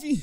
[0.00, 0.22] Salve,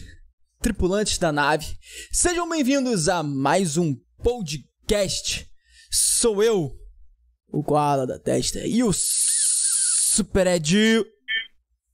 [0.59, 1.77] tripulantes da nave!
[2.11, 5.47] Sejam bem-vindos a mais um podcast.
[5.91, 6.75] Sou eu,
[7.51, 11.05] o Koala da Testa, e o Super Ed.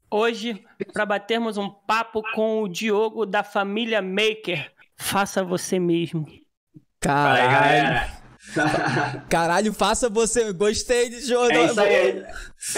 [0.09, 0.63] Hoje,
[0.93, 4.71] para batermos um papo com o Diogo da família Maker.
[4.95, 6.25] Faça você mesmo.
[7.01, 8.09] Caralho.
[9.27, 10.53] Caralho, faça você.
[10.53, 11.51] Gostei de jogo.
[11.51, 12.25] É isso aí.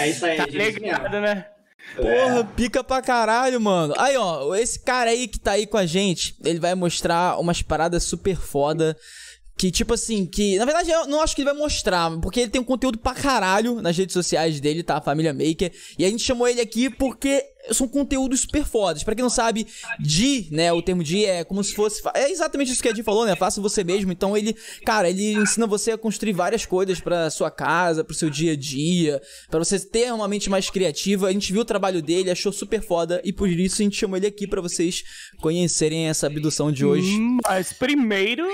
[0.00, 1.55] É isso aí, Tá ligado, né?
[1.94, 3.94] Porra, pica pra caralho, mano.
[3.96, 7.62] Aí, ó, esse cara aí que tá aí com a gente, ele vai mostrar umas
[7.62, 8.96] paradas super foda.
[9.56, 10.58] Que, tipo assim, que.
[10.58, 13.14] Na verdade, eu não acho que ele vai mostrar, porque ele tem um conteúdo pra
[13.14, 15.00] caralho nas redes sociais dele, tá?
[15.00, 15.72] Família Maker.
[15.98, 17.42] E a gente chamou ele aqui porque
[17.72, 19.02] são conteúdos super fodas.
[19.02, 19.66] Pra quem não sabe,
[19.98, 20.70] Di, né?
[20.72, 22.02] O termo Di é como se fosse.
[22.14, 23.34] É exatamente isso que a Di falou, né?
[23.34, 24.12] Faça você mesmo.
[24.12, 28.28] Então ele, cara, ele ensina você a construir várias coisas pra sua casa, pro seu
[28.28, 31.28] dia a dia, pra você ter uma mente mais criativa.
[31.28, 34.18] A gente viu o trabalho dele, achou super foda e por isso a gente chamou
[34.18, 35.02] ele aqui pra vocês
[35.40, 37.16] conhecerem essa abdução de hoje.
[37.18, 38.44] Hum, Mas primeiro,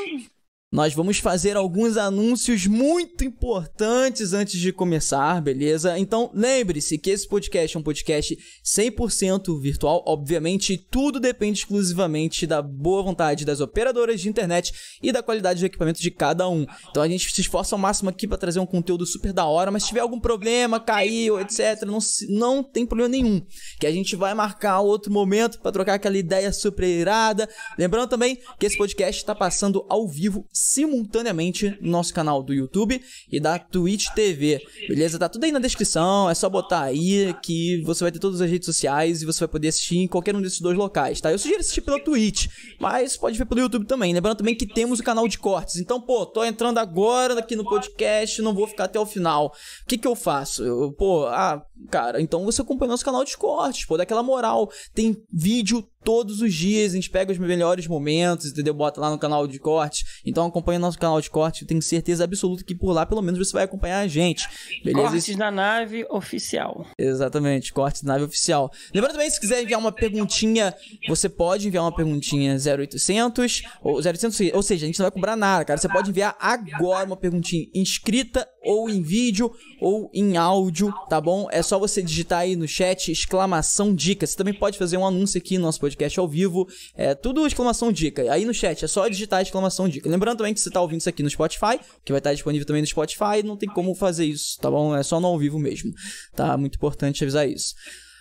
[0.72, 5.98] Nós vamos fazer alguns anúncios muito importantes antes de começar, beleza?
[5.98, 10.02] Então, lembre-se que esse podcast é um podcast 100% virtual.
[10.06, 15.66] Obviamente, tudo depende exclusivamente da boa vontade das operadoras de internet e da qualidade do
[15.66, 16.64] equipamento de cada um.
[16.88, 19.70] Então, a gente se esforça ao máximo aqui para trazer um conteúdo super da hora,
[19.70, 21.98] mas se tiver algum problema, caiu, etc, não,
[22.30, 23.42] não tem problema nenhum.
[23.78, 27.46] Que a gente vai marcar outro momento para trocar aquela ideia super irada.
[27.78, 33.02] Lembrando também que esse podcast está passando ao vivo simultaneamente no nosso canal do YouTube
[33.30, 34.64] e da Twitch TV.
[34.88, 35.18] Beleza?
[35.18, 38.48] Tá tudo aí na descrição, é só botar aí que você vai ter todas as
[38.48, 41.32] redes sociais e você vai poder assistir em qualquer um desses dois locais, tá?
[41.32, 42.46] Eu sugiro assistir pela Twitch,
[42.78, 44.14] mas pode ver pelo YouTube também.
[44.14, 45.76] Lembrando também que temos o canal de cortes.
[45.76, 49.46] Então, pô, tô entrando agora aqui no podcast, não vou ficar até o final.
[49.82, 50.62] O que que eu faço?
[50.62, 51.60] Eu, pô, ah,
[51.90, 54.70] cara, então você acompanha nosso canal de cortes, pô, daquela moral.
[54.94, 58.74] Tem vídeo todos os dias, a gente pega os melhores momentos, entendeu?
[58.74, 60.20] Bota lá no canal de cortes.
[60.24, 63.38] Então acompanha nosso canal de cortes, eu tenho certeza absoluta que por lá pelo menos
[63.38, 64.48] você vai acompanhar a gente.
[64.84, 65.08] Beleza?
[65.08, 66.86] cortes na nave oficial.
[66.98, 68.70] Exatamente, cortes nave oficial.
[68.94, 70.74] Lembrando também, se quiser enviar uma perguntinha,
[71.08, 75.36] você pode enviar uma perguntinha 0800 ou 0800, ou seja, a gente não vai cobrar
[75.36, 75.78] nada, cara.
[75.78, 81.48] Você pode enviar agora uma perguntinha escrita ou em vídeo ou em áudio, tá bom?
[81.50, 84.26] É só você digitar aí no chat exclamação dica.
[84.26, 86.66] Você também pode fazer um anúncio aqui no nosso podcast ao vivo,
[86.96, 88.22] é tudo exclamação dica.
[88.32, 90.08] Aí no chat é só digitar exclamação dica.
[90.08, 92.82] Lembrando também que você tá ouvindo isso aqui no Spotify, que vai estar disponível também
[92.82, 94.94] no Spotify, não tem como fazer isso, tá bom?
[94.96, 95.92] É só no ao vivo mesmo.
[96.34, 97.74] Tá muito importante avisar isso.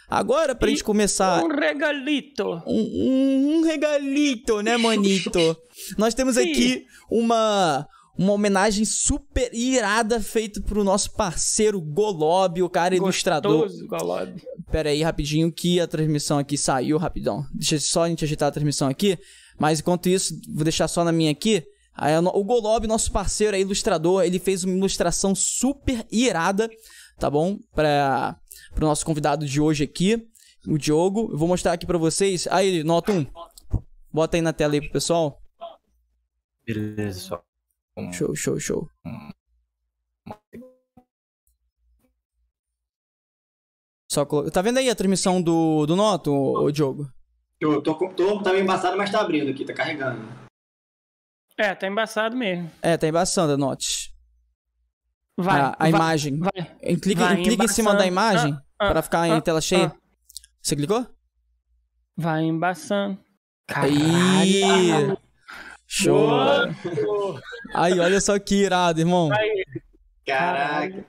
[0.09, 2.43] Agora, pra E gente começar Um regalito.
[2.67, 5.55] um, um- um regalito, né, manito?
[5.97, 6.41] Nós temos Sim.
[6.51, 7.87] aqui uma
[8.17, 13.61] uma homenagem super irada feita pro nosso parceiro Golob, o cara ilustrador.
[13.63, 14.33] Gostoso, Golob.
[14.71, 17.45] Pera aí, rapidinho, que a transmissão aqui saiu, rapidão.
[17.53, 19.19] Deixa só a gente ajeitar a transmissão aqui.
[19.59, 21.63] Mas enquanto isso, vou deixar só na minha aqui.
[21.93, 26.69] Aí, o Golob, nosso parceiro aí, ilustrador, ele fez uma ilustração super irada,
[27.19, 27.59] tá bom?
[27.75, 28.39] Para
[28.77, 30.25] o nosso convidado de hoje aqui,
[30.65, 31.29] o Diogo.
[31.31, 32.47] Eu vou mostrar aqui pra vocês.
[32.49, 33.25] Aí, nota 1.
[34.11, 35.41] Bota aí na tela aí pro pessoal.
[36.65, 37.43] Beleza, só.
[38.13, 38.89] Show, show, show.
[44.11, 44.51] Só colo...
[44.51, 47.09] Tá vendo aí a transmissão do, do Noto, ô, ô Diogo?
[47.61, 50.22] Eu tô, tô, tá meio embaçado, mas tá abrindo aqui, tá carregando.
[51.57, 52.69] É, tá embaçado mesmo.
[52.81, 54.13] É, tá embaçando a Note.
[55.38, 55.61] Vai.
[55.61, 56.39] a, a vai, imagem.
[56.39, 56.51] Vai.
[56.81, 59.41] Em- Clica, vai em- clica em cima da imagem Ah, ah, pra ficar em ah,
[59.41, 59.88] tela cheia.
[59.88, 59.95] ah.
[60.61, 61.07] Você clicou?
[62.17, 63.17] Vai embaçando.
[63.73, 64.61] Aí.
[65.88, 66.28] Show.
[66.28, 67.41] Boa.
[67.73, 69.29] Aí, olha só que irado, irmão.
[70.25, 71.05] Caraca.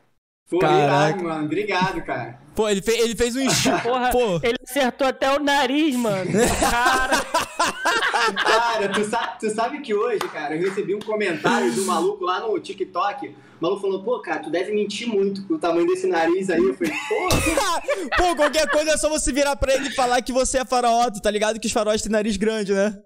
[0.48, 0.84] Pô, Caraca.
[0.84, 1.46] irado, mano.
[1.46, 2.41] Obrigado, cara.
[2.54, 3.80] Pô, ele, fe- ele fez um estilo.
[3.82, 4.38] Porra, Pô.
[4.42, 6.30] ele acertou até o nariz, mano.
[6.60, 7.22] Cara,
[8.34, 12.40] Cara, tu, sa- tu sabe que hoje, cara, eu recebi um comentário do maluco lá
[12.40, 13.28] no TikTok.
[13.28, 16.58] O maluco falou, pô, cara, tu deve mentir muito com o tamanho desse nariz aí.
[16.62, 17.28] Eu falei, pô,
[18.22, 21.10] Pô, qualquer coisa é só você virar pra ele e falar que você é faraó.
[21.10, 22.98] Tu tá ligado que os faróis têm nariz grande, né?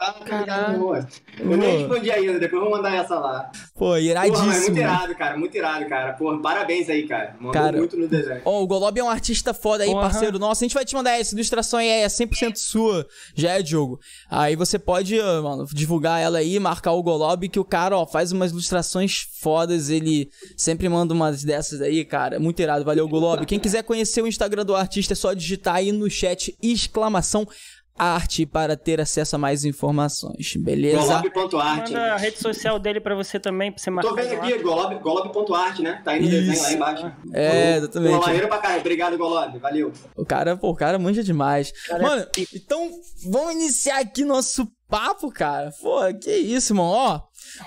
[0.00, 1.06] Ligado, Caralho.
[1.38, 3.50] Eu nem respondi ainda, depois eu vou mandar essa lá.
[3.74, 4.78] Pô, Porra, mas muito iradíssimo.
[4.78, 6.12] irado, cara, muito irado, cara.
[6.14, 7.34] Porra, parabéns aí, cara.
[7.36, 8.42] Mandou Cara, muito no desenho.
[8.44, 10.02] Ó, o Golob é um artista foda aí, Porra.
[10.10, 10.62] parceiro nosso.
[10.62, 13.06] A gente vai te mandar essa ilustração aí, é 100% sua.
[13.34, 13.98] Já é, Diogo.
[14.28, 18.32] Aí você pode, mano, divulgar ela aí, marcar o Golob, que o cara, ó, faz
[18.32, 19.90] umas ilustrações fodas.
[19.90, 22.38] Ele sempre manda umas dessas aí, cara.
[22.40, 22.84] Muito irado.
[22.84, 23.46] Valeu, Golob.
[23.46, 27.46] Quem quiser conhecer o Instagram do artista, é só digitar aí no chat exclamação
[27.96, 31.22] arte para ter acesso a mais informações, beleza?
[31.32, 31.90] Golob.art.
[31.90, 34.10] Manda a rede social dele pra você também, pra você marcar.
[34.10, 36.00] Tô vendo aqui, Golob- Golob.art, né?
[36.04, 37.12] Tá aí no desenho lá embaixo.
[37.32, 38.20] É, exatamente.
[38.20, 38.80] maneiro pra caralho.
[38.80, 39.58] Obrigado, Golob.
[39.58, 39.92] Valeu.
[40.16, 41.72] O cara, pô, o cara manja demais.
[41.86, 42.90] Cara, Mano, então
[43.30, 45.70] vamos iniciar aqui nosso papo, cara.
[45.80, 46.88] Pô, que isso, mano.
[46.88, 47.20] Ó,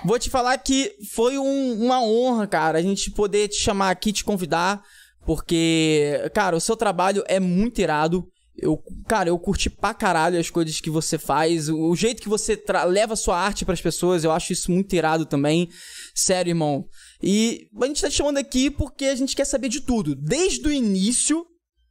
[0.04, 4.12] vou te falar que foi um- uma honra, cara, a gente poder te chamar aqui,
[4.12, 4.82] te convidar,
[5.24, 8.26] porque, cara, o seu trabalho é muito irado.
[8.60, 12.28] Eu, cara, eu curti pra caralho as coisas que você faz, o, o jeito que
[12.28, 15.68] você leva a sua arte pras pessoas, eu acho isso muito irado também.
[16.14, 16.84] Sério, irmão.
[17.22, 20.66] E a gente tá te chamando aqui porque a gente quer saber de tudo, desde
[20.66, 21.46] o início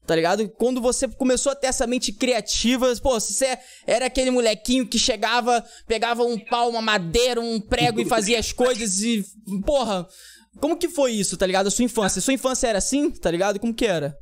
[0.07, 0.47] Tá ligado?
[0.47, 4.97] Quando você começou a ter essa mente criativa, pô, se você era aquele molequinho que
[4.97, 9.25] chegava, pegava um pau, uma madeira, um prego e fazia as coisas e.
[9.65, 10.07] Porra,
[10.61, 11.67] como que foi isso, tá ligado?
[11.67, 12.21] A sua infância.
[12.21, 13.59] Sua infância era assim, tá ligado?
[13.59, 14.17] Como que era?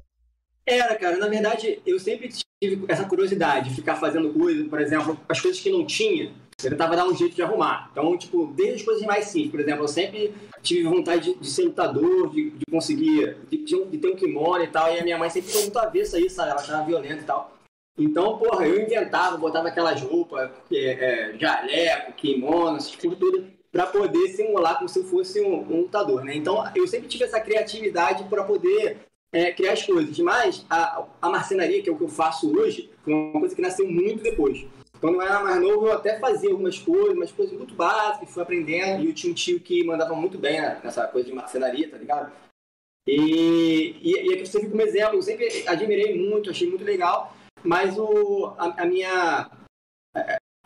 [0.67, 2.29] Era, cara, na verdade, eu sempre
[2.62, 6.33] tive essa curiosidade de ficar fazendo coisas, por exemplo, as coisas que não tinha,
[6.63, 7.89] eu tentava dar um jeito de arrumar.
[7.91, 10.33] Então, tipo, desde as coisas mais simples, por exemplo, eu sempre
[10.63, 14.67] tive vontade de, de ser lutador, de, de conseguir, de, de- ter um kimono e
[14.67, 16.41] tal, e a minha mãe sempre foi muito avessa a isso?
[16.41, 17.53] Ela achava violenta e tal.
[17.97, 23.85] Então, porra, eu inventava, botava aquelas roupas, é, é, jaleco, kimono, essas coisas tudo, pra
[23.85, 26.35] poder simular como se eu fosse um, um lutador, né?
[26.35, 28.97] Então, eu sempre tive essa criatividade para poder
[29.35, 30.17] é, criar as coisas.
[30.19, 33.61] Mas a, a marcenaria, que é o que eu faço hoje, foi uma coisa que
[33.61, 34.65] nasceu muito depois.
[35.01, 38.41] Quando eu era mais novo, eu até fazia algumas coisas, umas coisas muito básicas, fui
[38.41, 39.03] aprendendo.
[39.03, 41.97] E eu tinha um tio que mandava muito bem né, nessa coisa de marcenaria, tá
[41.97, 42.31] ligado?
[43.07, 47.35] E, e, e aqui eu servi como exemplo, eu sempre admirei muito, achei muito legal.
[47.63, 49.49] Mas o, a, a minha.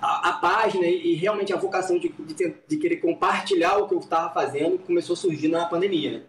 [0.02, 3.88] A, a página e, e realmente a vocação de, de, ter- de querer compartilhar o
[3.88, 6.24] que eu estava fazendo começou a surgir na pandemia, né?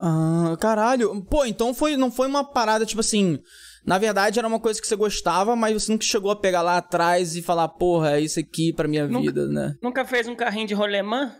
[0.00, 1.22] Ah, caralho.
[1.24, 3.38] Pô, então foi, não foi uma parada, tipo assim.
[3.84, 6.76] Na verdade, era uma coisa que você gostava, mas você nunca chegou a pegar lá
[6.78, 9.76] atrás e falar, porra, é isso aqui pra minha Nunca- vida, né?
[9.80, 11.32] Nunca fez um carrinho de rolemã?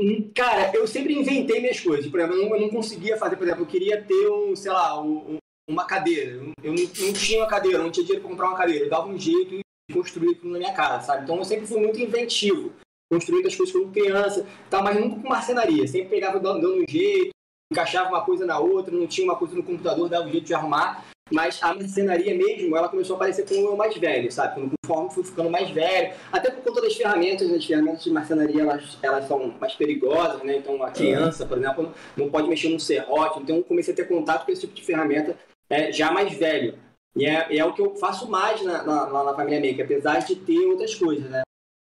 [0.00, 2.10] Hum, Cara, eu sempre inventei minhas coisas.
[2.10, 4.72] Por exemplo, eu não, eu não conseguia fazer, por exemplo, eu queria ter um, sei
[4.72, 5.38] lá, um- um-
[5.70, 6.32] uma cadeira.
[6.62, 8.86] Eu, não, não tinha uma cadeira, eu não tinha dinheiro pra comprar uma cadeira.
[8.86, 11.22] Eu dava um jeito de construir aquilo na minha casa, sabe?
[11.22, 12.72] Então eu sempre fui muito inventivo,
[13.12, 14.82] construindo as coisas como criança, tá?
[14.82, 15.86] mas nunca com marcenaria.
[15.86, 17.30] Sempre pegava dando, dando um jeito,
[17.72, 20.54] encaixava uma coisa na outra, não tinha uma coisa no computador, dava um jeito de
[20.54, 21.04] arrumar.
[21.30, 24.70] Mas a marcenaria mesmo, ela começou a aparecer com eu mais velho, sabe?
[24.82, 27.56] Conforme fui ficando mais velho, até por conta das ferramentas, né?
[27.56, 30.58] as ferramentas de marcenaria, elas, elas são mais perigosas, né?
[30.58, 33.40] Então a criança, por exemplo, não, pode mexer num serrote.
[33.40, 35.36] Então eu comecei a ter contato com esse tipo de ferramenta
[35.70, 36.78] é, já mais velho.
[37.16, 40.36] E é, é o que eu faço mais na, na, na Família Maker, apesar de
[40.36, 41.42] ter outras coisas, né?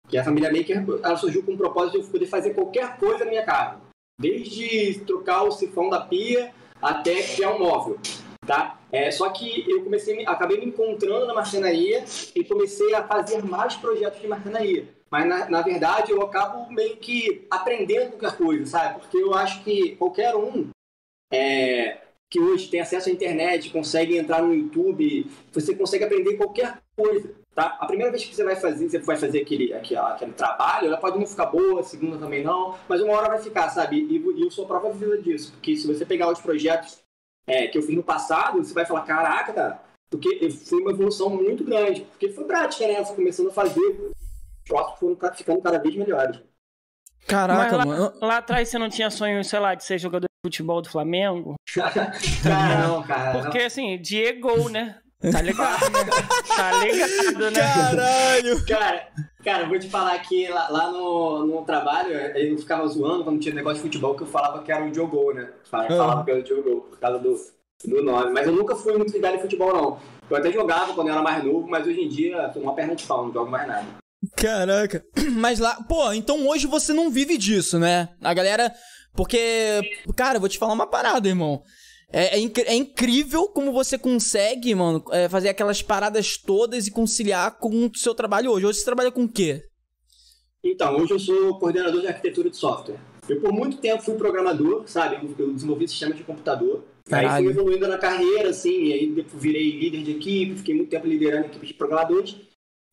[0.08, 3.24] Que a Família Maker, ela surgiu com o propósito de eu poder fazer qualquer coisa
[3.26, 3.82] na minha casa.
[4.20, 7.98] Desde trocar o sifão da pia até criar um móvel,
[8.46, 8.80] tá?
[8.92, 12.04] É, só que eu comecei, me- acabei me encontrando na marcenaria
[12.36, 14.88] e comecei a fazer mais projetos de marcenaria.
[15.10, 19.00] Mas, na, na verdade, eu acabo meio que aprendendo qualquer coisa, sabe?
[19.00, 20.70] Porque eu acho que qualquer um
[21.32, 21.98] é,
[22.30, 27.34] que hoje tem acesso à internet, consegue entrar no YouTube, você consegue aprender qualquer coisa,
[27.54, 27.78] tá?
[27.80, 30.98] A primeira vez que você vai fazer, você vai fazer aquele, aquele, aquele trabalho, ela
[30.98, 33.98] pode não ficar boa, a segunda também não, mas uma hora vai ficar, sabe?
[33.98, 37.02] E, e eu sou prova viva disso, porque se você pegar os projetos
[37.48, 41.30] é, que eu fiz no passado, você vai falar, caraca, cara, porque foi uma evolução
[41.30, 43.04] muito grande, porque foi prática, né?
[43.04, 44.14] Você começando a fazer, os
[44.68, 46.40] próximos foram ca- ficando cada vez melhores.
[47.28, 48.14] Caraca, Mas mano.
[48.22, 51.56] Lá atrás você não tinha sonho, sei lá, de ser jogador de futebol do Flamengo?
[52.44, 53.42] cara, não, cara.
[53.42, 55.00] Porque assim, Diego, né?
[55.32, 56.06] Tá ligado, né?
[56.56, 57.62] Tá ligado, né?
[57.62, 58.66] Caralho!
[58.66, 59.08] Cara,
[59.44, 63.40] cara, eu vou te falar que lá, lá no, no trabalho, eu ficava zoando quando
[63.40, 65.50] tinha negócio de futebol, que eu falava que era o Diogo, né?
[65.64, 67.36] Falava, falava que era o Diogo, por causa do,
[67.86, 68.32] do nome.
[68.32, 70.00] Mas eu nunca fui muito ligado em futebol, não.
[70.30, 72.96] Eu até jogava quando eu era mais novo, mas hoje em dia tô uma perna
[72.96, 73.86] de pau, não jogo mais nada.
[74.36, 75.04] Caraca.
[75.36, 78.10] Mas lá, pô, então hoje você não vive disso, né?
[78.22, 78.74] A galera.
[79.14, 79.82] Porque,
[80.16, 81.62] cara, eu vou te falar uma parada, irmão.
[82.16, 86.92] É, é, inc- é incrível como você consegue, mano, é, fazer aquelas paradas todas e
[86.92, 88.68] conciliar com o seu trabalho hoje.
[88.68, 89.64] Hoje você trabalha com o quê?
[90.64, 93.00] Então, hoje eu sou coordenador de arquitetura de software.
[93.28, 95.28] Eu, por muito tempo, fui programador, sabe?
[95.38, 96.86] Eu, desenvolvi sistemas de computador.
[97.12, 97.46] Aí Caralho.
[97.46, 101.08] fui evoluindo na carreira, assim, e aí depois virei líder de equipe, fiquei muito tempo
[101.08, 102.36] liderando equipes de programadores.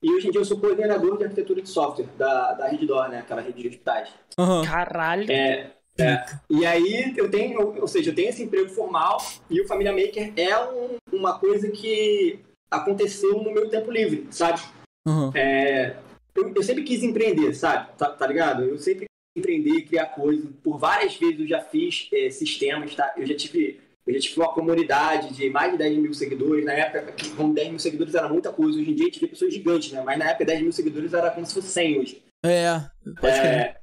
[0.02, 3.18] E hoje em dia eu sou coordenador de arquitetura de software da, da Reddor, né?
[3.18, 4.08] Aquela rede de hospitais.
[4.38, 4.64] Aham.
[4.64, 5.30] Caralho.
[5.30, 5.72] É,
[6.02, 6.24] é.
[6.48, 10.32] E aí eu tenho, ou seja, eu tenho esse emprego formal e o Família Maker
[10.36, 12.38] é um- uma coisa que
[12.70, 14.60] aconteceu no meu tempo livre, sabe?
[15.06, 15.32] Aham.
[15.34, 15.96] É,
[16.34, 17.88] eu, eu sempre quis empreender, sabe?
[17.96, 18.64] Tá, tá ligado?
[18.64, 20.46] Eu sempre quis empreender, criar coisas.
[20.62, 23.12] Por várias vezes eu já fiz é, sistemas, tá?
[23.16, 26.64] Eu já tive Eu já tive uma comunidade de mais de 10 mil seguidores.
[26.64, 28.78] Na época, com 10 mil seguidores era muita coisa.
[28.80, 30.02] Hoje em dia a gente vê pessoas gigantes, né?
[30.04, 32.22] Mas na época 10 mil seguidores era como se fosse 100 hoje.
[32.44, 32.80] É,
[33.20, 33.26] pode.
[33.36, 33.76] É,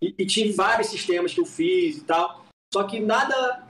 [0.00, 2.44] e, e tive vários sistemas que eu fiz e tal.
[2.72, 3.66] Só que nada.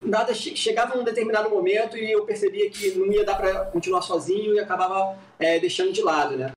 [0.00, 4.00] Nada che- chegava num determinado momento e eu percebia que não ia dar para continuar
[4.00, 6.52] sozinho e acabava é, deixando de lado, né?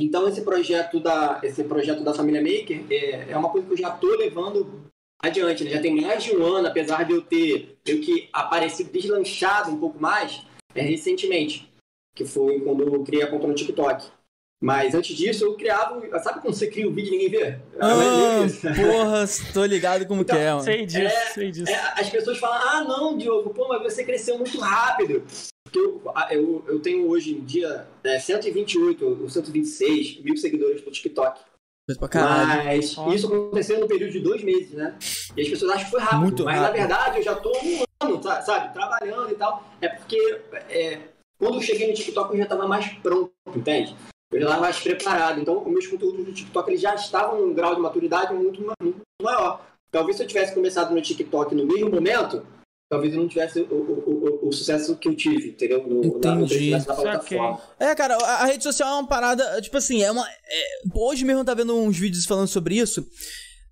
[0.00, 3.76] Então esse projeto da esse projeto da família Maker é, é uma coisa que eu
[3.76, 4.84] já estou levando
[5.20, 5.70] adiante, né?
[5.70, 9.80] Já tem mais de um ano, apesar de eu ter meio que aparecido deslanchado um
[9.80, 11.68] pouco mais, é recentemente,
[12.14, 14.12] que foi quando eu criei a conta no TikTok.
[14.60, 17.58] Mas antes disso eu criava, sabe quando você cria o vídeo e ninguém vê?
[17.78, 18.62] Ah, É isso.
[18.74, 19.24] porra,
[19.54, 20.62] tô ligado como que é, mano.
[20.62, 21.70] Sei disso, É, sei disso.
[21.70, 25.22] É, as pessoas falam, ah, não, Diogo, pô, mas você cresceu muito rápido.
[25.64, 30.84] Porque eu, a- eu, eu tenho hoje em dia é, 128 ou 126 mil seguidores
[30.84, 31.40] no TikTok.
[31.86, 32.64] Coisa pra caralho.
[32.64, 34.96] Mas isso aconteceu no período de dois meses, né?
[35.36, 36.20] E as pessoas acham que foi rápido.
[36.20, 36.72] Muito mas rápido.
[36.72, 39.62] na verdade eu já tô um ano, sa- sabe, trabalhando e tal.
[39.80, 40.98] É porque é,
[41.38, 43.94] quando eu cheguei no TikTok eu já tava mais pronto, entende?
[44.30, 45.40] Eu já estava mais preparado.
[45.40, 49.00] Então, os meus conteúdos do TikTok eles já estavam num grau de maturidade muito, muito
[49.22, 49.66] maior.
[49.90, 52.46] Talvez se eu tivesse começado no TikTok no mesmo momento,
[52.90, 55.86] talvez eu não tivesse o, o, o, o- sucesso que eu tive, entendeu?
[55.86, 56.48] No, na, no Entendi.
[56.70, 57.38] crescimento da Saquei.
[57.38, 57.60] plataforma.
[57.80, 60.26] É, cara, a, a rede social é uma parada, tipo assim, é uma.
[60.28, 63.02] é- hoje mesmo eu tava vendo uns vídeos falando sobre isso.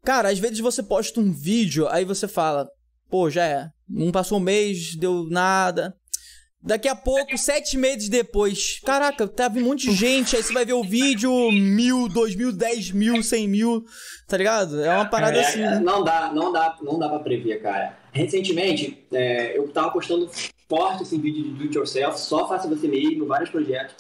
[0.05, 2.67] Cara, às vezes você posta um vídeo, aí você fala,
[3.11, 3.69] pô, já é.
[3.89, 5.95] Não passou um mês, deu nada.
[6.63, 10.65] Daqui a pouco, sete meses depois, caraca, tava um monte de gente, aí você vai
[10.65, 13.85] ver o vídeo, mil, dois mil, dez mil, cem mil,
[14.27, 14.81] tá ligado?
[14.83, 15.63] É uma parada É, assim.
[15.63, 17.97] é, Não dá, não dá, não dá pra prever, cara.
[18.13, 20.29] Recentemente, é, eu tava postando
[20.69, 23.95] forte esse vídeo de do it yourself, só faça você mesmo, vários projetos.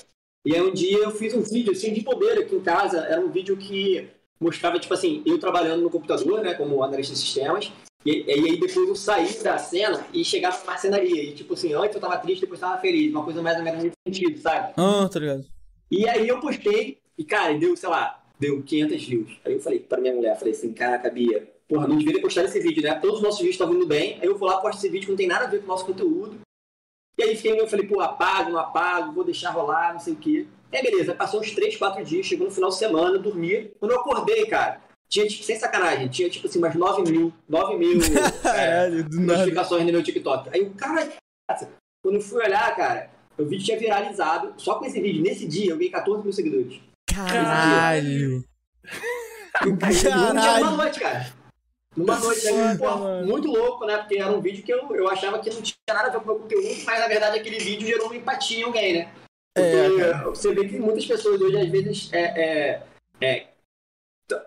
[0.45, 3.21] E aí um dia eu fiz um vídeo assim de bobeira aqui em casa, era
[3.21, 4.09] um vídeo que
[4.41, 7.71] mostrava, tipo assim, eu trabalhando no computador, né, como analista de sistemas,
[8.07, 11.23] e, e aí depois eu saí da cena e chegava pra marcenaria.
[11.23, 13.65] E tipo assim, antes eu tava triste, depois eu tava feliz, uma coisa mais ou
[13.65, 14.73] menos nesse sentido, sabe?
[14.77, 15.45] Ah, tá ligado?
[15.91, 19.41] E aí eu postei, e cara, deu, sei lá, deu 500 views.
[19.45, 22.47] Aí eu falei pra minha mulher, falei assim, caraca, Bia, porra, não devia ter postado
[22.47, 22.95] esse vídeo, né?
[22.95, 25.11] Todos os nossos vídeos estavam indo bem, aí eu vou lá, posto esse vídeo que
[25.13, 26.39] não tem nada a ver com o nosso conteúdo.
[27.19, 30.17] E aí fiquei, eu falei, pô, apago, não apago, vou deixar rolar, não sei o
[30.17, 30.47] quê.
[30.73, 33.73] Aí beleza, passou uns 3, 4 dias, chegou no final de semana, dormi.
[33.81, 37.77] Quando eu acordei, cara, tinha, tipo, sem sacanagem, tinha tipo assim, umas 9 mil, 9
[37.77, 39.39] mil é, Caralho, do nada.
[39.39, 40.51] notificações no meu TikTok.
[40.53, 41.09] Aí o cara,
[42.03, 44.55] quando eu fui olhar, cara, o vídeo tinha viralizado.
[44.57, 46.81] Só com esse vídeo, nesse dia, eu ganhei 14 mil seguidores.
[47.09, 48.45] Caralho.
[49.65, 50.71] Num dia, numa Caralho.
[50.77, 51.33] noite, cara.
[51.97, 53.97] Numa noite, aí, Foda, pô, muito louco, né?
[53.97, 56.25] Porque era um vídeo que eu, eu achava que não tinha nada a ver com
[56.25, 59.13] o meu conteúdo, mas na verdade aquele vídeo gerou uma empatia em alguém, né?
[59.55, 62.83] Porque É, você vê que muitas pessoas hoje, às vezes, é, é,
[63.23, 63.47] é,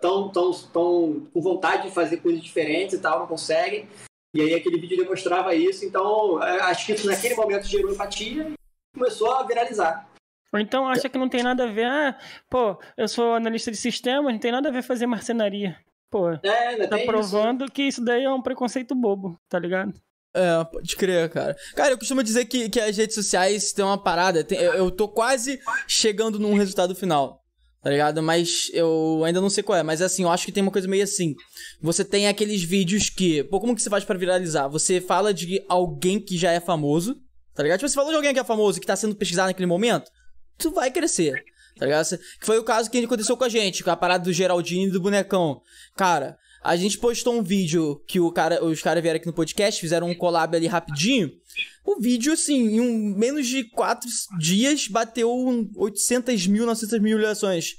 [0.01, 3.87] tão, tão, tão com vontade de fazer coisas diferentes e tal, não conseguem.
[4.33, 8.49] E aí aquele vídeo demonstrava isso, então é, acho que isso naquele momento gerou empatia
[8.49, 8.53] e
[8.97, 10.07] começou a viralizar.
[10.53, 11.85] Ou então acha que não tem nada a ver.
[11.85, 12.17] Ah,
[12.49, 15.77] pô, eu sou analista de sistemas, não tem nada a ver fazer marcenaria.
[16.11, 19.93] Pô, É, tá provando que isso daí é um preconceito bobo, tá ligado?
[20.35, 21.55] É, pode crer, cara.
[21.75, 24.43] Cara, eu costumo dizer que, que as redes sociais têm uma parada.
[24.43, 27.41] tem- eu, eu tô quase chegando num resultado final.
[27.81, 28.21] Tá ligado?
[28.21, 29.83] Mas eu ainda não sei qual é.
[29.83, 31.33] Mas assim, eu acho que tem uma coisa meio assim.
[31.81, 33.43] Você tem aqueles vídeos que.
[33.45, 34.67] Pô, como que você faz pra viralizar?
[34.67, 37.15] Você fala de alguém que já é famoso.
[37.53, 37.79] Tá ligado?
[37.79, 40.09] Tipo, você falou de alguém que é famoso, que tá sendo pesquisado naquele momento.
[40.57, 41.43] Tu vai crescer.
[41.77, 42.17] Tá ligado?
[42.17, 44.91] Que foi o caso que aconteceu com a gente, com a parada do Geraldinho e
[44.91, 45.61] do bonecão.
[45.95, 49.79] Cara, a gente postou um vídeo que o cara, os caras vieram aqui no podcast,
[49.79, 51.31] fizeram um collab ali rapidinho.
[51.85, 57.17] O vídeo, assim, em um, menos de quatro dias, bateu um 800 mil, 900 mil
[57.17, 57.75] visualizações.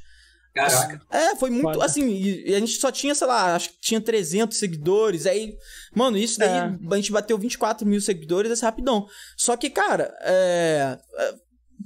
[0.52, 1.00] Caraca.
[1.10, 1.84] É, foi muito, Foda.
[1.84, 5.54] assim, e, e a gente só tinha, sei lá, acho que tinha 300 seguidores, aí,
[5.94, 6.78] mano, isso daí, É.
[6.90, 9.06] a gente bateu 24 mil seguidores, assim, rapidão.
[9.37, 10.99] Só que, cara, é...
[11.18, 11.34] é,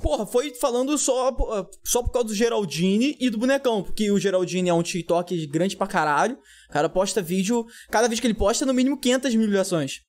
[0.03, 1.33] Porra, foi falando só,
[1.85, 5.77] só por causa do Geraldine e do bonecão, porque o Geraldine é um TikTok grande
[5.77, 6.37] pra caralho,
[6.75, 10.01] cara posta vídeo, cada vídeo que ele posta, no mínimo 500 mil visualizações,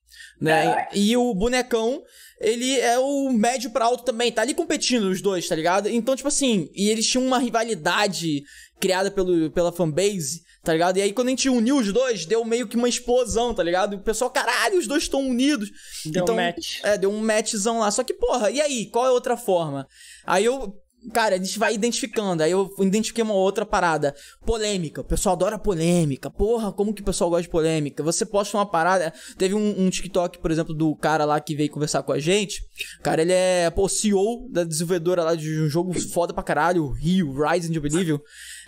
[0.42, 0.64] né?
[0.64, 0.98] Caraca.
[0.98, 2.02] E o bonecão,
[2.42, 5.88] ele é o médio pra alto também, tá ali competindo os dois, tá ligado?
[5.88, 8.42] Então, tipo assim, e eles tinham uma rivalidade
[8.80, 10.98] criada pelo, pela fanbase, tá ligado?
[10.98, 13.94] E aí quando a gente uniu os dois, deu meio que uma explosão, tá ligado?
[13.94, 15.70] E o pessoal, caralho, os dois estão unidos.
[16.04, 16.80] Deu então, match.
[16.82, 17.92] É, deu um matchzão lá.
[17.92, 18.88] Só que, porra, e aí?
[18.88, 19.88] Qual é a outra forma?
[20.26, 20.82] Aí eu.
[21.14, 22.44] Cara, a gente vai identificando.
[22.44, 24.16] Aí eu identifiquei uma outra parada.
[24.46, 25.02] Polêmica.
[25.02, 26.30] O pessoal adora polêmica.
[26.30, 28.04] Porra, como que o pessoal gosta de polêmica?
[28.04, 29.14] Você posta uma parada.
[29.38, 32.62] Teve um, um TikTok, por exemplo, do cara lá que veio conversar com a gente.
[33.04, 37.34] Cara, ele é, pô, CEO da desenvolvedora lá de um jogo foda pra caralho, Rio,
[37.34, 38.18] Rising de Oblivion.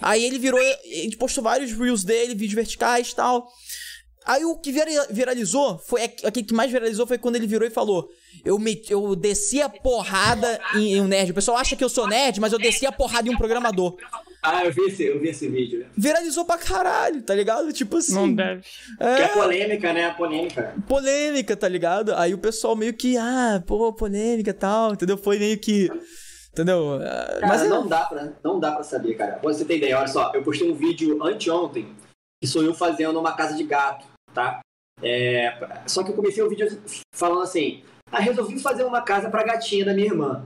[0.01, 0.59] Aí ele virou.
[0.83, 3.47] Gente postou vários reels dele, vídeos verticais e tal.
[4.27, 6.03] Aí o que vira- viralizou foi.
[6.03, 8.09] Aquele que mais viralizou foi quando ele virou e falou:
[8.43, 11.31] Eu, meti, eu desci a porrada em, em um nerd.
[11.31, 13.95] O pessoal acha que eu sou nerd, mas eu desci a porrada em um programador.
[14.43, 15.79] Ah, eu vi esse, eu vi esse vídeo.
[15.79, 15.85] né?
[15.97, 17.71] Viralizou pra caralho, tá ligado?
[17.73, 18.13] Tipo assim.
[18.13, 18.61] Não deve.
[18.61, 20.09] Que é É, polêmica, né?
[20.11, 20.75] Polêmica.
[20.87, 22.13] polêmica, tá ligado?
[22.15, 25.17] Aí o pessoal meio que, ah, pô, polêmica e tal, entendeu?
[25.17, 25.89] Foi meio que.
[26.51, 26.95] Entendeu?
[26.95, 29.33] Ah, Cara, Mas é- não, dá pra, não dá pra saber, cara.
[29.33, 31.95] Pra você ter ideia, olha só, eu postei um vídeo anteontem
[32.41, 34.05] que sou eu fazendo uma casa de gato,
[34.37, 34.59] tá?
[35.01, 35.51] É,
[35.87, 36.79] só que eu comecei o vídeo
[37.13, 40.45] falando assim, ah, resolvi fazer uma casa pra gatinha da minha irmã.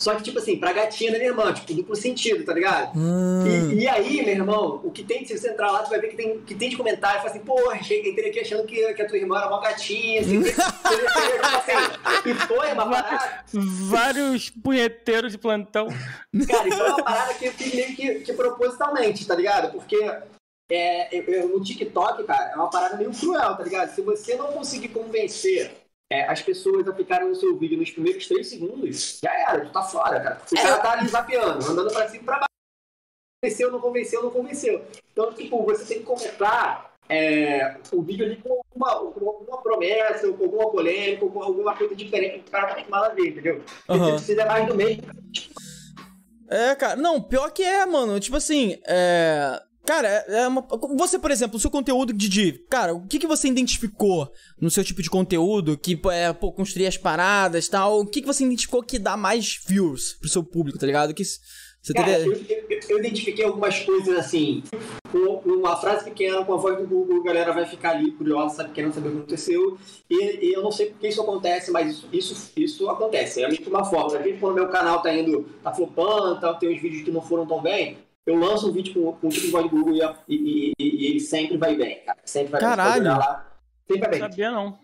[0.00, 2.96] Só que, tipo assim, pra gatinha da minha irmã, tipo, duplo sentido, tá ligado?
[2.96, 6.00] Hum, E, e aí, meu irmão, o que tem, se você entrar lá, tu vai
[6.00, 8.94] ver que tem, que tem de comentário, fala assim, porra, cheguei, entrei aqui achando que,
[8.94, 14.50] que a tua irmã era uma gatinha, assim, que, assim, e foi uma parada, Vários
[14.50, 15.88] punheteiros de plantão.
[16.48, 19.72] cara, isso é uma parada que eu fiz meio que, que propositalmente, tá ligado?
[19.72, 19.96] Porque
[20.70, 23.94] é, eu- eu- no TikTok, cara, é uma parada meio cruel, tá ligado?
[23.94, 25.70] Se você não conseguir convencer
[26.10, 29.70] é, as pessoas a ficarem no seu vídeo nos primeiros três segundos, já era, tu
[29.72, 30.40] tá fora, cara.
[30.50, 32.48] O cara tá ali zapeando, andando pra cima e pra baixo.
[33.44, 34.84] Convenceu, não convenceu, não convenceu.
[35.12, 40.26] Então, tipo, você tem que começar é, o vídeo ali com alguma, com alguma promessa,
[40.26, 43.08] ou com alguma polêmica, ou com alguma coisa diferente que o cara tá acostumado a
[43.14, 43.62] ver, entendeu?
[43.88, 44.18] Aham.
[44.18, 45.02] se fizer mais do mesmo,
[46.50, 46.96] É, cara.
[46.96, 48.18] Não, pior que é, mano.
[48.18, 49.62] Tipo assim, é.
[49.88, 50.60] Cara, é é uma...
[50.98, 54.30] você, por exemplo, o seu conteúdo, Didi, cara, o que, que você identificou
[54.60, 58.00] no seu tipo de conteúdo que é, pô, construir as paradas e tal?
[58.00, 61.14] O que, que você identificou que dá mais views pro seu público, tá ligado?
[61.14, 62.28] Que você Cara, teve.
[62.50, 64.62] eu, eu- eu identifiquei algumas coisas assim,
[65.44, 68.72] uma frase pequena, com a voz do Google, a galera vai ficar ali curiosa, sabe,
[68.74, 69.78] querendo saber o que aconteceu.
[70.10, 73.42] E, e eu não sei por que isso acontece, mas isso, isso, isso acontece.
[73.42, 74.18] É meio que uma forma.
[74.18, 77.22] Às vezes, quando meu canal tá indo, tá flopando, tal, tem uns vídeos que não
[77.22, 77.96] foram tão bem,
[78.30, 79.94] eu lanço um vídeo com, com o tipo de do Google
[80.28, 82.18] e, e- e- e ele sempre vai bem, cara.
[82.24, 83.02] Sempre vai Caralho.
[83.02, 83.12] bem.
[83.12, 83.52] Lá,
[83.86, 84.20] Sempre vai bem.
[84.20, 84.78] Sabia não.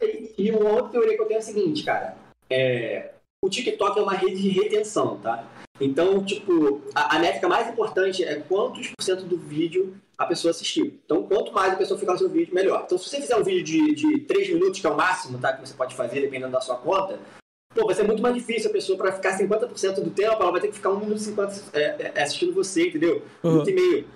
[0.00, 2.16] E- E uma outra teoria que eu tenho é a seguinte, cara.
[2.50, 3.10] É,
[3.44, 5.44] o TikTok é uma rede de retenção, tá?
[5.80, 10.50] Então, tipo, a, a métrica mais importante é quantos por cento do vídeo a pessoa
[10.50, 10.86] assistiu.
[11.04, 12.82] Então, quanto mais a pessoa ficar no seu vídeo, melhor.
[12.84, 15.52] Então, se você fizer um vídeo de, de 3 minutos, que é o máximo, tá?
[15.52, 17.20] Que você pode fazer, dependendo da sua conta,
[17.74, 20.60] pô, vai ser muito mais difícil a pessoa, para ficar 50% do tempo, ela vai
[20.60, 23.22] ter que ficar 1 minuto e 50 é, é, assistindo você, entendeu?
[23.42, 23.52] Um Uhum.
[23.54, 24.08] minuto e meio.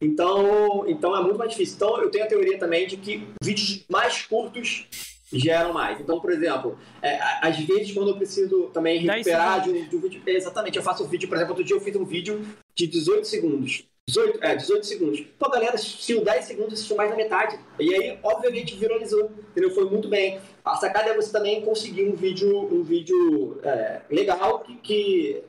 [0.00, 1.76] Então, então é muito mais difícil.
[1.76, 4.86] Então eu tenho a teoria também de que vídeos mais curtos
[5.32, 6.00] geram mais.
[6.00, 9.96] Então, por exemplo, é, às vezes quando eu preciso também 10 recuperar de um, de
[9.96, 10.22] um vídeo.
[10.26, 12.40] é, Exatamente, eu faço um vídeo, por exemplo, outro dia eu fiz um vídeo
[12.74, 13.84] de 18 segundos.
[14.10, 15.20] 18, é, 18 segundos.
[15.38, 17.58] Pô, a galera assistiu 10 segundos, assistiu mais da metade.
[17.78, 19.30] E aí, obviamente, viralizou.
[19.50, 19.70] Entendeu?
[19.70, 20.40] Foi muito bem.
[20.64, 25.44] A sacada é você também conseguir um vídeo, um vídeo é, legal que, que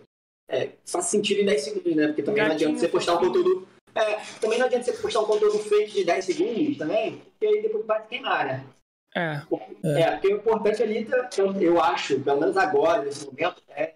[0.49, 2.07] é, faça sentido em 10 segundos, né?
[2.07, 2.69] Porque também não Gatinho.
[2.69, 3.67] adianta você postar um conteúdo.
[3.93, 7.61] É, também não adianta você postar um conteúdo fake de 10 segundos também, porque aí
[7.61, 8.65] depois vai queimar, né?
[9.13, 9.41] É.
[9.83, 13.95] É, porque o importante ali, tá- eu acho, pelo menos agora, nesse momento, é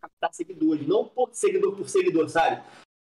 [0.00, 0.86] captar seguidores.
[0.86, 2.62] Não por seguidor por seguidor, sabe?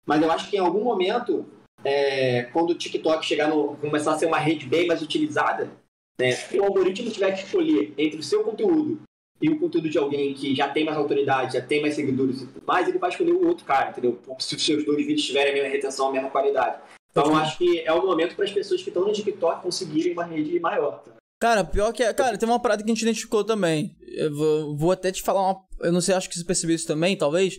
[0.05, 1.45] Mas eu acho que em algum momento,
[1.83, 3.75] é, quando o TikTok chegar no.
[3.77, 5.69] começar a ser uma rede bem mais utilizada,
[6.19, 9.01] né, se o algoritmo tiver que escolher entre o seu conteúdo
[9.41, 12.47] e o conteúdo de alguém que já tem mais autoridade, já tem mais seguidores e
[12.47, 14.19] tudo mais, ele vai escolher o outro cara, entendeu?
[14.39, 16.77] Se os seus dois vídeos tiverem a mesma retenção, a mesma qualidade.
[17.11, 20.13] Então eu acho que é o momento para as pessoas que estão no TikTok conseguirem
[20.13, 21.03] uma rede maior.
[21.39, 22.13] Cara, pior que é.
[22.13, 23.95] Cara, tem uma parada que a gente identificou também.
[24.01, 25.61] Eu vou, vou até te falar uma.
[25.81, 27.55] Eu não sei, acho que você percebeu isso também, talvez.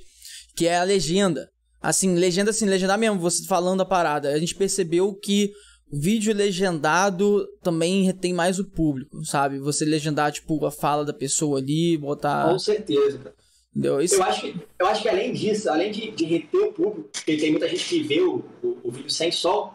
[0.56, 1.48] Que é a legenda.
[1.86, 4.30] Assim, legenda assim, legendar mesmo, você falando a parada.
[4.30, 5.52] A gente percebeu que
[5.88, 9.60] vídeo legendado também retém mais o público, sabe?
[9.60, 12.50] Você legendar, tipo, a fala da pessoa ali, botar.
[12.50, 13.36] Com certeza, cara.
[13.70, 14.00] Entendeu?
[14.00, 14.16] Isso.
[14.16, 17.36] Eu acho, que, eu acho que além disso, além de, de reter o público, porque
[17.36, 19.72] tem muita gente que vê o, o, o vídeo sem som,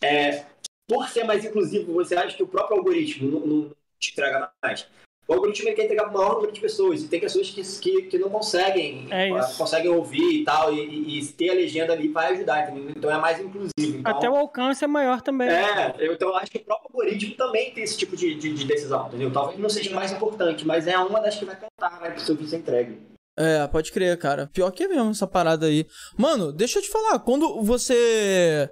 [0.00, 0.44] é,
[0.86, 4.86] por ser mais inclusivo, você acha que o próprio algoritmo não, não te entrega mais.
[5.30, 7.62] O algoritmo ele quer entregar para o maior número de pessoas, e tem pessoas que,
[7.62, 9.56] que, que não conseguem, É ah, isso.
[9.56, 12.90] conseguem ouvir e tal, e, e- ter a legenda ali vai ajudar, entendeu?
[12.96, 13.70] Então é mais inclusivo.
[13.78, 15.48] Então, Até o alcance é maior também.
[15.48, 18.52] é, eu, então eu acho que o próprio algoritmo também tem esse tipo de, de,
[18.52, 19.32] de decisão, entendeu?
[19.32, 22.24] Talvez não seja mais importante, mas é uma das que vai contar, né, que o
[22.24, 22.98] seu vídeo entregue.
[23.38, 24.48] É, pode crer, cara.
[24.52, 25.86] Pior que é mesmo essa parada aí.
[26.18, 28.68] Mano, deixa eu te falar, quando você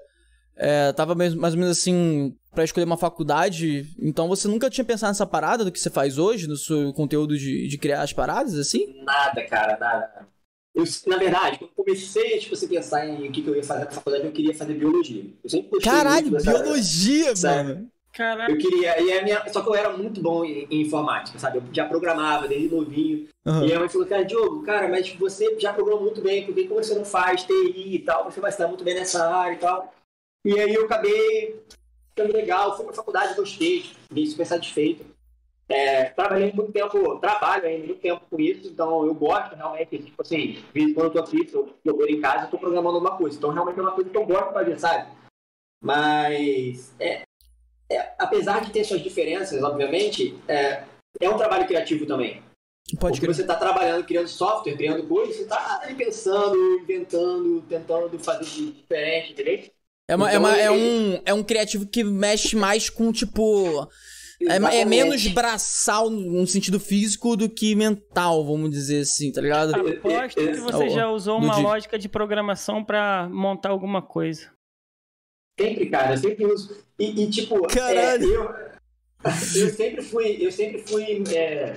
[0.57, 4.85] é, tava mesmo- mais ou menos assim pra escolher uma faculdade, então você nunca tinha
[4.85, 8.12] pensado nessa parada do que você faz hoje, no seu conteúdo de, de criar as
[8.12, 9.01] paradas, assim?
[9.05, 10.27] Nada, cara, nada.
[10.75, 13.62] Eu, na verdade, quando eu comecei tipo, a pensar em o que, que eu ia
[13.62, 15.25] fazer na faculdade, eu queria fazer biologia.
[15.44, 17.68] Eu sempre gostei Caralho, muito biologia, Sério.
[17.68, 17.90] mano.
[18.12, 18.55] Caralho.
[18.55, 21.59] Eu queria, e a minha, só que eu era muito bom em, em informática, sabe?
[21.59, 23.29] Eu já programava desde novinho.
[23.47, 23.66] Aham.
[23.66, 26.64] E a mãe falou, cara, Diogo, cara, mas você já programou muito bem, por que
[26.64, 28.25] que você não faz TI e tal?
[28.25, 29.94] Você vai estar muito bem nessa área e tal.
[30.44, 31.62] E aí eu acabei
[32.18, 35.07] ficando legal, fui pra faculdade, gostei, fiquei super satisfeito.
[35.68, 40.22] É, trabalhei muito tempo, trabalho ainda muito tempo com isso, então eu gosto realmente, tipo
[40.22, 40.59] assim,
[40.94, 43.37] quando eu tô aqui, eu, eu em casa, eu tô programando alguma coisa.
[43.37, 45.12] Então realmente é uma coisa que eu gosto de fazer, sabe?
[45.81, 47.22] Mas, é,
[47.90, 50.85] é, apesar de ter suas diferenças, obviamente, é,
[51.20, 52.42] é um trabalho criativo também.
[52.98, 58.18] Pode Porque você está trabalhando, criando software, criando coisas, você está ali pensando, inventando, tentando
[58.18, 59.70] fazer diferente, entendeu?
[60.09, 63.87] É, uma, então, é, uma, é, um, é um criativo que mexe mais com, tipo.
[64.40, 69.75] É, é, menos braçal no sentido físico do que mental, vamos dizer assim, tá ligado?
[69.75, 74.51] Aposto que você já usou uma lógica de programação para montar alguma coisa.
[75.61, 76.85] Sempre, cara, eu sempre uso.
[76.99, 78.33] E, e tipo, Caralho.
[78.33, 78.79] É,
[79.27, 81.77] eu, eu sempre fui, eu sempre fui é,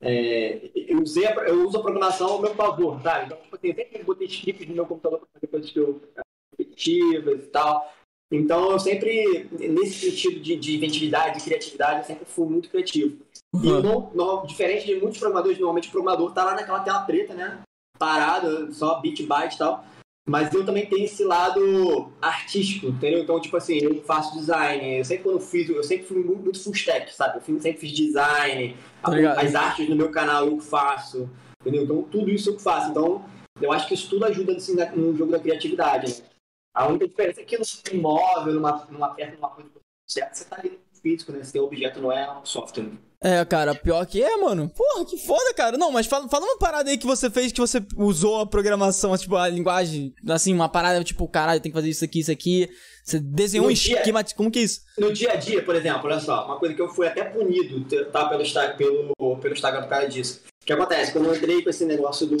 [0.00, 3.26] é, eu, usei a, eu uso a programação ao meu favor, sabe?
[3.26, 6.00] Então, tipo assim, eu sempre botei scripts no meu computador para fazer coisas que eu
[6.58, 7.92] repetitivas e tal.
[8.30, 13.16] Então, eu sempre, nesse sentido de, de inventividade, de criatividade, eu sempre fui muito criativo.
[13.54, 13.64] Uhum.
[13.64, 17.32] E não, não, diferente de muitos programadores, normalmente o programador tá lá naquela tela preta,
[17.32, 17.60] né?
[17.98, 19.84] Parado, só bit byte e tal.
[20.28, 23.20] Mas eu também tenho esse lado artístico, entendeu?
[23.20, 24.98] Então, tipo assim, eu faço design.
[24.98, 27.38] Eu sempre quando fiz, eu sempre fui muito, muito full stack, sabe?
[27.38, 29.38] Eu sempre fiz design, Obrigado.
[29.38, 31.30] as artes no meu canal eu faço,
[31.62, 31.84] entendeu?
[31.84, 32.90] Então, tudo isso eu faço.
[32.90, 33.24] Então,
[33.58, 36.20] eu acho que isso tudo ajuda assim, no jogo da criatividade.
[36.20, 36.28] Né?
[36.74, 39.70] A única diferença é que no imóvel, numa, numa peça, numa coisa
[40.06, 41.42] certa, você tá ali no físico, né?
[41.42, 42.90] Seu objeto não é um software.
[43.20, 44.68] É, cara, pior que é, mano.
[44.68, 45.76] Porra, que foda, cara.
[45.76, 49.16] Não, mas fala, fala uma parada aí que você fez que você usou a programação,
[49.16, 52.68] tipo, a linguagem, assim, uma parada, tipo, caralho, tem que fazer isso aqui, isso aqui.
[53.04, 54.82] Você desenhou no um esquema, como que é isso?
[54.96, 57.84] No dia a dia, por exemplo, olha só, uma coisa que eu fui até punido,
[58.12, 58.44] tá, pelo,
[58.76, 60.42] pelo, pelo Instagram por causa disso.
[60.62, 61.12] O que acontece?
[61.12, 62.36] Quando eu entrei com esse negócio do,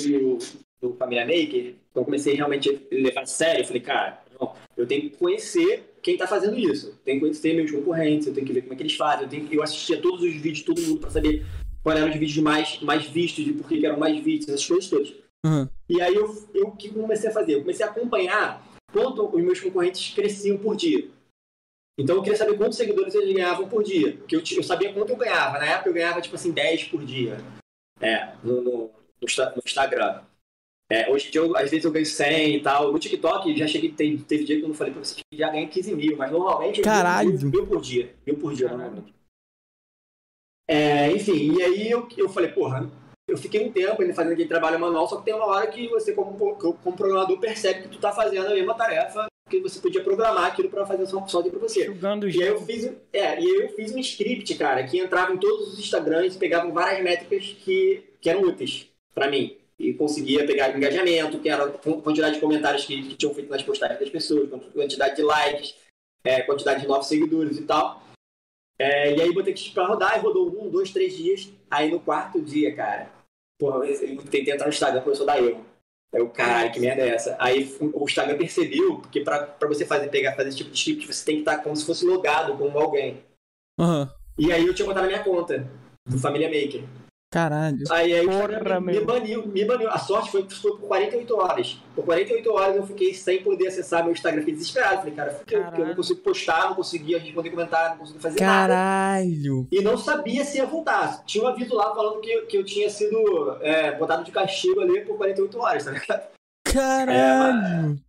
[0.80, 4.86] do Família Maker, eu comecei realmente a levar a sério, eu falei, cara, não, eu
[4.86, 6.98] tenho que conhecer quem está fazendo isso.
[7.04, 9.24] Tem que conhecer meus concorrentes, eu tenho que ver como é que eles fazem.
[9.24, 11.44] Eu, tenho que, eu assistia todos os vídeos de todo mundo para saber
[11.82, 14.88] quais eram os vídeos mais, mais vistos e por que eram mais vistos, essas coisas
[14.88, 15.14] todas.
[15.44, 15.68] Uhum.
[15.88, 17.54] E aí eu, eu que comecei a fazer?
[17.54, 21.08] Eu comecei a acompanhar quanto os meus concorrentes cresciam por dia.
[21.98, 24.16] Então eu queria saber quantos seguidores eles ganhavam por dia.
[24.18, 25.58] Porque eu, eu sabia quanto eu ganhava.
[25.58, 27.38] Na época eu ganhava tipo assim 10 por dia.
[28.00, 30.22] É, no, no, no Instagram.
[30.90, 32.90] É, hoje em dia, eu, às vezes eu ganho 100 e tal.
[32.90, 35.50] No TikTok, já cheguei, teve, teve dia que eu não falei pra vocês que já
[35.50, 37.34] ganhei 15 mil, mas normalmente Caralho.
[37.34, 38.14] eu mil, por dia.
[38.26, 39.14] Mil por dia, normalmente.
[40.66, 42.90] É, enfim, e aí eu, eu falei, porra,
[43.26, 45.88] eu fiquei um tempo ainda fazendo aquele trabalho manual, só que tem uma hora que
[45.88, 50.04] você, como, como programador, percebe que tu tá fazendo a mesma tarefa que você podia
[50.04, 51.86] programar aquilo para fazer só, só para você.
[51.86, 55.32] Jogando e aí eu fiz, é, e aí eu fiz um script, cara, que entrava
[55.32, 59.94] em todos os Instagrams e pegava várias métricas que, que eram úteis para mim e
[59.94, 64.00] conseguia pegar engajamento, que era a quantidade de comentários que, que tinham feito nas postagens
[64.00, 65.76] das pessoas, quantidade de likes,
[66.24, 68.02] é, quantidade de novos seguidores e tal.
[68.78, 71.48] É, e aí botei que rodar, e rodou um, dois, três dias.
[71.70, 73.10] Aí no quarto dia, cara,
[73.58, 75.64] porra, eu tentei entrar no Instagram, começou a dar erro.
[76.12, 77.36] Aí o caralho, que merda é essa?
[77.38, 81.24] Aí o Instagram percebeu, porque para você fazer, pegar, fazer esse tipo de script, você
[81.24, 83.22] tem que estar como se fosse logado como alguém.
[83.78, 84.08] Uhum.
[84.38, 85.70] E aí eu tinha botado na minha conta,
[86.06, 86.82] do Família Maker.
[87.30, 87.84] Caralho.
[87.90, 89.90] Aí, aí me, me, baniu, me baniu.
[89.90, 91.78] A sorte foi que foi por 48 horas.
[91.94, 94.40] Por 48 horas eu fiquei sem poder acessar meu Instagram.
[94.40, 94.98] Fiquei desesperado.
[94.98, 99.56] Falei, cara, porque eu não consigo postar, não conseguia responder comentário, não conseguia fazer Caralho.
[99.56, 99.68] nada.
[99.70, 101.22] E não sabia se ia voltar.
[101.26, 105.02] Tinha um aviso lá falando que, que eu tinha sido é, botado de castigo ali
[105.02, 106.28] por 48 horas, tá ligado?
[106.64, 108.00] Caralho.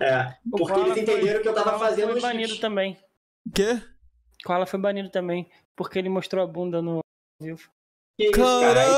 [0.00, 2.96] É, é porque eles entenderam foi, que eu tava fazendo foi banido também.
[3.52, 3.80] Quê?
[4.44, 7.00] Koala foi banido também, porque ele mostrou a bunda no
[7.40, 7.68] vivo.
[8.34, 8.92] Caralho!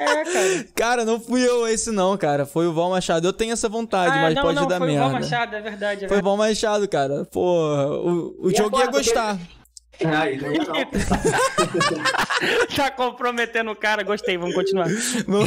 [0.00, 0.64] É, cara.
[0.74, 2.44] cara, não fui eu esse não, cara.
[2.44, 3.26] Foi o Val Machado.
[3.26, 5.02] Eu tenho essa vontade, ah, mas não, pode não, dar foi merda.
[5.02, 6.04] Foi o Val Machado, é verdade.
[6.04, 7.24] É foi o Val Machado, cara.
[7.26, 9.38] Pô, o, o jogo ia gostar.
[10.04, 10.74] Ai, não ia não.
[12.74, 14.02] tá comprometendo o cara.
[14.02, 14.88] Gostei, vamos continuar.
[15.28, 15.44] Não,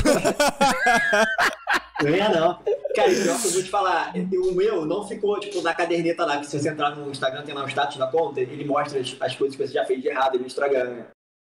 [2.02, 2.60] não ia não.
[2.96, 6.38] Cara, pior que eu vou te falar, o meu não ficou, tipo, na caderneta lá,
[6.38, 9.16] que se você entrar no Instagram, tem lá o status da conta, ele mostra as,
[9.20, 11.06] as coisas que você já fez de errado no Instagram, né?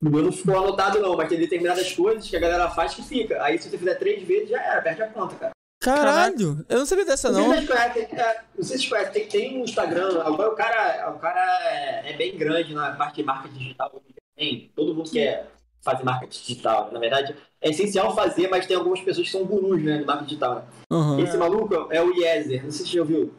[0.02, 3.42] Meu não ficou anotado, não, mas tem determinadas coisas que a galera faz que fica.
[3.42, 5.52] Aí se você fizer três vezes, já era, perde a conta, cara.
[5.82, 7.48] Caralho, eu não sabia dessa não.
[7.48, 10.54] Não sei se conhecem, é, não sei se conhecem, tem, tem um Instagram, agora o
[10.54, 14.02] cara, o cara é, é bem grande na parte de marca digital.
[14.36, 15.50] Tem, todo mundo quer
[15.82, 16.90] fazer marca digital.
[16.92, 20.24] Na verdade, é essencial fazer, mas tem algumas pessoas que são gurus, né, de marca
[20.24, 20.66] digital.
[20.90, 21.18] Uhum.
[21.18, 23.34] Esse maluco é o Yezer, não sei se você já ouviu.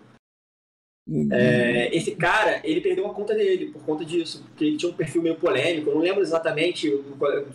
[1.07, 1.27] Uhum.
[1.31, 4.95] É, esse cara, ele perdeu a conta dele por conta disso, porque ele tinha um
[4.95, 6.89] perfil meio polêmico, eu não lembro exatamente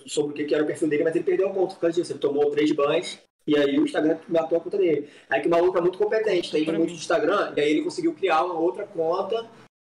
[0.07, 2.13] sobre o que era o perfil dele, mas ele perdeu a conta por causa disso.
[2.13, 5.09] Ele tomou três bans e aí o Instagram matou a conta dele.
[5.31, 8.45] Aí que o maluco é muito competente, tem muito Instagram, e aí ele conseguiu criar
[8.45, 9.47] uma outra conta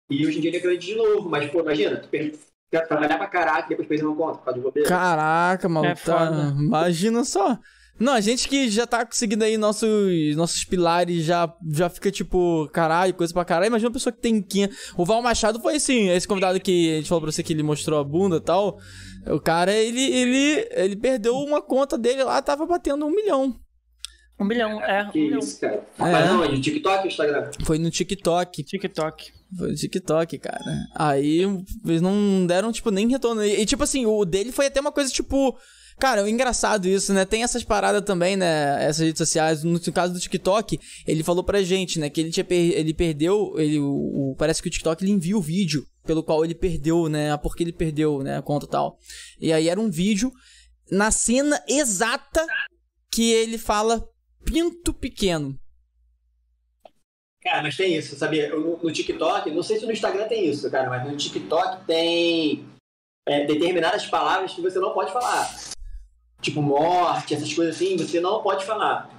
[0.10, 2.34] E hoje em dia ele é grande de novo, mas, pô, imagina, tu per-
[2.88, 4.90] trabalhar pra caraca e depois perder uma conta por causa de bobeira.
[4.90, 5.92] Caraca, maluco.
[5.92, 6.54] É tá-.
[6.58, 7.60] Imagina só.
[8.00, 12.70] Não, a gente que já tá conseguindo aí nossos, nossos pilares, já, já fica tipo,
[12.72, 13.68] caralho, coisa pra caralho.
[13.68, 14.94] Imagina uma pessoa que tem 500.
[14.98, 17.64] O Val Machado foi assim, esse convidado que a gente falou pra você que ele
[17.64, 18.80] mostrou a bunda e tal.
[19.28, 23.60] O cara, ele, ele, ele perdeu uma conta dele lá, tava batendo um milhão.
[24.40, 25.40] Um milhão, é, um Que milhão.
[25.40, 25.76] isso, cara.
[25.76, 25.86] É.
[25.98, 27.52] Mas não, de TikTok ou Instagram?
[27.66, 28.64] Foi no TikTok.
[28.64, 29.34] TikTok.
[29.58, 30.88] Foi no TikTok, cara.
[30.96, 31.42] Aí
[31.86, 33.44] eles não deram, tipo, nem retorno.
[33.44, 35.58] E, e, tipo assim, o dele foi até uma coisa, tipo.
[36.00, 37.26] Cara, é engraçado isso, né?
[37.26, 38.82] Tem essas paradas também, né?
[38.84, 39.64] Essas redes sociais.
[39.66, 42.10] No caso do TikTok, ele falou pra gente, né?
[42.10, 43.54] Que ele tinha per- ele perdeu.
[43.60, 47.10] Ele, o, o- parece que o TikTok ele envia o vídeo pelo qual ele perdeu,
[47.10, 47.36] né?
[47.38, 48.38] Porque ele perdeu, né?
[48.38, 48.98] A conta e tal.
[49.42, 50.32] E aí era um vídeo
[50.90, 52.48] na cena exata
[53.12, 54.08] que ele fala
[54.46, 55.60] pinto pequeno.
[57.44, 58.50] Cara, mas tem isso, sabia?
[58.56, 62.66] No, no TikTok, não sei se no Instagram tem isso, cara, mas no TikTok tem
[63.28, 65.50] é, determinadas palavras que você não pode falar.
[66.42, 69.10] Tipo morte, essas coisas assim, você não pode falar.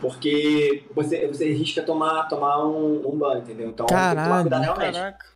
[0.00, 3.68] Porque você, você risca tomar, tomar um, um ban, entendeu?
[3.68, 4.40] Então tem que tomar Caralho.
[4.42, 4.94] cuidado realmente.
[4.94, 5.26] Caraca.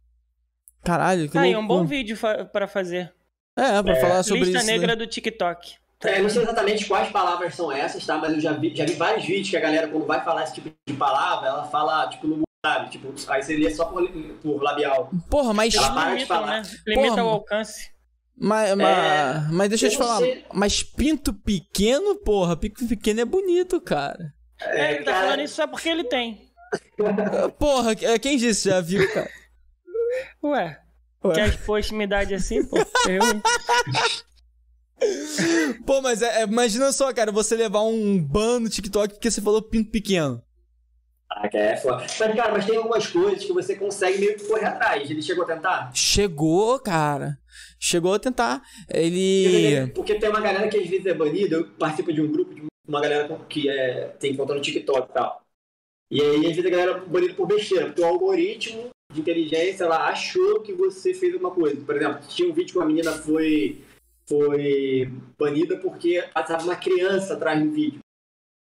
[0.83, 1.78] Caralho, que Aí, um loucura.
[1.80, 3.12] bom vídeo fa pra fazer.
[3.57, 4.66] É, pra falar sobre Lista isso.
[4.66, 4.72] né?
[4.72, 5.74] negra do TikTok.
[6.04, 8.18] É, eu não sei exatamente quais palavras são essas, tá?
[8.18, 10.54] Mas eu já vi, já vi vários vídeos que a galera, quando vai falar esse
[10.54, 12.90] tipo de palavra, ela fala, tipo, no sabe?
[12.90, 14.07] Tipo, aí você lê só por,
[14.42, 15.11] por labial.
[15.30, 15.74] Porra, mas.
[15.74, 16.61] Ela para de Limitam, falar.
[16.62, 16.62] né?
[16.87, 17.90] Limita Porra, o alcance.
[18.37, 20.18] Mas, mas, mas deixa eu te falar.
[20.18, 20.44] sei.
[20.53, 24.35] Mas pinto pequeno, porra, pinto pequeno é bonito, cara.
[24.61, 26.51] É, ele tá cara, falando isso só porque ele tem.
[27.59, 29.31] Porra, é, quem disse já viu, cara?
[30.42, 30.81] Ué.
[31.25, 31.35] Ué.
[31.35, 32.77] Quer expor intimidade assim, pô?
[33.09, 33.20] Eu?
[35.87, 39.40] Pô, mas é, é- imagina só, cara, você levar um ban no TikTok porque você
[39.40, 40.42] falou pinto pequeno.
[41.31, 41.99] Ah, que é foda.
[41.99, 45.11] Mas, cara, mas tem algumas coisas que você consegue meio que correr atrás.
[45.11, 45.90] Ele chegou a tentar?
[45.92, 47.38] Chegou, cara.
[47.87, 48.62] Chegou a tentar.
[48.88, 49.92] Ele.
[49.94, 52.62] Porque tem uma galera que às vezes é banida, eu participo de um grupo de
[52.88, 55.42] uma galera que é, tem conta no TikTok e tal.
[56.11, 59.87] E aí, às vezes, a galera é banida por besteira, porque o algoritmo de inteligência
[59.87, 61.79] lá achou que você fez alguma coisa.
[61.85, 63.83] Por exemplo, tinha um vídeo que uma menina foi,
[64.27, 67.99] foi banida porque passava uma criança atrás do vídeo.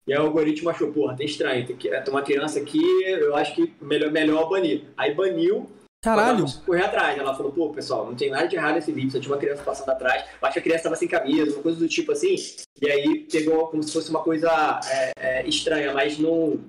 [0.06, 3.34] E aí o algoritmo achou, porra, tem estranho, tem, que- tem uma criança aqui, eu
[3.34, 4.84] acho que melhor, melhor banir.
[4.96, 5.68] Aí baniu,
[6.00, 6.44] Caralho.
[6.44, 7.18] ela correr atrás.
[7.18, 9.62] Ela falou, pô, pessoal, não tem nada de errado nesse vídeo, só tinha uma criança
[9.62, 10.24] passando atrás.
[10.40, 12.36] Eu acho que a criança tava sem camisa, uma coisa do tipo assim.
[12.80, 16.60] E aí pegou como se fosse uma coisa é, é, estranha, mas não.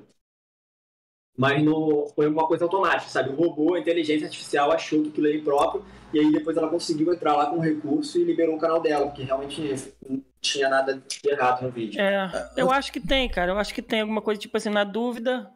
[1.38, 3.30] Mas não foi uma coisa automática, sabe?
[3.30, 7.14] O robô, a inteligência artificial, achou que aquilo era impróprio, e aí depois ela conseguiu
[7.14, 10.96] entrar lá com um recurso e liberou o canal dela, porque realmente não tinha nada
[10.96, 12.02] de errado no vídeo.
[12.02, 13.52] É, eu acho que tem, cara.
[13.54, 15.50] Eu acho que tem alguma coisa, tipo assim, na dúvida,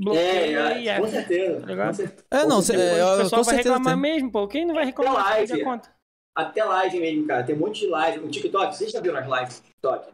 [0.00, 1.10] É, bloqueia e é, com é.
[1.10, 1.60] certeza.
[1.60, 1.88] Tá ligado?
[1.88, 2.24] com certeza.
[2.30, 2.96] É, não, Com cê- certeza.
[2.96, 4.02] é, O pessoal vai reclamar tem.
[4.02, 4.48] mesmo, pô.
[4.48, 5.64] Quem não vai reclamar se live.
[5.64, 5.88] conta?
[6.36, 7.44] Até live mesmo, cara.
[7.44, 8.18] Tem um monte de live.
[8.20, 10.08] O TikTok, vocês já viram as lives do TikTok?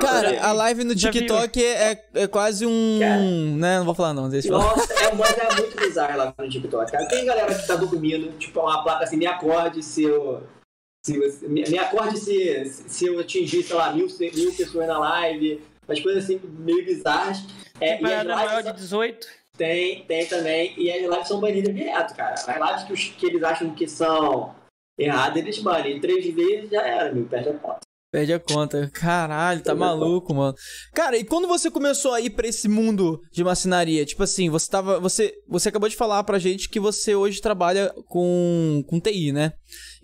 [0.00, 2.98] Cara, a live no TikTok é, é quase um.
[3.00, 3.20] Cara.
[3.22, 4.76] Né, não vou falar não, deixa eu falar.
[4.76, 7.06] Nossa, é, mas é muito bizarro lá no TikTok, cara.
[7.06, 10.42] Tem galera que tá dormindo, tipo, uma placa assim, me acorde se eu.
[11.06, 11.16] Se
[11.48, 15.62] me, me acorde se, se eu atingir, sei lá, mil, mil pessoas na live.
[15.88, 17.38] Umas coisas assim, meio bizarras.
[17.80, 19.26] É, Tem parada maior lives de 18.
[19.56, 20.74] tem, tem também.
[20.76, 22.34] E as lives são banidas direto, cara.
[22.34, 24.54] As lives que, os, que eles acham que são
[24.98, 26.00] erradas, eles banem.
[26.00, 27.80] Três vezes já era, meu, perde a conta.
[28.10, 28.90] Perde a conta.
[28.92, 30.52] Caralho, tá maluco, mano.
[30.92, 34.04] Cara, e quando você começou a ir pra esse mundo de marcenaria?
[34.04, 34.98] Tipo assim, você tava.
[34.98, 39.52] Você, você acabou de falar pra gente que você hoje trabalha com, com TI, né?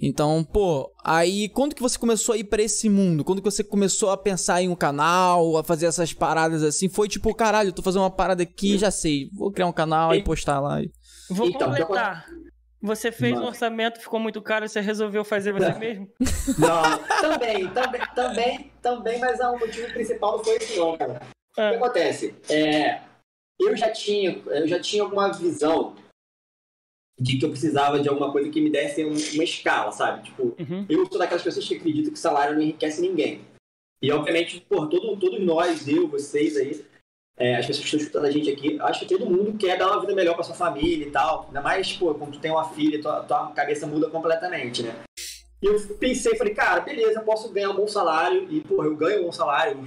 [0.01, 3.25] Então, pô, aí quando que você começou a ir pra esse mundo?
[3.25, 6.89] Quando que você começou a pensar em um canal, a fazer essas paradas assim?
[6.89, 9.29] Foi tipo, caralho, eu tô fazendo uma parada aqui, já sei.
[9.35, 10.81] Vou criar um canal e postar lá.
[11.29, 12.27] Vou Então, já completar.
[12.81, 13.45] Você fez Mano.
[13.45, 16.11] um orçamento, ficou muito caro, você resolveu fazer você mesmo?
[16.59, 21.15] Não, também, também, também, também, mas o motivo principal não foi esse não, cara.
[21.15, 22.35] O que Ah, acontece?
[22.51, 23.01] É,
[23.59, 25.97] eu já tinha, eu já tinha alguma visão
[27.19, 30.25] de que eu precisava de alguma coisa que me desse um- uma escala, sabe?
[30.25, 30.85] Tipo, uhum.
[30.89, 33.41] eu sou daquelas pessoas que acreditam que salário não enriquece ninguém.
[34.03, 36.85] E obviamente, por todo, todos nós, eu, vocês aí,
[37.39, 39.89] é, as pessoas que estão escutando a gente aqui, acho que todo mundo quer dar
[39.89, 41.45] uma vida melhor pra sua família e tal.
[41.49, 44.95] Ainda mais, pô, quando tu tem uma filha, tua, tua cabeça muda completamente, né?
[45.63, 48.95] E eu pensei, falei, cara, beleza, eu posso ganhar um bom salário, e, pô, eu
[48.97, 49.79] ganho um bom salário.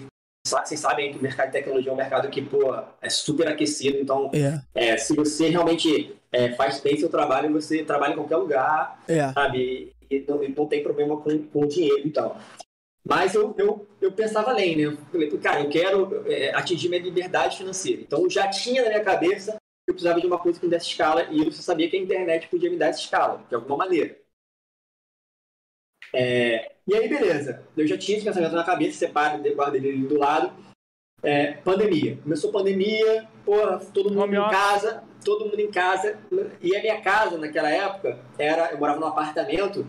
[0.48, 3.48] Sa- Vocês sabem que o mercado de tecnologia é um mercado que, pô, é super
[3.48, 8.16] aquecido, então, É, é, se você realmente é, faz bem seu trabalho, você trabalha em
[8.16, 9.32] qualquer lugar, é.
[9.34, 9.94] sabe?
[10.10, 12.36] E não, e não tem problema com, com dinheiro e tal.
[13.10, 14.84] Mas eu, eu, eu pensava além, né?
[14.84, 18.04] Eu falei, cara, eu quero é, atingir minha liberdade financeira.
[18.04, 20.86] Então eu já tinha na minha cabeça eu precisava de uma coisa que me desse
[20.86, 23.78] escala e eu só sabia que a internet podia me dar essa escala, de alguma
[23.78, 24.16] maneira.
[26.14, 27.68] É, e aí, beleza.
[27.76, 30.54] Eu já tinha esse pensamento na cabeça, separo, guardo ele ali do lado.
[31.24, 32.18] É, pandemia.
[32.18, 36.20] Começou pandemia, porra, todo mundo Home em casa, todo mundo em casa.
[36.62, 39.88] E a minha casa, naquela época, era, eu morava num apartamento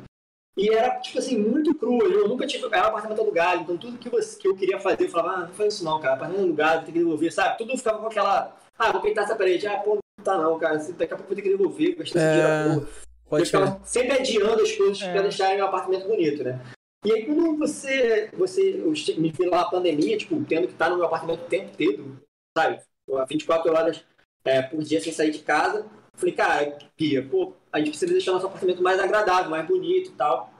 [0.57, 1.99] e era, tipo assim, muito cru.
[2.03, 2.65] Eu nunca tive.
[2.67, 4.09] Era um apartamento alugado, então tudo que,
[4.47, 6.15] eu queria fazer, eu falava, ah, não faz isso não, cara.
[6.15, 7.59] Apartamento alugado, tem que devolver, sabe?
[7.59, 8.57] Tudo ficava com aquela.
[8.79, 9.67] Ah, vou pintar essa parede.
[9.67, 10.79] Ah, pô, não tá não, cara.
[10.79, 12.89] Daqui a pouco eu vou ter que devolver, gastar esse É, dinheiro toa.
[12.89, 15.13] Eu Pode ficava sempre adiando as coisas É.
[15.13, 16.61] pra deixarem meu apartamento bonito, né?
[17.05, 20.97] E aí, quando você, você me vi lá na pandemia, tipo, tendo que estar no
[20.97, 22.21] meu apartamento o tempo inteiro,
[22.59, 22.81] sabe?
[23.29, 24.05] 24 horas
[24.45, 28.33] é, por dia sem sair de casa, falei, cara, Pia, pô, a gente precisa deixar
[28.33, 30.53] nosso apartamento mais agradável, mais bonito e tal.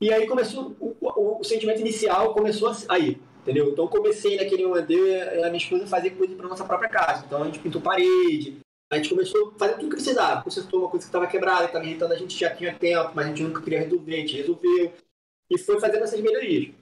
[0.00, 3.70] E aí começou, o, o- o sentimento inicial começou aí, entendeu?
[3.70, 7.24] Então comecei naquele momento, eu a minha esposa fazer coisa pra nossa própria casa.
[7.24, 8.58] Então a gente pintou parede,
[8.92, 10.42] a gente começou a fazer tudo que precisava.
[10.42, 13.26] Consertou uma coisa que estava quebrada, que estava irritando a gente já tinha tempo, mas
[13.26, 14.92] a gente nunca queria resolver, a gente resolveu.
[15.50, 16.74] E foi fazendo essas melhorias.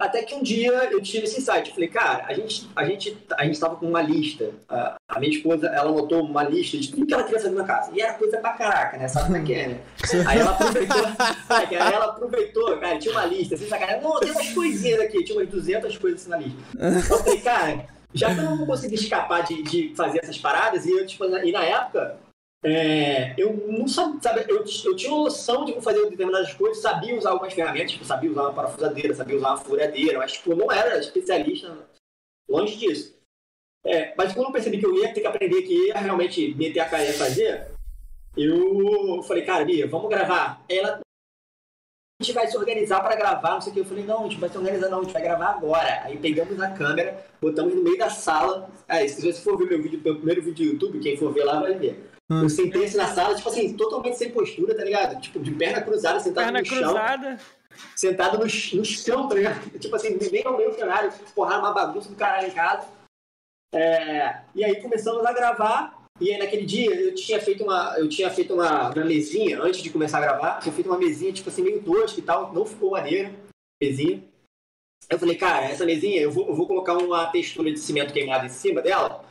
[0.00, 1.72] Até que um dia eu tive esse insight.
[1.72, 4.50] Falei, cara, a gente a gente a gente estava com uma lista.
[4.68, 7.64] A, a minha esposa, ela anotou uma lista de tudo que ela queria fazer na
[7.64, 7.90] casa.
[7.92, 9.08] E era coisa pra caraca, né?
[9.08, 9.80] Sabe como é que é, né?
[10.28, 11.04] Aí ela aproveitou?
[11.48, 14.02] Aí ela aproveitou, cara, tinha uma lista, assim, sacanagem.
[14.02, 16.58] Não, tem umas coisinhas aqui, tinha umas 200 coisas assim na lista.
[16.78, 20.86] Eu falei, cara, já que eu não vou conseguir escapar de, de fazer essas paradas,
[20.86, 22.16] e, eu, tipo, na- e na época,
[22.64, 27.16] é, eu não sabia, sabe, eu, eu tinha noção de como fazer determinadas coisas, sabia
[27.16, 30.70] usar algumas ferramentas, tipo, sabia usar uma parafusadeira, sabia usar uma furadeira, mas tipo, não
[30.72, 31.76] era especialista,
[32.48, 33.16] longe disso.
[33.84, 36.80] É, mas quando eu percebi que eu ia ter que aprender, que ia realmente meter
[36.80, 37.68] a cara e fazer,
[38.36, 40.62] eu falei, cara, Bia, vamos gravar.
[40.68, 41.00] Ela,
[42.20, 43.80] a gente vai se organizar para gravar, não sei o que.
[43.80, 46.02] Eu falei, não, a gente vai se organizar, não, a gente vai gravar agora.
[46.02, 48.68] Aí pegamos a câmera, botamos no meio da sala.
[48.88, 51.44] Aí, se você for ver meu vídeo, meu primeiro vídeo do YouTube, quem for ver
[51.44, 52.17] lá vai ver.
[52.30, 52.42] Hum.
[52.42, 55.20] Eu sentei assim na sala, tipo assim, totalmente sem postura, tá ligado?
[55.20, 56.78] Tipo, de perna cruzada, sentado Perna no chão.
[56.78, 57.40] cruzada.
[57.96, 59.70] Sentado no, no chão, tá ligado?
[59.78, 62.88] Tipo assim, nem ao meu cenário, porra, uma bagunça do caralho em casa.
[63.72, 65.96] É, e aí começamos a gravar.
[66.20, 69.80] E aí naquele dia eu tinha feito uma, eu tinha feito uma, uma mesinha antes
[69.80, 70.58] de começar a gravar.
[70.58, 72.52] Tinha feito uma mesinha, tipo assim, meio tosca e tal.
[72.52, 73.32] Não ficou maneira,
[73.80, 74.22] mesinha.
[75.08, 78.44] Eu falei, cara, essa mesinha eu vou, eu vou colocar uma textura de cimento queimado
[78.44, 79.24] em cima dela,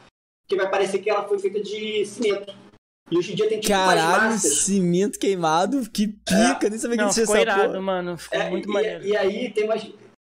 [0.48, 2.56] que vai parecer que ela foi feita de cimento.
[3.10, 7.10] E hoje em dia tem tipo Caralho, cimento queimado, que pica, nem sabia que Não,
[7.10, 7.82] existia ficou essa irado, porra.
[7.82, 8.18] mano.
[8.18, 9.06] Ficou É, muito e, maneiro.
[9.06, 9.88] e aí tem umas.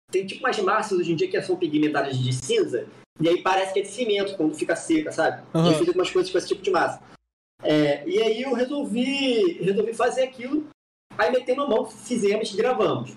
[0.09, 2.85] Tem tipo umas massas hoje em dia que são pigmentadas de cinza,
[3.19, 5.41] e aí parece que é de cimento quando fica seca, sabe?
[5.53, 5.71] Aham.
[5.71, 7.01] Eu fiz algumas coisas com esse tipo de massa.
[7.63, 10.67] É, e aí eu resolvi, resolvi fazer aquilo,
[11.17, 13.13] aí metemos a mão, fizemos, gravamos.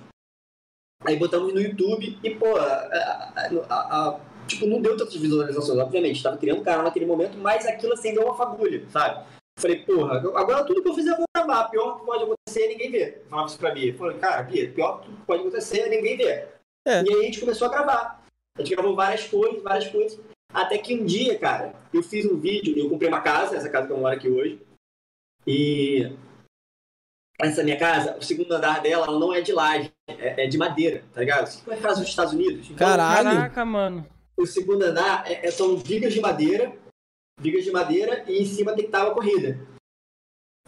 [1.04, 5.78] Aí botamos no YouTube e, pô, a- a- a- a- tipo, não deu tantas visualizações,
[5.78, 6.16] obviamente.
[6.16, 9.24] Estava criando um canal naquele momento, mas aquilo acendeu uma fagulha, sabe?
[9.58, 11.68] Falei, porra, agora tudo que eu fizer eu vou gravar.
[11.68, 13.24] Pior que pode acontecer é ninguém ver.
[13.28, 13.94] Falava isso pra Bia.
[13.96, 16.48] Falei, cara, Bia, pior que pode acontecer é ninguém ver.
[16.86, 17.02] É.
[17.02, 18.22] E aí a gente começou a gravar.
[18.58, 20.20] A gente gravou várias coisas, várias coisas.
[20.52, 23.86] Até que um dia, cara, eu fiz um vídeo, eu comprei uma casa, essa casa
[23.86, 24.60] que eu moro aqui hoje.
[25.46, 26.12] E
[27.40, 30.56] essa minha casa, o segundo andar dela, ela não é de laje, é, é de
[30.56, 31.52] madeira, tá ligado?
[31.64, 32.66] Como é a casa dos Estados Unidos.
[32.66, 33.30] Então, Caralho.
[33.30, 34.06] Caraca, mano.
[34.36, 36.72] o segundo andar é- é- são vigas de madeira,
[37.40, 39.58] vigas de madeira e em cima tem tábua corrida.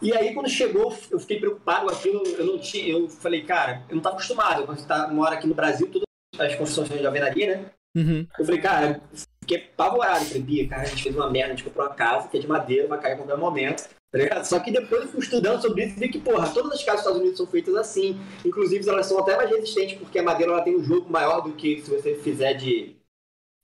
[0.01, 3.83] E aí quando chegou, eu fiquei preocupado com aquilo, eu não tinha, eu falei, cara,
[3.89, 7.05] eu não estava acostumado, quando você tá, mora aqui no Brasil, todas as construções de
[7.05, 7.71] alvenaria, né?
[7.95, 8.27] Uhum.
[8.37, 9.01] Eu falei, cara,
[9.41, 12.27] fiquei apavorado, falei, Bia, cara, a gente fez uma merda, a gente comprou uma casa
[12.27, 13.89] que é de madeira, vai cair a qualquer momento.
[14.11, 14.45] tá ligado?
[14.45, 16.99] Só que depois eu fui estudando sobre isso e vi que, porra, todas as casas
[16.99, 18.19] dos Estados Unidos são feitas assim.
[18.45, 21.53] Inclusive, elas são até mais resistentes, porque a madeira ela tem um jogo maior do
[21.53, 22.95] que se você fizer de,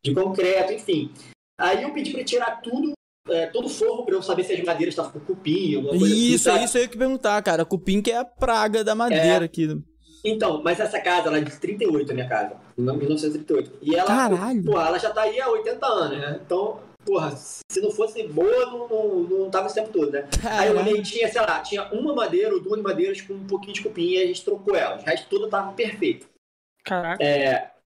[0.03, 1.13] de concreto, enfim.
[1.59, 2.93] Aí eu pedi pra tirar tudo,
[3.29, 6.05] é, todo o forro, pra eu saber se as madeiras estavam com cupim, alguma coisa
[6.13, 6.33] assim.
[6.33, 6.65] Isso, é sabe?
[6.65, 7.65] isso aí que perguntar, cara.
[7.65, 9.81] Cupim que é a praga da madeira aqui.
[10.25, 12.55] Então, mas essa casa, ela é de 38, a minha casa.
[12.77, 13.79] Em 1938.
[13.81, 14.63] E ela, Caralho.
[14.63, 16.39] porra, ela já tá aí há 80 anos, né?
[16.45, 20.25] Então, porra, se não fosse boa, não, não, não tava esse tempo todo, né?
[20.43, 20.79] Aí eu Caralho.
[20.79, 24.11] olhei, tinha, sei lá, tinha uma madeira ou duas madeiras com um pouquinho de cupim
[24.11, 25.03] e a gente trocou elas.
[25.03, 26.25] O resto tudo tava perfeito.
[26.85, 27.21] Caraca.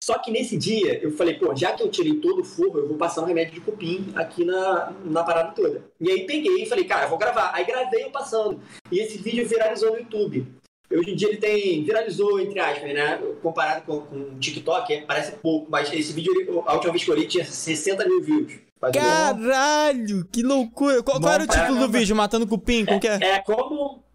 [0.03, 2.89] Só que nesse dia, eu falei, pô, já que eu tirei todo o forro, eu
[2.89, 5.85] vou passar um remédio de cupim aqui na, na parada toda.
[6.01, 7.51] E aí peguei e falei, cara, eu vou gravar.
[7.53, 8.61] Aí gravei eu passando.
[8.91, 10.47] E esse vídeo viralizou no YouTube.
[10.91, 11.83] Hoje em dia ele tem.
[11.83, 13.19] viralizou, entre aspas, né?
[13.43, 16.33] Comparado com, com o TikTok, é, parece pouco, mas esse vídeo,
[16.65, 18.53] a última vez que eu olhei, tinha 60 mil views.
[18.93, 21.03] Caralho, que loucura.
[21.03, 22.15] Qual, qual era o título do vídeo?
[22.15, 22.85] Matando cupim?
[22.85, 23.19] Como que é?
[23.21, 24.06] É como.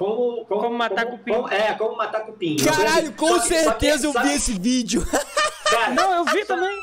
[0.00, 1.30] Como, como, Como matar cupim.
[1.34, 2.56] como- é, como matar cupim.
[2.56, 5.04] Caralho, com Só que- certeza eu só vi esse vídeo.
[5.70, 6.74] Cara, Não, eu vi também.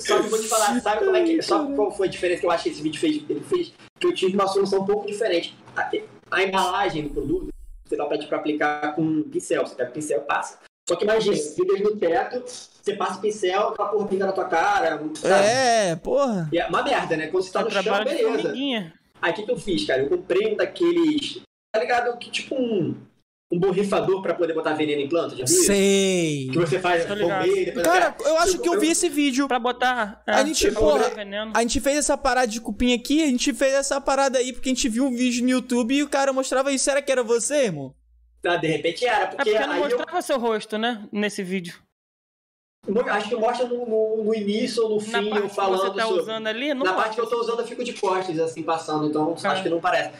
[0.00, 1.42] Só que eu vou te falar, sabe como é que.
[1.42, 3.22] Só qual foi a diferença que eu acho que esse vídeo fez?
[3.28, 5.54] Ele fez que eu tive uma solução um pouco diferente.
[5.76, 5.90] A,
[6.30, 7.48] a embalagem do produto,
[7.86, 9.66] você dá pede pra aplicar com pincel.
[9.66, 10.58] Você pega o pincel e passa.
[10.88, 14.46] Só que imagina, fica no teto, você passa o pincel, aquela porra pinga na tua
[14.46, 14.98] cara.
[15.14, 15.46] Sabe?
[15.46, 16.48] É, porra.
[16.50, 17.26] E é uma merda, né?
[17.28, 18.54] Quando você tá no chão, beleza.
[19.22, 20.02] Aí o que, que eu fiz, cara?
[20.02, 21.40] Eu comprei um daqueles.
[21.74, 22.16] Tá ligado?
[22.18, 22.94] Que tipo um.
[23.52, 25.44] Um borrifador pra poder botar veneno em planta, já viu?
[25.44, 25.64] isso?
[25.64, 26.48] Sei.
[26.50, 29.46] Que você faz bombeio, depois Cara, eu acho que eu vi esse vídeo.
[29.46, 30.22] Pra botar.
[30.26, 31.04] é, A gente, pra porra.
[31.52, 34.70] A gente fez essa parada de cupim aqui, a gente fez essa parada aí porque
[34.70, 36.84] a gente viu um vídeo no YouTube e o cara mostrava isso.
[36.84, 37.94] Será que era você, irmão?
[38.46, 41.06] Ah, de repente era, É porque, porque não aí eu, mostrava seu rosto, né?
[41.12, 41.74] Nesse vídeo.
[43.08, 45.80] acho que mostra no, no, no início ou no Na fim parte eu que falando
[45.80, 46.22] você tá sobre.
[46.22, 49.06] usando ali, não Na parte que eu tô usando eu fico de costas, assim, passando,
[49.06, 49.50] então Ah.
[49.50, 50.12] acho que não parece.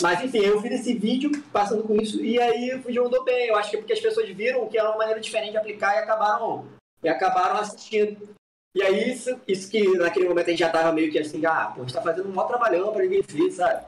[0.00, 3.48] Mas enfim, eu fiz esse vídeo passando com isso e aí o vídeo andou bem.
[3.48, 5.94] Eu acho que é porque as pessoas viram que era uma maneira diferente de aplicar
[5.96, 6.66] e acabaram,
[7.02, 8.32] e acabaram assistindo.
[8.74, 11.72] E aí, isso, isso que naquele momento a gente já tava meio que assim, ah,
[11.74, 13.84] pô, a gente tá fazendo um maior trabalhão pra ninguém ver, sabe?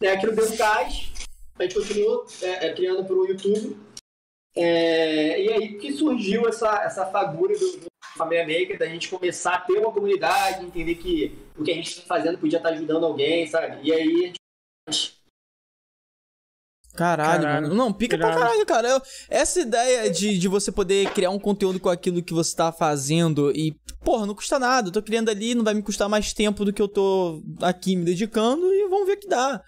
[0.00, 1.12] Aí aquilo deu gás,
[1.58, 3.76] a gente continuou é, é, criando pro YouTube.
[4.56, 7.86] É, e aí que surgiu essa, essa fagulha do, do
[8.16, 12.00] Família Maker, da gente começar a ter uma comunidade, entender que o que a gente
[12.00, 13.78] tá fazendo podia estar ajudando alguém, sabe?
[13.82, 14.32] E aí
[14.88, 15.21] a gente
[16.94, 17.62] Caralho, Caralho.
[17.68, 17.74] mano.
[17.74, 18.40] Não, pica pra Irado.
[18.42, 18.88] caralho, cara.
[18.88, 22.70] Eu- essa ideia de, de você poder criar um conteúdo com aquilo que você tá
[22.70, 23.74] fazendo e,
[24.04, 24.88] porra, não custa nada.
[24.88, 27.96] Eu tô criando ali, não vai me custar mais tempo do que eu tô aqui
[27.96, 29.62] me dedicando e vamos ver o que dá.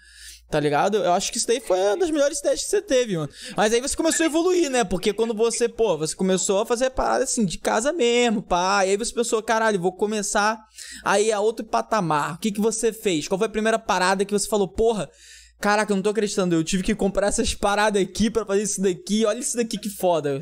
[0.47, 0.97] Tá ligado?
[0.97, 3.27] Eu acho que isso daí foi uma das melhores ideias que você teve, mano.
[3.57, 4.83] Mas aí você começou a evoluir, né?
[4.83, 8.85] Porque quando você, pô, você começou a fazer parada assim, de casa mesmo, pá.
[8.85, 10.59] E aí você pensou, caralho, vou começar
[11.03, 12.35] aí a outro patamar.
[12.35, 13.27] O que que você fez?
[13.27, 15.09] Qual foi a primeira parada que você falou, porra,
[15.59, 16.53] Caraca, eu não tô acreditando.
[16.55, 19.25] Eu tive que comprar essas paradas aqui pra fazer isso daqui.
[19.25, 20.39] Olha isso daqui que foda.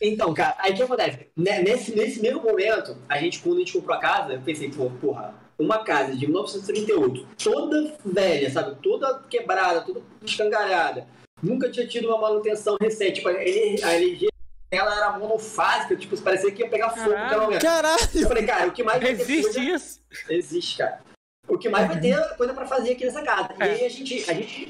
[0.00, 1.28] Então, cara, aí o que acontece?
[1.36, 4.70] Né, Nesse, nesse mesmo momento, a gente, quando a gente comprou a casa, eu pensei,
[4.70, 8.76] pô, porra, uma casa de 1938, toda velha, sabe?
[8.82, 11.06] Toda quebrada, toda escangalhada.
[11.42, 13.14] Nunca tinha tido uma manutenção recente.
[13.16, 14.28] Tipo, a ener- a energia
[14.70, 17.42] dela era monofásica, tipo, parecia que ia pegar fogo Caralho.
[17.42, 17.62] momento.
[17.64, 18.28] Eu Caralho!
[18.28, 20.00] falei, cara, o que mais Existe coisa- isso?
[20.28, 21.00] Existe, cara.
[21.46, 23.54] O que mais vai ter é coisa pra fazer aqui nessa casa.
[23.58, 23.64] E É.
[23.64, 24.68] aí a gente, a gente,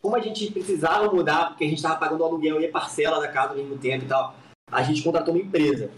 [0.00, 3.20] como a gente precisava mudar, porque a gente tava pagando o aluguel e a parcela
[3.20, 4.34] da casa ao mesmo tempo e tal,
[4.70, 5.90] a gente contratou uma empresa.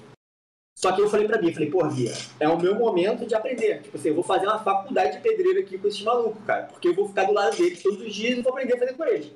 [0.76, 3.82] Só que eu falei pra Bia, falei, pô, Bia, é o meu momento de aprender.
[3.82, 6.64] Tipo assim, eu vou fazer uma faculdade de pedreiro aqui com esses malucos, cara.
[6.64, 8.94] Porque eu vou ficar do lado deles todos os dias e vou aprender a fazer
[8.94, 9.30] com eles.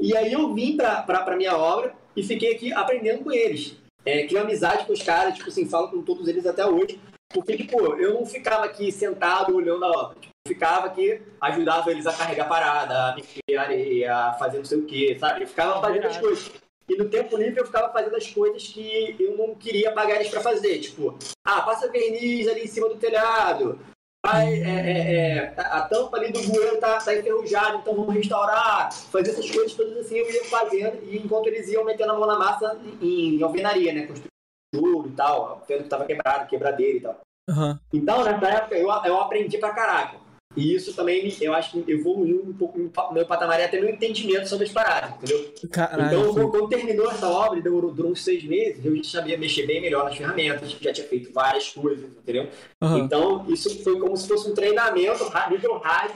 [0.00, 3.76] E aí eu vim pra, pra, pra minha obra e fiquei aqui aprendendo com eles.
[4.04, 7.00] É, crio amizade com os caras, tipo assim, falo com todos eles até hoje.
[7.32, 10.18] Porque, tipo, eu não ficava aqui sentado olhando a obra.
[10.20, 14.64] Tipo, eu ficava aqui, ajudava eles a carregar parada, a mexer areia, a fazer não
[14.64, 15.42] sei o quê, sabe?
[15.42, 16.50] Eu ficava fazendo as coisas.
[16.88, 20.28] E no tempo livre eu ficava fazendo as coisas que eu não queria pagar eles
[20.28, 20.78] pra fazer.
[20.80, 23.78] Tipo, ah, passa verniz ali em cima do telhado.
[24.24, 28.14] Vai, é, é, é, a a tampa ali do bueiro tá, tá enferrujada, então vamos
[28.14, 28.92] restaurar.
[28.92, 31.02] Fazer essas coisas todas assim eu ia fazendo.
[31.04, 34.06] E enquanto eles iam metendo a mão na massa em, em alvenaria, né?
[34.06, 34.31] Construindo
[34.72, 37.20] tijolo e tal, vendo que tava quebrado, quebradeira e tal.
[37.48, 37.80] Aham.
[37.92, 40.22] Então, nessa época, eu, eu aprendi pra caraca.
[40.54, 43.80] E isso também, me- eu acho que evoluiu um pouco o meu patamar e até
[43.80, 45.54] meu entendimento sobre as paradas, entendeu?
[45.70, 46.06] Caralho.
[46.20, 49.38] Então, quando, quando terminou essa obra, e durou, durou uns seis meses, eu já sabia
[49.38, 52.48] mexer bem melhor nas ferramentas, já tinha feito várias coisas, entendeu?
[52.82, 52.98] Aham.
[52.98, 56.14] Então, isso foi como se fosse um treinamento, nível hard,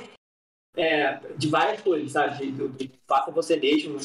[0.76, 2.36] é, de várias coisas, sabe?
[2.36, 3.98] De, do- de faça você mesmo.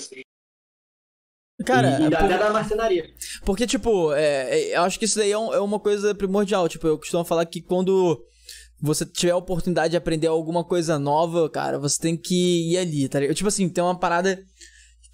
[1.65, 3.05] Cara, e, e é até por- da marcenaria.
[3.45, 6.67] porque, tipo, é, é, eu acho que isso daí é, um- é uma coisa primordial.
[6.69, 8.23] Tipo, eu costumo falar que quando
[8.81, 13.07] você tiver a oportunidade de aprender alguma coisa nova, cara, você tem que ir ali,
[13.07, 13.35] tá ligado?
[13.35, 14.41] Tipo assim, tem uma parada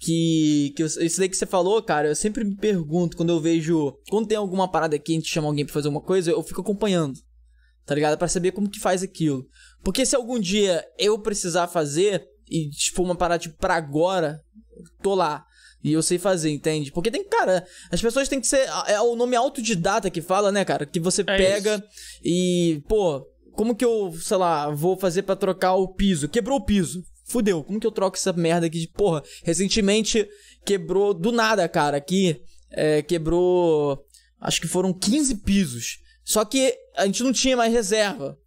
[0.00, 3.40] que, que eu- isso daí que você falou, cara, eu sempre me pergunto quando eu
[3.40, 3.94] vejo.
[4.08, 6.60] Quando tem alguma parada aqui, a gente chama alguém pra fazer alguma coisa, eu fico
[6.60, 7.18] acompanhando.
[7.84, 8.18] Tá ligado?
[8.18, 9.46] Pra saber como que faz aquilo.
[9.82, 14.40] Porque se algum dia eu precisar fazer, e tipo, uma parada tipo pra agora,
[15.02, 15.44] tô lá.
[15.82, 16.90] E eu sei fazer, entende?
[16.90, 18.68] Porque tem, cara, as pessoas têm que ser.
[18.86, 20.84] É o nome autodidata que fala, né, cara?
[20.84, 21.84] Que você É pega
[22.24, 26.28] e, pô, como que eu, sei lá, vou fazer pra trocar o piso?
[26.28, 27.04] Quebrou o piso.
[27.24, 27.62] Fudeu.
[27.62, 30.26] Como que eu troco essa merda aqui de, porra, recentemente
[30.64, 32.40] quebrou do nada, cara, aqui.
[32.70, 34.04] é, quebrou.
[34.40, 35.98] Acho que foram 15 pisos.
[36.24, 38.38] Só que a gente não tinha mais reserva.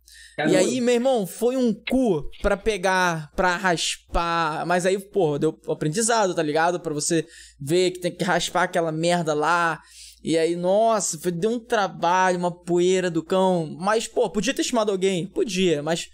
[0.50, 4.66] E aí, meu irmão, foi um cu pra pegar, pra raspar.
[4.66, 6.80] Mas aí, porra, deu aprendizado, tá ligado?
[6.80, 7.26] Pra você
[7.60, 9.80] ver que tem que raspar aquela merda lá.
[10.24, 13.76] E aí, nossa, foi, deu um trabalho, uma poeira do cão.
[13.80, 15.26] Mas, pô, podia ter chamado alguém?
[15.26, 16.10] Podia, mas,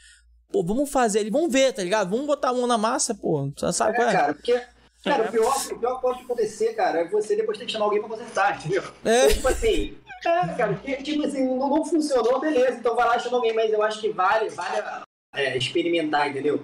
[0.52, 2.10] pô, vamos fazer ali, vamos ver, tá ligado?
[2.10, 3.52] Vamos botar a mão na massa, pô.
[3.56, 4.12] Você sabe É, qual é?
[4.14, 4.62] cara, porque.
[5.04, 7.86] Cara, o pior, o pior que pode acontecer, cara, é você depois ter que chamar
[7.86, 8.84] alguém pra consertar, entendeu?
[9.06, 9.26] É.
[9.26, 13.20] Então, tipo assim, É, cara, tipo assim, não, não funcionou, beleza, então vai lá e
[13.20, 15.04] chama alguém, mas eu acho que vale, vale
[15.34, 16.62] é, experimentar, entendeu?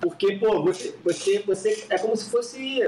[0.00, 2.80] Porque, pô, você, você, você é como se fosse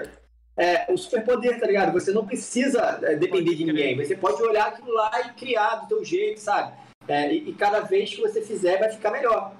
[0.56, 1.92] é, um superpoder, tá ligado?
[1.92, 3.96] Você não precisa é, depender de ninguém.
[3.96, 6.76] Você pode olhar aquilo lá e criar do teu jeito, sabe?
[7.06, 9.54] É, e, e, cada vez que você fizer, vai ficar melhor.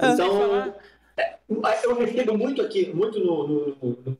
[0.00, 0.08] É.
[0.08, 0.74] Então,
[1.16, 1.38] é,
[1.82, 4.18] eu recebo muito aqui, muito no, no, no,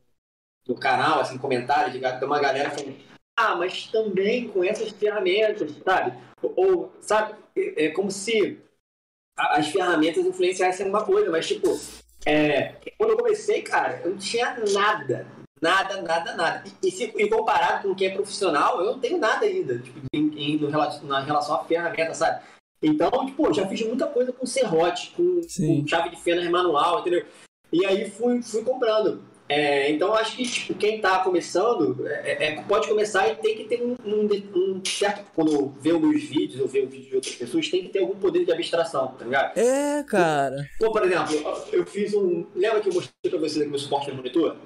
[0.67, 6.17] no canal, assim, comentários de, uma galera falando ah, mas também com essas ferramentas, sabe?
[6.43, 8.61] Ou, sabe, é, é como se
[9.37, 11.69] as ferramentas influenciassem uma coisa, mas, tipo,
[12.25, 15.27] é, quando eu comecei, cara, eu não tinha nada,
[15.61, 16.65] nada, nada, nada.
[16.83, 20.57] E, se, e comparado com quem é profissional, eu não tenho nada ainda, tipo, em,
[20.57, 20.61] em,
[21.03, 22.43] na relação à ferramenta, sabe?
[22.81, 27.25] Então, tipo, já fiz muita coisa com serrote, com, com chave de fenda manual, entendeu?
[27.73, 29.23] E aí fui, fui comprando.
[29.49, 33.65] É, então, acho que tipo, quem está começando é, é, pode começar e tem que
[33.65, 35.25] ter um, um, um, certo.
[35.35, 37.99] Quando vê os meus vídeos ou vê o vídeo de outras pessoas, tem que ter
[38.01, 39.59] algum poder de abstração, tá ligado?
[39.59, 40.69] É, cara.
[40.79, 41.35] Pô, por exemplo,
[41.73, 42.47] eu fiz um.
[42.55, 44.57] Lembra que eu mostrei pra vocês aqui meu suporte de monitor?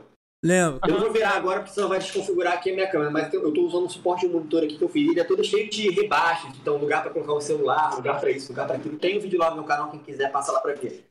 [0.45, 0.81] Lembro.
[0.87, 3.67] Eu vou virar agora porque senão vai desconfigurar aqui a minha câmera, mas eu estou
[3.67, 5.11] usando um suporte de monitor aqui que eu fiz.
[5.11, 8.53] Ele é todo cheio de rebaixos, então lugar para colocar o celular, lugar para isso,
[8.53, 8.97] lugar para aquilo.
[8.97, 11.05] Tem um vídeo lá no meu canal, quem quiser passa lá para ver.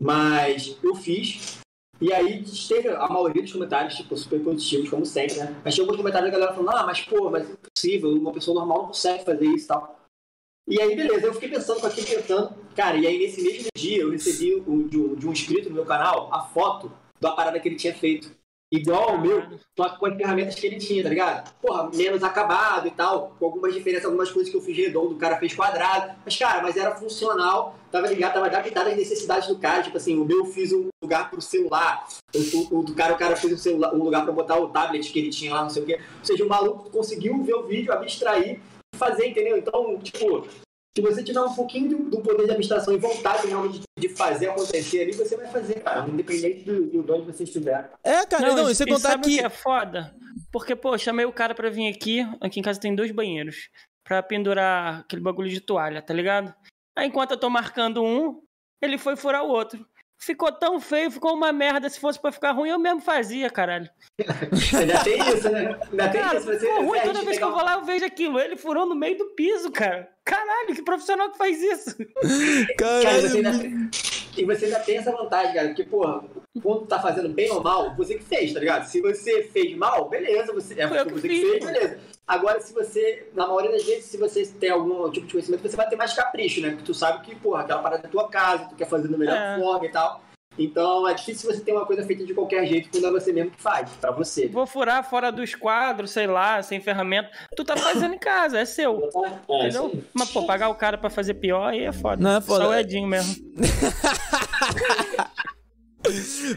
[0.00, 1.58] Mas eu fiz
[2.00, 5.60] e aí teve a maioria dos comentários, tipo, super positivos, como sempre, né?
[5.64, 8.58] Mas tinha alguns comentários da galera falando, ah, mas pô, mas é impossível, uma pessoa
[8.58, 10.00] normal não consegue fazer isso e tal.
[10.66, 14.02] E aí, beleza, eu fiquei pensando com aquilo, pensando, cara, e aí nesse mesmo dia
[14.02, 16.90] eu recebi de um inscrito no meu canal a foto
[17.20, 18.30] da parada que ele tinha feito
[18.76, 19.42] igual ao meu,
[19.76, 21.52] só que com as ferramentas que ele tinha, tá ligado?
[21.60, 25.18] Porra, menos acabado e tal, com algumas diferenças, algumas coisas que eu fiz redondo, o
[25.18, 26.14] cara fez quadrado.
[26.24, 29.82] Mas, cara, mas era funcional, tava ligado, tava adaptado às necessidades do cara.
[29.82, 33.18] Tipo assim, o meu eu fiz um lugar pro celular, o, o, do cara, o
[33.18, 35.70] cara fez um, celular, um lugar para botar o tablet que ele tinha lá, não
[35.70, 36.00] sei o quê.
[36.18, 38.60] Ou seja, o maluco conseguiu ver o vídeo, abstrair
[38.94, 39.56] e fazer, entendeu?
[39.56, 40.46] Então, tipo,
[40.96, 44.50] se você tiver um pouquinho do, do, poder de abstração e vontade realmente de, fazer
[44.50, 47.90] acontecer ali, você vai fazer, cara, independente do, do onde você estiver.
[48.04, 50.14] É, cara, não, não você contar que é foda?
[50.52, 53.68] Porque, pô, chamei o cara pra vir aqui, aqui em casa tem dois banheiros,
[54.04, 56.54] pra pendurar aquele bagulho de toalha, tá ligado?
[56.96, 58.40] Aí enquanto eu tô marcando um,
[58.80, 59.84] ele foi furar o outro.
[60.24, 61.86] Ficou tão feio, ficou uma merda.
[61.90, 63.90] Se fosse pra ficar ruim, eu mesmo fazia, caralho.
[64.74, 65.78] Ainda tem isso, né?
[65.90, 66.46] Ainda tem cara, isso.
[66.46, 68.40] Você, ficou ruim toda vez que eu vou lá, eu vejo aquilo.
[68.40, 70.08] Ele furou no meio do piso, cara.
[70.24, 71.94] Caralho, que profissional que faz isso?
[72.78, 73.04] Caralho.
[73.04, 73.90] Cara, você ainda...
[74.34, 75.68] E você ainda tem essa vantagem, cara.
[75.68, 76.24] Porque, porra,
[76.60, 78.84] quando tá fazendo bem ou mal, você que fez, tá ligado?
[78.84, 80.52] Se você fez mal, beleza.
[80.52, 81.98] Você, é Foi você que, que fez, beleza.
[82.26, 85.76] Agora, se você, na maioria das vezes, se você tem algum tipo de conhecimento, você
[85.76, 86.70] vai ter mais capricho, né?
[86.70, 89.36] Porque tu sabe que, porra, aquela parada é tua casa, tu quer fazer da melhor
[89.36, 89.58] é.
[89.58, 90.22] forma e tal.
[90.56, 93.50] Então é difícil você ter uma coisa feita de qualquer jeito quando é você mesmo
[93.50, 94.46] que faz, pra você.
[94.46, 97.28] Vou furar fora dos quadros, sei lá, sem ferramenta.
[97.56, 99.10] Tu tá fazendo em casa, é seu.
[99.48, 100.00] É, entendeu?
[100.14, 102.22] Mas, pô, pagar o cara pra fazer pior aí é foda.
[102.22, 102.64] Não é foda.
[102.64, 103.34] Só o Edinho mesmo.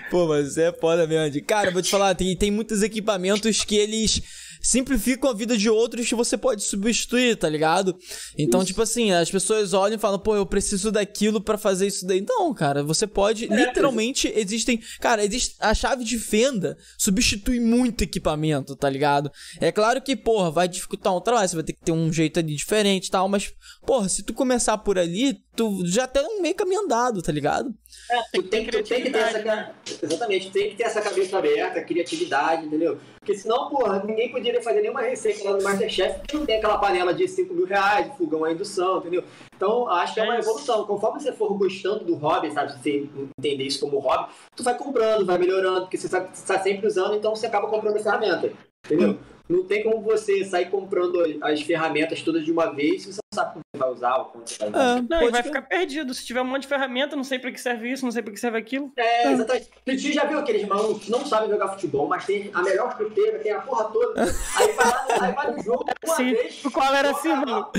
[0.10, 1.44] pô, mas é foda mesmo.
[1.46, 4.22] Cara, vou te falar, tem, tem muitos equipamentos que eles
[4.62, 7.98] simplificam a vida de outros que você pode substituir, tá ligado?
[8.38, 8.68] Então, isso.
[8.68, 12.24] tipo assim, as pessoas olham e falam, pô, eu preciso daquilo para fazer isso daí.
[12.28, 18.04] Não, cara, você pode, é, literalmente, existem, cara, existe a chave de fenda substitui muito
[18.04, 19.32] equipamento, tá ligado?
[19.60, 22.40] É claro que, porra, vai dificultar um trabalho, você vai ter que ter um jeito
[22.40, 23.52] ali diferente e tal, mas,
[23.86, 27.74] porra, se tu começar por ali, tu já tem um meio caminho andado, tá ligado?
[28.10, 29.40] É, tem, tem, tem, tem que ter essa.
[29.40, 29.74] Né?
[30.02, 32.98] Exatamente, tem que ter essa cabeça aberta, criatividade, entendeu?
[33.20, 36.78] Porque senão, porra, ninguém poderia fazer nenhuma receita lá no Masterchef porque não tem aquela
[36.78, 39.24] panela de 5 mil reais, fogão a indução, entendeu?
[39.54, 40.86] Então, acho que é uma é evolução.
[40.86, 42.72] Conforme você for gostando do hobby, sabe?
[42.72, 47.16] Você entender isso como hobby, tu vai comprando, vai melhorando, porque você está sempre usando,
[47.16, 48.54] então você acaba comprando a ferramenta,
[48.88, 49.18] entendeu?
[49.50, 53.36] Não tem como você sair comprando as ferramentas todas de uma vez se você não
[53.36, 54.98] sabe como você vai usar ou como você vai usar.
[54.98, 56.14] É, não, e vai ficar perdido.
[56.14, 58.34] Se tiver um monte de ferramenta, não sei pra que serve isso, não sei pra
[58.34, 58.92] que serve aquilo.
[58.98, 59.70] É, exatamente.
[59.86, 63.40] Você já viu aqueles malucos que não sabem jogar futebol, mas tem a melhor chuteira,
[63.40, 64.22] tem a porra toda.
[64.58, 66.34] Aí vai lá, aí vai no jogo, uma Sim.
[66.34, 66.62] vez.
[66.74, 67.70] Qual era assim, mano?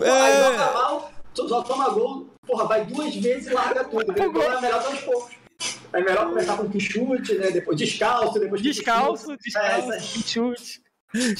[0.00, 0.10] É.
[0.10, 4.04] Aí joga mal, só toma gol, porra, vai duas vezes e larga tudo.
[4.12, 5.41] Então é melhor uns poucos.
[5.92, 7.50] É melhor começar com que chute, né?
[7.50, 10.82] Depois descalço, depois descalço, descalço, descalço é, chute.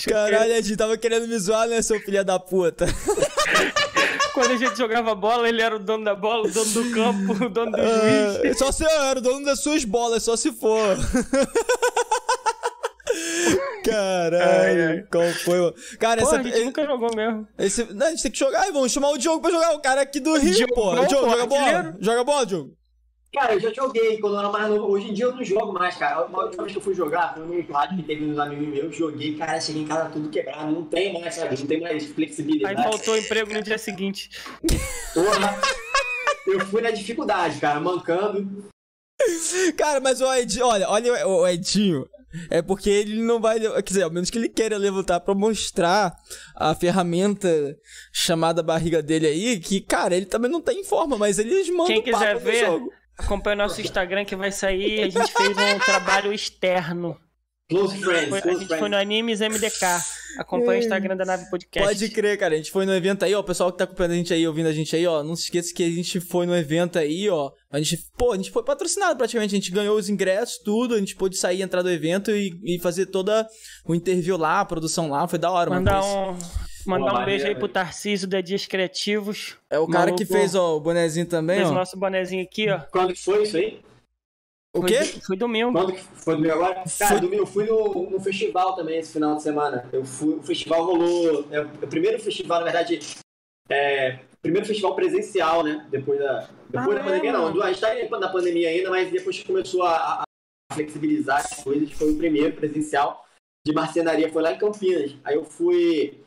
[0.06, 2.86] Caralho, a gente tava querendo me zoar, né, seu filho da puta?
[4.34, 7.44] Quando a gente jogava bola, ele era o dono da bola, o dono do campo,
[7.44, 8.58] o dono do uh, juiz.
[8.58, 10.96] Só se eu era o dono das suas bolas, só se for.
[13.84, 15.74] Caralho, qual foi, mano?
[15.98, 16.40] Cara, pô, essa.
[16.40, 17.46] A gente nunca jogou mesmo.
[17.58, 19.74] Esse, não, a gente tem que jogar, vamos chamar o Diogo pra jogar.
[19.74, 20.94] O cara aqui do Rio, pô.
[21.06, 21.96] Diogo, joga bola.
[22.00, 22.74] Joga bola, Diogo.
[23.34, 24.92] Cara, eu já joguei quando eu era mais novo.
[24.92, 26.16] Hoje em dia eu não jogo mais, cara.
[26.16, 28.94] A última vez que eu fui jogar, foi num rádio que teve uns amigos meus,
[28.94, 31.58] joguei, cara, cheguei em casa tudo quebrado, não tem mais, sabe?
[31.58, 32.76] Não tem mais flexibilidade.
[32.76, 34.28] Aí faltou emprego no dia seguinte.
[35.14, 35.58] Porra,
[36.46, 38.70] eu fui na dificuldade, cara, mancando.
[39.78, 42.06] Cara, mas o Edinho, olha, olha o Edinho.
[42.50, 43.60] É porque ele não vai.
[43.60, 46.14] Quer dizer, ao menos que ele queira levantar pra mostrar
[46.56, 47.48] a ferramenta
[48.12, 51.86] chamada barriga dele aí, que, cara, ele também não tá em forma, mas eles mandam
[51.86, 52.92] Quem quiser no ver, jogo.
[53.18, 55.02] Acompanha o nosso Instagram que vai sair.
[55.02, 57.16] A gente fez um trabalho externo.
[57.70, 58.90] Close friends, Foi- a gente foi friends.
[58.90, 59.86] no Animes MDK.
[60.38, 61.88] Acompanha o Instagram da Nave Podcast.
[61.88, 62.52] Pode crer, cara.
[62.52, 63.40] A gente foi no evento aí, ó.
[63.40, 65.22] O pessoal que tá acompanhando a gente aí, ouvindo a gente aí, ó.
[65.22, 67.50] Não se esqueça que a gente foi no evento aí, ó.
[67.70, 69.54] A gente, pô, a gente foi patrocinado praticamente.
[69.54, 70.94] A gente ganhou os ingressos, tudo.
[70.94, 73.46] A gente pôde sair, entrar do evento e, e fazer toda
[73.86, 75.26] o interview lá, a produção lá.
[75.26, 75.82] Foi da hora, mano.
[75.82, 76.38] Mandar Foi- um,
[76.88, 79.56] mandar Pô, um beijo aí pro Tarcísio da Dias Criativos.
[79.70, 82.80] É o cara que fez, ó, o bonezinho também, Fez o nosso bonezinho aqui, ó.
[82.90, 83.80] Quando que foi isso aí?
[84.74, 84.98] O Foi quê?
[85.00, 85.72] do- Foi domingo.
[85.72, 86.74] Quando que foi domingo agora?
[86.98, 89.86] Cara, Foi- domingo eu fui no, no festival também esse final de semana.
[89.92, 91.46] Eu fui, o festival rolou.
[91.50, 92.98] É, o primeiro festival, na verdade,
[93.68, 95.86] é, primeiro festival presencial, né?
[95.90, 96.48] Depois da.
[96.70, 97.62] Depois Ah, da pandemia, é, não.
[97.62, 100.22] A gente tá aí na pandemia ainda, mas depois que começou a, a
[100.72, 103.26] flexibilizar as coisas, foi o primeiro presencial
[103.66, 104.32] de marcenaria.
[104.32, 105.14] Foi lá em Campinas.
[105.22, 106.21] Aí eu fui.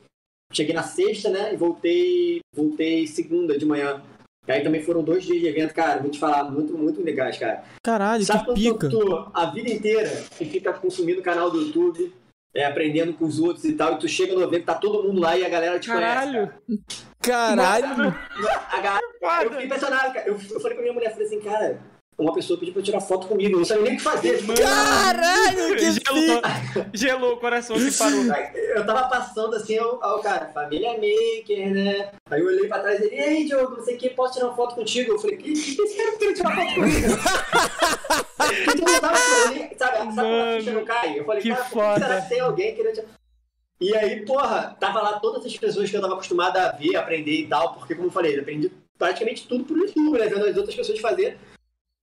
[0.52, 1.54] Cheguei na sexta, né?
[1.54, 2.40] E voltei.
[2.54, 4.02] Voltei segunda de manhã.
[4.48, 6.00] E aí também foram dois dias de evento, cara.
[6.02, 7.64] Vou te falar, muito, muito legais, cara.
[7.84, 8.90] Caralho, Sabe que pica.
[8.90, 12.14] tu, a vida inteira tu fica consumindo o canal do YouTube,
[12.54, 15.20] é, aprendendo com os outros e tal, e tu chega no evento, tá todo mundo
[15.20, 16.54] lá e a galera te Caralho.
[17.20, 17.96] Caralho.
[17.96, 18.20] conhece.
[18.72, 20.28] A galera, eu fiquei impressionado, cara.
[20.28, 21.82] Eu, eu falei pra minha mulher, falei assim, cara,
[22.18, 24.42] uma pessoa pediu pra tirar foto comigo, eu não sabia nem o que fazer.
[24.58, 26.42] Caralho, que Gelou,
[26.94, 28.24] gelou o coração que parou.
[28.76, 32.12] Eu tava passando assim, eu, o cara, família maker, né?
[32.30, 34.48] Aí eu olhei pra trás e ele, ei, Diogo, não sei o que, posso tirar
[34.48, 35.14] uma foto contigo?
[35.14, 37.08] Eu falei, que esse cara não quer tirar foto comigo?
[38.66, 41.20] Porque eu não tava ali, sabe, sabe quando a Mano, ficha não cai?
[41.20, 42.00] Eu falei, que cara, por que foda.
[42.00, 43.08] será que tem alguém querendo tirar...
[43.80, 47.42] E aí, porra, tava lá todas as pessoas que eu tava acostumado a ver, aprender
[47.42, 50.28] e tal, porque, como eu falei, eu aprendi praticamente tudo por YouTube, né?
[50.28, 51.38] Vendo as outras pessoas fazer.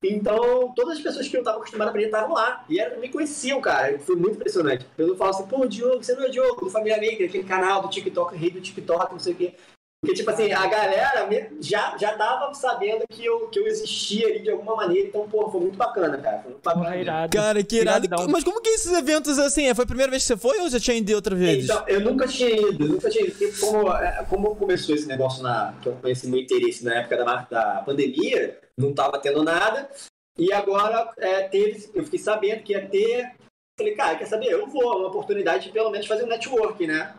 [0.03, 2.64] Então, todas as pessoas que eu tava acostumado a aprender estavam lá.
[2.68, 3.98] E era, me conheciam, cara.
[4.00, 4.84] Foi muito impressionante.
[4.84, 7.82] A pessoa fala assim, pô, Diogo, você não é Diogo, do Família Maker, aquele canal
[7.82, 9.55] do TikTok, rei do TikTok, não sei o quê.
[10.03, 11.28] Porque, tipo assim, a galera
[11.61, 15.07] já, já tava sabendo que eu, que eu existia ali de alguma maneira.
[15.07, 16.40] Então, pô, foi muito bacana, cara.
[16.40, 16.96] Foi muito bacana.
[16.96, 17.36] Irado.
[17.36, 18.07] Cara, que irado.
[18.07, 18.26] Iradão.
[18.28, 19.72] Mas como que esses eventos assim?
[19.76, 21.66] Foi a primeira vez que você foi ou já tinha ido outra vez?
[21.66, 23.30] Então, eu nunca tinha ido, nunca tinha ido.
[23.30, 25.72] Porque como, é, como começou esse negócio na.
[25.80, 29.88] que eu conheci meu interesse na época da, da pandemia, não tava tendo nada.
[30.36, 33.36] E agora é, teve, eu fiquei sabendo que ia ter.
[33.78, 34.46] Falei, cara, quer saber?
[34.46, 37.14] Eu vou, é uma oportunidade de pelo menos fazer um network, né?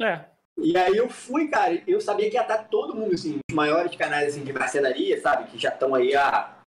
[0.00, 0.33] É.
[0.58, 3.94] E aí eu fui, cara, eu sabia que ia estar todo mundo, assim, os maiores
[3.96, 5.50] canais assim, de marcenaria, sabe?
[5.50, 6.58] Que já estão aí há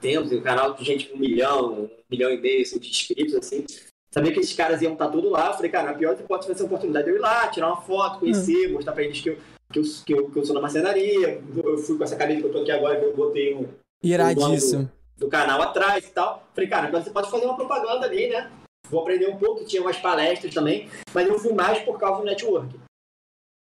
[0.00, 3.34] tempos, um canal de gente com um milhão, um milhão e meio assim, de inscritos,
[3.34, 3.64] assim.
[4.10, 5.48] Sabia que esses caras iam estar todos lá.
[5.48, 7.68] Eu falei, cara, na pior hipótese vai ser a oportunidade de eu ir lá, tirar
[7.68, 9.38] uma foto, conhecer, mostrar pra eles que eu,
[9.72, 11.42] que, eu, que, eu, que eu sou na marcenaria.
[11.56, 13.68] Eu fui com essa camisa que eu tô aqui agora, que eu botei um,
[14.02, 14.90] Iradíssimo.
[15.16, 16.46] do canal atrás e tal.
[16.54, 18.50] Falei, cara, você pode fazer uma propaganda ali, né?
[18.88, 22.26] Vou aprender um pouco, tinha umas palestras também, mas eu fui mais por causa do
[22.26, 22.68] network.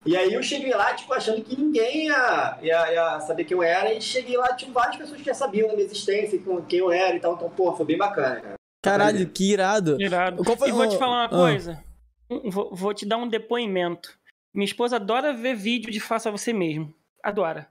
[0.06, 3.62] E aí eu cheguei lá, tipo, achando que ninguém ia, ia, ia saber quem eu
[3.62, 6.90] era, e cheguei lá, tipo, várias pessoas que já sabiam da minha existência, quem eu
[6.90, 8.54] era e tal, então, pô, foi bem bacana, cara.
[8.82, 10.00] Caralho, que irado.
[10.00, 10.42] Irado.
[10.42, 11.28] Qual foi- E vou te falar uma ah.
[11.28, 11.84] coisa.
[12.44, 14.18] Vou, vou te dar um depoimento.
[14.54, 16.94] Minha esposa adora ver vídeo de faça você mesmo.
[17.22, 17.70] Adora.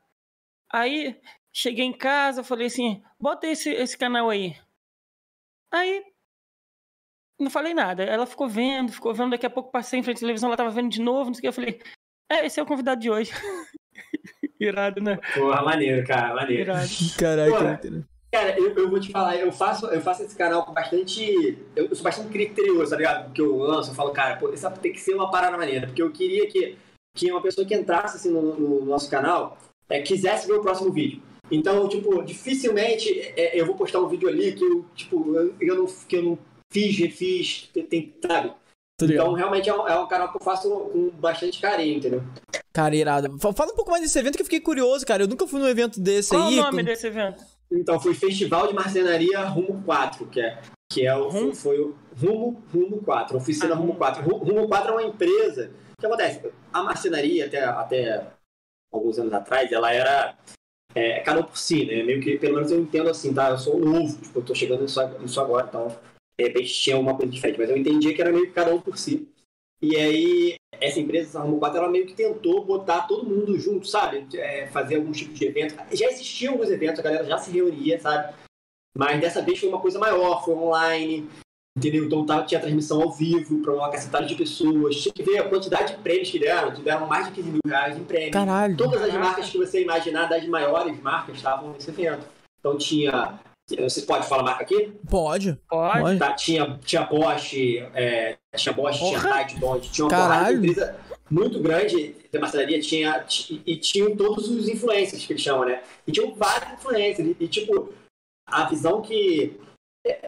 [0.72, 1.20] Aí,
[1.52, 4.56] cheguei em casa, falei assim, bota esse, esse canal aí.
[5.72, 6.04] Aí,
[7.40, 8.04] não falei nada.
[8.04, 9.32] Ela ficou vendo, ficou vendo.
[9.32, 11.40] Daqui a pouco passei em frente à televisão, ela tava vendo de novo, não sei
[11.40, 11.48] o que.
[11.48, 11.82] Eu falei,
[12.30, 13.32] é, esse é o convidado de hoje.
[14.60, 15.20] Irado, né?
[15.34, 16.64] Porra, maneiro, cara, maneiro.
[16.64, 16.90] Irado.
[17.50, 17.80] Pô, cara.
[18.32, 21.58] Cara, eu, eu vou te falar, eu faço, eu faço esse canal com bastante.
[21.76, 23.26] Eu, sou bastante criterioso, tá ligado?
[23.26, 25.88] Porque eu lanço, eu falo, cara, pô, isso tem que ser uma parada maneira.
[25.88, 26.78] Porque eu queria que,
[27.16, 29.58] que uma pessoa que entrasse assim, no, no nosso canal
[29.90, 31.24] é, quisesse ver o próximo vídeo.
[31.50, 35.76] Então, tipo, dificilmente é, eu vou postar um vídeo ali que eu, tipo, eu, eu
[35.76, 36.40] não, que eu não
[36.72, 38.54] fiz, refiz, tem, tem- sabe?
[39.06, 39.26] Ligado.
[39.26, 42.24] Então, realmente é um, é um canal que eu faço com bastante carinho, entendeu?
[42.74, 43.38] Cara, irado.
[43.40, 45.24] Fa- Fala um pouco mais desse evento que eu fiquei curioso, cara.
[45.24, 46.60] Eu nunca fui num evento desse Qual aí.
[46.60, 47.44] o nome com- desse evento?
[47.72, 50.60] Então, foi Festival de Marcenaria Rumo 4, que é,
[50.92, 51.56] que é o, Rumo?
[51.56, 53.98] foi o Rumo, Rumo 4, Oficina Ah, Rumo Rumo.
[54.00, 54.24] 4.
[54.24, 55.72] Ru- Rumo 4 é uma empresa.
[55.98, 56.42] O que acontece?
[56.74, 58.28] A marcenaria, até, até
[58.92, 60.36] alguns anos atrás, ela era
[60.96, 62.02] é, cada um por si, né?
[62.02, 63.50] Meio que, pelo menos eu entendo assim, tá?
[63.52, 65.96] Eu sou novo, tipo, eu tô chegando nisso, nisso agora, então,
[66.40, 68.80] de repente tinha uma coisa diferente, mas eu entendia que era meio que cada um
[68.80, 69.28] por si.
[69.82, 73.88] E aí, essa empresa, essa Rumo 4, ela meio que tentou botar todo mundo junto,
[73.88, 74.26] sabe?
[74.38, 75.76] É, fazer alguns tipos de evento.
[75.92, 78.34] Já existiam alguns eventos, a galera já se reunia, sabe?
[78.98, 81.30] Mas dessa vez foi uma coisa maior, foi online,
[81.78, 82.06] entendeu?
[82.06, 85.02] Então tava, tinha transmissão ao vivo para uma cacetada de pessoas.
[85.02, 86.74] Tinha que ver a quantidade de prêmios que deram.
[86.82, 88.32] Deram mais de 15 mil reais em prêmios.
[88.32, 88.76] Caralho.
[88.76, 92.26] Todas as marcas que você imaginar, das maiores marcas, estavam nesse evento.
[92.60, 93.40] Então tinha.
[93.78, 94.92] Você pode falar marca aqui?
[95.10, 95.58] Pode.
[95.70, 96.18] Pode.
[96.20, 97.54] Tá, tinha, tinha Bosch,
[97.94, 99.20] é, tinha Bosch, tinha.
[99.20, 100.58] Tide Bond, tinha uma porrada de Caralho.
[100.66, 100.96] empresa
[101.30, 105.82] muito grande da marcenaria, tinha, ti- e tinham todos os influencers que eles chamam, né?
[106.08, 107.94] E tinham vários influencers, e, e, tipo,
[108.48, 109.60] a visão que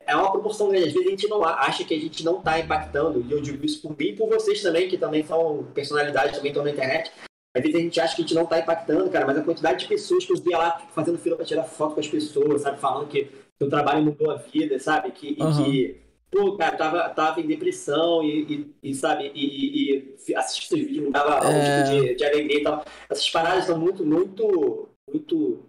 [0.06, 0.88] é uma proporção grande.
[0.90, 3.42] Às vezes a gente não a- acha que a gente não tá impactando, e eu
[3.42, 6.70] digo isso por mim e por vocês também, que também são personalidades, também estão na
[6.72, 7.12] internet.
[7.54, 9.80] Às vezes a gente acha que a gente não tá impactando, cara, mas a quantidade
[9.80, 12.80] de pessoas que eu via lá fazendo fila pra tirar foto com as pessoas, sabe?
[12.80, 13.30] Falando que
[13.60, 15.12] o trabalho mudou a vida, sabe?
[15.12, 15.66] Que, e Aham.
[15.66, 18.44] que, pô, cara, tava, tava em depressão e,
[18.82, 19.32] e, e, sabe?
[19.36, 21.64] E, e, assistir seus vídeos me dava um É.
[21.64, 22.86] tipo de, de alegria e tal.
[23.10, 25.66] Essas paradas são muito, muito, muito,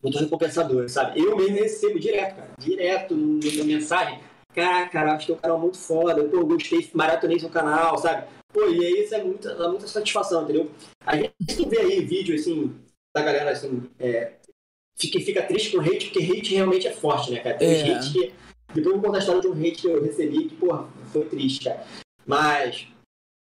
[0.00, 1.20] muito recompensadoras, sabe?
[1.20, 4.20] Eu mesmo recebo direto, cara, direto na mensagem.
[4.54, 6.22] Cara, cara, acho que é um canal muito foda.
[6.24, 8.28] Pô, gostei, maratonei seu canal, sabe?
[8.52, 10.70] Pô, e aí isso é muita, dá muita satisfação, entendeu?
[11.04, 12.74] A gente vê aí vídeo, assim,
[13.14, 14.32] da galera, assim, é,
[14.96, 17.56] fica, fica triste com hate, porque hate realmente é forte, né, cara?
[17.56, 17.92] Tem É.
[17.92, 18.32] hate que...
[18.74, 21.24] Depois eu vou contar a história de um hate que eu recebi, que, porra, foi
[21.24, 21.84] triste, cara.
[22.26, 22.86] Mas...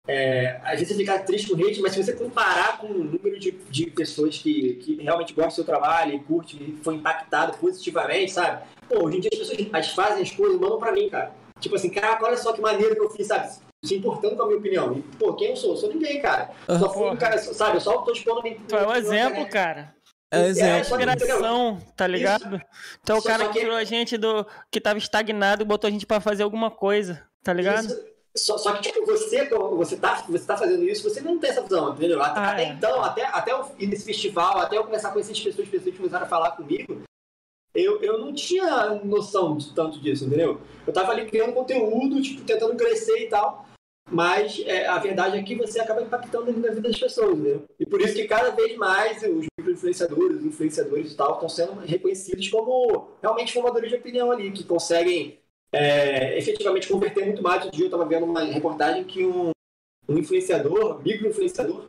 [0.07, 3.39] É, às vezes você fica triste com hate, mas se você comparar com o número
[3.39, 7.57] de, de pessoas que, que realmente gostam do seu trabalho e curte e foi impactado
[7.57, 8.67] positivamente, sabe?
[8.87, 11.35] Pô, hoje em dia as pessoas as fazem as coisas e mandam pra mim, cara.
[11.59, 13.51] Tipo assim, caraca, olha só que maneiro que eu fiz, sabe?
[13.85, 14.93] Se importando com a minha opinião.
[14.95, 15.71] E, pô, quem eu sou?
[15.73, 16.51] Eu sou ninguém, cara.
[16.67, 17.77] Só fui um cara, sabe?
[17.77, 19.95] Eu só tô expondo minha Tu é um exemplo, cara.
[20.33, 20.85] É exemplo.
[20.87, 22.61] só que- Inspiração, tá ligado?
[23.05, 24.45] Tu é o cara que tirou a gente do.
[24.71, 27.85] que tava estagnado e botou a gente pra fazer alguma coisa, tá ligado?
[27.87, 28.15] Isso.
[28.37, 31.63] Só, só que, tipo, você, você tá, você tá fazendo isso, você não tem essa
[31.63, 32.21] visão, entendeu?
[32.21, 32.69] Até, Ah, até é.
[32.71, 35.71] então, até, até eu ir nesse festival, até eu começar a conhecer as pessoas, as
[35.73, 37.03] pessoas começaram a falar comigo,
[37.73, 40.61] eu, eu não tinha noção de tanto disso, entendeu?
[40.85, 43.67] Eu tava ali criando conteúdo, tipo, tentando crescer e tal,
[44.11, 47.65] mas é, a verdade é que você acaba impactando na vida das pessoas, entendeu?
[47.79, 51.81] E por isso que cada vez mais os micro-influenciadores, os influenciadores e tal, estão sendo
[51.81, 55.39] reconhecidos como realmente formadores de opinião ali, que conseguem
[55.73, 57.65] é, efetivamente converter muito mais.
[57.65, 59.51] Outro dia eu estava vendo uma reportagem que um,
[60.09, 61.87] um influenciador, micro-influenciador,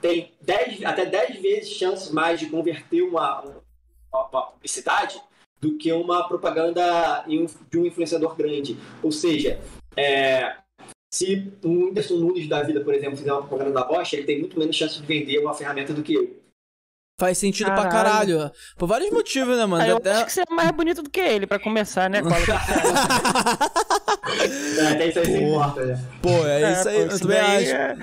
[0.00, 5.20] tem 10, até 10 vezes chances mais de converter uma, uma, uma publicidade
[5.60, 8.78] do que uma propaganda de um influenciador grande.
[9.02, 9.60] Ou seja,
[9.96, 10.56] é,
[11.12, 14.38] se um Whindersson Nunes da vida, por exemplo, fizer uma propaganda da Bosch, ele tem
[14.40, 16.36] muito menos chance de vender uma ferramenta do que eu.
[17.20, 18.36] Faz sentido pra Caralho.
[18.38, 18.52] caralho.
[18.76, 19.82] Por vários motivos, né, mano?
[19.82, 22.22] Aí eu Até- acho que você é mais bonito do que ele, pra começar, né,
[22.22, 22.36] Cola?
[24.78, 25.66] É, até isso aí você Porra.
[25.68, 26.04] importa, né?
[26.22, 27.70] Pô, é isso aí, pô, eu também acho.
[27.74, 27.96] é-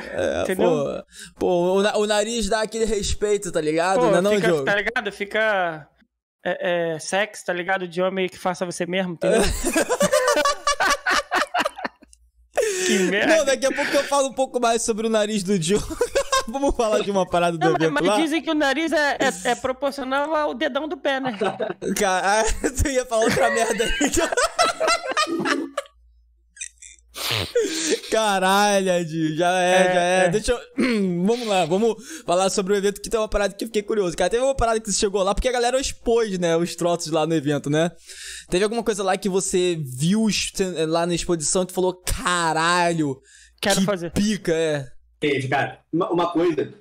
[0.49, 1.03] É, pô,
[1.39, 1.47] pô,
[1.82, 3.99] o, o nariz dá aquele respeito, tá ligado?
[3.99, 4.66] Pô, não é não, fica, Diogo?
[4.66, 5.12] tá ligado?
[5.12, 5.88] Fica.
[6.43, 7.88] É, é, sexo, tá ligado?
[7.88, 9.41] De homem que faça você mesmo, entendeu?
[12.86, 13.38] que merda.
[13.38, 15.97] Não, daqui a pouco eu falo um pouco mais sobre o nariz do Diogo.
[16.47, 19.51] Vamos falar de uma parada do Não, evento mas dizem que o nariz é, é,
[19.51, 21.36] é proporcional ao dedão do pé, né?
[21.95, 22.43] Cara,
[22.82, 24.11] tu ia falar outra merda aí.
[28.11, 30.26] Caralho, Adi, já é, É, já é.
[30.26, 30.30] é.
[30.30, 30.59] Deixa eu.
[31.26, 31.95] vamos lá, vamos
[32.26, 34.16] falar sobre o evento que tem uma parada que eu fiquei curioso.
[34.16, 37.11] Cara, teve uma parada que você chegou lá, porque a galera expôs, né, os troços
[37.11, 37.91] lá no evento, né?
[38.49, 40.28] Teve alguma coisa lá que você viu
[40.88, 43.20] lá na exposição e tu falou, caralho,
[43.61, 44.11] Quero que fazer.
[44.11, 44.88] pica, é.
[45.20, 45.80] Teve, cara.
[45.91, 46.74] Uma, uma coisa,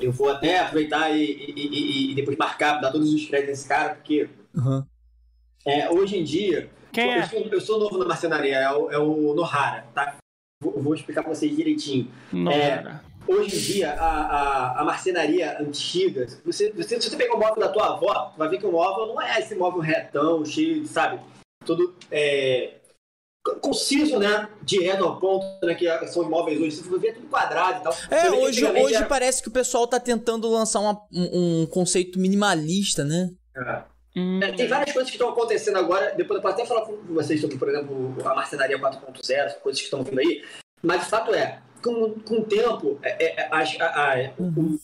[0.00, 3.68] eu vou até aproveitar e, e- e- e depois marcar, dar todos os créditos desse
[3.68, 4.86] cara, porque Aham.
[5.66, 7.28] é, hoje em dia, Quem eu, é?
[7.28, 10.16] sou, eu sou novo na marcenaria, é o, é o Nohara, tá?
[10.62, 12.10] Vou, vou explicar pra vocês direitinho.
[12.50, 12.76] É.
[12.78, 13.04] cara.
[13.28, 17.56] Hoje em dia, a, a, a marcenaria antiga, você, você, se você pegar o móvel
[17.58, 20.80] da tua avó, tu vai ver que o móvel não é esse móvel retão, cheio,
[20.82, 21.20] de, sabe?
[21.64, 22.74] Todo é,
[23.60, 24.48] conciso, né?
[24.62, 25.74] Direto ao ponto, né?
[25.74, 26.76] Que são imóveis hoje.
[26.76, 27.92] Você vai ver tudo quadrado e tal.
[28.10, 31.66] É, vê hoje, hoje era- parece que o pessoal tá tentando lançar uma- um, um
[31.66, 33.30] conceito minimalista, né?
[34.16, 36.14] Hum, É, Tem várias coisas que estão acontecendo agora.
[36.16, 39.84] Depois eu posso até falar com vocês sobre, por exemplo, a marcenaria 4.0, coisas que
[39.86, 40.42] estão vindo aí.
[40.82, 44.78] Mas o fato é, com, com o tempo, é, é, as- a, a- o-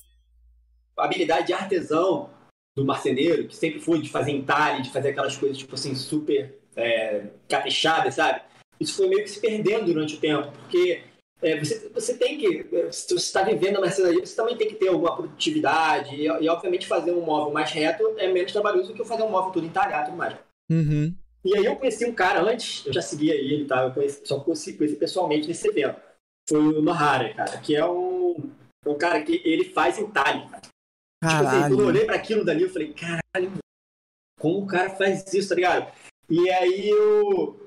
[0.99, 2.31] a habilidade de artesão
[2.77, 6.59] do marceneiro, que sempre foi de fazer entalhe, de fazer aquelas coisas, tipo assim, super
[6.77, 8.41] é, caprichadas, sabe?
[8.81, 11.03] Isso foi meio que se perdendo durante o tempo, porque
[11.43, 14.69] é, você, você tem que, é, se você está vivendo na marcenaria, você também tem
[14.69, 18.89] que ter alguma produtividade, e, e, obviamente fazer um móvel mais reto é menos trabalhoso
[18.89, 20.37] do que fazer um móvel todo entalhado e tudo mais.
[20.71, 21.15] Uhum.
[21.45, 23.83] E aí eu conheci um cara antes, eu já seguia ele, tá?
[23.83, 26.01] Eu conheci, só conheci, conheci pessoalmente nesse evento.
[26.49, 28.37] Foi o Nohara, cara, que é um,
[28.87, 30.63] um cara que ele faz entalhe, cara.
[30.63, 33.53] Tipo assim, quando eu olhei pra aquilo dali, eu falei, caralho,
[34.39, 35.93] como o cara faz isso, tá ligado?
[36.31, 37.61] E aí eu,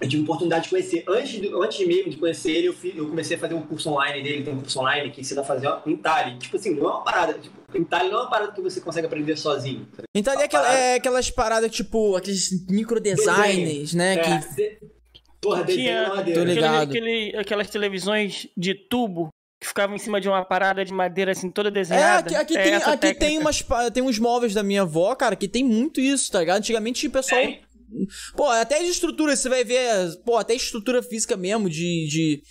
[0.00, 1.04] eu tive a oportunidade de conhecer.
[1.08, 3.90] Antes, de, antes mesmo de conhecer ele, eu, fiz, eu comecei a fazer um curso
[3.90, 4.44] online dele.
[4.44, 6.38] Tem um curso online que ensina a fazer em Tali.
[6.38, 7.34] Tipo assim, não é uma parada.
[7.34, 9.88] Tipo, em Tali não é uma parada que você consegue aprender sozinho.
[10.14, 14.14] Ali é, aquela, é, aquelas paradas, tipo, aqueles micro designers, né?
[14.14, 14.54] É, que...
[14.54, 14.78] de...
[15.40, 16.10] Porra, desenho.
[16.34, 16.90] Tô ligado.
[16.90, 19.28] Aquele, aquelas televisões de tubo
[19.60, 22.20] que ficavam em cima de uma parada de madeira assim toda É, desenhada.
[22.20, 25.48] aqui, aqui É tem, aqui tem, umas, tem uns móveis da minha avó, cara, que
[25.48, 26.58] tem muito isso, tá ligado?
[26.58, 27.40] Antigamente o pessoal.
[27.40, 27.60] Tem.
[28.36, 30.16] Pô, até de estrutura, você vai ver.
[30.24, 32.06] Pô, até estrutura física mesmo, de.
[32.08, 32.42] de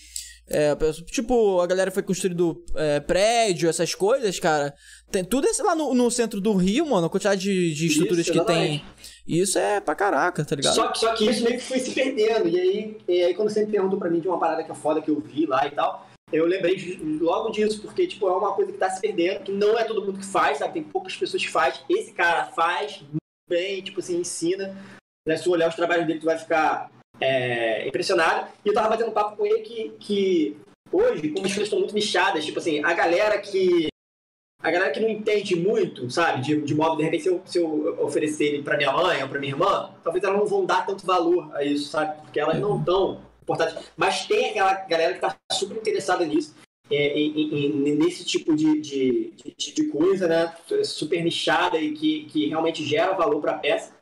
[0.50, 0.74] é,
[1.12, 4.74] tipo, a galera foi construindo é, prédio, essas coisas, cara.
[5.12, 8.20] Tem tudo isso lá no, no centro do Rio, mano, a quantidade de, de estruturas
[8.26, 8.56] Isso, que tem.
[8.76, 8.86] exatamente.
[9.28, 10.74] Isso é pra caraca, tá ligado?
[10.74, 12.48] Só que, só que isso meio que foi se perdendo.
[12.48, 14.76] E aí, e aí quando você me perguntou pra mim de uma parada que é
[14.76, 18.32] foda que eu vi lá e tal, eu lembrei de- logo disso, porque tipo, é
[18.32, 20.76] uma coisa que tá se perdendo, que não é todo mundo que faz, sabe?
[20.76, 21.82] Tem poucas pessoas que faz.
[21.90, 23.18] Esse cara faz muito
[23.50, 24.78] bem, tipo assim, ensina.
[25.28, 25.36] Né?
[25.36, 28.48] Se tu olhar os trabalhos dele, tu vai ficar é, impressionado.
[28.64, 30.58] E eu tava batendo um papo com ele que, que
[30.92, 33.88] hoje, como as coisas estão muito nichadas, tipo assim, a galera que.
[34.60, 37.60] A galera que não entende muito, sabe, de, de móvel, de repente, se eu, se
[37.60, 40.84] eu oferecer ele pra minha mãe ou pra minha irmã, talvez elas não vão dar
[40.84, 42.20] tanto valor a isso, sabe?
[42.24, 43.78] Porque elas não estão importantes.
[43.96, 46.56] Mas tem aquela galera que tá super interessada nisso,
[46.90, 50.52] é, nesse tipo de, de, de, de coisa, né?
[50.84, 53.97] Super nichada e que, que realmente gera valor pra peça.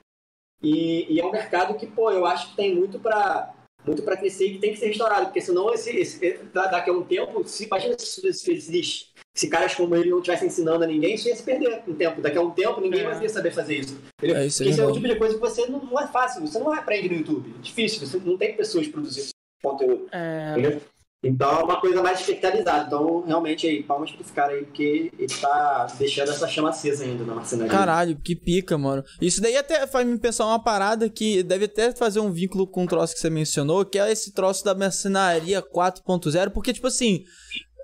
[0.65, 3.53] E, e é um mercado que, pô, eu acho que tem muito pra,
[3.85, 6.89] muito pra crescer e que tem que ser restaurado, porque senão esse, esse, da- daqui
[6.89, 10.83] a um tempo, se, imagina se, se, se, se caras como ele não estivessem ensinando
[10.83, 12.21] a ninguém, isso ia se perder um tempo.
[12.21, 13.03] Daqui a um tempo ninguém É.
[13.03, 13.99] mais ia saber fazer isso.
[14.17, 14.37] Entendeu?
[14.37, 16.07] É, isso é Porque esse é o tipo de coisa que você não, não é
[16.07, 17.53] fácil, você não aprende no YouTube.
[17.59, 19.29] É difícil, você não tem pessoas produzindo
[19.61, 20.07] conteúdo.
[20.11, 20.81] É, Entendeu?
[21.25, 22.85] Então é uma coisa mais espectalizada.
[22.85, 27.03] Então, realmente, aí, palmas pra esse cara aí, porque ele tá deixando essa chama acesa
[27.03, 27.71] ainda na marcenaria.
[27.71, 29.03] Caralho, que pica, mano.
[29.19, 32.83] Isso daí até faz me pensar uma parada que deve até fazer um vínculo com
[32.83, 37.23] o troço que você mencionou, que é esse troço da mercenaria 4.0, porque, tipo assim,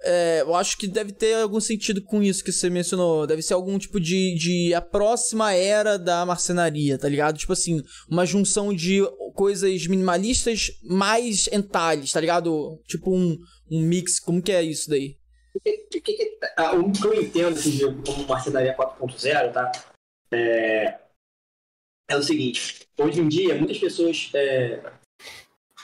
[0.04, 3.26] é, eu acho que deve ter algum sentido com isso que você mencionou.
[3.28, 7.38] Deve ser algum tipo de, de a próxima era da marcenaria, tá ligado?
[7.38, 9.02] Tipo assim, uma junção de
[9.36, 12.80] coisas minimalistas mais entalhes, tá ligado?
[12.88, 13.38] Tipo um,
[13.72, 15.18] um mix, como que é isso daí?
[15.56, 19.72] O que, que- que- ah, o que eu entendo assim, como marcenaria 4.0, tá?
[20.34, 20.98] É,
[22.10, 24.82] é o seguinte: hoje em dia, muitas pessoas é,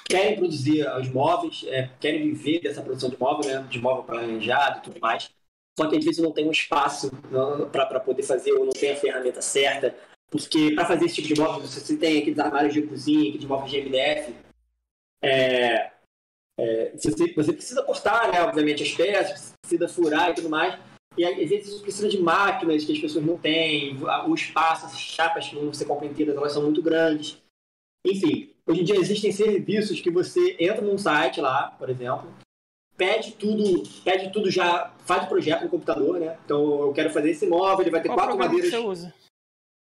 [0.08, 3.68] querem produzir os móveis, é, querem viver dessa produção de móvel, né?
[3.70, 5.30] De móvel planejado e tudo mais.
[5.78, 7.12] Só que às vezes não tem um espaço
[7.72, 9.95] para poder fazer ou não tem a ferramenta certa.
[10.30, 13.72] Porque para fazer esse tipo de móvel, você tem aqueles armários de cozinha, aqueles móveis
[13.72, 14.36] de MDF.
[15.22, 15.91] É,
[16.60, 20.78] é, você, você precisa cortar, né, obviamente, as peças, precisa furar e tudo mais.
[21.18, 23.97] E às vezes você precisa de máquinas que as pessoas não têm,
[24.28, 27.41] o espaço, as chapas que vão ser compram inteiras, elas são muito grandes.
[28.05, 32.32] Enfim, hoje em dia existem serviços que você entra num site lá, por exemplo,
[32.95, 36.38] pede tudo, pede tudo já, faz o projeto no computador, né?
[36.45, 38.82] Então eu quero fazer esse móvel, ele vai ter qual quatro programa que madeiras.
[38.82, 39.13] você usa?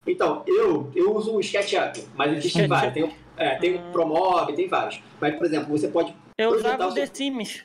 [0.07, 2.69] Então, eu, eu uso o SketchUp, mas existem SketchUp.
[2.69, 2.95] vários.
[2.95, 3.89] Tem, o- é, tem Ah.
[3.89, 5.01] o Promove, tem vários.
[5.21, 6.15] Mas, por exemplo, você pode.
[6.39, 7.65] Eu usava o o seu- The Sims.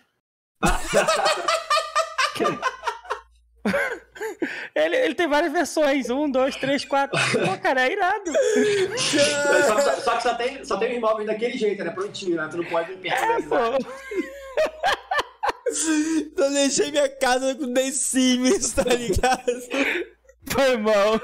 [4.74, 6.10] Ele, ele tem várias versões.
[6.10, 7.20] Um, dois, três, quatro.
[7.32, 8.32] Pô, cara, é irado.
[9.68, 11.92] só, só- só que só tem, só tem os imóveis daquele jeito, né?
[11.92, 12.48] Prontinho, né?
[12.50, 13.50] Tu não pode É, personalizar.
[13.50, 13.86] pô.
[16.38, 19.52] Eu deixei minha casa com The Sims, tá ligado?
[20.48, 21.20] Foi mal.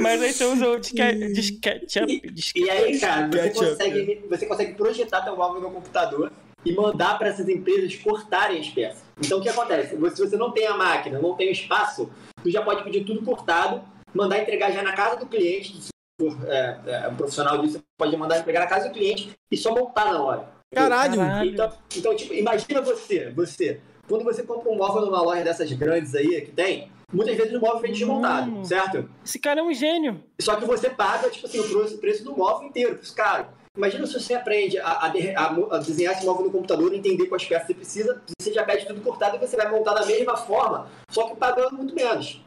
[0.00, 2.30] Mas aí você usa o disque- de SketchUp.
[2.32, 6.32] disque- E aí, cara, você consegue, você consegue projetar teu móvel no computador
[6.64, 9.02] e mandar para essas empresas cortarem as peças.
[9.18, 9.96] Então, o que acontece?
[9.96, 12.10] Você- Se você não tem a máquina, não tem o espaço,
[12.42, 13.82] tu já pode pedir tudo cortado,
[14.14, 15.80] mandar entregar já na casa do cliente.
[15.82, 15.90] Se
[16.20, 19.56] for é, é, um profissional disso, você pode mandar entregar na casa do cliente e
[19.56, 20.48] só montar na hora.
[20.74, 21.16] Caralho.
[21.16, 21.50] Caralho.
[21.50, 26.14] Então, então, tipo, imagina você, você, quando você compra um móvel numa loja dessas grandes
[26.14, 28.64] aí que tem, muitas vezes o móvel vem desmontado, Hum.
[28.64, 29.08] certo?
[29.24, 30.22] Esse cara é um gênio.
[30.40, 33.46] Só que você paga, tipo assim, o preço, do móvel inteiro, caro.
[33.80, 37.46] Imagina se você aprende a, a de- a desenhar esse móvel no computador, entender quais
[37.46, 40.86] peças você precisa, você já pede tudo cortado e você vai montar da mesma forma,
[41.10, 42.42] só que pagando muito menos.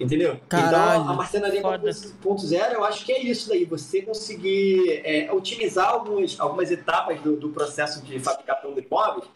[0.00, 0.40] Entendeu?
[0.48, 1.02] Caralho.
[1.02, 1.90] Então, a marcenaria Foda.
[1.90, 7.36] 4.0, eu acho que é isso daí, você conseguir é, otimizar algumas, algumas etapas do,
[7.36, 9.26] do processo de fabricação de imóveis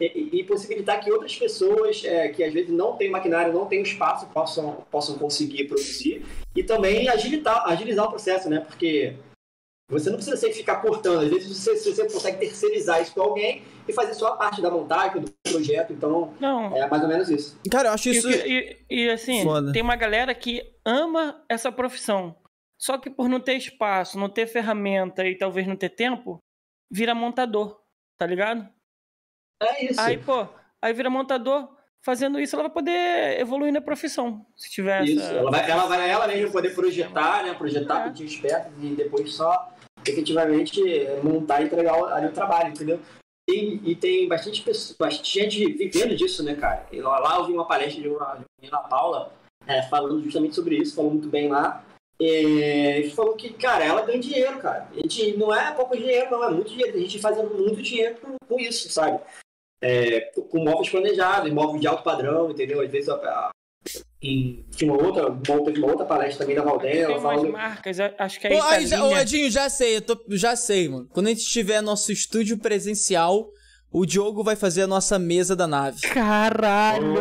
[0.00, 3.66] e, e- e possibilitar que outras pessoas é, que às vezes não têm maquinário, não
[3.66, 6.24] têm espaço, possam, possam conseguir produzir
[6.54, 8.60] e também agilitar, agilizar o processo, né?
[8.60, 9.14] Porque
[9.90, 13.62] Você não precisa sempre ficar cortando, às vezes você, você consegue terceirizar isso com alguém
[13.88, 16.76] e fazer só a parte da montagem, do projeto, então Não.
[16.76, 17.58] é mais ou menos isso.
[17.70, 18.30] Cara, eu acho isso.
[18.30, 19.72] E, e- e, assim, Foda.
[19.72, 22.36] tem uma galera que ama essa profissão.
[22.78, 26.38] Só que por não ter espaço, não ter ferramenta e talvez não ter tempo,
[26.92, 27.80] vira montador,
[28.18, 28.68] tá ligado?
[29.62, 30.00] É isso.
[30.02, 30.46] Aí, pô,
[30.82, 31.76] aí vira montador.
[32.04, 34.46] Fazendo isso, ela vai poder evoluir na profissão.
[34.56, 35.32] Se tiver Isso, essa.
[35.32, 37.54] ela vai, ela vai ela mesmo poder projetar, né?
[37.54, 38.04] Projetar, É.
[38.04, 39.68] pedir esperto e depois só
[40.10, 40.80] efetivamente
[41.22, 43.00] montar e entregar ali o trabalho, entendeu?
[43.48, 46.86] E, e tem bastante, pessoa, bastante gente vivendo disso, né, cara?
[46.92, 49.32] E lá, lá eu vi uma palestra de uma, menina, Paula,
[49.66, 51.82] é, falando justamente sobre isso, falou muito bem lá.
[52.20, 54.88] É, E falou que, cara, ela ganha dinheiro, cara.
[54.90, 56.96] A gente, não é pouco dinheiro, não, é muito dinheiro.
[56.96, 59.20] A gente fazendo muito dinheiro com, com isso, sabe?
[59.80, 62.80] É, com móveis planejados, móveis de alto padrão, entendeu?
[62.80, 63.50] Às vezes a, a,
[64.22, 67.22] em, tinha uma outra, uma outra, uma outra palestra também da Valdena, Tem ela umas
[67.22, 67.52] falando.
[67.52, 69.16] marcas, acho que é Ô, aí, já, ô.
[69.16, 71.08] Edinho, já sei, eu tô, já sei, mano.
[71.12, 73.48] Quando a gente tiver nosso estúdio presencial,
[73.92, 76.00] o Diogo vai fazer a nossa mesa da nave.
[76.00, 77.14] Caralho!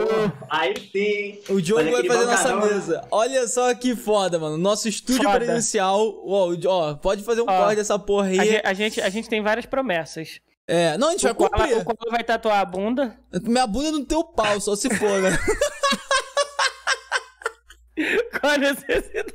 [0.49, 1.39] Aí sim.
[1.53, 2.65] O Diogo vai fazer a nossa né?
[2.65, 3.07] mesa.
[3.11, 4.57] Olha só que foda, mano.
[4.57, 5.37] Nosso estúdio Foda.
[5.37, 5.99] presencial.
[6.25, 8.39] Ó, ó, pode fazer um Ó, corte dessa porra aí.
[8.39, 10.39] A gente, a, gente, a gente tem várias promessas.
[10.67, 11.77] É, não, a gente vai O Koala, cumprir.
[11.77, 13.17] o Koala vai tatuar a bunda.
[13.43, 15.29] Minha bunda no teu pau, só se for, né?
[18.39, 19.33] Qual a necessidade?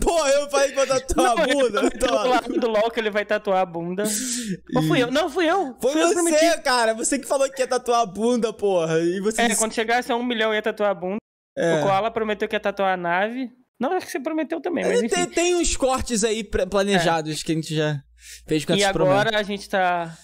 [0.00, 1.82] Pô, eu falei pra tatuar a bunda.
[1.82, 4.04] Não, Então, do lado do LOL que ele vai tatuar a bunda.
[4.76, 5.10] Ou fui eu?
[5.10, 5.76] Não, fui eu.
[5.80, 6.94] foi Fui eu você, cara.
[6.94, 8.98] Você que falou que ia tatuar a bunda, porra.
[9.00, 11.18] E você É, quando chegasse a um milhão ia tatuar a bunda.
[11.56, 11.80] É.
[11.80, 13.50] O Koala prometeu que ia tatuar a nave.
[13.78, 15.14] Não, acho que você prometeu também, mas É, enfim.
[15.14, 17.98] tem, tem uns cortes aí planejados que a gente já
[18.46, 20.14] fez com E agora a gente tá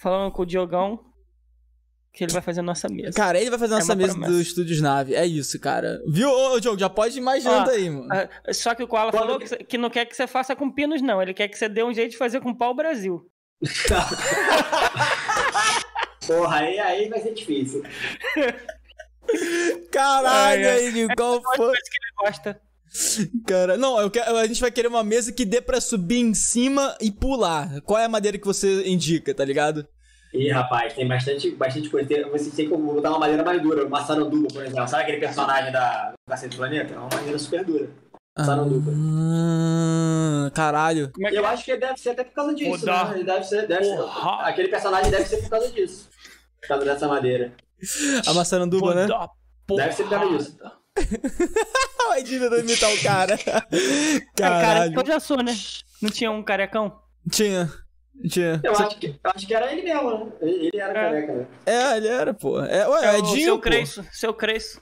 [0.00, 0.98] falando com o Diogão
[2.14, 3.12] que ele vai fazer a nossa mesa.
[3.12, 4.32] Cara, ele vai fazer a É nossa uma mesa promessa.
[4.32, 5.14] do Estúdios Nave.
[5.16, 6.00] É isso, cara.
[6.06, 6.78] Viu, ô, ô Diogo?
[6.78, 8.08] Já pode ir imaginando Ó, aí, mano.
[8.52, 11.02] Só que o Koala Quando falou que- que, não quer que você faça com pinos,
[11.02, 11.20] não.
[11.20, 13.28] Ele quer que você dê um jeito de fazer com pau Brasil.
[16.26, 17.82] Porra, aí, aí vai ser difícil.
[19.90, 20.86] Caralho, ai.
[20.86, 21.56] aí, qual foi?
[21.56, 22.60] Coisa que ele gosta.
[23.46, 26.32] Cara, não, eu quero, a gente vai querer uma mesa que dê pra subir em
[26.32, 27.80] cima e pular.
[27.82, 29.86] Qual é a madeira que você indica, tá ligado?
[30.34, 32.08] Ih, rapaz, tem bastante, bastante coisa.
[32.08, 33.86] Tem, você tem que botar uma madeira mais dura.
[33.86, 34.88] Uma saranduba, por exemplo.
[34.88, 36.92] Sabe aquele personagem da do Cacete do Planeta?
[36.92, 37.88] É uma madeira super dura.
[38.36, 38.90] Saranduba.
[38.92, 41.12] Ah, caralho.
[41.20, 41.48] É que Eu é?
[41.48, 43.22] acho que deve ser até por causa disso, né?
[43.24, 43.98] Deve ser, deve ser,
[44.40, 46.08] aquele personagem deve ser por causa disso.
[46.60, 47.52] Por causa dessa madeira.
[48.26, 49.06] A maçaranduba, né?
[49.68, 50.58] Deve ser por causa disso.
[52.08, 53.38] Vai tentando imitar o cara.
[53.74, 55.00] É, cara, Caralho.
[55.00, 55.56] eu já sou, né?
[56.02, 57.00] Não tinha um carecão?
[57.30, 57.70] Tinha.
[58.28, 58.60] Tinha.
[58.62, 60.32] Eu acho, que, eu acho que era ele mesmo, né?
[60.40, 60.94] Ele, ele era É.
[60.94, 61.46] careca, né?
[61.66, 62.60] É, ele era, pô.
[62.60, 63.58] É, ué, É é o Dinho, seu.
[63.58, 64.80] Cresço, seu Cresço.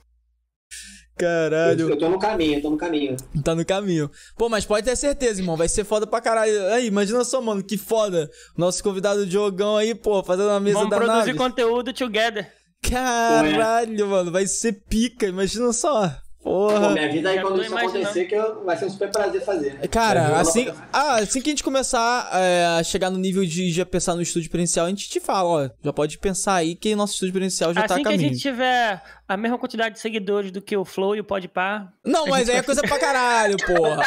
[1.16, 1.91] Caralho.
[1.91, 3.16] eu tô no caminho, eu tô no caminho.
[3.45, 4.11] Tá no caminho.
[4.37, 5.57] Pô, mas pode ter certeza, irmão.
[5.57, 6.66] Vai ser foda pra caralho.
[6.72, 8.30] Aí, imagina só, mano, que foda.
[8.57, 11.35] Nosso convidado Diogão aí, pô, fazendo uma mesa Vamos da produzir nave.
[11.35, 12.51] conteúdo together.
[12.83, 15.26] Caralho, mano, vai ser pica.
[15.26, 16.11] Imagina só.
[16.43, 16.90] Pô, Porra.
[16.90, 17.99] me avisa aí quando isso imaginando.
[17.99, 19.78] acontecer que eu- vai ser um super prazer fazer.
[19.78, 23.70] Me Cara, assim, ah, assim que a gente começar é, a chegar no nível de
[23.70, 26.97] já pensar no estúdio presencial, a gente te fala, ó, já pode pensar aí que
[26.97, 28.28] nosso estúdio presencial já tá a assim que a caminho.
[28.30, 32.26] gente tiver a mesma quantidade de seguidores do que o Flow e o Podpah, Não,
[32.26, 34.03] mas aí é coisa pra caralho, porra.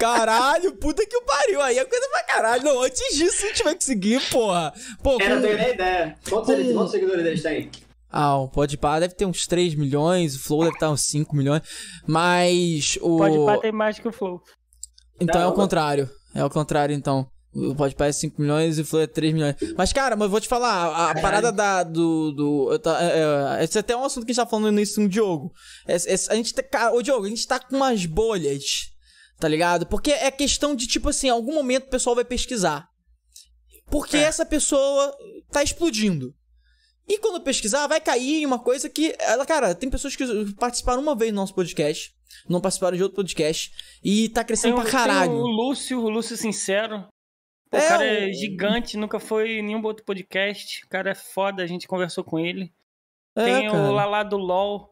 [0.00, 1.60] Caralho, puta que o pariu.
[1.60, 2.64] Aí é coisa pra caralho.
[2.64, 4.72] Não, antes disso a gente vai conseguir, porra.
[5.02, 5.42] Pô, É, não com...
[5.42, 6.16] tenho nem ideia.
[6.28, 7.70] Quantos, eles- quantos seguidores eles têm?
[8.16, 11.62] Ah, o Podpah deve ter uns 3 milhões, o Flow deve estar uns 5 milhões,
[12.06, 13.16] mas o...
[13.16, 14.40] o Podpah tem mais que o Flow.
[15.20, 16.08] Então é o contrário.
[16.32, 17.26] É o contrário, então.
[17.52, 19.56] O Podpah é 5 milhões e o Flow é 3 milhões.
[19.76, 22.30] Mas, cara, mas eu vou te falar, a, parada da, do...
[22.30, 24.66] do eu tá- é, é, esse é até um assunto que a gente tá falando
[24.66, 25.52] no início com o Diogo.
[25.86, 26.62] É- é- a gente tá...
[26.62, 28.90] Cara, ô Diogo, a gente tá com umas bolhas,
[29.40, 29.86] tá ligado?
[29.86, 32.86] Porque é questão de, tipo assim, em algum momento o pessoal vai pesquisar.
[33.90, 34.22] Porque É.
[34.22, 35.12] essa pessoa
[35.50, 36.32] tá explodindo.
[37.06, 39.14] E quando pesquisar, vai cair em uma coisa que.
[39.18, 40.24] Ela, cara, tem pessoas que
[40.54, 42.14] participaram uma vez do nosso podcast,
[42.48, 43.70] não participaram de outro podcast,
[44.02, 45.32] e tá crescendo pra tem caralho.
[45.32, 47.06] o Lúcio, o Lúcio Sincero.
[47.70, 50.84] Pô, É, o cara o- é gigante, nunca foi em nenhum outro podcast.
[50.86, 52.72] O cara é foda, a gente conversou com ele.
[53.36, 53.82] É, tem cara.
[53.82, 54.90] o Lalá do LOL.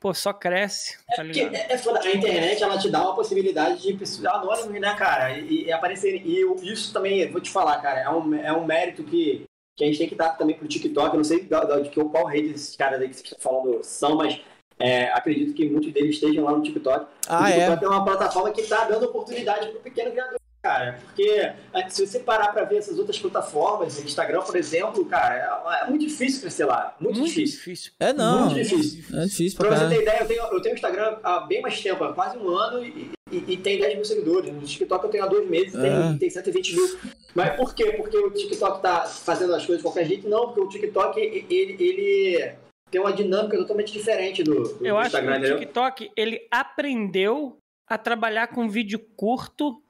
[0.00, 1.54] Pô, só cresce, tá Porque ligado?
[1.56, 2.00] é, é foda.
[2.00, 5.38] A internet ela te dá uma possibilidade de pessoas anônimas, né, cara?
[5.38, 6.24] E, e aparecer.
[6.24, 9.42] E eu- isso também, vou te falar, cara, é um, é um mérito que,
[9.76, 11.08] que a gente tem que dar também pro TikTok.
[11.10, 14.16] Eu não sei de que, qual rede esses caras aí que vocês estão falando são,
[14.16, 14.40] mas
[14.78, 17.06] é, acredito que muitos deles estejam lá no TikTok.
[17.28, 17.52] Ah, o é.
[17.52, 20.98] TikTok é uma plataforma que tá dando oportunidade pro pequeno criador, cara.
[21.04, 25.84] Porque é, se você parar pra ver essas outras plataformas, Instagram, por exemplo, cara, é,
[25.84, 26.96] é muito difícil crescer lá.
[26.98, 27.92] Muito, difícil.
[28.00, 28.46] É, não.
[28.46, 29.04] Muito difícil.
[29.18, 31.80] É difícil pra Pra você ter ideia, eu tenho, eu tenho Instagram há bem mais
[31.80, 34.52] tempo, há quase um ano, e, e, e tem 10 mil seguidores.
[34.52, 35.80] No TikTok eu tenho há dois meses e É.
[35.80, 36.98] tem, tem 120 mil.
[37.34, 37.92] Mas por quê?
[37.92, 40.28] Porque o TikTok tá fazendo as coisas de qualquer jeito?
[40.28, 42.54] Não, porque o TikTok, ele, ele
[42.90, 45.58] tem uma dinâmica totalmente diferente do, do Eu acho que Instagram, o?
[45.58, 47.56] TikTok, ele aprendeu
[47.88, 49.82] a trabalhar com vídeo curto.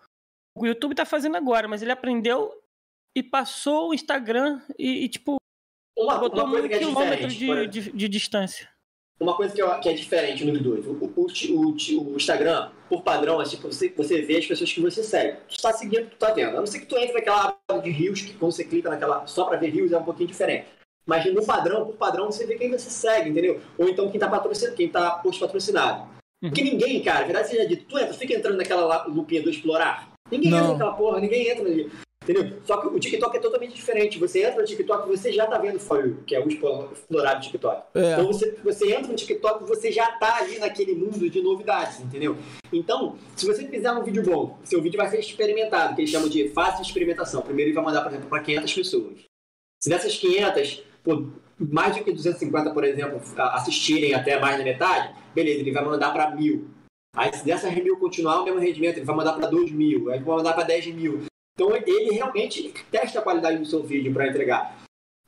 [0.57, 2.53] O YouTube tá fazendo agora, mas ele aprendeu
[3.17, 5.37] e passou o Instagram e, e, tipo,
[5.99, 8.69] Uma, botou uma que é quilômetros diferente, por de, de, de distância.
[9.21, 10.87] Uma coisa que, eu- que é diferente nos dois.
[10.87, 14.81] O, o, o- o- o Instagram, por padrão, assim, você, você vê as pessoas que
[14.81, 15.37] você segue.
[15.49, 16.57] Tu tá seguindo, tu tá vendo.
[16.57, 19.27] A não ser que tu entre naquela aba de Reels, que quando você clica naquela
[19.27, 20.65] só pra ver Reels é um pouquinho diferente.
[21.07, 23.61] Mas no padrão, por padrão, você vê quem você segue, entendeu?
[23.77, 26.09] Ou então quem tá patrocinado, quem tá post patrocinado.
[26.41, 30.11] Porque ninguém, cara, verdade seja dito, tu entra, fica entrando naquela la- lupinha do explorar.
[30.31, 30.59] Ninguém Não.
[30.59, 31.91] entra naquela porra, ninguém entra ali.
[32.31, 32.61] Entendeu?
[32.65, 34.19] Só que o TikTok é totalmente diferente.
[34.19, 36.89] Você entra no TikTok, você já tá vendo o For You, que é o explo-
[36.93, 37.83] explorar do TikTok.
[37.95, 38.13] É.
[38.13, 42.37] Então você, você entra no TikTok, você já tá ali naquele mundo de novidades, entendeu?
[42.73, 46.29] Então, se você fizer um vídeo bom, seu vídeo vai ser experimentado, que eles chamam
[46.29, 47.43] de fase de experimentação.
[47.43, 49.19] Primeiro ele vai mandar, por exemplo, para 500 pessoas.
[49.83, 51.27] Se dessas 500, pô,
[51.59, 56.13] mais do que 250, por exemplo, assistirem até mais da metade, beleza, ele vai mandar
[56.13, 56.69] para mil.
[57.17, 60.19] Aí se dessas mil continuar o mesmo rendimento, ele vai mandar para 2 mil, aí
[60.19, 61.23] ele vai mandar para 10 mil.
[61.55, 64.79] Então ele realmente testa a qualidade do seu vídeo para entregar.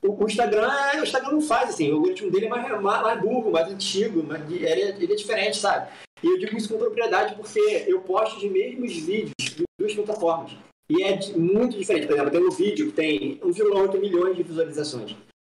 [0.03, 3.01] O, o Instagram, é- o Instagram não faz assim, o algoritmo dele é mais, mais,
[3.01, 5.89] mais burro, mais antigo, mais, ele, é, ele é diferente, sabe?
[6.21, 10.51] E eu digo isso com propriedade porque eu posto os mesmos vídeos de duas plataformas.
[10.89, 12.07] E é muito diferente.
[12.07, 15.15] Por exemplo, tem um vídeo que tem 1,8 milhões de visualizações.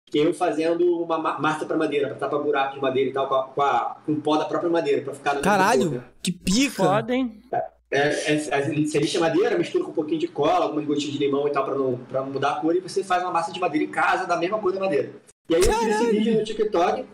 [0.07, 3.27] Que eu fazendo uma ma- massa para madeira, para tapar buraco de madeira e tal,
[3.27, 6.71] com, a, com, a, com pó da própria madeira, para ficar no Caralho, que pica.
[6.83, 7.41] Foda, hein?
[7.51, 11.47] é, é, você lixa madeira, mistura com um pouquinho de cola, algumas gotinhas de limão
[11.47, 13.85] e tal, pra não, pra mudar a cor, e você faz uma massa de madeira
[13.85, 15.11] em casa da mesma cor da madeira.
[15.49, 17.05] E aí eu fiz esse vídeo no TikTok.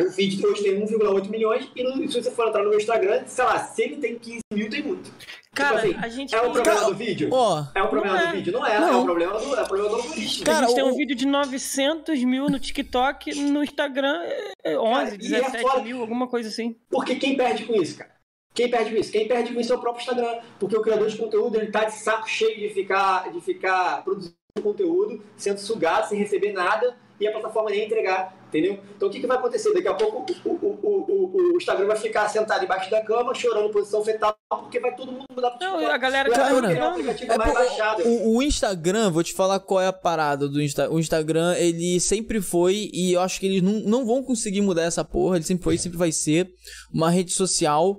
[0.00, 3.22] O vídeo hoje tem 1,8 milhões, e no- se você for entrar no meu Instagram,
[3.26, 5.08] sei lá, se ele tem 15 mil, tem muito.
[5.54, 7.28] Cara, assim, a gente É o tem- problema Cara, do vídeo?
[7.30, 8.32] Ó, É o problema Não do é.
[8.32, 8.52] vídeo?
[8.52, 9.02] Não é, é Não.
[9.02, 10.44] o problema do, é o problema do algoritmo.
[10.44, 14.20] Cara, a gente tem o- um vídeo de 900 mil no TikTok, no Instagram
[14.64, 16.74] é 11, Cara, e é 17 foda- mil, alguma coisa assim.
[16.90, 18.10] Porque quem perde com isso, cara?
[18.54, 19.10] Quem perde com isso?
[19.12, 20.38] Quem perde com isso é o próprio Instagram.
[20.60, 24.34] Porque o criador de conteúdo, ele tá de saco cheio de ficar, de ficar produzindo
[24.62, 28.78] conteúdo, sendo sugado, sem receber nada, e a plataforma nem entregar, entendeu?
[28.96, 29.72] Então o que, que vai acontecer?
[29.72, 33.68] Daqui a pouco o, o, o, o, Instagram vai ficar sentado embaixo da cama, chorando
[33.68, 35.92] em posição fetal, porque vai todo mundo mudar pro Não, TikTok.
[35.94, 38.02] a galera Vai tá Cara, É mais por- baixado.
[38.04, 41.54] o, o Instagram, vou te falar qual é a parada do Insta, o Instagram.
[41.56, 45.36] Ele sempre foi, e eu acho que eles não, não vão conseguir mudar essa porra.
[45.36, 46.48] Ele sempre foi e sempre vai ser
[46.92, 47.96] uma rede social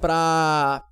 [0.00, 0.84] pra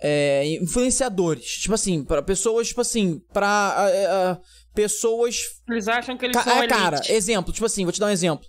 [0.00, 1.44] é, influenciadores.
[1.58, 4.38] Tipo assim, pra pessoas, tipo assim, pra é,
[4.74, 5.36] pessoas
[5.68, 6.74] Eles acham que eles Ca- são é, elite.
[6.74, 8.46] cara, exemplo, tipo assim, vou te dar um exemplo.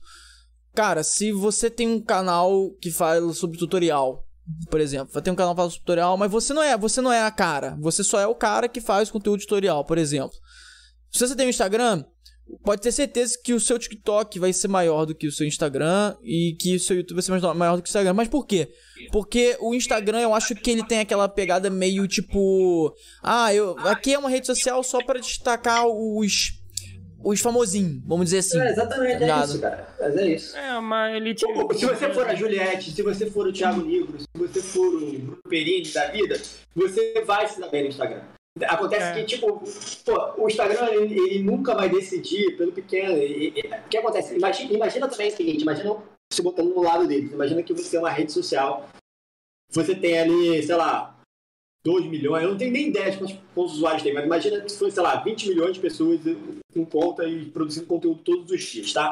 [0.74, 4.26] Cara, se você tem um canal que fala sobre tutorial,
[4.72, 7.00] por exemplo, vai ter um canal que fala sobre tutorial, mas você não é, você
[7.00, 10.36] não é a cara, você só é o cara que faz conteúdo tutorial, por exemplo.
[11.12, 12.04] Se você tem um Instagram,
[12.64, 16.16] pode ter certeza que o seu TikTok vai ser maior do que o seu Instagram
[16.24, 18.14] e que o seu YouTube vai ser mais- maior do que o Instagram.
[18.14, 18.70] Mas por quê?
[19.12, 24.14] Porque o Instagram, eu acho que ele tem aquela pegada meio tipo, ah, eu aqui
[24.14, 26.62] é uma rede social só para destacar os
[27.26, 28.60] os famosinhos, vamos dizer assim.
[28.60, 29.46] É, exatamente, é Ligado?
[29.48, 29.88] isso, cara.
[29.98, 30.58] Mas é isso.
[30.58, 31.46] É uma elite.
[31.80, 35.00] Se você for a Juliette, se você for o Thiago Negro, se você for o
[35.00, 36.38] Bruno Perini da vida,
[36.76, 38.24] você vai se dar bem no Instagram.
[38.68, 39.14] Acontece É.
[39.16, 39.64] que, tipo,
[40.06, 43.18] pô, o Instagram ele, ele nunca vai decidir pelo pequeno.
[43.18, 44.36] E- e- O que acontece?
[44.36, 45.98] Imagina, imagina também o seguinte: imagina
[46.32, 47.32] se botando no lado deles.
[47.32, 48.88] Imagina que você é uma rede social,
[49.72, 51.18] você tem ali, sei lá,
[51.84, 54.72] 2 milhões, eu não tenho nem ideia de quantos, quantos usuários tem, mas imagina que
[54.72, 56.20] foi, sei lá, 20 milhões de pessoas
[56.74, 59.10] com conta e produzindo conteúdo todos os dias, tá?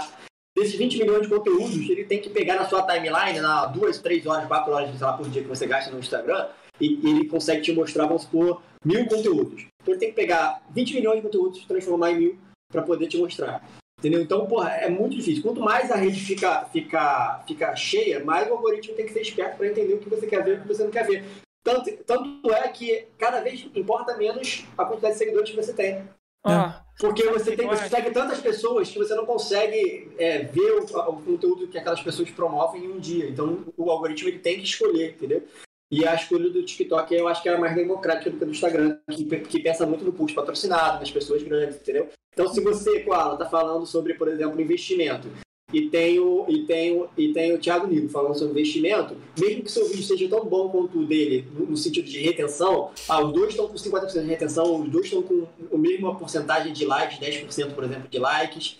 [0.55, 4.25] Desses 20 milhões de conteúdos, ele tem que pegar na sua timeline, na duas, três
[4.25, 6.47] horas, quatro horas, sei lá, por dia que você gasta no Instagram,
[6.79, 9.65] e, e ele consegue te mostrar, vamos supor, mil conteúdos.
[9.81, 12.37] Então ele tem que pegar 20 milhões de conteúdos, transformar em mil,
[12.71, 13.63] para poder te mostrar.
[13.99, 14.21] Entendeu?
[14.21, 15.43] Então, porra, é muito difícil.
[15.43, 19.57] Quanto mais a rede fica, fica, fica cheia, mais o algoritmo tem que ser esperto
[19.57, 21.23] para entender o que você quer ver e o que você não quer ver.
[21.63, 26.03] Tanto, tanto é que cada vez importa menos a quantidade de seguidores que você tem.
[26.43, 30.83] Ó, Porque você, tem, você segue tantas pessoas que você não consegue é, ver o,
[30.83, 33.29] o conteúdo que aquelas pessoas promovem em um dia.
[33.29, 35.43] Então o algoritmo ele tem que escolher, entendeu?
[35.91, 38.47] E a escolha do TikTok eu acho que é a mais democrática do que a
[38.47, 42.07] do Instagram, que, que pensa muito no pulso patrocinado, nas pessoas grandes, entendeu?
[42.33, 45.27] Então se você, Koala, tá falando sobre, por exemplo, investimento,
[45.73, 49.63] e tem o, e tem o, e tem o Thiago Nigo falando sobre investimento, mesmo
[49.63, 53.23] que seu vídeo seja tão bom quanto o dele, no, no sentido de retenção, ah,
[53.23, 56.85] os dois estão com 50% de retenção, os dois estão com a mesma porcentagem de
[56.85, 58.77] likes, 10%, por exemplo, de likes,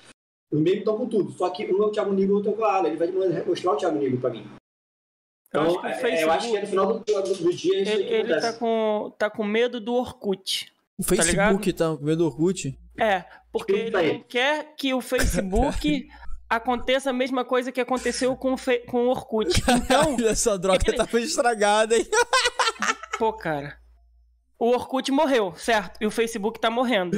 [0.52, 2.54] os mesmos estão com tudo, só que um é o Thiago Nigo e outro é
[2.54, 3.10] o Koala, ele vai
[3.46, 4.46] mostrar o Thiago Nigo pra mim.
[5.54, 6.70] Eu Então, acho que o é, eu acho que é no Facebook.
[6.70, 7.04] final do,
[7.36, 10.72] do, do dia Ele, que ele tá, com, tá com medo do Orkut.
[10.98, 12.78] O Facebook tá com medo do Orkut.
[12.98, 16.08] É, porque ele não quer que o Facebook
[16.50, 18.56] aconteça a mesma coisa que aconteceu com
[18.88, 19.50] com o Orkut.
[19.70, 22.06] Então, Olha, essa droga ele- tava estragada, hein?
[23.18, 23.78] pô, cara.
[24.60, 25.98] O Orkut morreu, certo?
[26.00, 27.18] E o Facebook tá morrendo.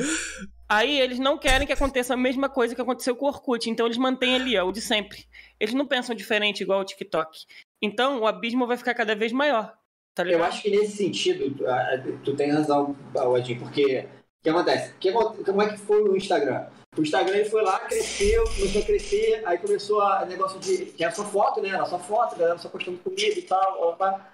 [0.70, 3.70] Aí eles não querem que aconteça a mesma coisa que aconteceu com o Orkut.
[3.70, 5.26] Então eles mantêm ali, ó, o de sempre.
[5.60, 7.38] Eles não pensam diferente igual o TikTok.
[7.84, 9.78] Então o abismo vai ficar cada vez maior.
[10.16, 10.24] Tá?
[10.24, 14.08] Eu acho que nesse sentido, tu, ah, tem razão, Odin, porque
[14.40, 14.94] o que acontece?
[15.02, 16.68] Que como é que foi o Instagram?
[16.96, 20.86] O Instagram ele foi lá, cresceu, começou a crescer, aí começou a negócio de.
[20.86, 21.70] que era só foto, né?
[21.70, 23.90] Era só foto, a galera só postando comida e tal.
[23.90, 24.32] Opa.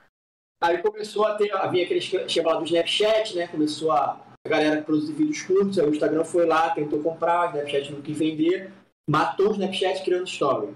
[0.62, 3.48] Aí começou a ter, havia aquele esquema lá do Snapchat, né?
[3.48, 7.50] Começou a, a galera produzir vídeos curtos, aí o Instagram foi lá, tentou comprar, o
[7.58, 8.72] Snapchat não quis vender,
[9.10, 10.76] matou o Snapchat criando story.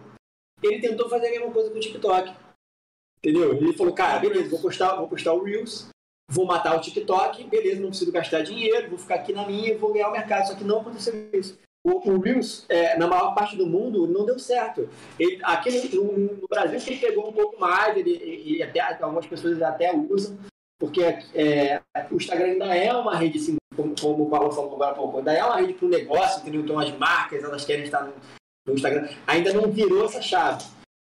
[0.64, 2.34] Ele tentou fazer a mesma coisa com o TikTok.
[3.26, 3.54] Entendeu?
[3.54, 5.88] Ele falou, cara, beleza, vou postar, vou postar o Reels,
[6.30, 9.94] vou matar o TikTok, beleza, não preciso gastar dinheiro, vou ficar aqui na minha vou
[9.94, 10.48] ganhar o mercado.
[10.48, 11.58] Só que não aconteceu isso.
[11.86, 14.90] O, o Reels, é, na maior parte do mundo, não deu certo.
[15.20, 19.62] Ele, aqui no, no- Brasil, ele pegou um pouco mais, ele, ele até, algumas pessoas
[19.62, 20.38] até usam,
[20.80, 21.02] porque
[21.34, 21.82] é,
[22.12, 25.34] o Instagram ainda é uma rede, assim, como, como o Paulo falou agora pouco, ainda
[25.34, 26.62] é uma rede para o negócio, entendeu?
[26.62, 28.14] Então as marcas, elas querem estar no,
[28.68, 29.10] no Instagram.
[29.28, 30.64] Ainda não virou essa chave.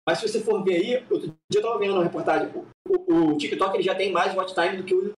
[0.10, 2.66] Mas se você for ver aí, outro dia eu estava vendo uma reportagem, o,
[3.14, 5.12] o- o TikTok ele já tem mais watch time do que o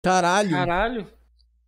[0.00, 0.50] Caralho.
[0.50, 1.06] Caralho.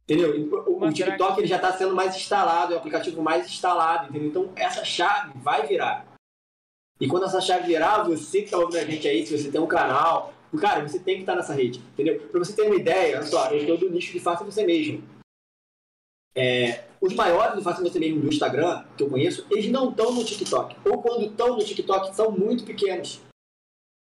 [0.04, 0.48] Entendeu?
[0.68, 4.28] O, o TikTok ele já está sendo mais instalado, é o aplicativo mais instalado, entendeu?
[4.28, 6.06] Então essa chave vai virar.
[7.00, 9.60] E quando essa chave virar, você que está ouvindo a gente aí, se você tem
[9.60, 12.20] um canal, cara, você tem que estar nessa rede, entendeu?
[12.28, 15.02] Para você ter uma ideia, olha só, eu estou do nicho de faça você mesmo.
[16.36, 20.12] É, os maiores do faça você mesmo do Instagram, que eu conheço, eles não estão
[20.12, 20.76] no TikTok.
[20.84, 23.20] Ou quando estão no TikTok, são muito pequenos.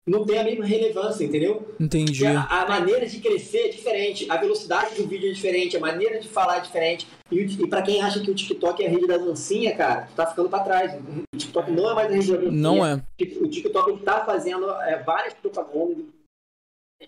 [0.07, 1.75] Não tem a mesma relevância, entendeu?
[1.79, 2.27] Entendi.
[2.27, 6.19] A, a maneira de crescer é diferente, a velocidade do vídeo é diferente, a maneira
[6.19, 7.07] de falar é diferente.
[7.31, 10.15] E, e pra quem acha que o TikTok é a rede da dancinha, cara, tu
[10.15, 11.01] tá ficando pra trás.
[11.33, 12.53] O TikTok não é mais a rede da dancinha.
[12.53, 12.95] Não é.
[13.41, 16.05] O TikTok ele tá fazendo é, várias propagandas,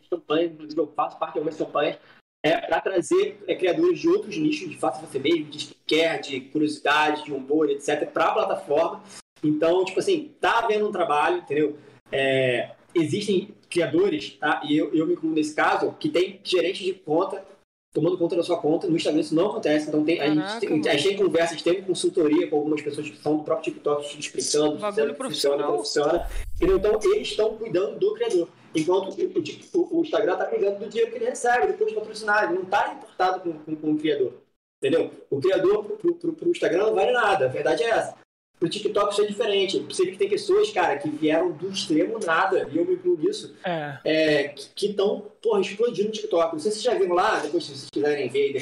[0.09, 1.99] campanhas, eu faço parte de algumas campanhas,
[2.43, 6.41] é, para trazer é, criadores de outros nichos de faça você mesmo, de skincare, de
[6.41, 9.03] curiosidade, de humor, etc., para a plataforma.
[9.43, 11.77] Então, tipo assim, tá havendo um trabalho, entendeu?
[12.11, 14.61] É, existem criadores, tá?
[14.69, 17.45] E eu, eu me incluo nesse caso, que tem gerente de conta
[17.93, 18.87] tomando conta da sua conta.
[18.87, 19.89] No Instagram isso não acontece.
[19.89, 22.57] Então tem, a, gente Caraca, tem, a gente tem conversa, a gente tem consultoria com
[22.57, 26.29] algumas pessoas que são do próprio TikTok explicando Bagulho funciona, funciona, funciona.
[26.57, 26.79] Entendeu?
[26.79, 28.49] Então eles estão cuidando do criador.
[28.75, 31.97] Enquanto o, o o- o Instagram está cuidando do dinheiro que ele recebe depois de
[31.97, 32.45] patrocinar.
[32.45, 34.35] Ele não está importado com, com, com o criador.
[34.83, 35.11] Entendeu?
[35.31, 37.45] O criador pro, pro, pro Instagram não vale nada.
[37.47, 38.17] A verdade é essa.
[38.59, 39.79] Pro TikTok isso é diferente.
[39.81, 43.17] Você vê que tem pessoas, cara, que vieram do extremo nada, e eu me incluo
[43.19, 43.99] nisso, É.
[44.05, 46.53] é, que estão, porra, explodindo no TikTok.
[46.53, 48.53] Não sei se vocês já viram lá, depois se vocês quiserem ver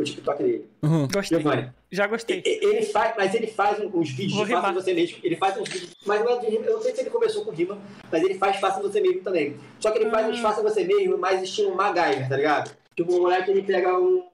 [0.00, 0.68] o TikTok dele.
[0.82, 1.08] Uhum.
[1.08, 1.38] Gostei.
[1.40, 1.72] Giovanni.
[1.90, 2.42] Já gostei.
[2.44, 5.18] Ele faz, mas ele faz uns vídeos faça você mesmo.
[5.22, 6.66] Ele faz uns vídeos, mas não é de rima.
[6.66, 7.78] Eu não sei se ele começou com rima,
[8.10, 9.56] mas ele faz faça você mesmo também.
[9.80, 12.76] Só que ele faz uns faça você mesmo, mais estilo MacGyver, tá ligado?
[12.96, 14.26] Tipo, o moleque ele pega um,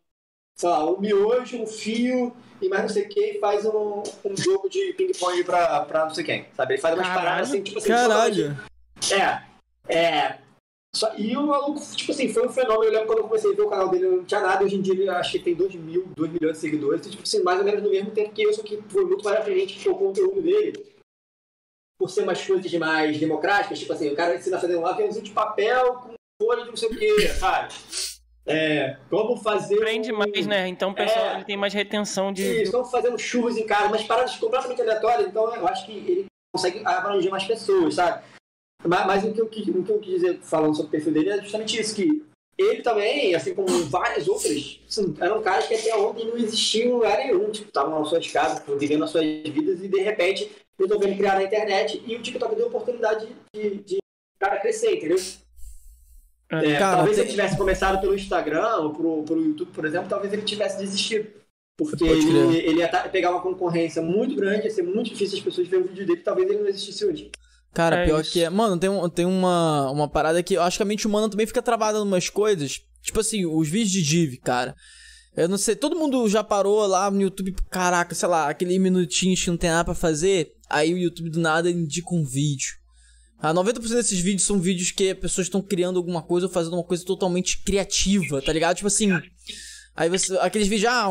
[0.54, 4.02] sei lá, um miojo, um fio e mais não sei o que e faz um,
[4.24, 6.74] um jogo de ping-pong pra, pra não sei quem, sabe?
[6.74, 7.24] Ele faz umas Caralho.
[7.24, 8.58] paradas assim, tipo assim, Caralho.
[9.12, 10.43] é, é.
[10.94, 12.84] Só, e o maluco, tipo assim, foi um fenômeno.
[12.84, 14.64] Eu lembro quando eu comecei a ver o canal dele, não tinha nada.
[14.64, 17.00] Hoje em dia ele acho que tem 2 mil, 2 milhões de seguidores.
[17.00, 19.24] Então, tipo assim, mais ou menos no mesmo tempo que eu, só que foi muito
[19.24, 20.72] mais à frente que o conteúdo dele.
[21.98, 25.24] Por ser umas coisas mais democráticas, tipo assim, o cara ensina a fazer um aviãozinho
[25.24, 27.72] de papel com folha de não sei o que, sabe?
[28.46, 29.76] É, como fazer.
[29.78, 30.68] Prende um- mais, né?
[30.68, 31.34] Então o pessoal É.
[31.36, 32.42] ele tem mais retenção de.
[32.42, 36.26] Isso, estão fazendo churros em casa, mas paradas completamente aleatórias, então eu acho que ele
[36.54, 38.22] consegue abranger mais pessoas, sabe?
[38.86, 41.12] Mas, mas o, que eu, quis- o que eu quis dizer falando sobre o perfil
[41.12, 42.22] dele é justamente isso, que
[42.56, 46.92] ele também, assim como várias outras, assim, eram caras que até ontem não existiam em
[46.92, 51.16] lugar nenhum, tipo, estavam nas suas casas, vivendo as suas vidas e de repente resolveram
[51.16, 53.98] criar na internet e o TikTok deu a oportunidade de, de
[54.38, 55.16] cara crescer, entendeu?
[56.50, 60.08] É, Cara, talvez tem- ele tivesse começado pelo Instagram ou pro, pelo YouTube, por exemplo,
[60.08, 61.28] talvez ele tivesse desistido.
[61.76, 65.42] Porque ele, ele ia tá- pegar uma concorrência muito grande, ia ser muito difícil as
[65.44, 67.32] pessoas verem o vídeo dele, talvez ele não existisse hoje.
[67.74, 68.30] Cara, É pior isso.
[68.32, 68.48] que é.
[68.50, 71.46] Mano, tem, um- tem uma, uma parada que eu acho que a mente humana também
[71.46, 72.80] fica travada em umas coisas.
[73.02, 74.74] Tipo assim, os vídeos de Div, cara.
[75.36, 79.36] Eu não sei, todo mundo já parou lá no YouTube, caraca, sei lá, aquele minutinho
[79.36, 80.52] que não tem nada pra fazer.
[80.70, 82.68] Aí o YouTube do nada indica um vídeo.
[83.40, 86.84] Ah, 90% desses vídeos são vídeos que pessoas estão criando alguma coisa ou fazendo uma
[86.84, 88.76] coisa totalmente criativa, tá ligado?
[88.76, 89.10] Tipo assim.
[89.96, 90.38] Aí você.
[90.38, 91.08] Aqueles vídeos, ah,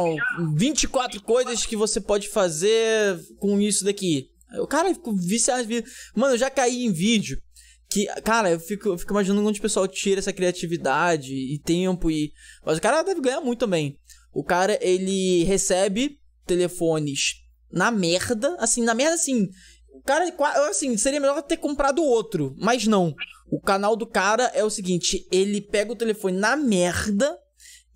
[0.55, 4.29] 24 coisas que você pode fazer com isso daqui.
[4.59, 5.67] O cara ficou viciado.
[6.15, 7.41] Mano, eu já caí em vídeo.
[7.89, 12.09] Que, cara, eu fico, eu fico imaginando onde o pessoal tira essa criatividade e tempo
[12.09, 12.31] e.
[12.65, 13.99] Mas o cara deve ganhar muito também.
[14.33, 17.35] O cara, ele recebe telefones
[17.71, 18.55] na merda.
[18.59, 19.49] Assim, na merda, assim.
[19.91, 20.25] O cara,
[20.69, 22.55] assim, seria melhor ter comprado outro.
[22.57, 23.13] Mas não.
[23.51, 27.37] O canal do cara é o seguinte: ele pega o telefone na merda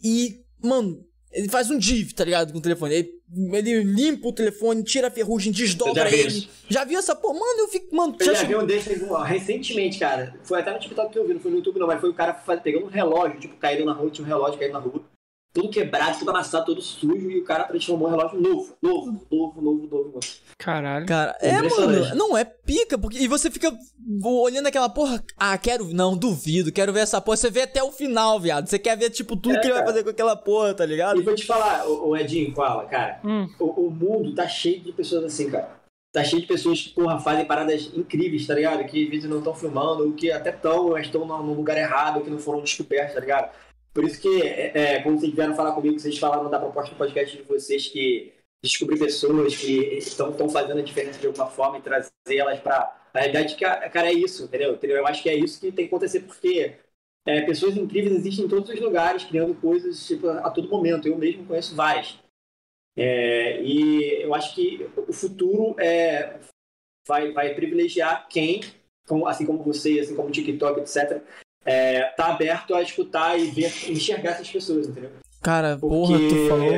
[0.04, 1.06] e Mano,
[1.38, 2.52] ele faz um div, tá ligado?
[2.52, 2.96] Com o telefone.
[2.96, 3.22] Ele,
[3.54, 6.50] ele limpa o telefone, tira a ferrugem, desdobra já ele.
[6.68, 7.36] Já viu essa porra?
[7.36, 7.96] Mano, eu fico.
[7.96, 8.90] Mano, eu já, já vi um desse
[9.26, 10.36] recentemente, cara.
[10.44, 12.14] Foi até no TikTok que eu vi, não foi no YouTube não, mas foi o
[12.14, 15.04] cara pegando um relógio, tipo, caído na rua, tinha um relógio caído na rua
[15.58, 19.62] todo quebrado, todo amassado, todo sujo, e o cara transformou um relógio novo, novo, novo,
[19.62, 20.20] novo, novo, novo.
[20.56, 21.08] Caralho.
[21.08, 23.76] Cara, é, mano, não é pica, porque e você fica
[24.24, 27.92] olhando aquela porra, ah, quero, não, duvido, quero ver essa porra, você vê até o
[27.92, 30.76] final, viado, você quer ver, tipo, tudo é, que ele vai fazer com aquela porra,
[30.76, 31.20] tá ligado?
[31.20, 33.50] E vou te falar, o, Edinho, Koala, cara, hum.
[33.60, 35.76] o, o mundo tá cheio de pessoas assim, cara.
[36.14, 38.84] Tá cheio de pessoas que, porra, fazem paradas incríveis, tá ligado?
[38.86, 42.22] Que às vezes não estão filmando, ou que até estão, mas estão no lugar errado,
[42.22, 43.52] que não foram descobertos, tá ligado?
[43.98, 46.98] Por isso que, é, é, quando vocês vieram falar comigo, vocês falaram da proposta do
[47.00, 48.32] podcast de vocês que
[48.64, 53.20] descobrir pessoas que estão fazendo a diferença de alguma forma e trazer elas para a
[53.20, 54.76] realidade, cara, é isso, entendeu?
[54.76, 54.98] entendeu?
[54.98, 56.76] Eu acho que é isso que tem que acontecer, porque
[57.26, 61.08] é, pessoas incríveis existem em todos os lugares, criando coisas tipo, a todo momento.
[61.08, 62.20] Eu mesmo conheço várias.
[62.96, 66.38] É, e eu acho que o futuro é,
[67.08, 68.62] vai, vai privilegiar quem,
[69.26, 71.20] assim como você, assim como o TikTok, etc.,
[71.68, 75.12] é, tá aberto a escutar e ver, enxergar essas pessoas, entendeu?
[75.42, 76.72] Cara, porque, porra, tu falou.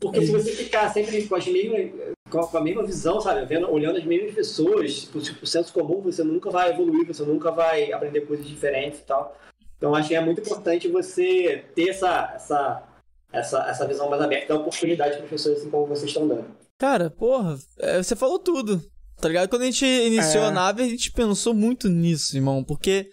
[0.00, 0.22] Porque é.
[0.22, 1.90] se você ficar sempre com, as mesmas,
[2.30, 3.44] com a mesma visão, sabe?
[3.44, 7.50] Vendo, olhando as mesmas pessoas, tipo, tipo, senso comum, você nunca vai evoluir, você nunca
[7.50, 9.38] vai aprender coisas diferentes e tal.
[9.76, 12.82] Então acho que é muito importante você ter essa, essa,
[13.30, 16.46] essa, essa visão mais aberta, dar oportunidade para pessoas assim como vocês estão dando.
[16.78, 18.82] Cara, porra, é, você falou tudo.
[19.20, 19.48] Tá ligado?
[19.48, 20.48] Quando a gente iniciou é.
[20.48, 23.10] a nave, a gente pensou muito nisso, irmão, porque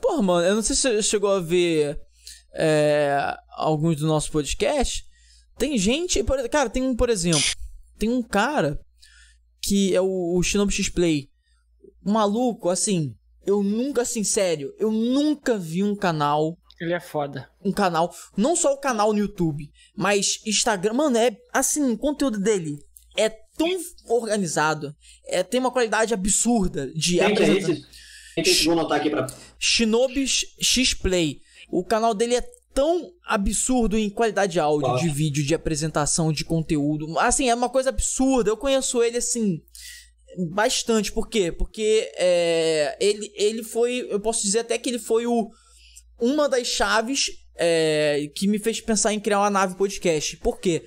[0.00, 2.00] Porra, mano, eu não sei se você chegou a ver
[2.54, 5.04] é, alguns do nosso podcast.
[5.58, 6.22] Tem gente.
[6.22, 7.42] Por, cara, tem um, por exemplo.
[7.98, 8.78] Tem um cara
[9.62, 11.28] que é o, o Shinobi X-Play.
[12.04, 13.14] Um maluco, assim.
[13.44, 16.58] Eu nunca, assim, sério, eu nunca vi um canal.
[16.80, 17.48] Ele é foda.
[17.64, 18.12] Um canal.
[18.36, 20.94] Não só o canal no YouTube, mas Instagram.
[20.94, 22.76] Mano, é assim, o conteúdo dele
[23.16, 23.68] é tão
[24.08, 24.94] organizado.
[25.26, 27.76] É, tem uma qualidade absurda de apresentação.
[28.64, 29.26] Vou anotar aqui pra.
[29.58, 30.26] Shinobi
[30.60, 31.40] X-Play.
[31.70, 32.44] O canal dele é
[32.76, 34.98] tão absurdo em qualidade de áudio, ah.
[34.98, 37.18] de vídeo, de apresentação, de conteúdo.
[37.18, 38.50] Assim, é uma coisa absurda.
[38.50, 39.62] Eu conheço ele assim.
[40.50, 41.10] Bastante.
[41.10, 41.50] Por quê?
[41.50, 44.06] Porque é, ele, ele foi.
[44.10, 45.50] Eu posso dizer até que ele foi o,
[46.20, 50.36] uma das chaves é, que me fez pensar em criar uma nave podcast.
[50.36, 50.84] Por quê?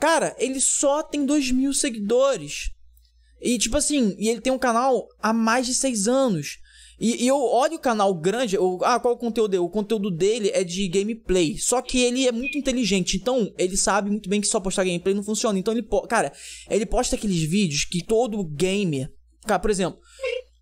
[0.00, 2.70] Cara, ele só tem 2 mil seguidores.
[3.40, 6.58] E tipo assim, e ele tem um canal há mais de 6 anos.
[6.98, 9.62] E, e, eu olho o canal grande, eu, ah, qual o conteúdo dele?
[9.62, 11.58] O conteúdo dele é de gameplay.
[11.58, 15.14] Só que ele é muito inteligente, então ele sabe muito bem que só postar gameplay
[15.14, 15.58] não funciona.
[15.58, 16.32] Então ele, cara,
[16.70, 19.10] ele posta aqueles vídeos que todo gamer,
[19.44, 19.98] cara, por exemplo,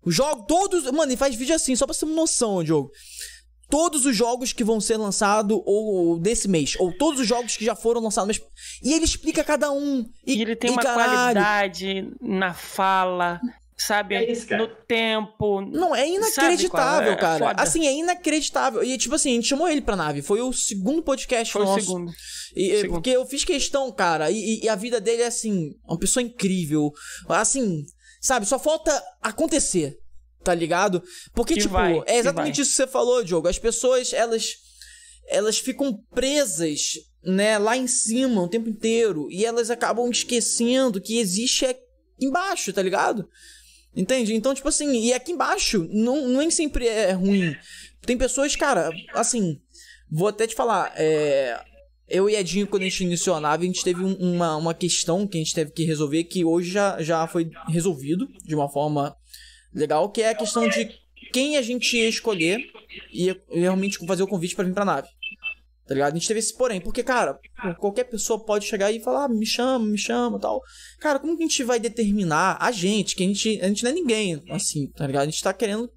[0.05, 2.91] o jogo todos, mano, ele faz vídeo assim, só pra ter uma noção, jogo.
[3.69, 7.65] Todos os jogos que vão ser lançados ou desse mês, ou todos os jogos que
[7.65, 8.47] já foram lançados, mas...
[8.83, 10.05] e ele explica cada um.
[10.27, 11.33] E, e ele tem e uma caralho.
[11.33, 13.39] qualidade na fala,
[13.85, 14.15] sabe?
[14.15, 15.61] É isso, no tempo.
[15.61, 17.15] Não, é inacreditável, é?
[17.15, 17.51] cara.
[17.51, 18.83] É assim, é inacreditável.
[18.83, 20.21] E, tipo assim, a gente chamou ele pra nave.
[20.21, 21.77] Foi o segundo podcast Foi nosso.
[21.77, 22.11] o segundo.
[22.55, 22.93] E, segundo.
[22.93, 24.31] Porque eu fiz questão, cara.
[24.31, 26.91] E, e, a vida dele é, assim, uma pessoa incrível.
[27.27, 27.83] Assim,
[28.21, 28.45] sabe?
[28.45, 29.97] Só falta acontecer.
[30.43, 31.01] Tá ligado?
[31.33, 33.47] Porque, que tipo, vai, é exatamente isso que você falou, Diogo.
[33.47, 34.55] As pessoas, elas.
[35.25, 39.29] Elas ficam presas, né, lá em cima o tempo inteiro.
[39.31, 41.79] E elas acabam esquecendo que existe é
[42.19, 43.29] embaixo, tá ligado?
[43.95, 44.33] Entende?
[44.33, 47.55] Então, tipo assim, e aqui embaixo não, nem sempre é ruim.
[48.01, 49.59] Tem pessoas, cara, assim,
[50.09, 51.59] vou até te falar, é,
[52.07, 55.27] eu e Edinho, quando a gente iniciou a nave, a gente teve uma, uma questão
[55.27, 59.15] que a gente teve que resolver, que hoje já, já foi resolvido de uma forma
[59.73, 60.89] legal, que é a questão de
[61.31, 62.59] quem a gente ia escolher
[63.11, 65.07] e realmente fazer o convite para vir pra nave.
[65.85, 66.13] Tá ligado?
[66.13, 67.37] A gente teve esse porém, porque, cara,
[67.77, 70.61] qualquer pessoa pode chegar e falar, ah, me chama, me chama tal.
[70.99, 73.91] Cara, como que a gente vai determinar a gente, que a gente, a gente não
[73.91, 75.23] é ninguém, assim, tá ligado?
[75.23, 75.91] A gente tá querendo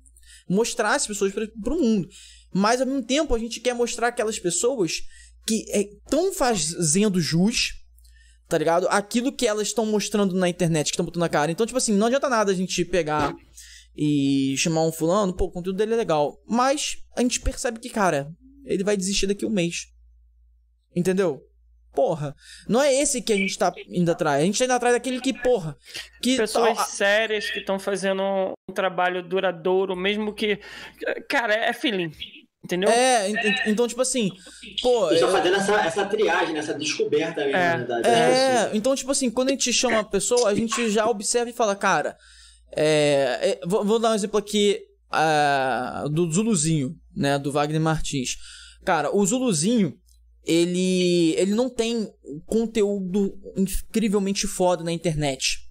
[0.49, 2.09] mostrar as pessoas pra, pro mundo.
[2.53, 5.03] Mas ao mesmo tempo a gente quer mostrar aquelas pessoas
[5.47, 7.75] que estão é, fazendo jus,
[8.49, 8.89] tá ligado?
[8.89, 11.53] Aquilo que elas estão mostrando na internet, que estão botando na cara.
[11.53, 13.35] Então, tipo assim, não adianta nada a gente pegar
[13.97, 16.43] e chamar um fulano, pô, o conteúdo dele é legal.
[16.47, 18.33] Mas a gente percebe que, cara,
[18.67, 19.87] ele vai desistir daqui um mês.
[20.95, 21.43] Entendeu?
[21.95, 22.35] Porra,
[22.69, 24.43] não é esse que a gente tá indo atrás.
[24.43, 25.75] A gente tá indo atrás daquele que, porra.
[26.23, 28.23] Que Pessoas tá- sérias que estão fazendo
[28.69, 30.59] um trabalho duradouro, mesmo que.
[31.29, 32.13] Cara, é feeling.
[32.63, 32.91] Entendeu?
[32.91, 34.31] É, ent- então, tipo assim,
[34.83, 35.07] pô.
[35.07, 37.71] Eles estão eu- fazendo essa, essa triagem, né, essa descoberta mesmo, É.
[37.71, 38.09] na verdade.
[38.09, 38.67] né?
[38.73, 41.53] É, então, tipo assim, quando a gente chama a pessoa, a gente já observa e
[41.55, 42.17] fala, cara,
[42.77, 44.81] é, é, vou, vou dar um exemplo aqui
[45.11, 48.37] ah, do Zuluzinho, né, do Wagner Martins.
[48.87, 49.99] Cara, o Zuluzinho,
[50.45, 52.09] ele, ele não tem
[52.47, 55.67] conteúdo incrivelmente foda na internet.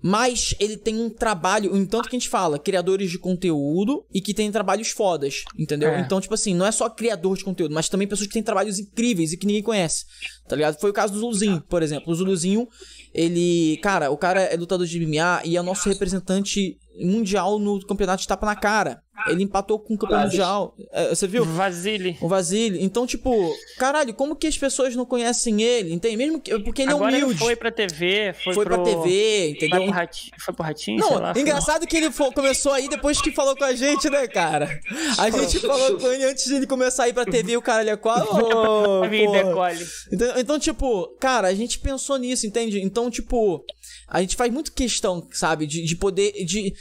[0.00, 4.20] Mas ele tem um trabalho, em tanto que a gente fala, criadores de conteúdo e
[4.20, 5.88] que tem trabalhos fodas, entendeu?
[5.88, 6.00] É.
[6.00, 8.78] Então, tipo assim, não é só criador de conteúdo, mas também pessoas que têm trabalhos
[8.78, 10.04] incríveis e que ninguém conhece,
[10.46, 10.78] tá ligado?
[10.78, 12.12] Foi o caso do Zuluzinho, por exemplo.
[12.12, 12.68] O Zuluzinho,
[13.14, 18.20] ele, cara, o cara é lutador de MMA e é nosso representante mundial no campeonato
[18.20, 19.02] de tapa na cara.
[19.28, 20.74] Ele empatou com o campeão mundial.
[20.92, 21.44] É, você viu?
[21.44, 22.18] Vasily.
[22.20, 22.82] O Vasily.
[22.82, 25.92] Então, tipo, caralho, como que as pessoas não conhecem ele?
[25.94, 26.16] Entende?
[26.16, 27.40] Mesmo que, porque ele Agora é ele humilde.
[27.42, 28.74] foi pra TV, foi, Foi pro...
[28.74, 29.82] pra TV, Foi entendeu?
[29.84, 31.32] pro Ratinho, foi pro Ratinho, sei Não, lá.
[31.32, 34.80] foi- engraçado que ele fo- começou aí depois que falou com a gente, né, cara?
[35.18, 37.82] A gente falou com ele antes de ele começar a ir pra TV, o cara
[37.82, 37.94] ele é.
[37.94, 39.86] Ô, A vida decolhe.
[40.12, 42.80] então, então, tipo, cara, a gente pensou nisso, entende?
[42.80, 43.64] Então, tipo,
[44.14, 46.32] a gente faz muito questão, sabe, de, de poder.
[46.44, 46.72] de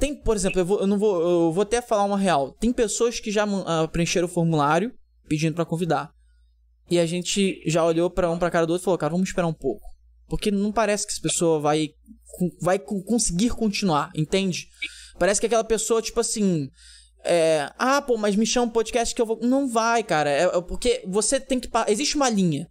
[0.00, 1.20] Tem, por exemplo, eu, vou, eu não vou.
[1.22, 2.52] Eu vou até falar uma real.
[2.58, 4.92] Tem pessoas que já ah, preencheram o formulário
[5.28, 6.10] pedindo pra convidar.
[6.90, 9.28] E a gente já olhou pra um pra cara do outro e falou, cara, vamos
[9.28, 9.86] esperar um pouco.
[10.28, 11.90] Porque não parece que essa pessoa vai,
[12.60, 14.66] vai co- conseguir continuar, entende?
[15.20, 16.68] Parece que aquela pessoa, tipo assim.
[17.24, 19.38] É, ah, pô, mas me chama um podcast que eu vou.
[19.40, 20.28] Não vai, cara.
[20.28, 21.68] É, é porque você tem que.
[21.86, 22.66] Existe uma linha.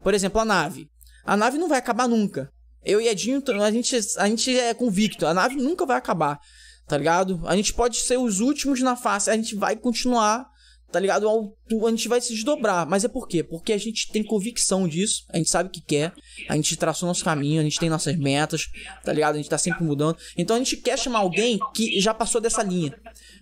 [0.00, 0.88] Por exemplo, a nave.
[1.24, 2.48] A nave não vai acabar nunca.
[2.86, 5.26] Eu e Edinho, a gente, a gente é convicto.
[5.26, 6.38] A nave nunca vai acabar.
[6.86, 7.42] Tá ligado?
[7.44, 9.28] A gente pode ser os últimos na face.
[9.28, 10.46] A gente vai continuar.
[10.92, 11.28] Tá ligado?
[11.28, 12.88] A gente vai se desdobrar.
[12.88, 13.42] Mas é por quê?
[13.42, 15.24] Porque a gente tem convicção disso.
[15.30, 16.14] A gente sabe o que quer.
[16.48, 17.60] A gente traçou nosso caminho.
[17.60, 18.66] A gente tem nossas metas.
[19.04, 19.34] Tá ligado?
[19.34, 20.16] A gente tá sempre mudando.
[20.38, 22.96] Então a gente quer chamar alguém que já passou dessa linha.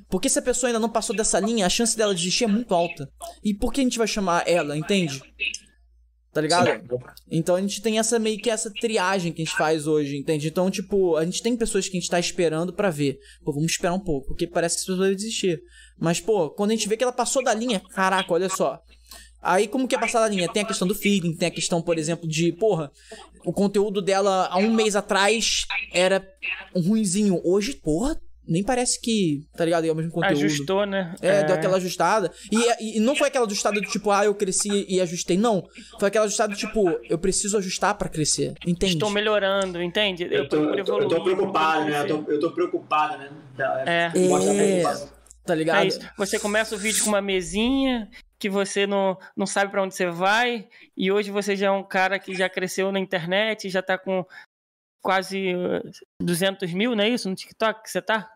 [0.08, 2.74] Porque se a pessoa ainda não passou dessa linha, a chance dela desistir é muito
[2.74, 3.10] alta.
[3.42, 5.22] E por que a gente vai chamar ela, entende?
[6.34, 6.68] Tá ligado?
[7.30, 10.48] Então a gente tem essa meio que essa triagem que a gente faz hoje, entende?
[10.48, 13.20] Então, tipo, a gente tem pessoas que a gente tá esperando pra ver.
[13.44, 15.62] Pô, vamos esperar um pouco, porque parece que as pessoas vão desistir.
[15.96, 18.82] Mas, pô, quando a gente vê que ela passou da linha, caraca, olha só.
[19.40, 20.48] Aí, como que é passar da linha?
[20.48, 22.90] Tem a questão do feeling, tem a questão, por exemplo, de, porra,
[23.44, 26.26] o conteúdo dela há um mês atrás era
[26.74, 27.40] um ruinzinho.
[27.44, 29.86] Hoje, porra, nem parece que, tá ligado?
[29.86, 30.44] É o mesmo conteúdo.
[30.44, 31.14] Ajustou, né?
[31.20, 32.30] É, deu aquela ajustada.
[32.52, 35.36] E, e não foi aquela ajustada do tipo, ah, eu cresci e ajustei.
[35.36, 35.66] Não.
[35.98, 38.54] Foi aquela ajustada do tipo, eu preciso ajustar pra crescer.
[38.66, 38.94] Entende?
[38.94, 40.28] Estou melhorando, entende?
[40.30, 42.02] Eu tô, eu tô, eu tô preocupado, né?
[42.02, 43.30] Eu tô, eu tô preocupado, né?
[43.86, 44.12] É.
[44.14, 44.82] É,
[45.44, 45.84] tá ligado?
[45.84, 46.00] É isso.
[46.16, 48.08] Você começa o vídeo com uma mesinha
[48.38, 51.82] que você não, não sabe pra onde você vai e hoje você já é um
[51.82, 54.24] cara que já cresceu na internet, já tá com
[55.00, 55.82] quase uh,
[56.20, 57.28] 200 mil, não é isso?
[57.28, 58.30] No TikTok que você tá?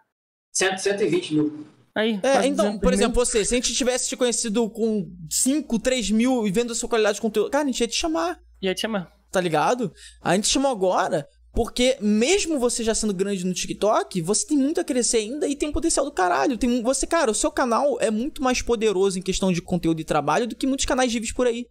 [0.59, 1.65] 100, 120 mil.
[1.95, 2.93] Aí, É, então, 200 por mil.
[2.99, 6.75] exemplo, você, se a gente tivesse te conhecido com 5, 3 mil e vendo a
[6.75, 9.13] sua qualidade de conteúdo, cara, a gente ia te chamar, Ia te chamar.
[9.31, 9.93] tá ligado?
[10.21, 14.81] A gente chamou agora porque, mesmo você já sendo grande no TikTok, você tem muito
[14.81, 16.57] a crescer ainda e tem um potencial do caralho.
[16.57, 20.01] Tem, um- você, cara, o seu canal é muito mais poderoso em questão de conteúdo
[20.01, 21.67] e trabalho do que muitos canais de vídeos por aí.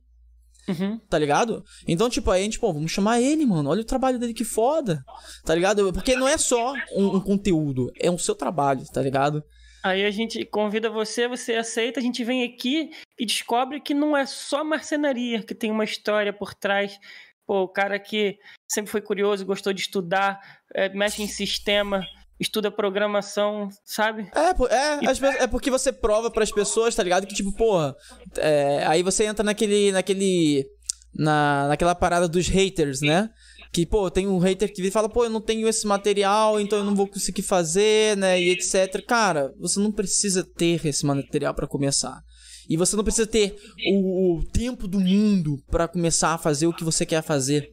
[0.67, 0.99] Uhum.
[1.09, 1.63] tá ligado?
[1.87, 3.69] Então, tipo, aí a gente, pô, vamos chamar ele, mano.
[3.69, 5.01] Olha o trabalho dele, que foda.
[5.45, 5.93] Tá ligado?
[5.93, 9.43] Porque não é só um, um conteúdo, é um seu trabalho, tá ligado?
[9.83, 14.17] Aí a gente convida você, você aceita, a gente vem aqui e descobre que não
[14.17, 16.99] é só marcenaria, que tem uma história por trás.
[17.45, 18.37] Pô, o cara que
[18.67, 20.39] sempre foi curioso, gostou de estudar,
[20.73, 22.05] é, mexe em sistema,
[22.39, 24.29] estuda programação, sabe?
[24.35, 27.25] É, é, as pe- é porque você prova pras pessoas, tá ligado?
[27.25, 27.95] Que, tipo, porra,
[28.37, 30.65] é, aí você entra naquele, naquele,
[31.13, 33.29] na, naquela parada dos haters, né?
[33.73, 36.79] Que, pô, tem um hater que e fala, pô, eu não tenho esse material, então
[36.79, 38.39] eu não vou conseguir fazer, né?
[38.41, 39.03] E etc.
[39.05, 42.21] Cara, você não precisa ter esse material pra começar.
[42.69, 43.55] E você não precisa ter
[43.91, 47.69] o, o tempo do mundo pra começar a fazer o que você quer fazer.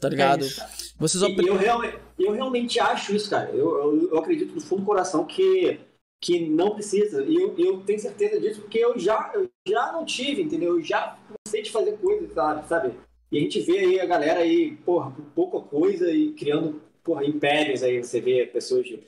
[0.00, 0.44] Tá ligado?
[0.44, 0.94] É isso.
[0.98, 3.50] você só E pre- eu, realmente, eu realmente acho isso, cara.
[3.50, 5.78] Eu, eu, eu acredito do fundo do coração que,
[6.20, 7.22] que não precisa.
[7.24, 10.76] E eu, eu tenho certeza disso porque eu já, eu já não tive, entendeu?
[10.78, 12.66] Eu já cansei de fazer coisas, sabe?
[12.66, 12.94] sabe?
[13.30, 17.24] E a gente vê aí a galera aí, porra, com pouca coisa e criando, porra,
[17.24, 18.02] impérios aí.
[18.02, 19.02] Você vê pessoas de-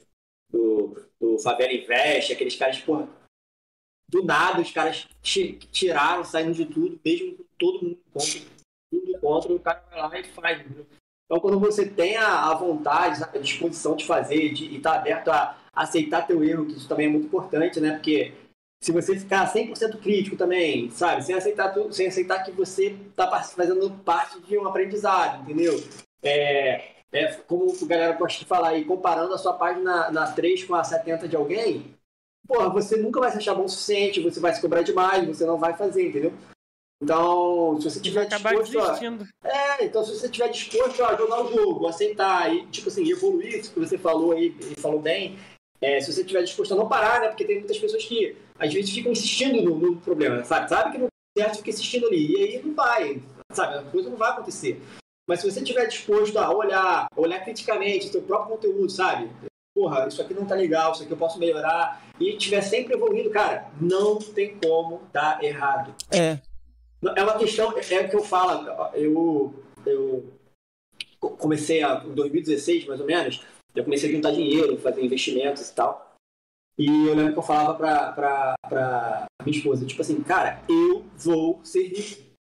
[0.51, 3.09] do, do Favela Invest, aqueles caras, porra,
[4.09, 8.41] do nada os caras ti- tiraram, saindo de tudo, mesmo com todo mundo contra,
[9.23, 10.85] contra, o cara vai lá e faz, entendeu?
[11.25, 15.29] Então, quando você tem a, a vontade, a disposição de fazer de, e tá aberto
[15.29, 17.93] a aceitar teu erro, que isso também é muito importante, né?
[17.93, 18.35] Porque
[18.83, 21.25] se você ficar 100% crítico também, sabe?
[21.25, 25.81] Sem aceitar, tudo, sem aceitar que você está fazendo parte de um aprendizado, entendeu?
[26.23, 30.65] É, é, como a galera gosta de falar aí, comparando a sua página na 3
[30.65, 31.95] com a 70 de alguém,
[32.47, 35.47] porra, você nunca vai se achar bom o suficiente, você vai se cobrar demais, você
[35.47, 36.33] não vai fazer, entendeu?
[37.03, 39.49] Então, se você tiver disposto a...
[39.49, 43.59] É, então se você tiver disposto a jogar o jogo, aceitar e, tipo assim, evoluir,
[43.59, 45.37] isso que você falou aí, e falou bem,
[45.81, 47.29] é, se você tiver disposto a não parar, né?
[47.29, 50.69] Porque tem muitas pessoas que às vezes ficam insistindo no, no problema, sabe?
[50.69, 52.35] Sabe que não é certo, fica insistindo ali.
[52.35, 53.21] E aí não vai,
[53.51, 53.79] sabe?
[53.79, 54.81] A coisa não vai acontecer.
[55.29, 59.29] Mas se você estiver disposto a olhar, olhar criticamente o seu próprio conteúdo, sabe?
[59.75, 63.31] Porra, isso aqui não tá legal, isso aqui eu posso melhorar, e estiver sempre evoluindo,
[63.31, 65.95] cara, não tem como dar errado.
[66.13, 66.39] É.
[67.17, 69.55] É uma questão, é que eu falo, eu,
[69.85, 70.33] eu
[71.21, 75.75] comecei a, em 2016, mais ou menos, eu comecei a juntar dinheiro, fazer investimentos e
[75.75, 76.15] tal.
[76.79, 81.05] E eu lembro que eu falava pra, pra, pra minha esposa, tipo assim, cara, eu
[81.17, 82.33] vou ser rico.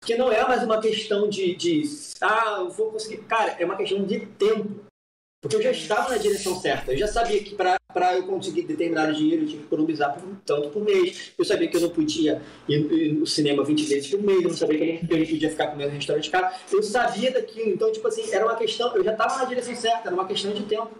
[0.00, 1.82] Porque não é mais uma questão de, de
[2.20, 3.18] ah, eu vou conseguir.
[3.24, 4.84] Cara, é uma questão de tempo.
[5.42, 6.92] Porque eu já estava na direção certa.
[6.92, 10.68] Eu já sabia que para eu conseguir determinado dinheiro eu tinha que economizar por, tanto
[10.68, 11.32] por mês.
[11.36, 14.44] Eu sabia que eu não podia ir, ir no cinema 20 vezes por mês.
[14.44, 16.54] Eu sabia que eu não podia ficar comendo no restaurante caro.
[16.70, 17.70] Eu sabia daquilo.
[17.70, 18.94] Então, tipo assim, era uma questão.
[18.94, 20.08] Eu já estava na direção certa.
[20.08, 20.90] Era uma questão de tempo.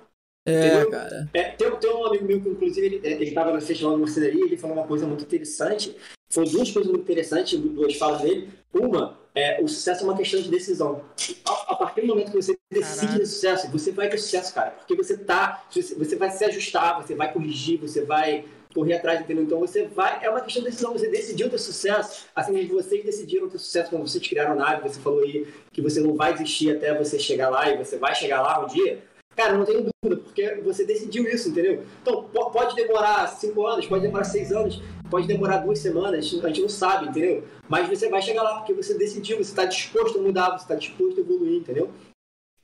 [0.45, 1.29] É, cara.
[1.33, 4.45] É, tem, tem um amigo meu que, inclusive, ele, ele estava no festival de marcenaria.
[4.45, 5.97] Ele falou uma coisa muito interessante.
[6.31, 8.49] Foram duas coisas muito interessantes, duas falas dele.
[8.73, 11.05] Uma, é, o sucesso é uma questão de decisão.
[11.47, 14.71] A, a partir do momento que você decide ter sucesso, você vai ter sucesso, cara.
[14.71, 15.65] Porque você tá.
[15.71, 18.45] Você vai se ajustar, você vai corrigir, você vai
[18.75, 19.45] correr atrás, entendeu?
[19.45, 20.25] Então você vai.
[20.25, 20.93] É uma questão de decisão.
[20.93, 24.89] Você decidiu ter sucesso, assim como vocês decidiram ter sucesso quando vocês criaram a nave.
[24.89, 28.15] Você falou aí que você não vai desistir até você chegar lá e você vai
[28.15, 29.03] chegar lá um dia.
[29.35, 31.85] Cara, não tenho dúvida, porque você decidiu isso, entendeu?
[32.03, 36.61] Então, pode demorar cinco anos, pode demorar seis anos, pode demorar duas semanas, a gente
[36.61, 37.45] não sabe, entendeu?
[37.69, 40.75] Mas você vai chegar lá porque você decidiu, você está disposto a mudar, você está
[40.75, 41.91] disposto a evoluir, entendeu?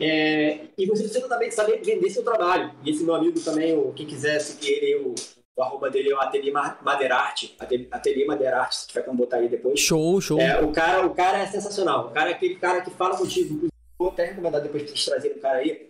[0.01, 2.73] É, e você precisa também saber vender seu trabalho.
[2.85, 5.15] E esse meu amigo também, o, quem quiser seguir ele, o,
[5.57, 7.57] o arroba dele é o Ateliê Madeirarte,
[7.91, 9.81] Ateliê Madeirarte, se tiver como botar aí depois.
[9.81, 10.41] Show, show.
[10.41, 12.07] É, o, cara, o cara é sensacional.
[12.07, 13.67] O cara é aquele cara que fala contigo.
[13.99, 15.89] Vou até recomendar depois de trazer o cara aí.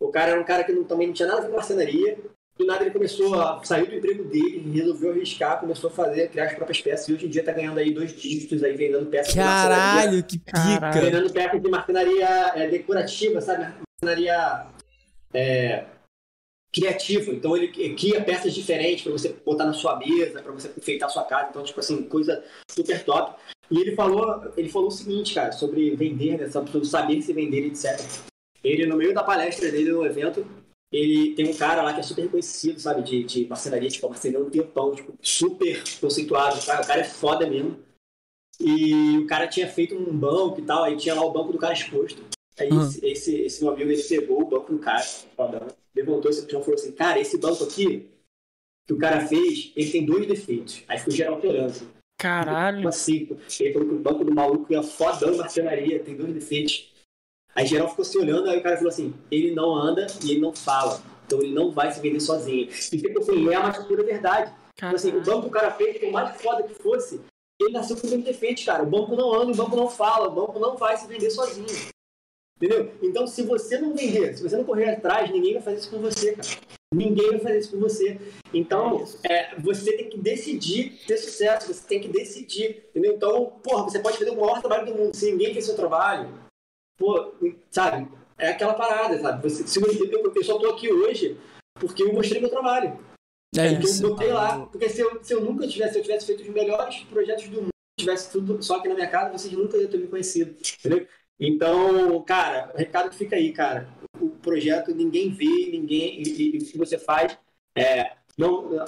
[0.00, 2.18] O cara era um cara que não, também não tinha nada a ver com marcenaria.
[2.58, 6.46] Do nada ele começou a sair do emprego dele, resolveu arriscar, começou a fazer, criar
[6.46, 7.08] as próprias peças.
[7.08, 10.90] E hoje em dia tá ganhando aí dois dígitos aí, vendendo peças Caralho, que pica!
[10.92, 13.72] Vendendo peças de marcenaria é, decorativa, sabe?
[14.02, 14.66] Marcenaria
[15.32, 15.84] é,
[16.72, 17.30] criativa.
[17.30, 21.12] Então ele cria peças diferentes para você botar na sua mesa, para você enfeitar a
[21.12, 21.48] sua casa.
[21.50, 23.40] Então, tipo assim, coisa super top.
[23.70, 26.50] E ele falou, ele falou o seguinte, cara, sobre vender, né?
[26.50, 28.29] Sobre saber se vender, etc.
[28.62, 30.46] Ele, no meio da palestra dele no evento,
[30.92, 34.44] ele tem um cara lá que é super reconhecido, sabe, de, de marcenaria, tipo, marcenaria
[34.44, 37.78] um tempão, tipo, super conceituado, cara, o cara é foda mesmo.
[38.58, 41.58] E o cara tinha feito um banco e tal, aí tinha lá o banco do
[41.58, 42.22] cara exposto.
[42.58, 42.82] Aí uhum.
[42.82, 46.60] esse, esse, esse, meu amigo, ele pegou o banco do cara, fodão, levantou esse chão
[46.60, 48.10] e falou assim, cara, esse banco aqui,
[48.86, 50.82] que o cara fez, ele tem dois defeitos.
[50.88, 51.88] Aí ficou geral olhando.
[52.18, 52.86] Caralho.
[52.86, 53.28] Assim,
[53.60, 56.89] ele falou que o banco do maluco é fodão marcenaria, tem dois defeitos.
[57.54, 60.40] Aí geral ficou se olhando, aí o cara falou assim: ele não anda e ele
[60.40, 61.00] não fala.
[61.26, 62.68] Então ele não vai se vender sozinho.
[62.92, 64.52] E tipo assim, é uma pura verdade.
[64.74, 67.20] Tipo assim, o banco que o cara fez, por mais foda que fosse,
[67.60, 68.82] ele nasceu com muito defeito, cara.
[68.82, 71.66] O banco não anda, o banco não fala, o banco não vai se vender sozinho.
[72.56, 72.92] Entendeu?
[73.02, 75.98] Então, se você não vender, se você não correr atrás, ninguém vai fazer isso com
[75.98, 76.48] você, cara.
[76.92, 78.20] Ninguém vai fazer isso com você.
[78.52, 83.14] Então, é, você tem que decidir ter sucesso, você tem que decidir, entendeu?
[83.14, 85.14] Então, porra, você pode fazer o maior trabalho do mundo.
[85.14, 86.28] Se ninguém fez seu trabalho,
[87.00, 87.32] pô,
[87.70, 88.06] sabe?
[88.36, 89.42] É aquela parada, sabe?
[89.42, 91.38] Você, se eu, eu só tô aqui hoje
[91.74, 93.00] porque eu mostrei meu trabalho.
[93.56, 94.04] É porque isso.
[94.04, 94.66] eu botei lá.
[94.66, 97.62] Porque se eu, se eu nunca tivesse, se eu tivesse feito os melhores projetos do
[97.62, 100.54] mundo, tivesse tudo só aqui na minha casa, vocês nunca iam ter me conhecido.
[100.78, 101.08] Entendeu?
[101.38, 103.88] Então, cara, o recado que fica aí, cara.
[104.20, 106.22] O projeto ninguém vê, ninguém.
[106.22, 107.36] E, e o que você faz
[107.74, 108.78] é, não,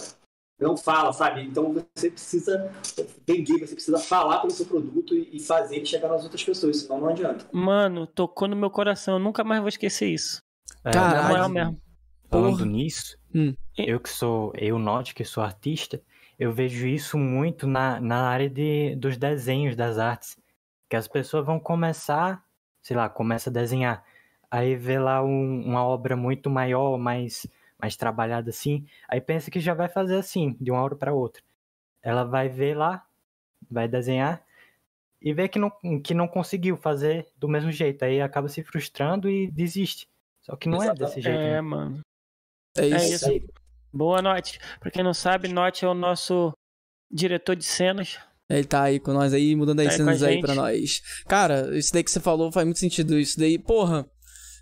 [0.63, 1.43] não fala, sabe?
[1.43, 2.73] Então você precisa
[3.27, 7.01] vender, você precisa falar pelo seu produto e fazer ele chegar nas outras pessoas, senão
[7.01, 7.47] não adianta.
[7.53, 10.41] Mano, tocou no meu coração, eu nunca mais vou esquecer isso.
[10.85, 11.49] É, Caralho.
[11.49, 11.81] mesmo.
[12.29, 12.71] Falando Porra.
[12.71, 13.55] nisso, hum.
[13.77, 16.01] eu que sou, eu note que sou artista,
[16.39, 20.37] eu vejo isso muito na, na área de, dos desenhos, das artes.
[20.89, 22.43] Que as pessoas vão começar,
[22.81, 24.03] sei lá, começa a desenhar.
[24.51, 27.47] Aí vê lá um, uma obra muito maior, mais
[27.83, 31.43] mais trabalhada assim, aí pensa que já vai fazer assim, de uma hora para outra.
[32.01, 33.05] Ela vai ver lá,
[33.69, 34.41] vai desenhar
[35.21, 35.71] e vê que não,
[36.03, 38.05] que não conseguiu fazer do mesmo jeito.
[38.05, 40.09] Aí acaba se frustrando e desiste.
[40.43, 41.39] Só que não é desse jeito.
[41.39, 41.61] É, né?
[41.61, 42.01] mano.
[42.77, 43.29] É isso.
[43.29, 43.49] É isso.
[43.93, 44.59] Boa, Note.
[44.81, 46.53] Pra quem não sabe, Note é o nosso
[47.11, 48.19] diretor de cenas.
[48.49, 51.01] Ele tá aí com nós aí, mudando as tá cenas aí pra nós.
[51.27, 53.19] Cara, isso daí que você falou faz muito sentido.
[53.19, 54.09] Isso daí, porra.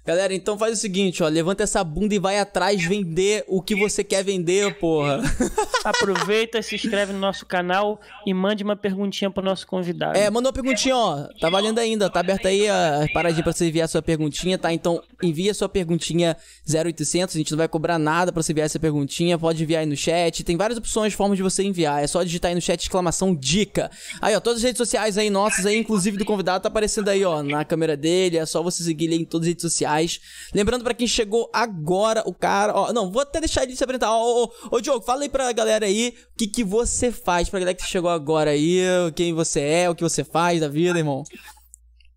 [0.07, 3.77] Galera, então faz o seguinte, ó, levanta essa bunda e vai atrás vender o que
[3.77, 5.21] você quer vender, porra.
[5.85, 10.17] Aproveita, se inscreve no nosso canal e mande uma perguntinha pro nosso convidado.
[10.17, 11.29] É, manda uma perguntinha, ó.
[11.39, 14.73] Tá valendo ainda, tá aberta aí a paradinha pra você enviar sua perguntinha, tá?
[14.73, 16.35] Então, envia sua perguntinha
[16.67, 19.87] 0800, a gente não vai cobrar nada pra você enviar essa perguntinha, pode enviar aí
[19.87, 20.43] no chat.
[20.43, 22.03] Tem várias opções, formas de você enviar.
[22.03, 23.91] É só digitar aí no chat exclamação dica.
[24.23, 27.23] Aí, ó, todas as redes sociais aí nossas aí, inclusive do convidado, tá aparecendo aí,
[27.23, 28.39] ó, na câmera dele.
[28.39, 30.21] É só você seguir ele em todas as redes sociais reais.
[30.55, 32.75] Lembrando para quem chegou agora, o cara.
[32.75, 34.13] Ó, não, vou até deixar ele se apresentar.
[34.13, 37.61] Ó, ô, ô, Diogo, fala aí pra galera aí o que, que você faz, pra
[37.61, 38.83] galera que chegou agora aí,
[39.15, 41.23] quem você é, o que você faz da vida, irmão.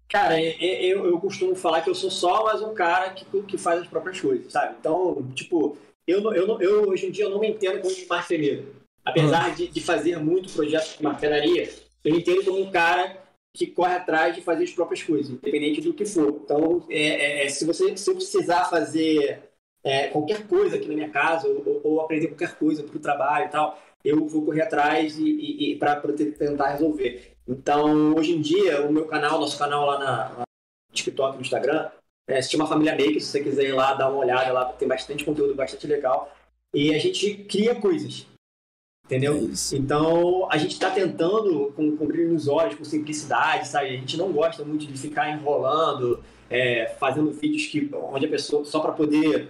[0.09, 3.81] Cara, eu, eu costumo falar que eu sou só mais um cara que, que faz
[3.81, 4.75] as próprias coisas, sabe?
[4.79, 5.75] Então, tipo,
[6.07, 8.75] eu, eu, eu hoje em dia eu não me entendo como um marceneiro.
[9.03, 9.55] Apesar uhum.
[9.55, 11.69] de, de fazer muito projeto de marcenaria,
[12.05, 13.22] eu entendo como um cara
[13.55, 16.41] que corre atrás de fazer as próprias coisas, independente do que for.
[16.43, 19.43] Então, é, é, é, se você se eu precisar fazer
[19.83, 23.45] é, qualquer coisa aqui na minha casa ou, ou aprender qualquer coisa para o trabalho
[23.45, 26.01] e tal, eu vou correr atrás e, e, e para
[26.37, 27.35] tentar resolver.
[27.47, 30.43] Então, hoje em dia, o meu canal, nosso canal lá na, na
[30.91, 31.91] TikTok, no Instagram,
[32.27, 33.21] é, se chama Família Maker.
[33.21, 36.33] Se você quiser ir lá dar uma olhada, lá tem bastante conteúdo, bastante legal.
[36.73, 38.25] E a gente cria coisas.
[39.05, 39.33] Entendeu?
[39.35, 43.87] É então, a gente está tentando, com, com brilho nos olhos, com simplicidade, sabe?
[43.87, 48.63] A gente não gosta muito de ficar enrolando, é, fazendo vídeos que, onde a pessoa,
[48.63, 49.49] só para poder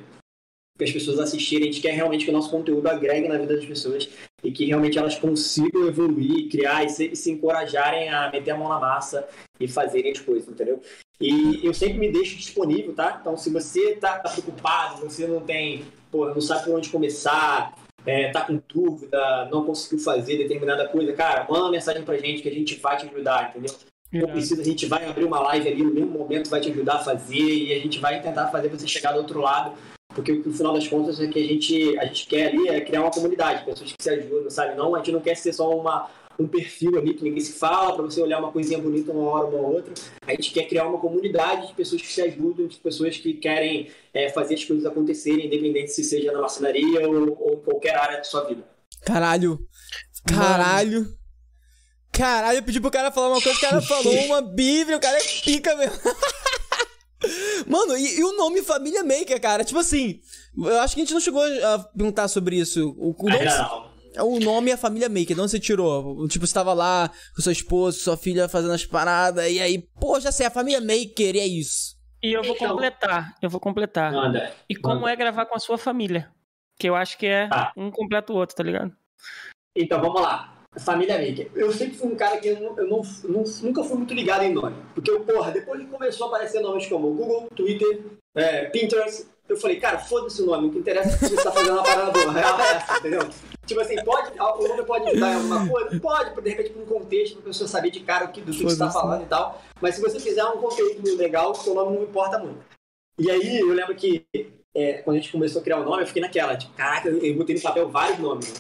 [0.76, 3.56] que as pessoas assistirem, a gente quer realmente que o nosso conteúdo agregue na vida
[3.56, 4.10] das pessoas
[4.44, 8.58] e que realmente elas consigam evoluir, criar e se, e se encorajarem a meter a
[8.58, 9.28] mão na massa
[9.60, 10.82] e fazerem as coisas, entendeu?
[11.22, 13.20] E eu sempre me deixo disponível, tá?
[13.22, 17.72] Então, se você tá, tá preocupado, você não tem, pô, não sabe por onde começar,
[18.06, 22.42] é, tá com dúvida, não conseguiu fazer determinada coisa, cara, manda uma mensagem pra gente
[22.42, 23.76] que a gente vai te ajudar, entendeu?
[24.12, 26.96] Não precisa, a gente vai abrir uma live ali no mesmo momento, vai te ajudar
[26.96, 29.76] a fazer e a gente vai tentar fazer você chegar do outro lado,
[30.14, 33.02] porque no final das contas é que a gente, a gente quer ali é criar
[33.02, 34.76] uma comunidade, pessoas que se ajudam, sabe?
[34.76, 36.08] Não, a gente não quer ser só uma,
[36.40, 39.48] um perfil ali que ninguém se fala, para você olhar uma coisinha bonita uma hora,
[39.48, 39.94] uma outra.
[40.26, 43.90] A gente quer criar uma comunidade de pessoas que se ajudam, de pessoas que querem
[44.14, 48.24] é, fazer as coisas acontecerem, independente se seja na marcenaria ou, ou qualquer área da
[48.24, 48.64] sua vida.
[49.02, 49.60] Caralho.
[50.26, 51.02] Caralho.
[51.02, 51.18] Mano.
[52.12, 55.18] Caralho, eu pedi pro cara falar uma coisa, o cara falou uma bíblia, o cara
[55.18, 55.98] é pica mesmo.
[57.66, 59.64] Mano, e, e, o nome Família Maker, cara?
[59.64, 60.20] Tipo assim,
[60.56, 62.94] eu acho que a gente não chegou a perguntar sobre isso.
[62.98, 63.93] O, o nome, não.
[64.20, 66.28] O nome é Família Maker, de onde você tirou?
[66.28, 70.20] Tipo, você tava lá com sua esposa, sua filha fazendo as paradas, e aí, pô,
[70.20, 71.98] já sei, a Família Maker, e é isso.
[72.22, 74.12] E eu vou então, completar, eu vou completar.
[74.14, 75.12] Manda, e como manda.
[75.12, 76.32] é gravar com a sua família?
[76.80, 77.74] Que eu acho que é tá.
[77.76, 78.96] um completa o outro, tá ligado?
[79.76, 80.54] Então, vamos lá.
[80.80, 81.52] Família Maker.
[81.56, 84.44] Eu sempre fui um cara que eu, não, eu não, não, nunca fui muito ligado
[84.44, 84.76] em nome.
[84.96, 88.04] Porque, porra, depois que começou a aparecer nomes como Google, Twitter,
[88.36, 91.52] é, Pinterest, eu falei, cara, foda-se o nome, o que interessa é que você está
[91.52, 92.32] fazendo uma parada boa.
[92.32, 93.30] Real é essa, entendeu?
[93.66, 96.00] Tipo assim, pode, o nome pode ajudar em alguma coisa?
[96.00, 98.52] Pode, de repente, para um contexto, para a pessoa saber de cara do que, do
[98.52, 99.62] que você está falando e tal.
[99.82, 102.60] Mas se você fizer um conteúdo legal, o seu nome não importa muito.
[103.20, 104.26] E aí, eu lembro que
[104.74, 107.36] é, quando a gente começou a criar o nome, eu fiquei naquela, tipo, caraca, eu
[107.36, 108.54] botei no papel vários nomes.
[108.54, 108.60] Né?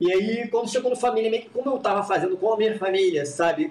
[0.00, 2.78] E aí, quando chegou no família, meio que como eu estava fazendo com a minha
[2.78, 3.70] família, sabe?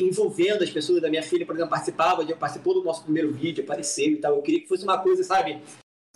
[0.00, 4.10] Envolvendo as pessoas da minha filha, por exemplo, participava, participou do nosso primeiro vídeo, apareceu
[4.10, 4.34] e tal.
[4.34, 5.62] Eu queria que fosse uma coisa, sabe?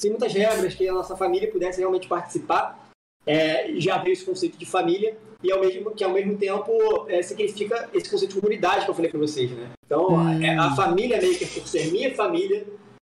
[0.00, 2.90] Sem muitas regras, que a nossa família pudesse realmente participar.
[3.24, 7.22] É, já veio esse conceito de família e ao mesmo, que ao mesmo tempo é,
[7.22, 9.70] significa esse conceito de comunidade que eu falei para vocês, né?
[9.86, 10.42] Então, hum.
[10.42, 12.66] é, a família Maker por ser minha família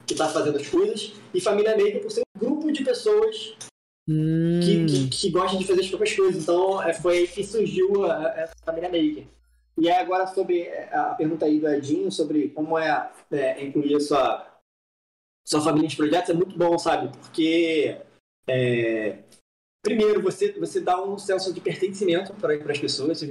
[0.07, 3.57] que está fazendo as coisas e família Maker por ser um grupo de pessoas
[4.09, 4.61] hum.
[4.63, 6.43] que, que, que, gostam de fazer as próprias coisas.
[6.43, 9.27] Então, é, foi aí que surgiu a, a família Maker.
[9.79, 14.61] E agora, sobre a pergunta aí do Edinho, sobre como é, é incluir a sua,
[15.47, 17.11] sua família de projetos, é muito bom, sabe?
[17.19, 17.97] Porque,
[18.47, 19.19] é,
[19.83, 23.23] primeiro, você, você dá um senso de pertencimento para as pessoas.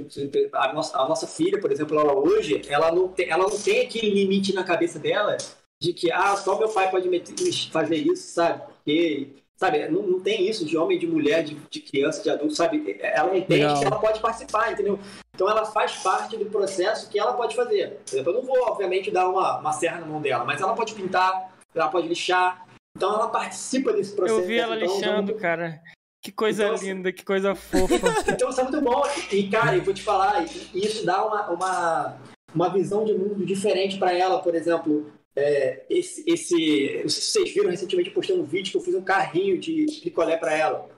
[0.52, 3.86] A nossa, a nossa filha, por exemplo, ela hoje, ela não, tem, ela não tem
[3.86, 5.36] aquele limite na cabeça dela
[5.80, 7.34] de que, ah, só meu pai pode meter,
[7.70, 8.64] fazer isso, sabe?
[8.66, 12.52] Porque Sabe, não, não tem isso de homem, de mulher, de, de criança, de adulto,
[12.52, 12.98] sabe?
[13.00, 13.78] Ela entende Legal.
[13.78, 14.98] que ela pode participar, entendeu?
[15.32, 18.00] Então ela faz parte do processo que ela pode fazer.
[18.04, 20.74] Por exemplo, eu não vou, obviamente, dar uma, uma serra na mão dela, mas ela
[20.74, 22.66] pode pintar, ela pode lixar.
[22.96, 24.40] Então ela participa desse processo.
[24.40, 25.80] Eu vi ela então, lixando, então, cara.
[26.20, 27.94] Que coisa então, assim, linda, que coisa fofa.
[28.26, 29.00] então isso é muito bom.
[29.30, 30.44] E, cara, eu vou te falar,
[30.74, 32.16] isso dá uma, uma,
[32.52, 35.06] uma visão de mundo diferente para ela, por exemplo
[35.36, 37.00] é, esse, esse.
[37.02, 39.86] Não sei se vocês viram recentemente postando um vídeo que eu fiz um carrinho de
[40.02, 40.88] picolé para ela.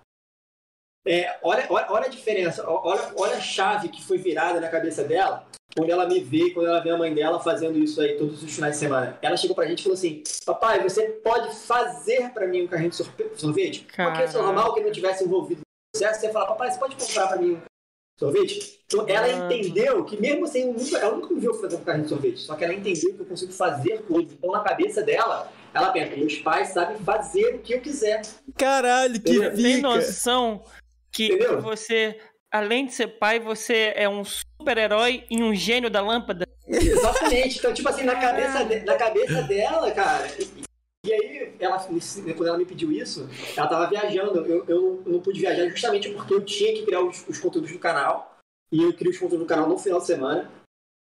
[1.06, 5.04] É, olha, olha, olha a diferença, olha, olha a chave que foi virada na cabeça
[5.04, 5.46] dela
[5.76, 8.54] quando ela me vê, quando ela vê a mãe dela fazendo isso aí todos os
[8.54, 9.18] finais de semana.
[9.20, 12.90] Ela chegou pra gente e falou assim: Papai, você pode fazer pra mim um carrinho
[12.90, 12.96] de
[13.36, 13.84] sorvete?
[13.84, 16.20] Porque é normal que ele não tivesse envolvido no processo.
[16.20, 17.60] Você fala, papai, você pode comprar pra mim um
[18.18, 18.80] sorvete?
[18.86, 22.10] Então ela entendeu que mesmo sem nunca, ela nunca me viu fazer um carrinho de
[22.10, 24.32] sorvete, só que ela entendeu que eu consigo fazer coisas.
[24.32, 28.22] Então na cabeça dela, ela pensa, meus pais sabem fazer o que eu quiser.
[28.56, 29.50] Caralho, que.
[29.50, 30.62] Tem noção
[31.12, 31.60] que Entendeu?
[31.60, 32.18] você,
[32.50, 36.46] além de ser pai, você é um super-herói e um gênio da lâmpada.
[36.66, 37.58] Exatamente.
[37.58, 40.28] Então, tipo assim, na cabeça, de, na cabeça dela, cara.
[41.04, 44.44] E, aí, ela, quando ela me pediu isso, ela tava viajando.
[44.46, 47.78] Eu, eu não pude viajar justamente porque eu tinha que criar os, os conteúdos do
[47.78, 48.38] canal.
[48.72, 50.50] E eu criei os conteúdos do canal no final de semana.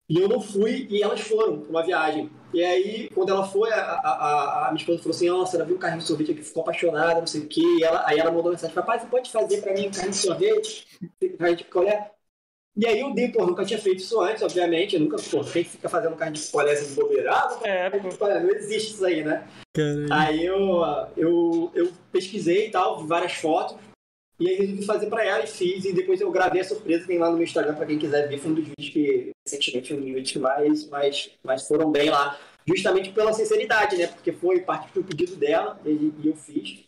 [0.10, 2.30] E eu não fui e elas foram pra uma viagem.
[2.54, 5.78] E aí, quando ela foi, a, a, a minha esposa falou assim: Nossa, ela viu
[5.78, 7.62] um carrinho de sorvete aqui, ficou apaixonada, não sei o quê.
[7.62, 10.18] E ela, aí ela mandou mensagem: Papai, você pode fazer pra mim um carrinho de
[10.18, 10.88] sorvete?
[11.40, 12.12] Carrinho de picolé?
[12.76, 14.96] E aí eu dei, pô, nunca tinha feito isso antes, obviamente.
[14.96, 17.66] Eu nunca, pô, quem fica fazendo carrinho de picolé de bobeirado?
[17.66, 17.90] É,
[18.40, 19.48] não existe isso aí, né?
[19.76, 20.08] Caramba.
[20.16, 20.82] Aí eu,
[21.16, 23.78] eu, eu pesquisei e tal, vi várias fotos.
[24.40, 25.86] E aí resolvi fazer pra ela e fiz.
[25.86, 28.40] E depois eu gravei a surpresa, tem lá no meu Instagram pra quem quiser ver.
[28.40, 32.10] Foi um dos vídeos que, recentemente, um dos vídeos que mais, mais, mais foram bem
[32.10, 32.40] lá.
[32.66, 34.08] Justamente pela sinceridade, né?
[34.08, 36.80] Porque foi parte do pedido dela e, e eu fiz.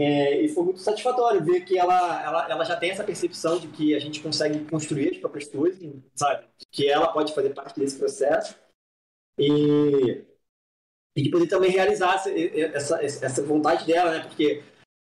[0.00, 3.68] É, e foi muito satisfatório ver que ela, ela, ela já tem essa percepção de
[3.68, 6.46] que a gente consegue construir as próprias coisas, sabe?
[6.70, 8.56] Que ela pode fazer parte desse processo.
[9.38, 10.24] E,
[11.14, 14.20] e de poder também realizar essa, essa, essa vontade dela, né?
[14.20, 14.62] Porque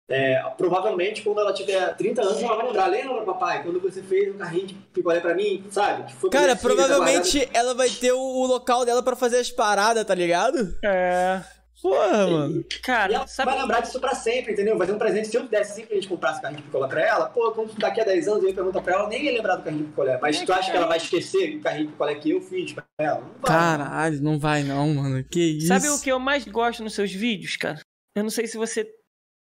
[0.09, 2.87] é, provavelmente, quando ela tiver 30 anos, ela vai lembrar.
[2.87, 6.11] Lembra, papai, quando você fez um carrinho de picolé pra mim, sabe?
[6.31, 10.79] Cara, provavelmente ela vai ter o local dela pra fazer as paradas, tá ligado?
[10.83, 11.45] É.
[11.81, 12.65] Porra, mano.
[12.83, 13.51] Cara, e ela sabe...
[13.51, 14.79] vai lembrar disso pra sempre, entendeu?
[14.79, 15.29] Vai ter um presente.
[15.29, 18.01] Se eu desse sempre a gente comprasse carrinho de picolé pra ela, pô, quando daqui
[18.01, 19.91] a 10 anos eu ia perguntar pra ela, ela nem ia lembrar do carrinho de
[19.91, 20.19] picolé.
[20.21, 22.73] Mas é tu acha que ela vai esquecer o carrinho de picolé que eu fiz
[22.73, 23.21] pra ela?
[23.21, 23.51] Não vai.
[23.51, 25.23] Caralho, não vai não, mano.
[25.25, 25.69] Que isso.
[25.69, 27.81] Sabe o que eu mais gosto nos seus vídeos, cara?
[28.15, 28.91] Eu não sei se você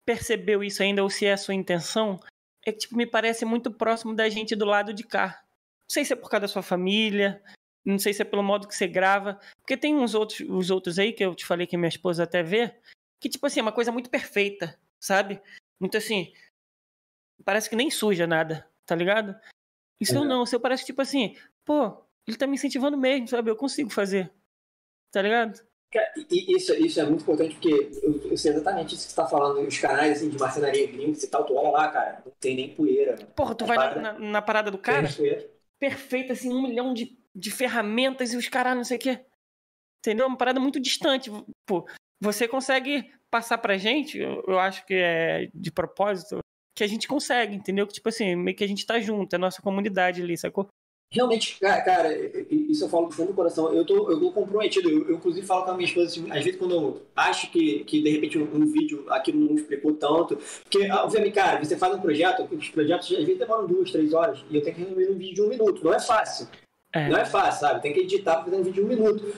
[0.05, 2.19] percebeu isso ainda ou se é a sua intenção,
[2.65, 5.41] é que tipo, me parece muito próximo da gente do lado de cá.
[5.87, 7.41] Não sei se é por causa da sua família,
[7.85, 10.97] não sei se é pelo modo que você grava, porque tem uns outros, os outros
[10.97, 12.73] aí que eu te falei que minha esposa até vê,
[13.19, 15.41] que tipo assim, é uma coisa muito perfeita, sabe?
[15.79, 16.33] Muito assim,
[17.43, 19.39] parece que nem suja nada, tá ligado?
[19.99, 20.25] Isso uhum.
[20.25, 23.49] não, o seu parece tipo assim, pô, ele tá me incentivando mesmo, sabe?
[23.49, 24.31] Eu consigo fazer.
[25.11, 25.65] Tá ligado?
[26.29, 29.65] Isso, isso é muito importante porque eu, eu sei exatamente isso que você tá falando.
[29.65, 32.75] Os canais assim, de marcenaria gringa e tal, tu olha lá, cara, não tem nem
[32.75, 33.15] poeira.
[33.35, 35.07] Porra, tu vai parada, na, na, parada do cara?
[35.79, 39.25] Perfeito, assim, um milhão de, de ferramentas e os caras não sei o quê.
[39.99, 40.27] Entendeu?
[40.27, 41.31] Uma parada muito distante.
[41.65, 41.87] Pô,
[42.21, 46.39] você consegue passar pra gente, eu, eu acho que é de propósito,
[46.75, 47.85] que a gente consegue, entendeu?
[47.87, 50.67] Que tipo assim, meio que a gente tá junto, é a nossa comunidade ali, sacou?
[51.11, 52.13] Realmente, cara,
[52.49, 53.73] isso eu falo do fundo do coração.
[53.73, 54.89] Eu tô, eu tô comprometido.
[54.89, 57.85] Eu, eu, inclusive, falo com a minha esposa, assim, às vezes, quando eu acho que,
[57.85, 60.37] que de repente, um, um vídeo aquilo não explicou tanto.
[60.63, 64.43] Porque, obviamente, cara, você faz um projeto, os projetos às vezes demoram duas, três horas,
[64.49, 65.83] e eu tenho que resumir um vídeo de um minuto.
[65.85, 66.49] Não é fácil.
[66.95, 67.09] É.
[67.09, 67.81] Não é fácil, sabe?
[67.81, 69.35] Tem que editar fazer um vídeo de um minuto.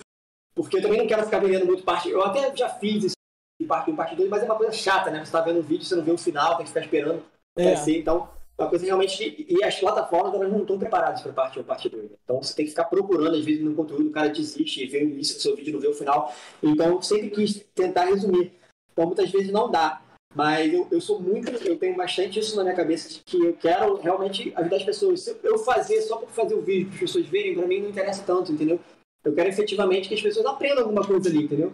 [0.54, 2.10] Porque eu também não quero ficar vendendo muito parte.
[2.10, 3.16] Eu até já fiz isso
[3.60, 5.26] de parte 1, parte 2, mas é uma coisa chata, né?
[5.26, 7.24] Você tá vendo um vídeo, você não vê o final, tem que ficar esperando
[7.58, 7.74] é.
[7.90, 9.46] Então uma coisa realmente.
[9.50, 12.12] E as plataformas elas não estão preparadas para parte 1 parte 2.
[12.24, 15.00] Então você tem que ficar procurando, às vezes, no conteúdo, o cara desiste e vê
[15.00, 16.34] o início do seu vídeo não vê o final.
[16.62, 18.54] Então sempre quis tentar resumir.
[18.92, 20.02] Então muitas vezes não dá.
[20.38, 23.54] Mas eu, eu sou muito, eu tenho bastante isso na minha cabeça de que eu
[23.54, 25.22] quero realmente ajudar as pessoas.
[25.22, 27.90] Se eu fazer só por fazer o vídeo, para as pessoas verem, para mim não
[27.90, 28.80] interessa tanto, entendeu?
[29.26, 31.74] Eu quero efetivamente que as pessoas aprendam alguma coisa ali, entendeu?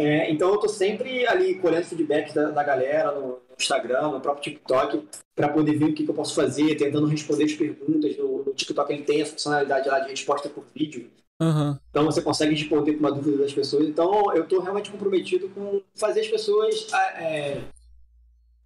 [0.00, 4.42] É, então eu tô sempre ali colhendo feedback da, da galera no, Instagram, no próprio
[4.42, 5.06] TikTok,
[5.36, 8.16] para poder ver o que, que, eu posso fazer, tentando responder as perguntas.
[8.16, 11.08] No, no, TikTok ele tem a funcionalidade lá de resposta por vídeo.
[11.40, 11.78] Uhum.
[11.90, 13.88] Então você consegue responder com uma dúvida das pessoas.
[13.88, 17.62] Então eu tô realmente comprometido com fazer as pessoas é,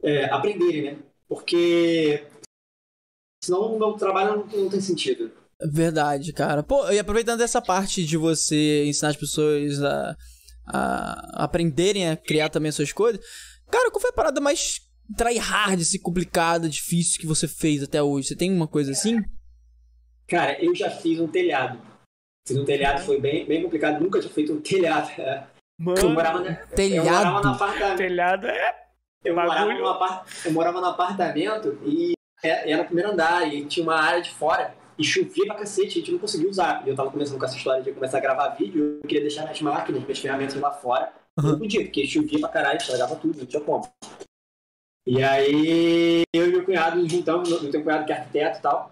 [0.02, 0.98] é, aprenderem, né?
[1.28, 2.26] Porque
[3.44, 5.30] senão o meu trabalho não, não tem sentido.
[5.70, 6.62] Verdade, cara.
[6.62, 10.16] Pô, e aproveitando essa parte de você ensinar as pessoas a
[10.66, 13.20] a aprenderem a criar também as suas coisas.
[13.70, 14.80] Cara, qual foi a parada mais
[15.16, 18.28] tryhard, assim, complicada, difícil que você fez até hoje?
[18.28, 19.22] Você tem uma coisa assim?
[20.26, 21.78] Cara, eu já fiz um telhado.
[22.46, 24.02] Fiz um telhado, foi bem, bem complicado.
[24.02, 25.10] Nunca tinha feito um telhado.
[25.78, 27.08] Mano, eu morava, na, telhado.
[27.08, 27.96] Eu morava no apartamento.
[27.96, 28.84] Telhado é.
[29.24, 32.12] Eu morava, no, eu morava no apartamento e
[32.42, 36.00] era o primeiro andar e tinha uma área de fora e chovia pra cacete, a
[36.00, 36.82] gente não conseguia usar.
[36.86, 39.42] E eu tava começando com essa história de começar a gravar vídeo, eu queria deixar
[39.42, 41.10] minhas máquinas, minhas ferramentas lá fora.
[41.38, 41.52] Uhum.
[41.52, 43.90] Não podia, porque chovia pra caralho, estragava tudo, não tinha como.
[45.06, 48.62] E aí eu e meu cunhado juntamos, eu tenho um cunhado que é arquiteto e
[48.62, 48.90] tal.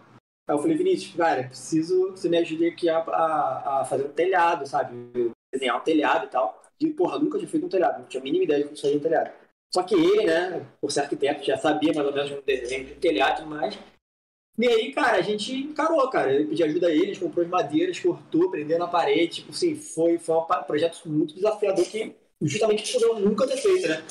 [0.49, 4.05] Aí eu falei, Vinícius, cara, preciso que você me ajude aqui a, a, a fazer
[4.05, 5.33] um telhado, sabe?
[5.53, 6.63] Desenhar um telhado e tal.
[6.81, 8.97] E, porra, nunca tinha feito um telhado, não tinha a mínima ideia de como fazer
[8.97, 9.31] um telhado.
[9.73, 12.93] Só que ele, né, por ser arquiteto, já sabia mais ou menos um desenho de
[12.93, 13.79] um telhado e mais.
[14.59, 16.33] E aí, cara, a gente encarou, cara.
[16.33, 19.37] Eu pedi ajuda a ele, a gente comprou as madeiras, cortou, prendeu na parede.
[19.37, 23.89] Tipo assim, foi, foi um projeto muito desafiador que justamente por eu nunca ter feito,
[23.89, 24.03] né?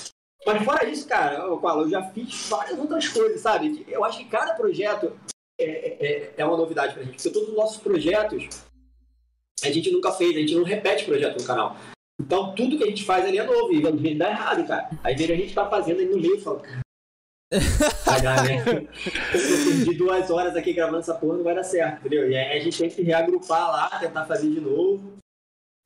[0.45, 3.86] Mas fora isso, cara, eu, eu já fiz várias outras coisas, sabe?
[3.88, 5.16] Eu acho que cada projeto
[5.64, 7.16] é, é, é uma novidade pra gente.
[7.16, 8.64] Porque todos os nossos projetos
[9.64, 11.78] a gente nunca fez, a gente não repete projeto no canal.
[12.20, 14.90] Então tudo que a gente faz ali é novo e às vezes dá errado, cara.
[15.04, 16.62] Às vezes a gente tá fazendo aí no meio e fala,
[18.06, 18.64] Vai dar, né?
[18.66, 22.30] Eu perdi duas horas aqui gravando essa porra, não vai dar certo, entendeu?
[22.30, 25.20] E aí a gente tem que reagrupar lá, tentar fazer de novo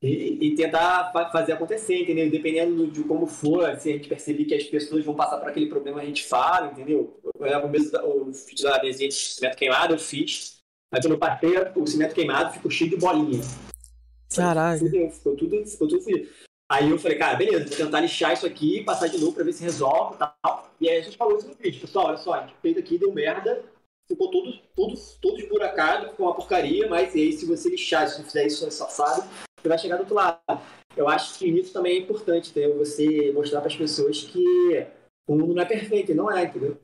[0.06, 2.30] e, e tentar fazer acontecer, entendeu?
[2.30, 5.68] Dependendo de como for, se a gente perceber que as pessoas vão passar por aquele
[5.68, 7.20] problema, a gente fala, entendeu?
[7.40, 10.58] Eu, mesmo, eu fiz a mesinha de cimento queimado, eu fiz.
[10.92, 13.42] Mas quando eu passei o cimento queimado, ficou cheio de bolinha.
[14.34, 15.12] Caralho.
[15.12, 16.30] ficou tudo, ficou tudo fudido.
[16.70, 19.54] Aí eu falei, cara, beleza, vou tentar lixar isso aqui, passar de novo pra ver
[19.54, 20.72] se resolve e tal.
[20.82, 22.98] E aí a gente falou isso no vídeo, pessoal, olha só, a gente fez aqui,
[22.98, 23.64] deu merda,
[24.08, 28.24] ficou todo, todo, todo esburacado, ficou uma porcaria, mas aí se você lixar, se você
[28.24, 29.24] fizer isso safado,
[29.68, 30.40] vai chegar do outro lado.
[30.96, 32.78] Eu acho que isso também é importante, entendeu?
[32.78, 34.44] Você mostrar para as pessoas que
[35.28, 36.78] o mundo não é perfeito, e não é, entendeu?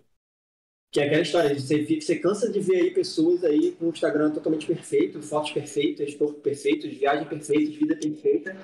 [0.92, 4.32] Que é aquela história, você, você cansa de ver aí pessoas aí com o Instagram
[4.32, 8.58] totalmente perfeito, fotos perfeitas, corpo perfeito, viagem perfeita, vida perfeita,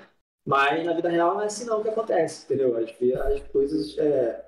[0.46, 2.76] mas na vida real não é assim não que acontece, entendeu?
[2.76, 4.46] As, as coisas é,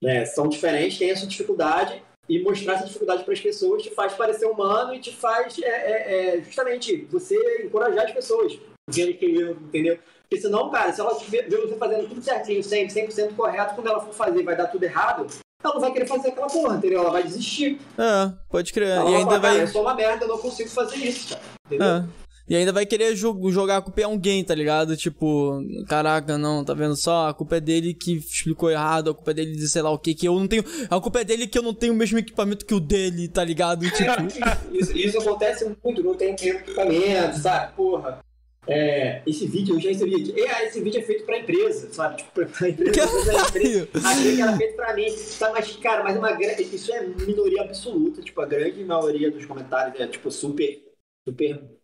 [0.00, 4.12] né, são diferentes, tem essa dificuldade, e mostrar essa dificuldade para as pessoas te faz
[4.14, 8.58] parecer humano e te faz é, é, é, justamente você encorajar as pessoas,
[8.88, 9.98] vendo que eu, entendeu?
[10.28, 14.00] Porque senão, cara, se ela ver você fazendo tudo certinho, 100%, 100% correto, quando ela
[14.00, 15.26] for fazer vai dar tudo errado,
[15.64, 17.00] ela não vai querer fazer aquela porra, entendeu?
[17.00, 17.80] Ela vai desistir.
[17.96, 18.90] É, pode crer.
[18.90, 19.52] Ela e ainda vai.
[19.52, 21.42] Cara, eu sou uma merda, eu não consigo fazer isso, cara.
[21.66, 21.86] Entendeu?
[21.86, 22.04] É.
[22.48, 24.96] E ainda vai querer jogar a culpa em alguém, tá ligado?
[24.96, 27.28] Tipo, caraca, não, tá vendo só?
[27.28, 29.98] A culpa é dele que explicou errado, a culpa é dele de sei lá o
[29.98, 30.64] que, que eu não tenho.
[30.88, 33.44] A culpa é dele que eu não tenho o mesmo equipamento que o dele, tá
[33.44, 33.84] ligado?
[33.90, 34.12] Tipo...
[34.72, 37.74] isso, isso acontece muito, não tem equipamento, sabe?
[37.74, 38.18] Porra.
[38.68, 40.40] É, esse vídeo eu já recebi.
[40.40, 42.18] É, esse vídeo é feito pra empresa, sabe?
[42.18, 42.90] Tipo, pra empresa.
[43.48, 45.06] empresa achei que era feito pra mim.
[45.38, 48.20] Tá, mas, cara, mas uma Isso é minoria absoluta.
[48.20, 50.82] Tipo, a grande maioria dos comentários é, tipo, super.
[51.26, 51.78] Super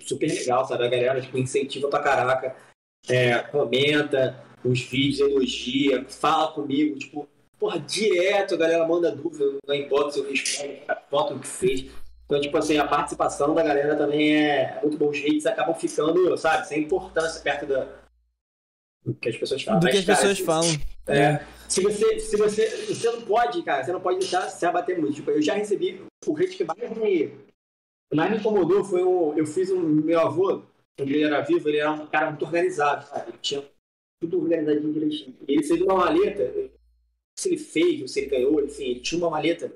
[0.00, 0.84] super legal, sabe?
[0.84, 2.56] A galera tipo, incentiva pra caraca,
[3.08, 7.28] é, comenta os vídeos, elogia, fala comigo, tipo,
[7.58, 10.74] porra, direto a galera manda dúvida no inbox, eu respondo,
[11.08, 11.90] foto que fez.
[12.28, 15.08] Então, tipo assim, a participação da galera também é muito bom.
[15.08, 17.88] Os hates acabam ficando, sabe, sem importância perto da,
[19.02, 19.80] do que as pessoas falam.
[19.80, 20.68] Do Mas, que as cara, pessoas se, falam.
[21.06, 21.46] É, é.
[21.66, 25.14] Se você, se você, você não pode, cara, você não pode deixar se abater muito.
[25.14, 27.26] Tipo, eu já recebi o hate que mais me,
[28.12, 29.36] o mais me incomodou foi um.
[29.36, 29.80] Eu fiz um.
[29.80, 30.62] Meu avô,
[30.98, 33.30] quando ele era vivo, ele era um cara muito organizado, sabe?
[33.30, 33.64] Ele tinha
[34.20, 35.36] tudo organizadinho direitinho.
[35.46, 36.70] Ele fez uma maleta,
[37.38, 39.72] se ele fez ou se ele ganhou, enfim, ele tinha uma maleta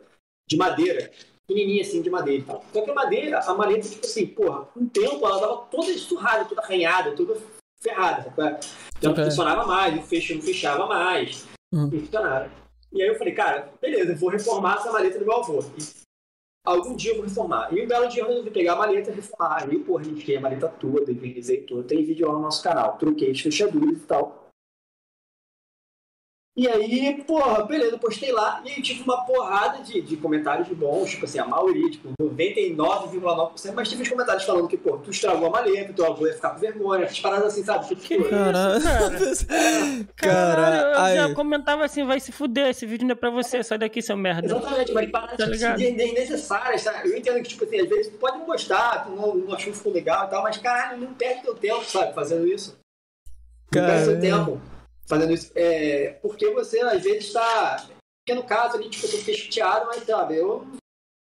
[0.48, 1.10] de madeira,
[1.46, 2.64] pequenininha assim, de madeira e tal.
[2.72, 6.44] Só que a madeira, a maleta, tipo assim, porra, o tempo ela tava toda esturrada,
[6.44, 7.36] toda arranhada, toda
[7.80, 8.60] ferrada, sabe?
[8.98, 9.24] Então okay.
[9.24, 11.90] funcionava mais, o fecho não fechava mais, uhum.
[11.90, 12.50] funcionava.
[12.92, 15.64] E aí eu falei, cara, beleza, eu vou reformar essa maleta do meu avô.
[15.78, 15.82] E
[16.64, 17.72] algum dia eu vou reformar.
[17.72, 19.62] E um belo dia eu resolvi pegar a maleta e reformar.
[19.62, 21.82] Aí, porra, risquei a maleta toda, envernizei toda.
[21.84, 22.98] Tem vídeo lá no nosso canal.
[22.98, 24.41] Troquei as fechaduras e tal.
[26.54, 31.10] E aí, porra, beleza, postei lá e aí tive uma porrada de, de comentários bons,
[31.10, 35.46] tipo assim, a maioria, tipo, 99,9%, mas tive os comentários falando que, pô, tu estragou
[35.46, 37.88] a maleta, teu avô ia ficar com vergonha, essas paradas assim, sabe?
[37.88, 40.92] Tipo, que Caralho, cara.
[40.92, 43.78] Caralho, eu já comentava assim, vai se fuder, esse vídeo não é pra você, sai
[43.78, 44.44] daqui, seu merda.
[44.44, 47.08] Exatamente, mas paradas tá tipo, desnecessárias, sabe?
[47.08, 49.72] Eu entendo que, tipo assim, às vezes tu pode não gostar, tu não, não achou
[49.72, 52.78] que ficou legal e tal, mas caralho, não perde teu tempo, sabe, fazendo isso.
[53.74, 54.71] Não perde teu tempo
[55.06, 55.50] fazendo isso.
[55.54, 57.86] É, porque você, às vezes, está.
[58.24, 60.66] Porque no caso ali, tipo, eu fiquei chateado, mas sabe, eu.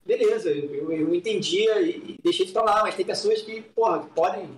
[0.05, 4.49] Beleza, eu, eu entendia e deixei de falar, mas tem pessoas que, porra, que podem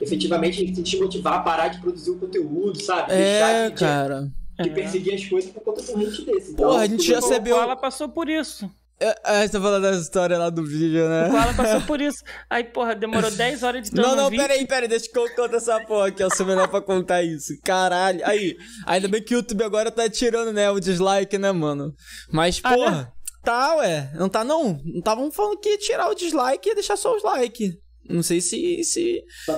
[0.00, 3.12] efetivamente te motivar a parar de produzir o conteúdo, sabe?
[3.12, 4.32] É, Deixar cara.
[4.58, 6.52] De, de perseguir as coisas por conta de um hate desse.
[6.52, 7.56] Então, porra, a gente já recebeu.
[7.56, 8.70] Ela passou por isso.
[9.00, 11.28] É, você tá falando dessa história lá do vídeo, né?
[11.28, 12.22] O Koala passou por isso.
[12.50, 14.42] Aí, porra, demorou 10 horas de Não, não, vídeo.
[14.42, 16.82] pera aí, pera aí, deixa que eu contar essa porra aqui, eu sou melhor pra
[16.82, 17.54] contar isso.
[17.64, 18.20] Caralho.
[18.26, 18.56] Aí,
[18.86, 21.94] ainda bem que o YouTube agora tá tirando, né, o dislike, né, mano?
[22.30, 23.10] Mas, porra.
[23.16, 24.10] Ah, Tá, ué.
[24.16, 24.78] Não tá, não.
[24.84, 27.72] Não estavam falando que ia tirar o dislike e ia deixar só os likes.
[28.10, 29.56] Não sei se, se Tá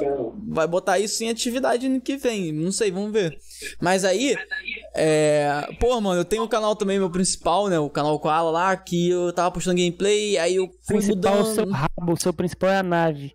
[0.49, 2.53] vai botar isso em atividade no que vem.
[2.53, 3.37] Não sei, vamos ver.
[3.81, 4.37] Mas aí,
[4.95, 5.69] é.
[5.81, 7.79] Pô, mano, eu tenho um canal também, meu principal, né?
[7.79, 11.49] O canal Koala lá, que eu tava postando gameplay, aí eu fui principal mudando.
[11.49, 13.33] é o seu rabo, o seu principal é a nave.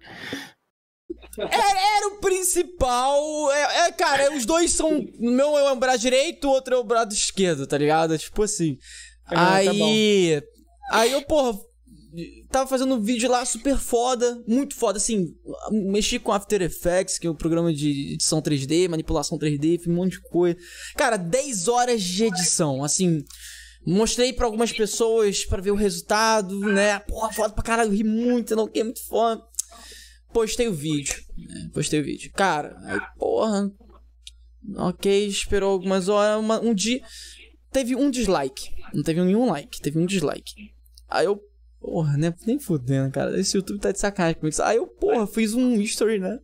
[1.38, 3.52] Era, era o principal.
[3.52, 4.99] É, é, cara, os dois são.
[5.19, 8.18] O meu é o braço direito, o outro é o braço esquerdo, tá ligado?
[8.18, 8.77] Tipo assim.
[9.31, 10.41] É, tá aí.
[10.91, 11.57] aí eu, porra,
[12.49, 15.35] tava fazendo um vídeo lá super foda, muito foda, assim,
[15.72, 19.95] mexi com After Effects, que é um programa de edição 3D, manipulação 3D, fiz um
[19.95, 20.57] monte de coisa.
[20.95, 23.23] Cara, 10 horas de edição, assim,
[23.85, 26.99] mostrei pra algumas pessoas pra ver o resultado, né?
[26.99, 29.41] Porra, foda pra caralho, ri muito, não que, muito foda.
[30.34, 31.69] Postei o vídeo, né?
[31.73, 32.31] postei o vídeo.
[32.34, 33.72] Cara, aí, porra,
[34.76, 37.02] ok, esperou algumas horas, uma, um dia,
[37.72, 40.53] teve um dislike, não teve nenhum like, teve um dislike.
[41.10, 41.41] Aí eu
[41.79, 42.33] Porra, né?
[42.45, 43.39] Nem fudendo, cara.
[43.39, 44.55] Esse YouTube tá de sacanagem comigo.
[44.63, 46.39] Aí eu, porra, fiz um history, né?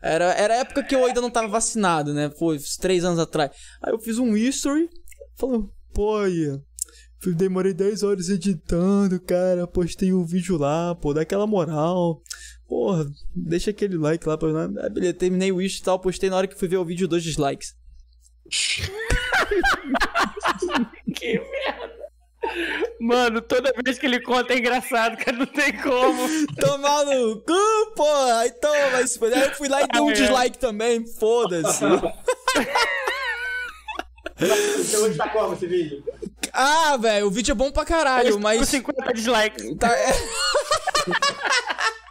[0.00, 2.30] Era, era a época que eu ainda não tava vacinado, né?
[2.38, 3.50] Foi três anos atrás.
[3.82, 4.88] Aí eu fiz um history.
[5.36, 6.18] Falou, pô,
[7.36, 9.66] demorei 10 horas editando, cara.
[9.66, 12.22] Postei um vídeo lá, pô, dá aquela moral.
[12.68, 14.48] Porra, deixa aquele like lá pra.
[14.82, 15.98] Aí, beleza, terminei o history e tal.
[15.98, 17.74] Postei na hora que fui ver o vídeo, dois dislikes.
[21.14, 21.98] que merda.
[23.00, 26.28] Mano, toda vez que ele conta é engraçado, cara, não tem como.
[26.58, 28.46] Tomar no cu, porra.
[28.46, 31.84] Então, mas aí eu fui lá e dei um dislike também, foda-se.
[34.36, 36.02] Você hoje tá como esse vídeo?
[36.52, 38.58] Ah, velho, o vídeo é bom pra caralho, mas.
[38.58, 39.76] Com 50 dislikes.
[39.78, 39.90] Tá.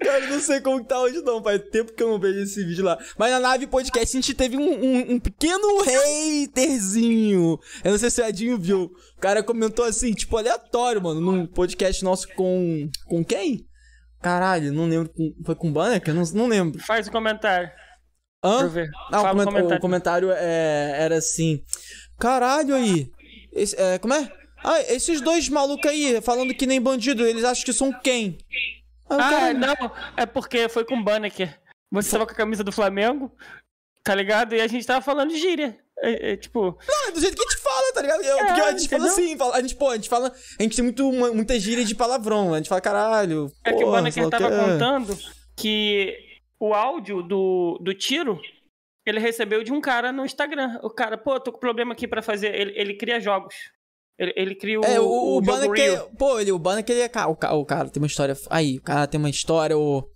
[0.00, 2.64] Cara, não sei como que tá hoje não, faz tempo que eu não vejo esse
[2.64, 2.98] vídeo lá.
[3.16, 7.58] Mas na nave podcast a gente teve um, um, um pequeno haterzinho.
[7.84, 8.90] Eu não sei se o Edinho viu.
[9.16, 12.88] O cara comentou assim, tipo, aleatório, mano, num podcast nosso com.
[13.06, 13.66] Com quem?
[14.20, 15.12] Caralho, não lembro.
[15.46, 16.02] Foi com o Banner?
[16.12, 16.80] Não, não lembro.
[16.82, 17.70] Faz o um comentário.
[18.42, 18.66] Hã?
[18.68, 18.88] ver.
[19.12, 19.76] Não, o, coment comentário.
[19.76, 21.62] o comentário é, era assim.
[22.18, 23.08] Caralho aí.
[23.52, 24.30] Esse, é, como é?
[24.62, 28.36] Ah, esses dois malucos aí, falando que nem bandido, eles acham que são quem?
[29.10, 31.58] Ah, não, é porque foi com o Banneker.
[31.92, 33.34] Você tava com a camisa do Flamengo,
[34.04, 34.54] tá ligado?
[34.54, 35.78] E a gente tava falando de gíria.
[35.98, 36.78] É, é, tipo.
[36.88, 38.22] Não, é do jeito que a gente fala, tá ligado?
[38.22, 38.98] Eu, é, porque a gente entendeu?
[38.98, 40.32] fala assim, fala, a gente, pô, a gente fala.
[40.58, 42.54] A gente tem muito, uma, muita gíria de palavrão.
[42.54, 43.52] A gente fala, caralho.
[43.64, 44.56] É que o Banneker tava que...
[44.56, 45.18] contando
[45.56, 46.16] que
[46.58, 48.40] o áudio do, do tiro
[49.04, 50.78] ele recebeu de um cara no Instagram.
[50.82, 52.54] O cara, pô, tô com problema aqui para fazer.
[52.54, 53.54] Ele, ele cria jogos.
[54.20, 54.84] Ele, ele cria o.
[54.84, 55.70] É, o, o, o Banner
[56.18, 57.10] Pô, ele, o Banner que ele é.
[57.26, 58.36] O, o, cara tem uma história.
[58.50, 59.78] Aí, o cara tem uma história.
[59.78, 60.06] O...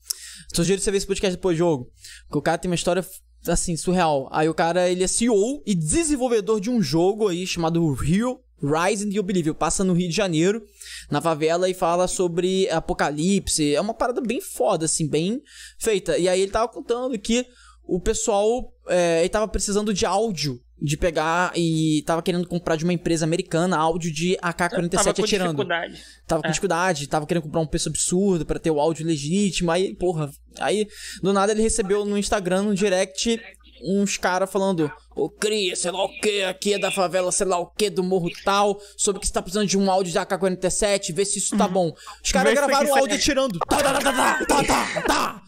[0.54, 1.90] Sugiro você ver esse podcast depois do jogo.
[2.26, 3.02] Porque o cara tem uma história
[3.48, 4.28] assim, surreal.
[4.30, 9.10] Aí o cara, ele é CEO e desenvolvedor de um jogo aí chamado Rio Rising
[9.10, 9.54] You Believe.
[9.54, 10.62] Passa no Rio de Janeiro,
[11.10, 13.74] na favela, e fala sobre apocalipse.
[13.74, 15.40] É uma parada bem foda, assim, bem
[15.78, 16.18] feita.
[16.18, 17.46] E aí ele tava contando que
[17.86, 22.84] o pessoal é, ele tava precisando de áudio de pegar e tava querendo comprar de
[22.84, 25.48] uma empresa americana áudio de AK-47 tava com atirando.
[25.48, 26.02] Dificuldade.
[26.26, 26.50] Tava com é.
[26.50, 29.70] dificuldade, tava querendo comprar um preço absurdo para ter o áudio legítimo.
[29.70, 30.86] Aí, porra, aí
[31.22, 33.40] do nada ele recebeu no Instagram, no direct,
[33.82, 37.58] uns caras falando: Ô cria, sei lá o que, aqui é da favela, sei lá
[37.58, 41.14] o que, do morro tal, sobre que você tá precisando de um áudio de AK-47,
[41.14, 41.72] vê se isso tá uhum.
[41.72, 41.92] bom.
[42.22, 43.58] Os caras gravaram o áudio atirando.
[43.60, 45.42] Tá, tá, tá, tá, tá, tá, tá.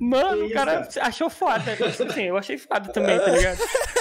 [0.00, 1.62] Mano, o cara achou foda.
[2.08, 3.58] Assim, eu achei foda também, tá ligado?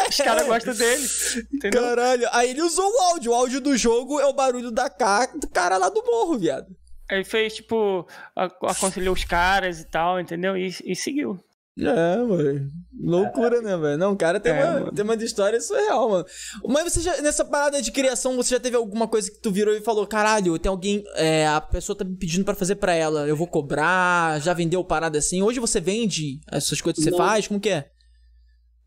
[0.09, 1.07] Os caras gostam dele.
[1.53, 1.81] Entendeu?
[1.81, 2.27] Caralho.
[2.31, 3.31] Aí ele usou o áudio.
[3.31, 6.67] O áudio do jogo é o barulho da cara do cara lá do morro, viado.
[7.09, 10.57] Aí fez, tipo, aconselhou os caras e tal, entendeu?
[10.57, 11.39] E, e seguiu.
[11.77, 12.69] É, mano.
[12.99, 13.97] Loucura, né, velho?
[13.97, 16.25] Não, cara tem, é, uma, tem uma história surreal, mano.
[16.67, 19.75] Mas você já, nessa parada de criação, você já teve alguma coisa que tu virou
[19.75, 21.03] e falou: caralho, tem alguém.
[21.15, 24.83] É, a pessoa tá me pedindo para fazer para ela, eu vou cobrar, já vendeu
[24.83, 25.41] parada assim.
[25.41, 27.47] Hoje você vende essas coisas que você faz?
[27.47, 27.89] Como que é?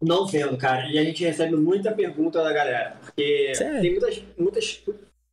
[0.01, 0.89] Não vendo, cara.
[0.89, 2.97] E a gente recebe muita pergunta da galera.
[3.03, 3.81] Porque Sério?
[3.81, 4.83] tem muitas, muitas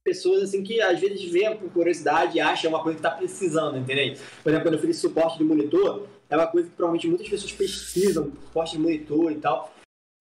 [0.04, 3.78] pessoas assim que às vezes vêm por curiosidade e acham uma coisa que tá precisando,
[3.78, 4.16] entendeu?
[4.42, 7.52] Por exemplo, quando eu fiz suporte de monitor é uma coisa que provavelmente muitas pessoas
[7.52, 9.72] pesquisam, poste de monitor e tal.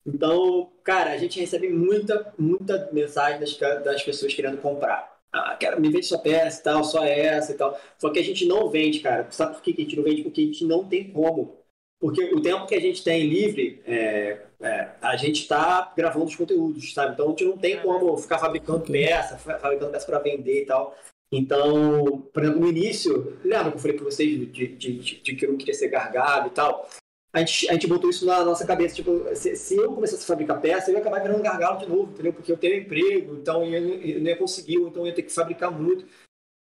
[0.05, 5.10] Então, cara, a gente recebe muita, muita mensagem das, das pessoas querendo comprar.
[5.32, 7.80] Ah, quero, me vende sua peça e tal, só essa e tal.
[7.98, 9.26] Só que a gente não vende, cara.
[9.30, 10.22] Sabe por que a gente não vende?
[10.22, 11.56] Porque a gente não tem como.
[11.98, 16.36] Porque o tempo que a gente tem livre, é, é, a gente está gravando os
[16.36, 17.14] conteúdos, sabe?
[17.14, 20.94] Então a gente não tem como ficar fabricando peça, fabricando peça para vender e tal.
[21.33, 25.35] Então, por exemplo, no início, lembra que eu falei para vocês de, de, de, de,
[25.35, 26.89] que eu não queria ser gargado e tal?
[27.33, 28.95] a gente, a gente botou isso na nossa cabeça.
[28.95, 32.13] Tipo, se, se eu começasse a fabricar peça, eu ia acabar virando gargalo de novo,
[32.13, 32.33] entendeu?
[32.33, 35.33] Porque eu tenho emprego, então eu, eu não ia conseguir, então eu ia ter que
[35.33, 36.07] fabricar muito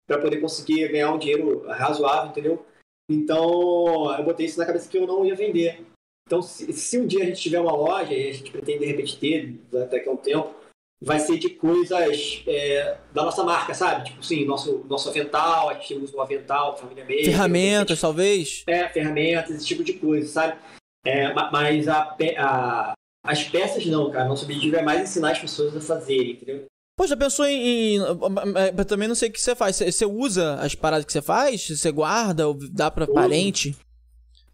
[0.06, 2.66] para poder conseguir ganhar um dinheiro razoável, entendeu?
[3.10, 5.86] Então, eu botei isso na cabeça que eu não ia vender.
[6.26, 8.84] Então, se, se um dia a gente tiver uma loja, e a gente pretende de
[8.84, 10.54] repente ter, daqui a um tempo,
[11.00, 14.06] vai ser de coisas é, da nossa marca, sabe?
[14.06, 17.24] Tipo assim, nosso, nosso avental, a gente usa o avental, família mesmo.
[17.24, 18.64] Ferramentas, talvez?
[18.66, 20.58] É, ferramentas, esse tipo de coisa, sabe?
[21.04, 22.92] É, mas a, a,
[23.24, 24.28] as peças não, cara.
[24.28, 26.66] Nosso objetivo é mais ensinar as pessoas a fazerem, entendeu?
[26.96, 27.96] Pô, já pensou em.
[27.96, 29.76] em também não sei o que você faz.
[29.76, 31.68] Você usa as paradas que você faz?
[31.68, 33.76] Você guarda ou dá pra parente?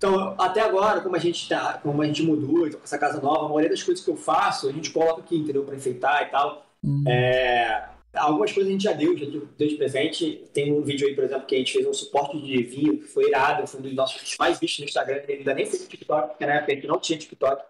[0.05, 3.22] Então, até agora, como a gente tá, como a gente mudou, então, com essa casa
[3.22, 5.64] nova, a maioria das coisas que eu faço, a gente coloca aqui, entendeu?
[5.64, 6.66] Pra enfeitar e tal.
[6.85, 7.05] Hum.
[7.09, 10.44] É, algumas coisas a gente já deu, já deu de presente.
[10.52, 13.05] Tem um vídeo aí, por exemplo, que a gente fez um suporte de vinho, que
[13.05, 15.86] foi irado, foi um dos nossos mais vistos no Instagram, ele ainda nem foi no
[15.86, 17.64] TikTok, porque na época a gente não tinha TikTok.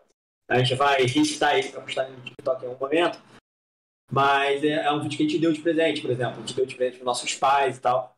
[0.49, 3.23] A gente vai registrar ele pra postar no TikTok em algum momento.
[4.11, 6.35] Mas é, é um vídeo que a gente deu de presente, por exemplo.
[6.35, 8.14] A gente deu de presente para nossos pais e tal.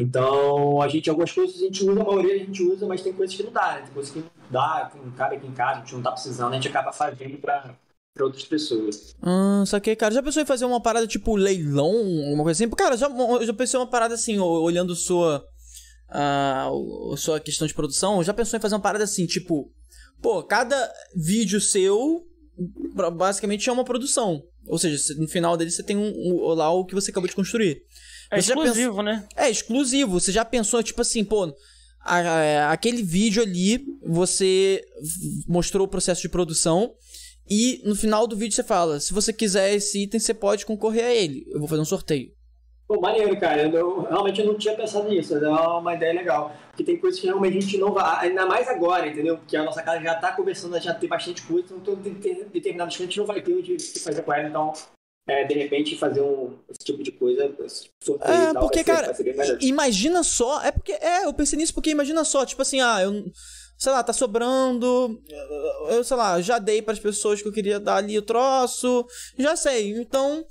[0.00, 3.12] Então, a gente, algumas coisas a gente usa, a maioria a gente usa, mas tem
[3.12, 3.82] coisas que não dá, né?
[3.82, 6.12] Tem coisas que não dá, que não cabe aqui em casa, a gente não tá
[6.12, 7.74] precisando, a gente acaba fazendo pra,
[8.14, 9.14] pra outras pessoas.
[9.20, 10.14] Ah, saquei, cara.
[10.14, 11.92] Já pensou em fazer uma parada tipo leilão,
[12.32, 12.74] uma coisa assim?
[12.74, 13.10] Cara, já,
[13.42, 15.44] já pensei uma parada assim, olhando sua.
[16.08, 16.70] a
[17.18, 19.70] sua questão de produção, já pensou em fazer uma parada assim, tipo,
[20.22, 22.24] pô, cada vídeo seu
[23.12, 24.42] basicamente é uma produção.
[24.66, 27.34] Ou seja, no final dele você tem um, um, lá o que você acabou de
[27.34, 27.82] construir.
[28.30, 29.02] É você exclusivo, pensou...
[29.02, 29.28] né?
[29.36, 30.20] É exclusivo.
[30.20, 31.52] Você já pensou, tipo assim, pô,
[32.00, 34.82] a, a, aquele vídeo ali, você
[35.48, 36.94] mostrou o processo de produção.
[37.48, 41.04] E no final do vídeo você fala: se você quiser esse item, você pode concorrer
[41.04, 41.44] a ele.
[41.50, 42.30] Eu vou fazer um sorteio.
[42.86, 43.68] Pô, maneiro, cara.
[43.68, 45.36] Eu, realmente eu não tinha pensado nisso.
[45.36, 46.52] É uma ideia legal.
[46.70, 48.26] Porque tem coisas que realmente a gente não vai.
[48.26, 49.36] Ainda mais agora, entendeu?
[49.38, 51.74] Porque a nossa casa já tá conversando, já tem bastante coisa.
[51.74, 52.14] Então tem
[52.52, 54.48] determinadas coisas que a gente não vai ter o de fazer com ela.
[54.48, 54.72] Então,
[55.26, 57.54] é, de repente, fazer um, esse tipo de coisa,
[58.02, 59.14] sorteio é, tal, porque, cara,
[59.60, 60.62] imagina só.
[60.62, 60.92] É porque.
[60.92, 63.24] É, eu pensei nisso porque imagina só, tipo assim, ah, eu
[63.80, 65.20] sei lá, tá sobrando.
[65.88, 69.06] Eu, sei lá, já dei para as pessoas que eu queria dar ali o troço.
[69.38, 69.92] Já sei.
[69.98, 70.44] Então,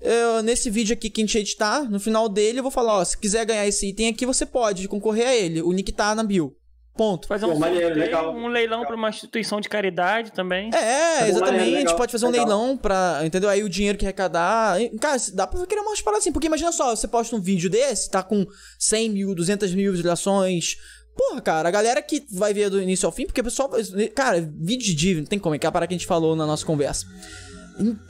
[0.00, 3.04] eu, nesse vídeo aqui que a gente editar, no final dele, eu vou falar, ó,
[3.04, 5.60] se quiser ganhar esse item aqui, você pode concorrer a ele.
[5.60, 6.56] O nick tá na bio.
[6.96, 7.26] Ponto.
[7.28, 8.34] Fazer um, Pô, maneiro, legal.
[8.34, 10.70] um leilão para uma instituição de caridade também.
[10.74, 11.78] É, exatamente.
[11.78, 12.46] gente pode fazer um legal.
[12.46, 13.20] leilão pra.
[13.24, 13.48] Entendeu?
[13.48, 14.76] Aí o dinheiro que arrecadar.
[15.00, 16.32] Cara, dá pra criar umas paradas assim.
[16.32, 18.46] Porque imagina só, você posta um vídeo desse, tá com
[18.78, 20.76] 100 mil, 200 mil visualizações.
[21.16, 23.70] Porra, cara, a galera que vai ver do início ao fim, porque o pessoal.
[24.14, 26.06] Cara, vídeo de div, não tem como, é que é a parada que a gente
[26.06, 27.06] falou na nossa conversa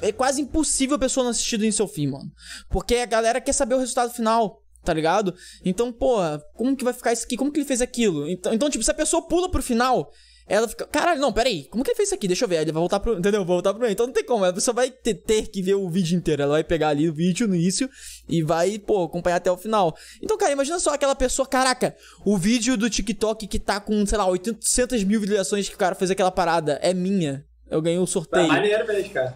[0.02, 2.30] é quase impossível a pessoa não assistir do início ao fim, mano.
[2.68, 5.34] Porque a galera quer saber o resultado final, tá ligado?
[5.64, 7.36] Então, porra, como que vai ficar isso aqui?
[7.36, 8.28] Como que ele fez aquilo?
[8.28, 10.10] Então, então tipo, se a pessoa pula pro final,
[10.50, 12.26] ela fica, caralho, não, peraí, como que ele fez isso aqui?
[12.26, 12.56] Deixa eu ver.
[12.56, 13.44] ele vai voltar pro, entendeu?
[13.44, 13.92] Voltar pro meio.
[13.92, 16.42] Então não tem como, a pessoa vai ter, ter, que ver o vídeo inteiro.
[16.42, 17.88] Ela vai pegar ali o vídeo no início
[18.28, 19.96] e vai, pô, acompanhar até o final.
[20.20, 21.94] Então, cara, imagina só aquela pessoa, caraca,
[22.24, 25.94] o vídeo do TikTok que tá com, sei lá, 800 mil visualizações que o cara
[25.94, 27.44] fez aquela parada é minha.
[27.70, 28.48] Eu ganhei o um sorteio.
[28.48, 29.32] Tá maneiro mesmo, cara.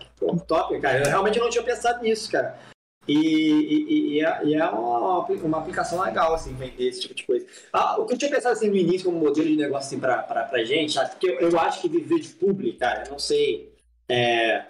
[0.48, 0.98] Top, cara.
[0.98, 2.58] Eu realmente não tinha pensado nisso, cara.
[3.06, 7.24] E, e, e, é, e é uma, uma aplicação legal, assim, vender esse tipo de
[7.24, 7.46] coisa.
[7.72, 10.22] Ah, o que eu tinha pensado, assim, no início como modelo de negócio, assim, pra,
[10.22, 13.74] pra, pra gente, porque eu, eu acho que viver de público, cara, eu não sei,
[14.08, 14.64] é,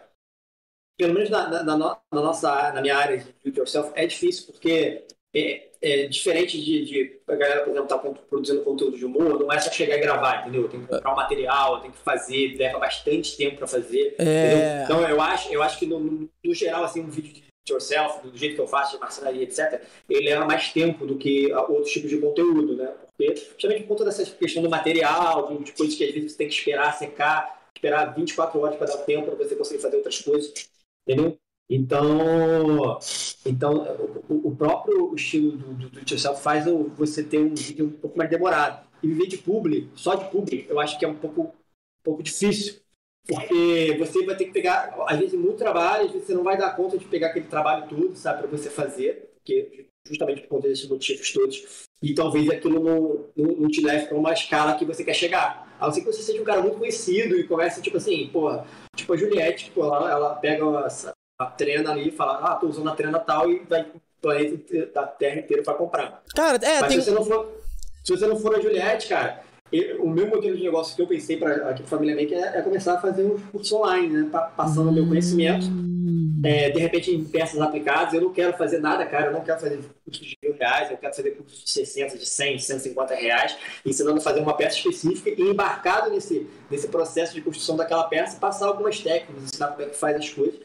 [0.96, 4.46] pelo menos na, na, na, na, nossa, na minha área de do yourself, é difícil,
[4.46, 5.04] porque
[5.34, 9.52] é, é diferente de, de, a galera, por exemplo, tá produzindo conteúdo de humor, não
[9.52, 10.68] é só chegar e gravar, entendeu?
[10.68, 14.14] Tem que comprar o um material, tem que fazer, leva bastante tempo para fazer.
[14.18, 14.84] É...
[14.84, 18.26] Então eu acho, eu acho que no, no, no, geral, assim, um vídeo de yourself,
[18.26, 21.90] do jeito que eu faço, de marcenaria, etc., ele leva mais tempo do que outros
[21.90, 22.92] tipos de conteúdo, né?
[23.16, 26.38] Porque, justamente por conta dessa questão do material, de, de coisas que às vezes você
[26.38, 30.20] tem que esperar secar, esperar 24 horas para dar tempo para você conseguir fazer outras
[30.20, 30.70] coisas,
[31.06, 31.38] entendeu?
[31.68, 32.98] Então,
[33.46, 36.64] então o, o próprio estilo do, do, do yourself faz
[36.96, 38.86] você ter um vídeo um pouco mais demorado.
[39.02, 41.52] E viver de publi, só de publi, eu acho que é um pouco, um
[42.02, 42.83] pouco difícil.
[43.26, 46.58] Porque você vai ter que pegar, às vezes, muito trabalho, às vezes você não vai
[46.58, 50.68] dar conta de pegar aquele trabalho todo, sabe, para você fazer, porque justamente por conta
[50.68, 51.84] desses motivos todos.
[52.02, 55.74] E talvez aquilo não, não, não te leve para uma escala que você quer chegar.
[55.80, 58.62] A não ser que você seja um cara muito conhecido e comece, tipo assim, pô,
[58.94, 60.64] tipo a Juliette, tipo, ela, ela pega
[61.38, 63.86] a trena ali e fala, ah, tô usando a trena tal e vai
[64.20, 66.22] planeta da Terra inteira para comprar.
[66.34, 67.00] Cara, é, Mas tem...
[67.00, 67.60] se, você não for,
[68.02, 69.42] se você não for a Juliette, cara,
[69.74, 72.62] eu, o meu modelo de negócio que eu pensei para aqui Família Maker é, é,
[72.62, 74.30] começar a fazer um curso online, né?
[74.56, 74.94] Passando o hum...
[74.94, 75.66] meu conhecimento.
[76.44, 79.58] É, de repente em peças aplicadas, eu não quero fazer nada, cara, eu não quero
[79.58, 83.56] fazer curso de mil reais, eu quero fazer cursos de 60, de 100, 150 reais,
[83.84, 88.38] ensinando a fazer uma peça específica e embarcado nesse, nesse processo de construção daquela peça,
[88.38, 90.60] passar algumas técnicas, ensinar como é que faz as coisas.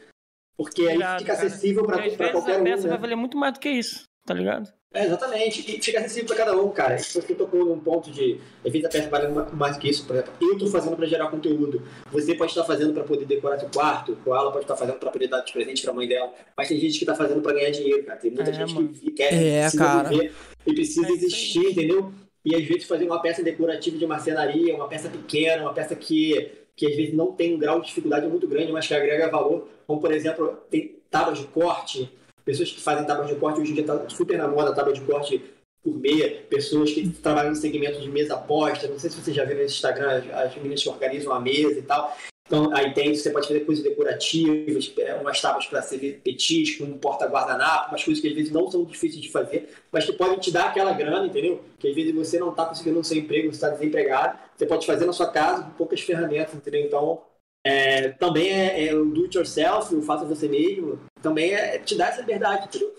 [0.54, 2.60] Porque aí Obrigado, fica acessível para qualquer um.
[2.60, 2.88] A peça né?
[2.90, 4.72] vai valer muito mais do que isso, tá ligado?
[4.94, 5.60] É, exatamente.
[5.60, 6.96] E fica acessível para cada um, cara.
[6.98, 8.40] Se você tocou num ponto de.
[8.64, 10.32] Às vezes a peça vale mais que isso, por exemplo.
[10.40, 11.82] Eu estou fazendo para gerar conteúdo.
[12.12, 14.16] Você pode estar fazendo para poder decorar seu quarto.
[14.24, 16.32] O ela pode estar fazendo para poder dar de presente para a mãe dela.
[16.56, 18.18] Mas tem gente que está fazendo para ganhar dinheiro, cara.
[18.20, 18.88] Tem muita é, gente mano.
[18.88, 20.08] que quer é, precisa cara.
[20.08, 20.32] viver
[20.64, 22.12] e precisa é, existir, entendeu?
[22.44, 26.52] E às vezes fazer uma peça decorativa de marcenaria, uma peça pequena, uma peça que,
[26.76, 29.68] que às vezes não tem um grau de dificuldade muito grande, mas que agrega valor.
[29.88, 32.10] Como, por exemplo, tem tábuas de corte
[32.50, 34.92] pessoas que fazem tábuas de corte, hoje em dia está super na moda a tábua
[34.92, 35.40] de corte
[35.82, 39.44] por meia, pessoas que trabalham no segmento de mesa aposta, não sei se você já
[39.44, 42.16] viu no Instagram, as meninas que organizam a mesa e tal.
[42.46, 46.98] Então, aí tem, você pode fazer coisas decorativas, é, umas tábuas para servir petisco, um
[46.98, 50.50] porta-guardanapo, umas coisas que às vezes não são difíceis de fazer, mas que podem te
[50.50, 51.62] dar aquela grana, entendeu?
[51.78, 54.84] Que às vezes você não está conseguindo o seu emprego, você está desempregado, você pode
[54.84, 56.80] fazer na sua casa com poucas ferramentas, entendeu?
[56.80, 57.22] Então,
[57.64, 61.96] é, também é, é, o do it yourself, o faça você mesmo, também é, te
[61.96, 62.94] dá essa liberdade, entendeu?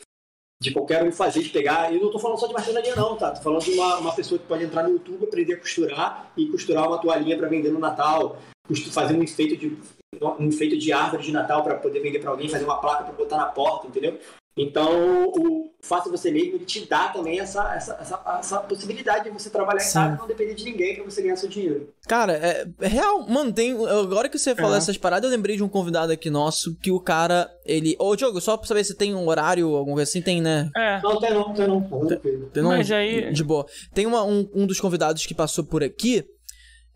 [0.62, 1.92] de qualquer um fazer, de pegar.
[1.92, 3.32] E eu não estou falando só de marcenaria, não, tá?
[3.32, 6.46] Tô falando de uma, uma pessoa que pode entrar no YouTube, aprender a costurar e
[6.46, 8.38] costurar uma toalhinha para vender no Natal,
[8.92, 9.76] fazer um enfeite de,
[10.22, 13.14] um enfeite de árvore de Natal para poder vender para alguém, fazer uma placa para
[13.14, 14.20] botar na porta, entendeu?
[14.56, 19.30] Então, o Faça Você Mesmo, ele te dá também essa, essa, essa, essa possibilidade de
[19.30, 19.90] você trabalhar Sim.
[19.90, 21.94] em casa e não depender de ninguém para você ganhar seu dinheiro.
[22.06, 23.26] Cara, é, é, real.
[23.28, 23.72] Mano, tem.
[23.88, 24.78] Agora que você falou é.
[24.78, 27.96] essas paradas, eu lembrei de um convidado aqui nosso que o cara, ele.
[27.98, 30.70] Ô, Diogo, só pra saber se tem um horário, alguma coisa assim, tem, né?
[30.76, 31.02] É.
[31.02, 31.82] Não, tem não, tem não.
[32.08, 33.32] Tem, tem não Mas aí.
[33.32, 33.66] De boa.
[33.94, 36.26] Tem uma, um, um dos convidados que passou por aqui.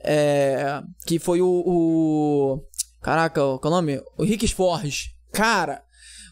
[0.03, 2.63] É, que foi o, o.
[3.01, 4.01] Caraca, qual é o nome?
[4.17, 5.15] O Rick Forge.
[5.31, 5.84] Cara,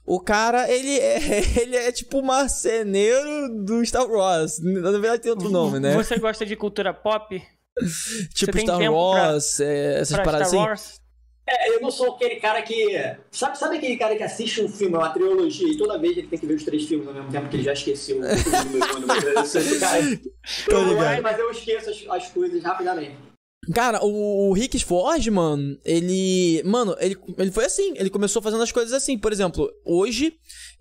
[0.06, 1.18] o cara, ele é,
[1.62, 4.60] ele é tipo marceneiro do Star Wars.
[4.60, 5.94] Na verdade tem outro nome, né?
[5.96, 7.42] Você gosta de cultura pop?
[8.34, 10.58] tipo Star Wars, pra, é, essas paradas assim?
[10.58, 11.02] Wars?
[11.46, 12.96] É, eu não sou aquele cara que.
[13.30, 16.40] Sabe, sabe aquele cara que assiste um filme, uma trilogia, e toda vez ele tem
[16.40, 18.22] que ver os três filmes ao mesmo tempo que ele já esqueceu o
[19.80, 20.22] cara.
[21.22, 23.18] Mas eu esqueço as, as coisas rapidamente.
[23.72, 26.62] Cara, o, o Rick Forge, mano, ele.
[26.66, 27.94] Mano, ele, ele foi assim.
[27.96, 29.18] Ele começou fazendo as coisas assim.
[29.18, 30.34] Por exemplo, hoje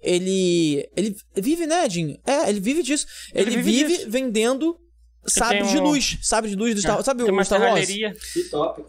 [0.03, 0.89] ele.
[0.97, 2.19] Ele vive, né, Jim?
[2.27, 3.07] É, ele vive disso.
[3.33, 4.77] Ele, ele vive, vive vendendo
[5.25, 5.85] Sabe de um...
[5.85, 7.89] luz, sabe de luz do Star, é, sabe o Star Wars?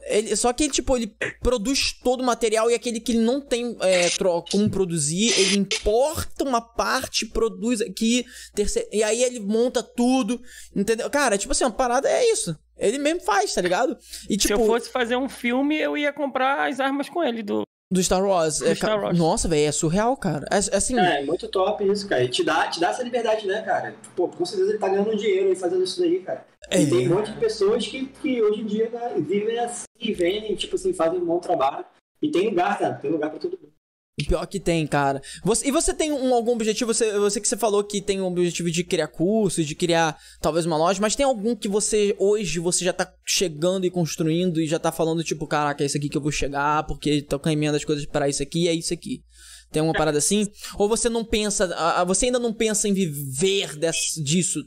[0.06, 3.40] Ele, só que ele tipo ele produz todo o material e aquele que ele não
[3.40, 4.08] tem é,
[4.52, 10.42] como produzir, ele importa uma parte, produz aqui, terceiro, e aí ele monta tudo,
[10.76, 11.08] entendeu?
[11.10, 12.58] Cara, tipo assim, uma parada é isso.
[12.78, 13.96] Ele mesmo faz, tá ligado?
[14.28, 17.24] E, tipo, Se eu tipo, fosse fazer um filme, eu ia comprar as armas com
[17.24, 18.60] ele do do Star Wars.
[18.60, 19.18] Do é, Star Wars.
[19.18, 20.46] Nossa, velho, é surreal, cara.
[20.52, 20.98] É, é, assim...
[20.98, 22.24] é, muito top isso, cara.
[22.24, 23.96] E te dá, te dá essa liberdade, né, cara?
[24.16, 26.46] Pô, com certeza ele tá ganhando dinheiro aí fazendo isso daí, cara.
[26.70, 26.82] É.
[26.82, 30.56] E tem um monte de pessoas que, que hoje em dia né, vivem assim, vendem,
[30.56, 31.86] tipo assim, fazem um bom trabalho.
[32.22, 32.96] E tem lugar, cara.
[32.96, 33.74] Tem lugar pra todo mundo.
[34.16, 35.20] Pior que tem, cara.
[35.44, 36.94] Você, e você tem um, algum objetivo?
[36.94, 40.68] Você, você que você falou que tem um objetivo de criar cursos, de criar talvez
[40.68, 44.68] uma loja, mas tem algum que você hoje você já tá chegando e construindo e
[44.68, 47.78] já tá falando, tipo, caraca, é isso aqui que eu vou chegar, porque tô caminhando
[47.78, 49.24] as coisas para isso aqui, é isso aqui.
[49.72, 50.48] Tem uma parada assim?
[50.78, 51.68] Ou você não pensa,
[52.06, 54.60] você ainda não pensa em viver desse, disso?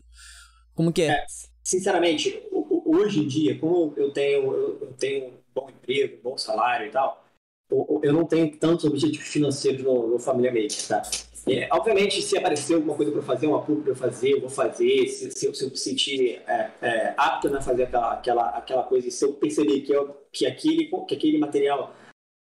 [0.75, 1.11] Como que é?
[1.11, 1.25] é
[1.63, 2.37] sinceramente,
[2.85, 6.91] hoje em dia, como eu tenho, eu tenho um bom emprego, um bom salário e
[6.91, 7.25] tal,
[7.71, 11.03] eu não tenho tantos objetivos financeiros no, no Família Maker, tá?
[11.49, 15.07] É, obviamente, se aparecer alguma coisa para fazer, uma publi para fazer, eu vou fazer.
[15.07, 19.07] Se, se, se eu me sentir é, é, apto a fazer aquela, aquela, aquela coisa,
[19.07, 21.95] e se eu perceber que, eu, que, aquele, que aquele material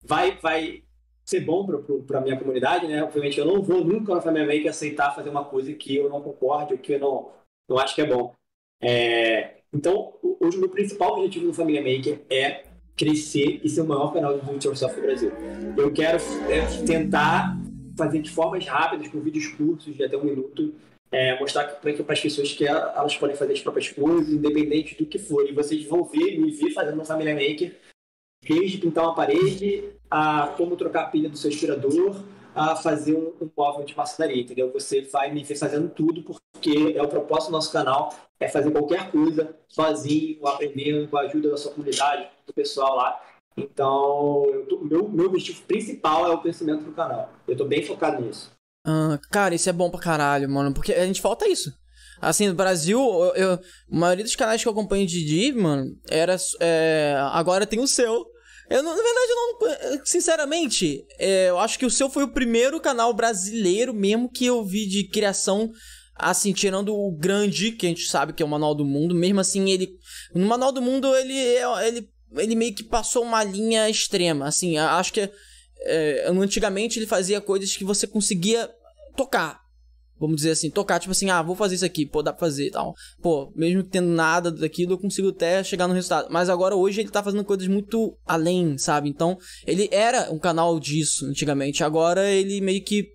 [0.03, 0.83] vai, vai
[1.25, 1.65] ser bom
[2.05, 3.03] para a minha comunidade, né?
[3.03, 6.21] Obviamente, eu não vou nunca na Família Maker aceitar fazer uma coisa que eu não
[6.21, 7.31] concorde que eu não,
[7.67, 8.35] não acho que é bom.
[8.79, 13.87] É, então, hoje o meu principal objetivo no Família Maker é crescer e ser o
[13.87, 15.31] maior canal de do it yourself do Brasil.
[15.77, 16.17] Eu quero
[16.49, 17.57] é, tentar
[17.97, 20.73] fazer de formas rápidas, com vídeos curtos de até um minuto,
[21.11, 25.19] é, mostrar para as pessoas que elas podem fazer as próprias coisas, independente do que
[25.19, 25.47] for.
[25.47, 27.75] E vocês vão ver, me ver fazendo no Família Maker,
[28.47, 33.33] desde pintar uma parede, a como trocar a pilha do seu aspirador, a fazer um,
[33.41, 34.71] um móvel de marcenaria, entendeu?
[34.73, 38.71] Você vai me ver fazendo tudo porque é o propósito do nosso canal, é fazer
[38.71, 43.19] qualquer coisa sozinho, aprendendo com a ajuda da sua comunidade, do pessoal lá.
[43.57, 47.31] Então, tô, meu, meu objetivo principal é o crescimento do canal.
[47.47, 48.51] Eu tô bem focado nisso.
[48.85, 51.71] Ah, cara, isso é bom pra caralho, mano, porque a gente falta isso.
[52.19, 53.59] Assim, no Brasil, eu, eu, a
[53.89, 56.35] maioria dos canais que eu acompanho de Div, mano, era.
[56.59, 58.25] É, agora tem o seu.
[58.71, 60.05] Eu, na verdade, eu não.
[60.05, 64.63] Sinceramente, é, eu acho que o seu foi o primeiro canal brasileiro mesmo que eu
[64.63, 65.71] vi de criação
[66.15, 69.39] assim, tirando o grande, que a gente sabe que é o Manual do Mundo, mesmo
[69.39, 69.97] assim, ele.
[70.33, 74.47] No Manual do Mundo, ele, é, ele, ele meio que passou uma linha extrema.
[74.47, 75.29] Assim, acho que.
[75.83, 78.69] É, antigamente ele fazia coisas que você conseguia
[79.17, 79.60] tocar.
[80.21, 82.67] Vamos dizer assim, tocar, tipo assim, ah, vou fazer isso aqui, pô, dá pra fazer
[82.67, 82.93] e tal.
[83.23, 86.27] Pô, mesmo tendo nada daquilo, eu consigo até chegar no resultado.
[86.29, 89.09] Mas agora, hoje, ele tá fazendo coisas muito além, sabe?
[89.09, 89.35] Então,
[89.65, 91.83] ele era um canal disso antigamente.
[91.83, 93.07] Agora, ele meio que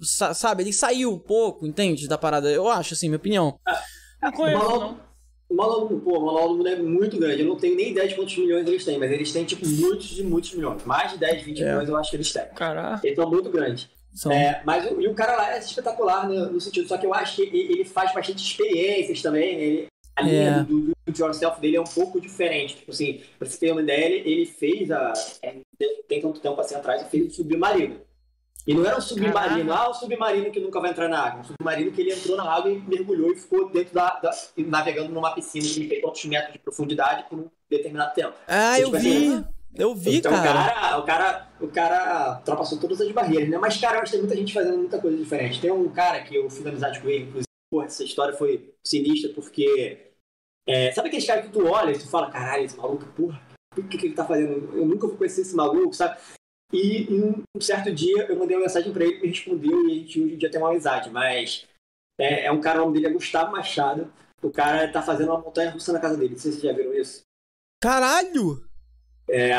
[0.00, 2.08] sabe, ele saiu um pouco, entende?
[2.08, 2.50] Da parada.
[2.50, 3.60] Eu acho, assim, minha opinião.
[3.66, 3.82] Ah,
[4.22, 5.06] não conheço, não.
[5.48, 7.42] O do, pô, o Mundo é muito grande.
[7.42, 10.18] Eu não tenho nem ideia de quantos milhões eles têm, mas eles têm, tipo, muitos
[10.18, 10.82] e muitos milhões.
[10.84, 11.64] Mais de 10, 20 é.
[11.66, 12.46] milhões eu acho que eles têm.
[12.54, 13.06] Caraca.
[13.06, 13.88] Eles são muito grandes.
[14.16, 14.32] São...
[14.32, 17.12] É, mas o, e o cara lá é espetacular no, no, sentido, só que eu
[17.12, 19.60] acho que ele, faz bastante experiências também.
[19.60, 19.86] Ele,
[20.16, 20.64] a linha é.
[20.64, 22.76] do, do, do yourself dele é um pouco diferente.
[22.76, 25.12] Tipo assim, pra você ter uma ideia, ele, ele fez a.
[25.42, 25.56] É,
[26.08, 28.00] tem tanto tempo assim atrás, ele fez o submarino.
[28.66, 31.40] E não era um submarino, ah, o submarino que nunca vai entrar na água.
[31.42, 34.18] Um submarino que ele entrou na água e mergulhou e ficou dentro da.
[34.18, 38.34] da navegando numa piscina de não quantos metros de profundidade por um determinado tempo.
[38.48, 39.44] Ah, eu vi!
[39.78, 40.60] Eu vi, então, cara.
[40.60, 43.58] O cara, o cara, o cara ultrapassou todas as barreiras, né?
[43.58, 45.60] Mas, cara, eu acho que tem muita gente fazendo muita coisa diferente.
[45.60, 49.32] Tem um cara que eu fiz amizade com ele, inclusive, porra, essa história foi sinistra
[49.34, 50.02] porque.
[50.68, 53.40] É, sabe aquele cara que tu olha e tu fala, caralho, esse maluco, porra,
[53.76, 54.76] o que, que ele tá fazendo?
[54.76, 56.18] Eu nunca vou conhecer esse maluco, sabe?
[56.72, 60.20] E um certo dia eu mandei uma mensagem para ele, ele respondeu e a gente
[60.20, 61.10] hoje em dia tem uma amizade.
[61.10, 61.66] Mas
[62.18, 64.12] é, é um cara, o nome dele é Gustavo Machado.
[64.42, 66.32] O cara tá fazendo uma montanha russa na casa dele.
[66.32, 67.22] Não sei se vocês já viram isso.
[67.80, 68.65] Caralho!
[69.28, 69.50] É,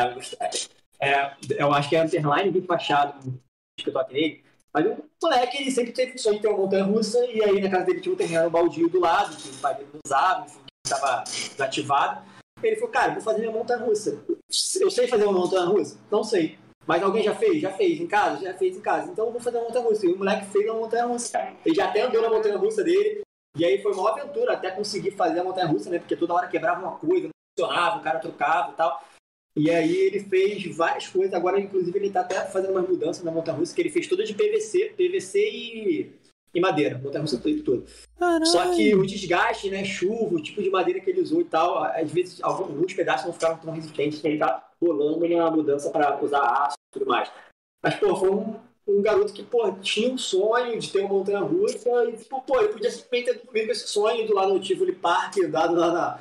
[1.00, 3.40] é, eu acho que é Underline Vitor Machado,
[3.76, 4.42] que eu tô aqui.
[4.72, 7.70] Mas o moleque, ele sempre teve sonho de ter uma montanha russa, e aí na
[7.70, 11.24] casa dele tinha um terreno baldio do lado, que o pai dele usava, enfim, estava
[11.24, 12.22] desativado.
[12.62, 14.22] Ele falou, cara, vou fazer minha montanha russa.
[14.80, 15.98] Eu sei fazer uma montanha russa?
[16.10, 16.58] Não sei.
[16.86, 17.60] Mas alguém já fez?
[17.60, 18.44] Já fez em casa?
[18.44, 19.10] Já fez em casa.
[19.10, 20.06] Então eu vou fazer uma montanha russa.
[20.06, 21.52] E o moleque fez uma montanha russa.
[21.64, 23.22] Ele já até andou na montanha russa dele.
[23.56, 25.98] E aí foi uma aventura até conseguir fazer a montanha russa, né?
[25.98, 29.02] Porque toda hora quebrava uma coisa, não funcionava, o cara trocava e tal.
[29.58, 31.34] E aí ele fez várias coisas.
[31.34, 34.28] Agora, inclusive, ele tá até fazendo umas mudanças na montanha russa, que ele fez todas
[34.28, 36.12] de PVC, PVC e,
[36.54, 36.98] e madeira.
[36.98, 37.82] Montanha russa toda.
[38.44, 39.84] Só que o desgaste, né?
[39.84, 43.32] Chuva, o tipo de madeira que ele usou e tal, às vezes alguns pedaços não
[43.32, 47.30] ficaram tão resistentes, que ele tá rolando na mudança para usar aço tudo mais.
[47.82, 48.56] Mas, pô, foi um,
[48.88, 52.58] um garoto que, pô, tinha um sonho de ter uma montanha russa e, tipo, pô,
[52.58, 55.92] ele podia simplesmente ter dormido com esse sonho do lado no Tivoli Park, dado lá
[55.92, 56.20] na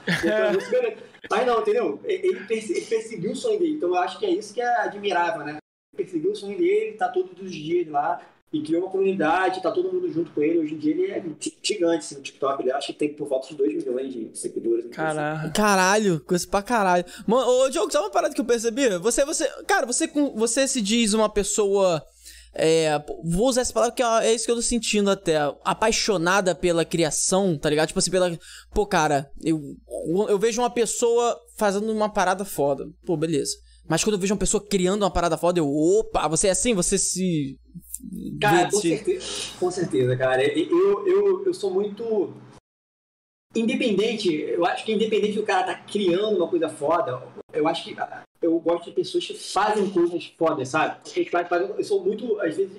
[1.29, 1.99] Mas não, entendeu?
[2.03, 3.75] Ele, ele perseguiu o sonho dele.
[3.75, 5.51] Então eu acho que é isso que é admirável, né?
[5.93, 8.21] Ele perseguiu o sonho dele, tá todos os dias lá
[8.51, 10.59] e criou uma comunidade, tá todo mundo junto com ele.
[10.59, 11.23] Hoje em dia ele é
[11.61, 12.61] gigante assim, no TikTok.
[12.61, 14.85] Ele acho que tem por volta de 2 milhões de seguidores.
[14.87, 15.53] Caralho.
[15.53, 17.05] Caralho, coisa pra caralho.
[17.25, 18.97] Mano, ô, Diogo, sabe uma parada que eu percebi?
[18.99, 19.47] Você, você.
[19.65, 22.05] Cara, você, você se diz uma pessoa.
[22.53, 25.37] É, vou usar essa palavra porque é isso que eu tô sentindo até.
[25.63, 27.87] Apaixonada pela criação, tá ligado?
[27.87, 28.37] Tipo assim, pela.
[28.73, 29.59] Pô, cara, eu,
[30.27, 32.85] eu vejo uma pessoa fazendo uma parada foda.
[33.05, 33.55] Pô, beleza.
[33.87, 35.67] Mas quando eu vejo uma pessoa criando uma parada foda, eu.
[35.67, 36.73] Opa, você é assim?
[36.73, 37.57] Você se
[38.39, 39.25] Cara, com certeza,
[39.59, 40.43] com certeza, cara.
[40.43, 42.33] Eu, eu, eu sou muito.
[43.55, 47.95] Independente, eu acho que independente do cara tá criando uma coisa foda, eu acho que
[48.41, 50.97] eu gosto de pessoas que fazem coisas fodas, sabe?
[51.77, 52.77] Eu sou muito, às vezes,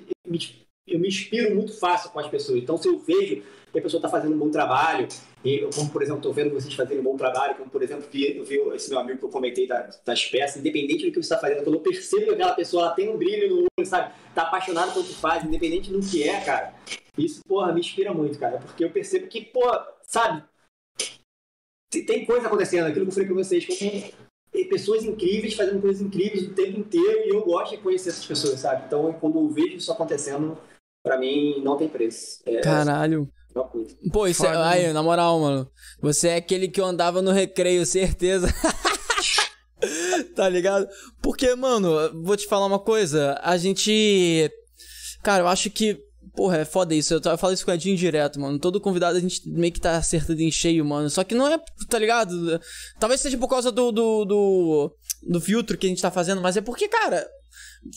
[0.87, 2.59] eu me inspiro muito fácil com as pessoas.
[2.59, 5.07] Então, se eu vejo que a pessoa está fazendo um bom trabalho,
[5.43, 8.43] e como, por exemplo, estou vendo vocês fazerem um bom trabalho, como, por exemplo, eu
[8.43, 11.37] vi esse meu amigo que eu comentei das, das peças, independente do que você está
[11.37, 14.13] fazendo, quando eu percebo que aquela pessoa ela tem um brilho no olho, sabe?
[14.33, 16.73] Tá apaixonada pelo que faz, independente do que é, cara.
[17.17, 19.61] Isso, porra, me inspira muito, cara, porque eu percebo que, pô,
[20.03, 20.43] sabe?
[21.91, 23.79] Tem coisa acontecendo, aquilo que eu falei com vocês, como
[24.65, 28.59] pessoas incríveis fazendo coisas incríveis o tempo inteiro e eu gosto de conhecer essas pessoas,
[28.59, 28.83] sabe?
[28.87, 30.57] Então, quando eu vejo isso acontecendo,
[31.03, 32.39] para mim não tem preço.
[32.45, 33.29] É, Caralho.
[34.11, 35.71] Pô, isso é, aí, na moral, mano.
[36.01, 38.47] Você é aquele que eu andava no recreio, certeza.
[40.35, 40.87] tá ligado?
[41.21, 43.39] Porque, mano, vou te falar uma coisa.
[43.41, 44.51] A gente.
[45.23, 45.97] Cara, eu acho que.
[46.39, 47.13] Porra, é foda isso.
[47.13, 48.57] Eu, eu falo isso com o Edinho direto, mano.
[48.57, 51.09] Todo convidado a gente meio que tá acertando em cheio, mano.
[51.09, 51.59] Só que não é,
[51.89, 52.61] tá ligado?
[52.97, 56.55] Talvez seja por causa do, do, do, do filtro que a gente tá fazendo, mas
[56.55, 57.27] é porque, cara,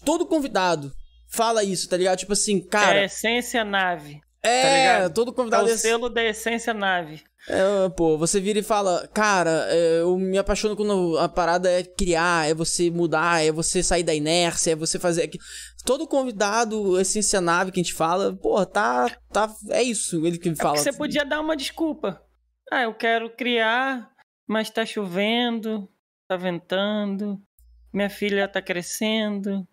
[0.05, 0.90] todo convidado
[1.31, 2.19] fala isso, tá ligado?
[2.19, 3.02] Tipo assim, cara.
[3.02, 4.20] É essência nave.
[4.43, 5.70] É, tá todo convidado.
[5.70, 7.23] É o selo da essência nave.
[7.48, 11.82] É, pô, você vira e fala, cara, é, eu me apaixono quando a parada é
[11.82, 15.28] criar, é você mudar, é você sair da inércia, é você fazer.
[15.85, 19.09] Todo convidado, essência nave que a gente fala, pô, tá.
[19.33, 20.77] tá é isso ele que me é fala.
[20.77, 22.23] você podia dar uma desculpa.
[22.71, 24.11] Ah, eu quero criar,
[24.47, 25.89] mas tá chovendo,
[26.29, 27.41] tá ventando,
[27.93, 29.67] minha filha tá crescendo,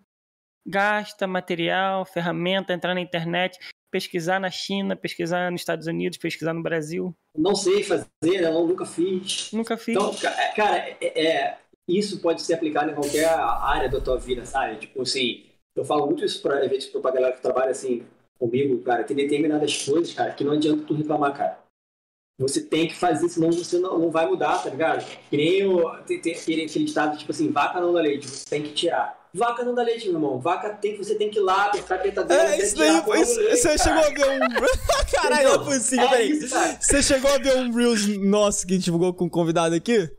[0.66, 3.58] gasta material, ferramenta, entrar na internet.
[3.92, 7.16] pesquisar na China, pesquisar nos Estados Unidos, pesquisar no Brasil?
[7.36, 8.46] Não sei fazer, né?
[8.46, 9.52] Eu nunca fiz.
[9.52, 9.96] Nunca fiz.
[9.96, 10.14] Então,
[10.56, 11.58] cara, é, é,
[11.88, 14.76] isso pode ser aplicado em qualquer área da tua vida, sabe?
[14.76, 18.06] Tipo assim, eu falo muito isso pra, vezes, pra galera que trabalha assim
[18.38, 21.60] comigo, cara, tem determinadas coisas, cara, que não adianta tu reclamar, cara.
[22.40, 25.06] Você tem que fazer, senão você não, não vai mudar, tá ligado?
[25.30, 28.50] Que nem o, tem, tem aquele, aquele ditado, tipo assim, vaca não dá leite, você
[28.50, 29.20] tem que tirar.
[29.34, 30.40] Vaca não dá leite, meu irmão.
[30.40, 32.44] Vaca tem que você tem que ir lá, apertar a apertadeira.
[32.56, 35.12] É, isso daí, você chegou a ver um.
[35.12, 36.40] Caralho, não é possível, é peraí.
[36.80, 40.10] Você chegou a ver um Reels nosso que a gente divulgou com um convidado aqui?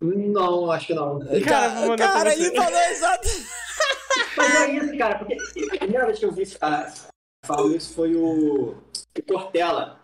[0.00, 1.20] Não, acho que não.
[1.46, 3.28] Cara, cara ele falou exato.
[4.36, 6.44] Mas é isso, cara, porque a primeira vez que eu vi
[7.44, 9.98] falo isso foi o, o Cortella.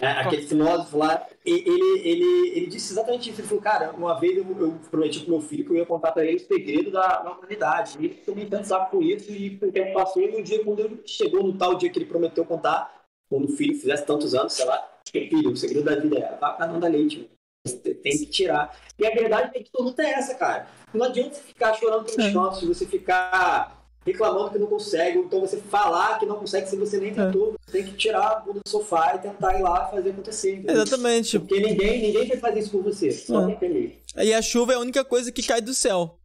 [0.00, 1.68] É, aquele filósofo lá, ele,
[2.02, 3.40] ele, ele disse exatamente isso.
[3.40, 6.12] Ele falou, cara, uma vez eu, eu prometi pro meu filho que eu ia contar
[6.12, 7.98] para ele o segredo da, da humanidade.
[7.98, 11.02] Ele ficou tanto saco com isso e o tempo passou e um dia, quando ele
[11.04, 14.64] chegou no tal dia que ele prometeu contar, quando o filho fizesse tantos anos, sei
[14.64, 17.30] lá, filho, o segredo da vida é vaca não dá leite,
[17.64, 18.76] tem que tirar.
[18.98, 20.66] E a verdade é que todo mundo é essa, cara.
[20.92, 22.32] Não adianta você ficar chorando pelos é.
[22.32, 26.98] cantos, você ficar reclamando que não consegue, então você falar que não consegue se você
[26.98, 27.56] nem tentou, é.
[27.60, 30.54] você tem que tirar a bunda do sofá e tentar ir lá fazer acontecer.
[30.54, 30.82] Entendeu?
[30.82, 31.38] Exatamente.
[31.38, 33.54] Porque ninguém, ninguém vai fazer isso por você, só é.
[33.56, 36.18] quem E a chuva é a única coisa que cai do céu.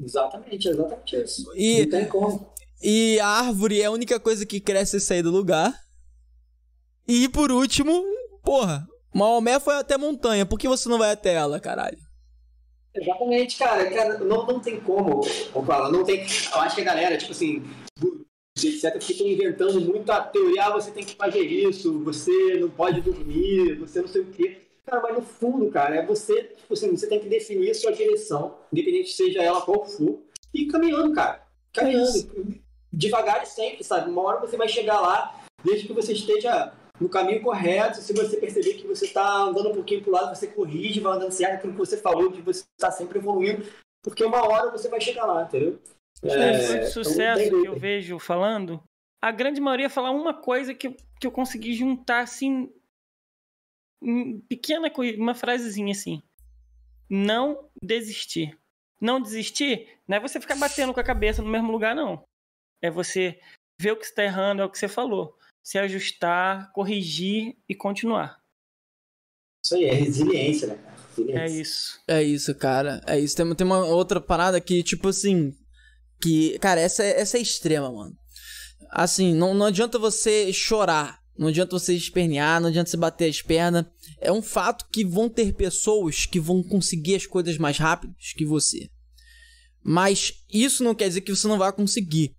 [0.00, 1.52] Exatamente, exatamente isso.
[1.54, 2.52] E, não tem como.
[2.82, 5.78] E a árvore é a única coisa que cresce e sai do lugar.
[7.06, 8.04] E por último,
[8.42, 11.98] porra, Maomé foi até montanha, por que você não vai até ela, caralho?
[12.94, 13.90] Exatamente, cara.
[13.90, 15.22] cara não, não tem como,
[15.66, 16.20] fala, não tem.
[16.20, 17.62] Eu acho que a galera, tipo assim,
[18.56, 23.00] etc., fica inventando muito a teoria, ah, você tem que fazer isso, você não pode
[23.00, 24.58] dormir, você não sei o quê.
[24.84, 28.56] Cara, mas no fundo, cara, é você, tipo assim, você tem que definir sua direção,
[28.72, 30.20] independente seja ela qual for,
[30.52, 31.42] e caminhando, cara.
[31.72, 32.62] Caminhando.
[32.92, 34.10] Devagar e sempre, sabe?
[34.10, 37.98] Uma hora você vai chegar lá, desde que você esteja no caminho correto.
[37.98, 41.16] Se você perceber que você está andando um pouquinho para o lado, você corrige, vai
[41.16, 43.64] andando certo aquilo que você falou, que você está sempre evoluindo,
[44.02, 45.80] porque uma hora você vai chegar lá, entendeu?
[46.22, 48.82] É, de sucesso que eu vejo falando,
[49.20, 50.90] a grande maioria fala uma coisa que,
[51.20, 52.72] que eu consegui juntar assim,
[54.48, 56.22] pequena coisa, uma frasezinha assim.
[57.10, 58.56] Não desistir.
[59.00, 62.22] Não desistir não é você ficar batendo com a cabeça no mesmo lugar, não.
[62.80, 63.40] É você
[63.80, 68.38] ver o que está errando, é o que você falou se ajustar, corrigir e continuar.
[69.64, 70.96] Isso aí, é resiliência, né, cara?
[71.08, 71.42] Resiliência.
[71.42, 72.00] É isso.
[72.08, 73.00] É isso, cara.
[73.06, 73.36] É isso.
[73.36, 75.52] Tem, tem uma outra parada que, tipo assim.
[76.20, 78.14] Que, cara, essa, é, essa é extrema, mano.
[78.90, 81.20] Assim, não, não adianta você chorar.
[81.38, 83.86] Não adianta você espernear, não adianta você bater as pernas.
[84.20, 88.44] É um fato que vão ter pessoas que vão conseguir as coisas mais rápidas que
[88.44, 88.90] você.
[89.82, 92.36] Mas isso não quer dizer que você não vai conseguir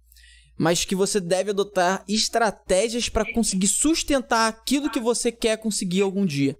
[0.57, 6.25] mas que você deve adotar estratégias para conseguir sustentar aquilo que você quer conseguir algum
[6.25, 6.57] dia.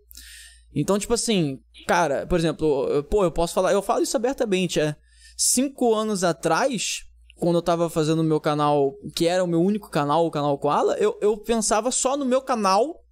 [0.76, 4.96] Então, tipo assim, cara, por exemplo, pô, eu posso falar, eu falo isso abertamente, é.
[5.38, 7.04] Cinco anos atrás,
[7.36, 10.58] quando eu tava fazendo o meu canal, que era o meu único canal, o canal
[10.58, 13.03] Koala, eu, eu pensava só no meu canal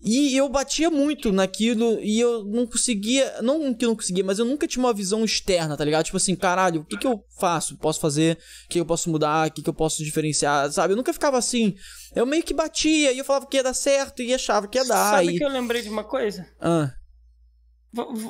[0.00, 3.42] e eu batia muito naquilo e eu não conseguia.
[3.42, 6.04] Não que eu não conseguia, mas eu nunca tinha uma visão externa, tá ligado?
[6.04, 7.76] Tipo assim, caralho, o que que eu faço?
[7.78, 8.38] Posso fazer?
[8.66, 9.48] O que eu posso mudar?
[9.48, 10.70] O que que eu posso diferenciar?
[10.70, 10.92] Sabe?
[10.92, 11.74] Eu nunca ficava assim.
[12.14, 14.84] Eu meio que batia e eu falava que ia dar certo e achava que ia
[14.84, 15.16] dar.
[15.16, 15.38] Sabe e...
[15.38, 16.48] que eu lembrei de uma coisa?
[16.60, 16.92] Ah.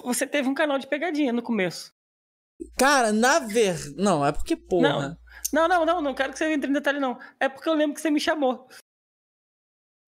[0.04, 1.92] Você teve um canal de pegadinha no começo.
[2.78, 3.94] Cara, na ver.
[3.96, 5.18] Não, é porque, porra.
[5.52, 7.18] Não, não, não, não, não quero que você entre em detalhe, não.
[7.38, 8.66] É porque eu lembro que você me chamou.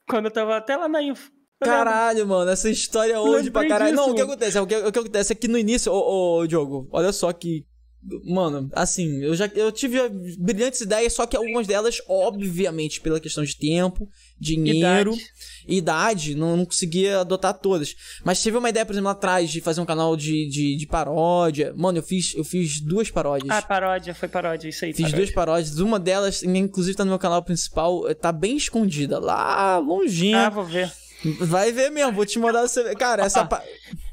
[0.08, 1.30] Quando eu tava até lá na info.
[1.60, 3.90] Caralho, mano, essa história hoje pra caralho.
[3.90, 4.58] Disso, não, o que acontece?
[4.58, 7.66] O que, o que acontece é que no início, ô, ô Diogo, olha só que.
[8.24, 9.98] Mano, assim, eu já eu tive
[10.38, 14.08] brilhantes ideias, só que algumas delas, obviamente, pela questão de tempo,
[14.38, 15.26] dinheiro, idade,
[15.68, 17.94] idade não, não conseguia adotar todas.
[18.24, 20.86] Mas tive uma ideia, por exemplo, lá atrás, de fazer um canal de, de, de,
[20.86, 21.74] paródia.
[21.76, 23.50] Mano, eu fiz, eu fiz duas paródias.
[23.50, 24.94] Ah, paródia, foi paródia, isso aí.
[24.94, 25.18] Fiz paródia.
[25.18, 25.78] duas paródias.
[25.78, 30.38] Uma delas, inclusive, tá no meu canal principal, tá bem escondida, lá longinho.
[30.38, 30.90] Ah, vou ver.
[31.40, 32.94] Vai ver mesmo, vou te mandar você.
[32.94, 33.42] Cara, essa.
[33.42, 33.62] Ah,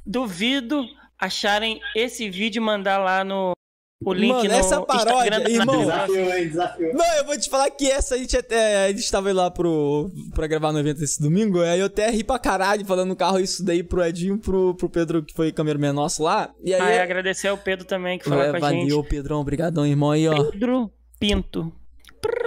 [0.06, 0.86] duvido
[1.20, 3.54] acharem esse vídeo e mandar lá no.
[4.06, 5.80] O link Mano, no essa paródia, Instagram irmão.
[5.80, 6.94] Desafio, hein, desafio.
[6.94, 8.86] Não, eu vou te falar que essa a gente até.
[8.86, 11.62] A gente tava lá pro, pra gravar no evento esse domingo.
[11.62, 14.88] Aí eu até ri pra caralho falando no carro isso daí pro Edinho, pro, pro
[14.88, 16.54] Pedro, que foi cameraman nosso lá.
[16.64, 16.82] E aí.
[16.82, 17.02] Ah, eu...
[17.02, 18.90] agradecer ao Pedro também que falou é, com a valeu, gente.
[18.90, 19.40] Valeu, Pedrão.
[19.40, 20.12] Obrigadão, irmão.
[20.12, 20.52] Aí, ó.
[20.52, 21.74] Pedro Pinto.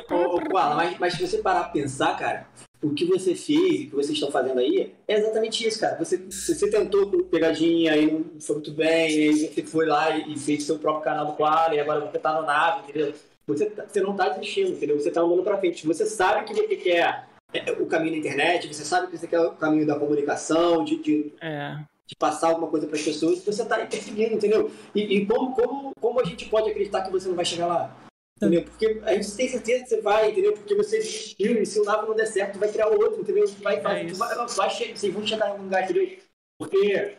[0.08, 2.46] Ô, ô, Koala, mas, mas se você parar pra pensar, cara,
[2.82, 5.98] o que você fez, o que vocês estão fazendo aí, é exatamente isso, cara.
[5.98, 10.64] Você, você tentou pegadinha, aí não foi muito bem, aí você foi lá e fez
[10.64, 13.12] seu próprio canal do Koala, e agora você tá no nave, entendeu?
[13.46, 14.98] Você, tá, você não tá desistindo, entendeu?
[14.98, 15.86] Você tá andando pra frente.
[15.86, 19.40] Você sabe que você quer é, o caminho da internet, você sabe que você quer
[19.40, 21.76] o caminho da comunicação, de, de, é.
[22.06, 24.70] de passar alguma coisa para as pessoas, você está perseguindo, entendeu?
[24.94, 27.96] E, e, como, como, como a gente pode acreditar que você não vai chegar lá?
[28.40, 28.64] Entendeu?
[28.64, 30.54] Porque a gente tem certeza que você vai, entendeu?
[30.54, 33.46] Porque você existiu e se o nave não der certo, vai criar outro, entendeu?
[33.60, 36.16] Vai, vai, é vai, vai, vocês vão chegar em algum lugar, entendeu?
[36.58, 37.16] Porque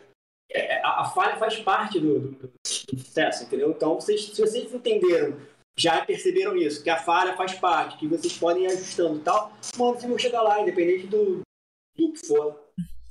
[0.51, 3.69] é, a, a, falha faz parte do, do, do, sucesso, entendeu?
[3.69, 5.37] Então, vocês, se vocês entenderam
[5.77, 9.53] já perceberam isso, que a falha faz parte, que vocês podem ir ajustando e tal,
[9.77, 11.41] mano, vocês vão chegar lá, independente do,
[11.97, 12.59] do que for.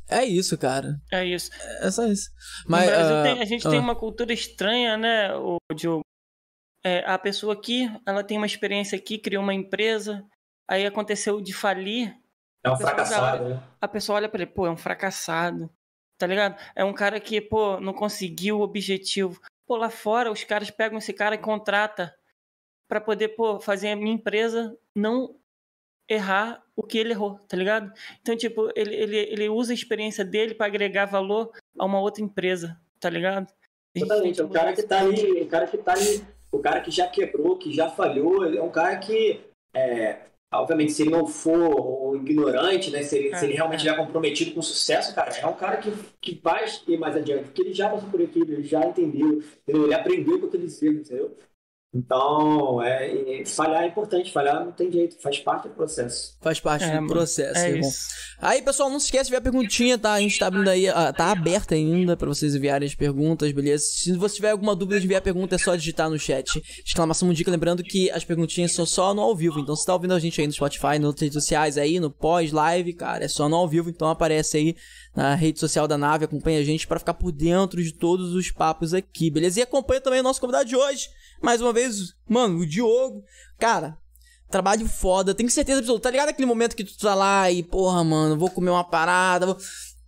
[0.08, 1.00] É isso, cara.
[1.12, 1.50] É isso.
[1.80, 2.28] É só isso.
[2.66, 6.02] Mas, uh, tem, a gente uh, tem uma cultura estranha, né, o Diogo?
[6.84, 10.24] É, a pessoa aqui, ela tem uma experiência aqui, criou uma empresa,
[10.68, 12.16] aí aconteceu de falir.
[12.64, 13.62] É um fracassado, olha, né?
[13.80, 15.70] A pessoa olha pra ele, pô, é um fracassado.
[16.18, 16.54] Tá ligado?
[16.76, 19.40] É um cara que, pô, não conseguiu o objetivo.
[19.66, 22.14] Pô, lá fora os caras pegam esse cara e contrata
[22.86, 25.36] para poder pô, fazer a minha empresa não
[26.08, 27.92] errar o que ele errou, tá ligado?
[28.20, 32.22] Então, tipo, ele, ele, ele usa a experiência dele para agregar valor a uma outra
[32.22, 33.50] empresa, tá ligado?
[33.94, 36.90] Exatamente, é o cara que tá ali, o cara que tá ali, o cara que
[36.90, 39.40] já quebrou, que já falhou, é um cara que,
[39.74, 40.18] é,
[40.52, 43.84] obviamente, se ele não for ignorante, né, se ele, é, se ele realmente é.
[43.84, 47.44] já é comprometido com sucesso, cara, é um cara que, que vai ir mais adiante,
[47.44, 49.84] porque ele já passou por aquilo, ele já entendeu, entendeu?
[49.84, 51.36] ele aprendeu com aqueles erros, entendeu?
[51.92, 56.36] Então, é, falhar é importante, falhar não tem jeito, faz parte do processo.
[56.40, 57.90] Faz parte é, do processo, é irmão.
[58.38, 60.12] Aí, pessoal, não se esquece de ver a perguntinha, tá?
[60.12, 63.82] A gente tá abrindo aí, ah, tá aberta ainda para vocês enviarem as perguntas, beleza?
[63.84, 66.62] Se você tiver alguma dúvida de enviar a pergunta, é só digitar no chat.
[66.86, 69.58] Exclamação dica, lembrando que as perguntinhas são só no ao vivo.
[69.58, 72.10] Então, se tá ouvindo a gente aí no Spotify, nas outras redes sociais aí, no
[72.10, 74.76] pós-live, cara, é só no ao vivo, então aparece aí
[75.14, 78.48] na rede social da nave, acompanha a gente para ficar por dentro de todos os
[78.52, 79.58] papos aqui, beleza?
[79.58, 81.08] E acompanha também o nosso convidado de hoje
[81.40, 83.24] mais uma vez, mano, o Diogo,
[83.58, 83.96] cara,
[84.50, 86.04] trabalho foda, tenho certeza absoluta.
[86.04, 89.46] Tá ligado aquele momento que tu tá lá e, porra, mano, vou comer uma parada,
[89.46, 89.56] vou...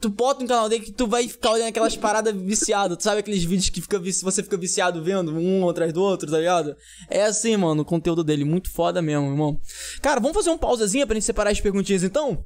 [0.00, 2.96] Tu bota no canal dele que tu vai ficar olhando aquelas paradas viciado.
[2.96, 6.38] Tu sabe aqueles vídeos que fica você fica viciado vendo um atrás do outro, tá
[6.38, 6.76] ligado?
[7.08, 9.60] É assim, mano, o conteúdo dele, muito foda mesmo, irmão.
[10.00, 12.44] Cara, vamos fazer um pausazinha pra gente separar as perguntinhas então?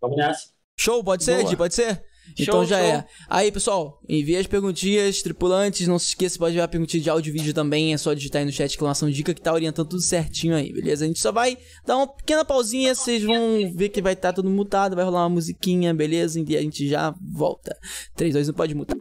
[0.00, 0.48] Vamos nessa.
[0.76, 1.56] Show, pode ser, Ed?
[1.56, 2.04] Pode ser?
[2.38, 2.86] Então já show.
[2.86, 3.06] é.
[3.28, 5.86] Aí, pessoal, envie as perguntinhas, tripulantes.
[5.86, 7.92] Não se esqueça, pode enviar perguntinha de áudio e vídeo também.
[7.92, 11.04] É só digitar aí no chat exclamação dica que tá orientando tudo certinho aí, beleza?
[11.04, 11.56] A gente só vai
[11.86, 12.94] dar uma pequena pausinha.
[12.94, 14.96] Vocês vão ver que vai estar tá tudo mutado.
[14.96, 16.42] Vai rolar uma musiquinha, beleza?
[16.46, 17.76] E a gente já volta.
[18.16, 18.96] 3, 2, 1, pode mutar.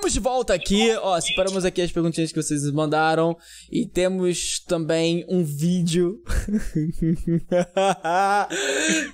[0.00, 3.36] Estamos de volta aqui, ó, separamos aqui as perguntinhas que vocês mandaram
[3.70, 6.22] e temos também um vídeo.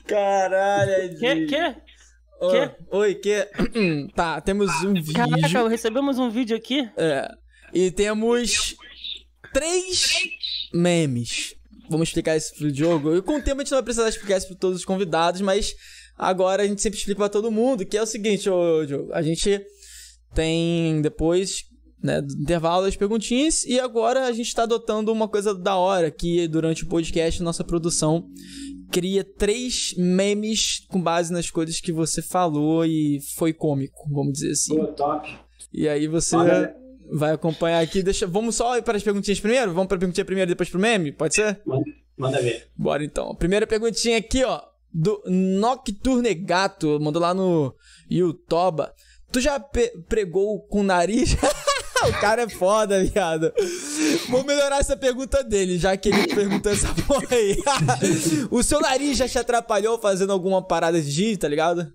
[0.07, 1.47] Caralho, Que?
[1.47, 1.75] Que?
[2.41, 2.71] Oh, que?
[2.93, 3.49] Oi, que?
[4.15, 5.15] tá, temos um vídeo.
[5.15, 6.89] Caraca, recebemos um vídeo aqui?
[6.97, 7.35] É.
[7.75, 8.77] E temos
[9.53, 10.13] três
[10.73, 11.57] memes.
[11.91, 13.17] Vamos explicar isso pro jogo.
[13.17, 15.41] E com o tempo a gente não vai precisar explicar isso para todos os convidados,
[15.41, 15.75] mas
[16.17, 19.21] agora a gente sempre explica para todo mundo, que é o seguinte, ô Diogo, a
[19.21, 19.67] gente
[20.37, 21.65] tem depois
[22.03, 26.11] né, do intervalo das perguntinhas e agora a gente está adotando uma coisa da hora
[26.11, 28.29] que durante o podcast nossa produção
[28.93, 34.51] cria três memes com base nas coisas que você falou e foi cômico, vamos dizer
[34.53, 34.77] assim.
[34.77, 35.35] Pô, top.
[35.73, 36.37] E aí você
[37.11, 38.03] vai acompanhar aqui.
[38.03, 39.73] Deixa, vamos só ir para as perguntinhas primeiro?
[39.73, 41.13] Vamos para a perguntinha primeiro depois pro meme?
[41.13, 41.61] Pode ser?
[41.65, 41.85] Manda,
[42.17, 42.69] manda ver.
[42.77, 43.35] Bora então.
[43.35, 44.61] Primeira perguntinha aqui, ó,
[44.93, 47.75] do Nocturne Gato, mandou lá no
[48.09, 48.85] YouTube.
[49.37, 51.37] Tu já pregou com o nariz?
[52.09, 53.53] o cara é foda, viado.
[54.31, 57.63] Vou melhorar essa pergunta dele, já que ele perguntou essa porra aí.
[58.51, 61.93] o seu nariz já te atrapalhou fazendo alguma parada de Didi, tá ligado?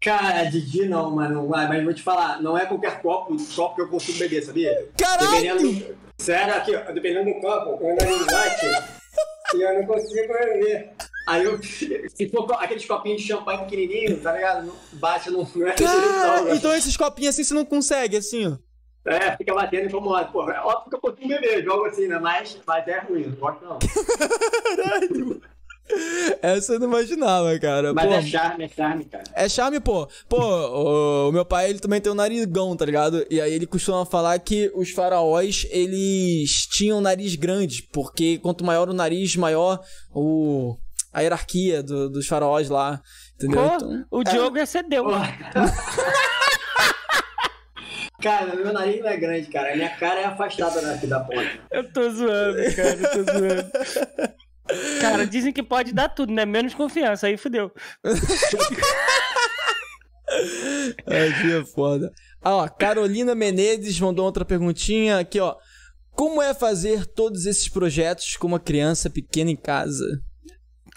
[0.00, 1.48] Cara, Didi não, mano.
[1.48, 4.88] Mas vou te falar, não é qualquer copo, copo que eu consigo beber, sabia?
[4.96, 5.28] Caralho!
[5.32, 8.66] Dependendo, sério, aqui, ó, dependendo do copo, o nariz bate
[9.52, 10.92] e eu não consigo beber.
[11.26, 14.72] Aí eu, se for aqueles copinhos de champanhe pequenininho, tá ligado?
[14.92, 15.46] Bate no.
[15.54, 18.56] Não é Cara, então esses copinhos assim você não consegue, assim, ó.
[19.08, 22.18] É, fica batendo e vamos Pô, é óbvio que eu consigo beber, jogo assim, né?
[22.18, 23.78] Mas, mas é ruim, não gosto não.
[23.78, 25.40] Caralho!
[26.42, 27.94] Essa eu não imaginava, cara.
[27.94, 29.24] Mas pô, é charme, é charme, cara.
[29.32, 30.08] É charme, pô.
[30.28, 33.24] Pô, o, o, meu pai, ele também tem um narigão, tá ligado?
[33.30, 38.88] E aí ele costuma falar que os faraós, eles tinham nariz grande, porque quanto maior
[38.88, 39.80] o nariz, maior
[40.12, 40.76] o
[41.16, 43.00] a hierarquia do, dos faraós lá.
[43.34, 43.62] Entendeu?
[43.62, 44.62] Pô, então, o Diogo é...
[44.62, 45.06] excedeu.
[48.20, 49.72] Cara, meu nariz não é grande, cara.
[49.72, 51.48] A minha cara é afastada daqui da ponta.
[51.70, 52.90] Eu tô zoando, cara.
[52.90, 53.72] Eu tô zoando.
[55.00, 56.44] Cara, dizem que pode dar tudo, né?
[56.44, 57.28] Menos confiança.
[57.28, 57.72] Aí fudeu.
[61.06, 62.12] Ai, que é foda.
[62.42, 65.56] Ah, ó, Carolina Menezes mandou outra perguntinha aqui, ó.
[66.10, 70.20] Como é fazer todos esses projetos com uma criança pequena em casa?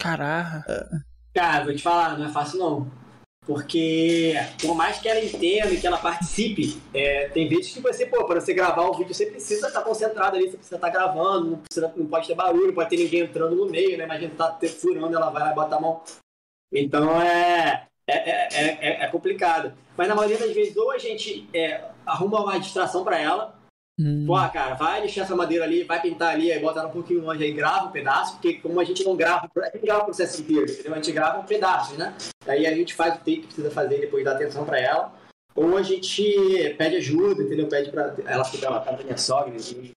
[0.00, 1.04] Caraca.
[1.34, 3.00] Cara, vou te falar, não é fácil não.
[3.46, 8.06] Porque, por mais que ela entenda e que ela participe, é, tem vezes que você,
[8.06, 11.50] pô, para você gravar o vídeo, você precisa estar concentrado ali, você precisa estar gravando,
[11.50, 14.04] não, precisa, não pode ter barulho, não pode ter ninguém entrando no meio, né?
[14.04, 16.02] Imagina tá furando, ela vai lá e bota a mão.
[16.72, 19.72] Então é, é, é, é, complicado.
[19.96, 21.48] Mas na maioria das vezes, ou a gente
[22.06, 23.59] arruma uma distração para ela,
[24.00, 24.24] Hum.
[24.26, 27.22] Pô, cara, vai lixar essa madeira ali, vai pintar ali, aí bota ela um pouquinho
[27.22, 30.04] longe aí, grava um pedaço, porque como a gente não grava, a gente grava o
[30.06, 30.92] processo inteiro, entendeu?
[30.94, 32.14] A gente grava um pedaço, né?
[32.46, 35.12] Aí a gente faz o take que precisa fazer depois dá atenção pra ela.
[35.54, 37.68] Ou a gente pede ajuda, entendeu?
[37.68, 39.90] Pede pra ela ficar lá com a minha sogra, entendeu?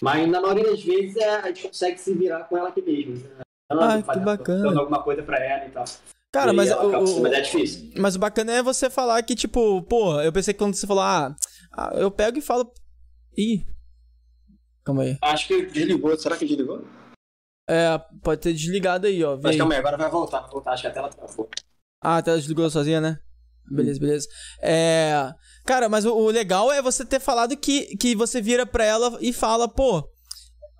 [0.00, 3.14] Mas na maioria das vezes é, a gente consegue se virar com ela aqui mesmo.
[3.14, 3.42] Né?
[3.70, 4.62] Ela ah, que bacana.
[4.62, 5.84] Dando alguma coisa pra ela e tal.
[6.32, 7.92] Cara, e mas, o, mas é difícil.
[7.96, 11.02] Mas o bacana é você falar que, tipo, pô, eu pensei que quando você falou,
[11.02, 11.34] ah,
[11.72, 12.72] ah eu pego e falo.
[13.36, 13.64] Ih,
[14.84, 15.18] Calma aí.
[15.22, 16.16] Acho que desligou.
[16.18, 16.84] Será que desligou?
[17.68, 19.38] É, pode ter desligado aí, ó.
[19.40, 20.72] Mas calma aí, agora vai voltar, vai voltar.
[20.72, 21.48] Acho que a tela travou.
[22.02, 23.18] Ah, a tela desligou sozinha, né?
[23.70, 24.28] Beleza, beleza.
[24.60, 25.32] É.
[25.64, 29.16] Cara, mas o, o, legal é você ter falado que, que você vira pra ela
[29.20, 30.08] e fala, pô.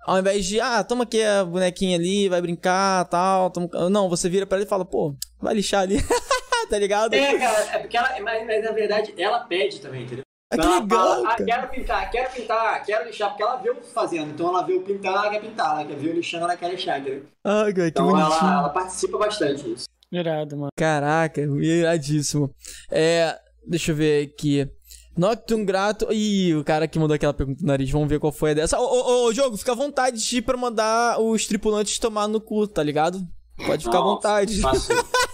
[0.05, 3.51] Ao invés de, ah, toma aqui a bonequinha ali, vai brincar tal.
[3.51, 3.69] Toma...
[3.89, 5.97] Não, você vira pra ela e fala, pô, vai lixar ali.
[6.69, 7.13] tá ligado?
[7.13, 10.25] É, cara, é porque ela, mas, mas na verdade ela pede também, entendeu?
[10.51, 11.25] Ah, que legal!
[11.25, 14.31] Ah, quero pintar, quero pintar, quero lixar, porque ela viu fazendo.
[14.31, 15.71] Então ela viu pintar, ela quer pintar.
[15.71, 17.23] Ela quer ver o lixando, ela quer lixar, entendeu?
[17.43, 19.85] Ah, cara, que então ela, ela, participa bastante disso.
[20.11, 20.69] Irado, mano.
[20.75, 22.53] Caraca, iradíssimo.
[22.91, 23.39] É.
[23.65, 24.69] Deixa eu ver aqui.
[25.17, 26.11] Nocturne Grato.
[26.11, 27.89] Ih, o cara que mandou aquela pergunta no nariz.
[27.89, 28.79] Vamos ver qual foi a dessa.
[28.79, 32.67] Ô, ô, ô, jogo, fica à vontade de pra mandar os tripulantes tomar no cu,
[32.67, 33.21] tá ligado?
[33.65, 34.61] Pode ficar à vontade.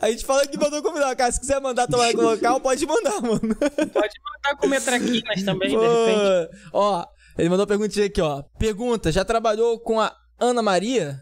[0.00, 1.14] A gente fala que mandou convidar.
[1.16, 3.40] Cara, se quiser mandar tomar no local, pode mandar, mano.
[3.40, 6.68] Pode mandar comer traquinas também, Pô, de repente.
[6.72, 7.06] Ó,
[7.38, 8.42] ele mandou uma perguntinha aqui, ó.
[8.58, 11.20] Pergunta: já trabalhou com a Ana Maria?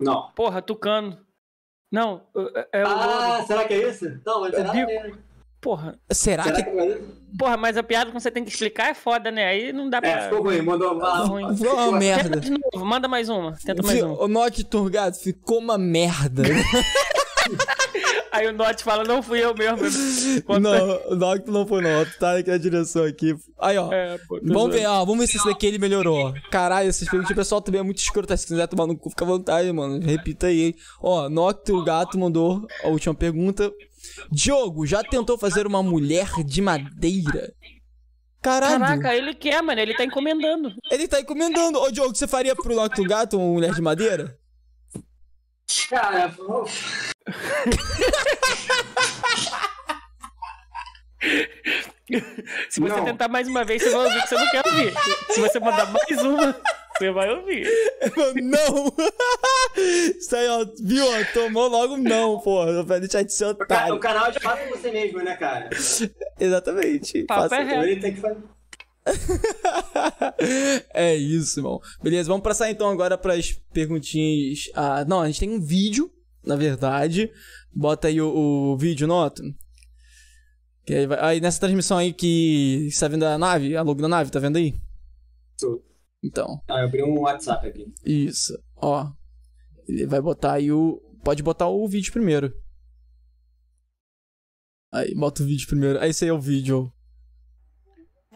[0.00, 0.30] Não.
[0.32, 1.18] Porra, Tucano.
[1.92, 2.88] Não, é, é o.
[2.88, 4.20] Ah, será que é isso?
[4.24, 5.12] Não, mas será que é.
[5.60, 5.98] Porra.
[6.10, 6.70] Será, Será que...
[6.70, 7.19] que...
[7.38, 9.46] Porra, mas a piada que você tem que explicar é foda, né?
[9.46, 10.10] Aí não dá pra.
[10.10, 11.18] É, ficou ruim, mandou uma.
[11.24, 11.56] Ruim.
[11.56, 12.40] Ficou uma merda.
[12.40, 13.56] Tenta de novo, manda mais uma.
[13.64, 14.22] Tenta mais uma.
[14.22, 16.42] O Note Turgado ficou uma merda.
[18.32, 19.78] Aí o Note fala, não fui eu mesmo.
[20.60, 22.06] Não, o Note não foi não.
[22.18, 23.34] Tá aqui na direção aqui.
[23.58, 23.92] Aí, ó.
[23.92, 25.04] É, pô, vamos ver, ó.
[25.04, 26.32] Vamos ver se esse daqui ele melhorou.
[26.50, 28.36] Caralho, esses perguntas, o pessoal também é muito escroto.
[28.36, 30.00] Se quiser tomar no cu, fica à vontade, mano.
[30.00, 30.74] Repita aí, hein.
[31.02, 33.72] Ó, Noct, o gato, mandou a última pergunta.
[34.30, 37.52] Diogo, já tentou fazer uma mulher de madeira?
[38.42, 38.78] Caralho.
[38.80, 39.80] Caraca, ele quer, mano.
[39.80, 40.72] Ele tá encomendando.
[40.90, 41.78] Ele tá encomendando.
[41.78, 44.38] Ô, Diogo, você faria pro Nocto Gato uma mulher de madeira?
[45.88, 46.34] Cara,
[52.68, 53.04] Se você não.
[53.04, 54.92] tentar mais uma vez, você vai ouvir que você não quer ouvir.
[55.30, 56.56] Se você mandar mais uma,
[57.00, 57.66] você vai ouvir.
[58.42, 58.92] Não!
[60.16, 61.04] Isso aí, ó, viu?
[61.04, 62.84] Ó, tomou logo não, porra.
[62.84, 63.94] Pra deixar de ser otário.
[63.94, 65.70] O canal é de fato você mesmo, né, cara?
[66.38, 67.24] Exatamente.
[67.24, 67.84] Papo é real.
[67.84, 68.42] Ele tem que fazer.
[70.92, 71.80] é isso, irmão.
[72.02, 74.70] Beleza, vamos passar então agora para as perguntinhas.
[74.74, 76.10] Ah, não, a gente tem um vídeo,
[76.44, 77.32] na verdade.
[77.72, 79.42] Bota aí o, o vídeo, nota.
[80.84, 81.18] Que aí, vai...
[81.20, 84.58] aí, nessa transmissão aí que está vendo a nave, a logo da nave, tá vendo
[84.58, 84.74] aí?
[85.58, 85.89] Tô.
[86.22, 86.62] Então.
[86.68, 87.92] Ah, eu abri um WhatsApp aqui.
[88.04, 88.56] Isso.
[88.76, 89.10] Ó.
[89.88, 91.00] Ele vai botar aí o.
[91.24, 92.52] Pode botar o vídeo primeiro.
[94.92, 95.98] Aí, bota o vídeo primeiro.
[96.00, 96.92] Aí, esse aí é o vídeo.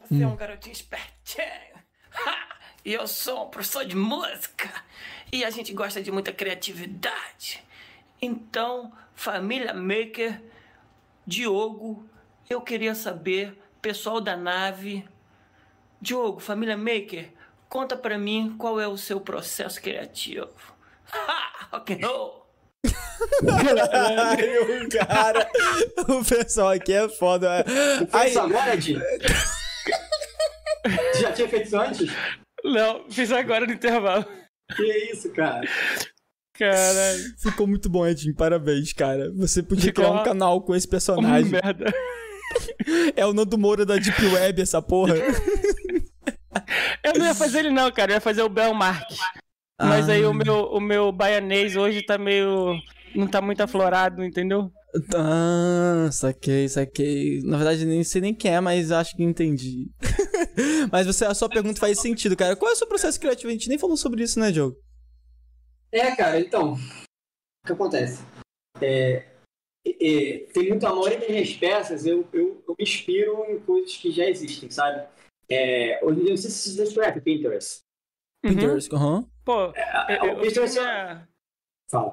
[0.02, 0.22] Você hum.
[0.22, 1.46] é um garotinho espertinho.
[2.12, 2.44] Ha!
[2.84, 4.70] E eu sou um professor de música.
[5.32, 7.64] E a gente gosta de muita criatividade.
[8.20, 10.42] Então, família Maker,
[11.26, 12.06] Diogo,
[12.48, 15.02] eu queria saber, pessoal da nave.
[15.98, 17.32] Diogo, família Maker,
[17.74, 20.48] Conta pra mim qual é o seu processo criativo.
[21.12, 21.66] Ha!
[21.74, 22.46] Rock and roll!
[23.44, 25.50] Caralho, cara.
[26.08, 27.64] O pessoal aqui é foda.
[28.12, 28.96] Fez isso agora, Di?
[31.20, 32.12] Já tinha feito isso antes?
[32.62, 34.24] Não, fiz agora no intervalo.
[34.76, 35.68] Que isso, cara?
[36.56, 37.24] Caralho.
[37.40, 38.36] Ficou muito bom, Edinho.
[38.36, 39.32] Parabéns, cara.
[39.34, 41.50] Você podia Ficou criar um canal com esse personagem.
[41.50, 41.92] Uma merda.
[43.16, 45.14] É o Nando Moura da Deep Web, essa porra.
[47.02, 48.12] Eu não ia fazer ele não, cara.
[48.12, 49.08] Eu ia fazer o Belmark.
[49.81, 50.12] Mas ah.
[50.12, 52.78] aí o meu, o meu baianês hoje tá meio...
[53.15, 54.73] Não tá muito aflorado, entendeu?
[55.15, 57.41] Ah, saquei, saquei.
[57.42, 59.91] Na verdade, nem sei nem quem é, mas acho que entendi.
[60.91, 62.57] mas você, a sua pergunta faz sentido, cara.
[62.57, 63.49] Qual é o seu processo criativo?
[63.49, 64.76] A gente nem falou sobre isso, né, Diogo?
[65.92, 66.74] É, cara, então.
[66.74, 68.23] O que acontece?
[68.81, 69.24] É,
[69.86, 74.10] é, tem muito amor em minhas peças, eu, eu, eu, me inspiro em coisas que
[74.10, 75.07] já existem, sabe?
[75.50, 77.82] É, hoje em dia, não sei se vocês conhecem Pinterest.
[78.44, 78.55] Uhum.
[78.55, 79.16] Pinterest, aham.
[79.16, 79.28] Uhum.
[79.44, 81.26] Pô, é, eu, eu, Pinterest é...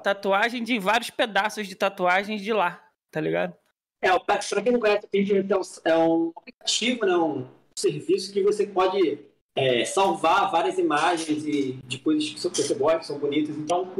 [0.02, 3.54] tatuagem de vários pedaços de tatuagens de lá, tá ligado?
[4.02, 7.46] É, pra quem não conhece o Pinterest, é um aplicativo, né, um
[7.76, 9.20] serviço que você pode
[9.56, 13.92] é, salvar várias imagens e de coisas que você gosta, que são bonitas, então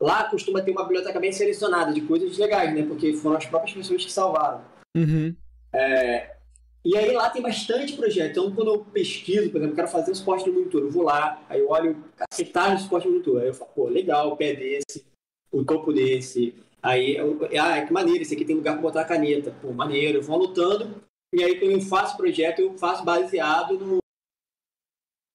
[0.00, 2.84] lá costuma ter uma biblioteca bem selecionada de coisas legais, né?
[2.84, 4.64] Porque foram as próprias pessoas que salvaram.
[4.96, 5.34] Uhum.
[5.74, 6.37] É,
[6.84, 8.30] e aí lá tem bastante projeto.
[8.30, 11.44] Então, quando eu pesquiso, por exemplo, quero fazer um suporte do monitor, eu vou lá,
[11.48, 13.40] aí eu olho cacetar o suporte do monitor.
[13.40, 15.04] Aí eu falo, pô, legal, o pé desse,
[15.50, 16.54] o topo desse.
[16.82, 19.54] Aí, eu, ah, que maneiro, esse aqui tem lugar para botar a caneta.
[19.60, 21.02] Pô, maneiro, eu vou anotando.
[21.34, 23.98] E aí, quando eu faço projeto, eu faço baseado no,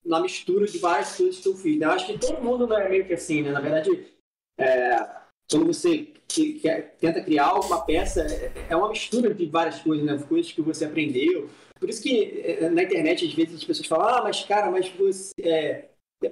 [0.06, 1.78] na mistura de várias coisas que eu fiz.
[1.78, 1.86] Né?
[1.86, 3.52] Eu acho que todo mundo é meio que assim, né?
[3.52, 4.08] Na verdade,
[4.58, 6.62] é, quando você que,
[7.00, 10.18] tenta criar alguma peça, é, é uma mistura de várias coisas, né?
[10.28, 11.50] Coisas que você aprendeu.
[11.80, 14.90] Por isso que é, na internet, às vezes, as pessoas falam, ah, mas cara, mas
[14.90, 15.90] você é,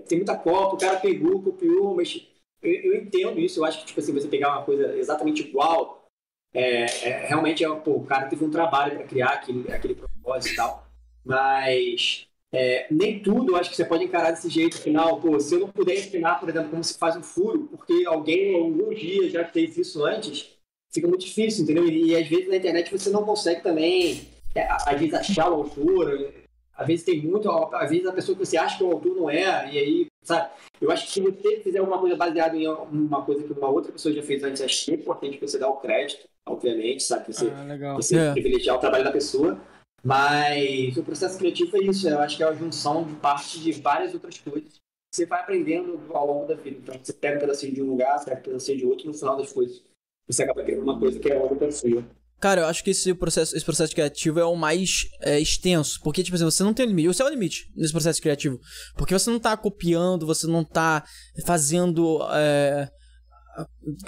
[0.07, 2.27] tem muita cópia, o cara pegou, copiou, mas
[2.61, 3.59] eu, eu, entendo isso.
[3.59, 6.07] Eu acho que, tipo assim, você pegar uma coisa exatamente igual,
[6.53, 10.53] é, é realmente, é, pô, o cara teve um trabalho para criar aquele, aquele propósito
[10.53, 10.87] e tal.
[11.23, 14.77] Mas é, nem tudo acho que você pode encarar desse jeito.
[14.77, 18.03] Afinal, pô, se eu não puder ensinar, por exemplo, como se faz um furo, porque
[18.05, 20.51] alguém algum dia já fez isso antes,
[20.91, 21.87] fica muito difícil, entendeu?
[21.87, 25.55] E, e às vezes na internet você não consegue também, é, às vezes, achar o
[25.55, 26.33] autor.
[26.75, 29.29] Às vezes tem muito, às vezes a pessoa que você acha que o autor não
[29.29, 30.49] é, e aí, sabe?
[30.79, 33.91] Eu acho que se você fizer alguma coisa baseada em uma coisa que uma outra
[33.91, 37.31] pessoa já fez antes, acho que é importante você dar o crédito, obviamente, sabe?
[37.31, 38.31] Você, ah, você é.
[38.31, 39.61] privilegiar o trabalho da pessoa.
[40.03, 43.71] Mas o processo criativo é isso, eu acho que é a junção de parte de
[43.71, 44.81] várias outras coisas
[45.13, 46.77] você vai aprendendo ao longo da vida.
[46.81, 49.37] Então, você pega um pedacinho de um lugar, pega um pedacinho de outro, no final
[49.37, 49.83] das coisas,
[50.25, 52.05] você acaba criando uma coisa que é outra pessoa.
[52.39, 55.99] Cara, eu acho que esse processo, esse processo criativo é o mais é, extenso.
[56.01, 57.09] Porque, tipo assim, você não tem limite.
[57.09, 58.59] Você é o limite nesse processo criativo.
[58.95, 61.03] Porque você não tá copiando, você não tá
[61.45, 62.19] fazendo.
[62.33, 62.89] É,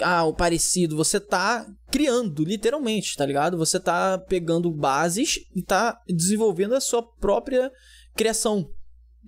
[0.00, 3.56] ah, o parecido, você tá criando, literalmente, tá ligado?
[3.58, 7.70] Você tá pegando bases e tá desenvolvendo a sua própria
[8.14, 8.70] criação.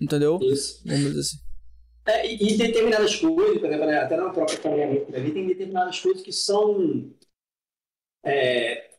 [0.00, 0.38] Entendeu?
[0.42, 0.82] Isso.
[0.84, 1.36] Vamos dizer assim.
[2.06, 6.22] É, e, determinadas coisas, por exemplo, né, até na própria caminhamento ali, tem determinadas coisas
[6.22, 7.10] que são.
[8.24, 8.90] É,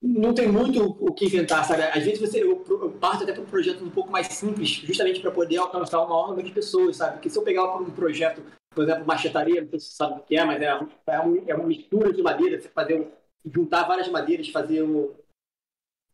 [0.00, 1.82] não tem muito o que inventar, sabe?
[1.82, 2.56] Às vezes você, eu,
[3.00, 6.28] parto até para um projeto um pouco mais simples, justamente para poder alcançar uma maior
[6.28, 7.14] número de pessoas, sabe?
[7.14, 8.42] Porque se eu pegar um projeto
[8.78, 11.50] por exemplo, machetaria, não sei se você sabe o que é, mas é, é, uma,
[11.50, 13.08] é uma mistura de madeira, você fazer
[13.44, 15.14] juntar várias madeiras, fazer um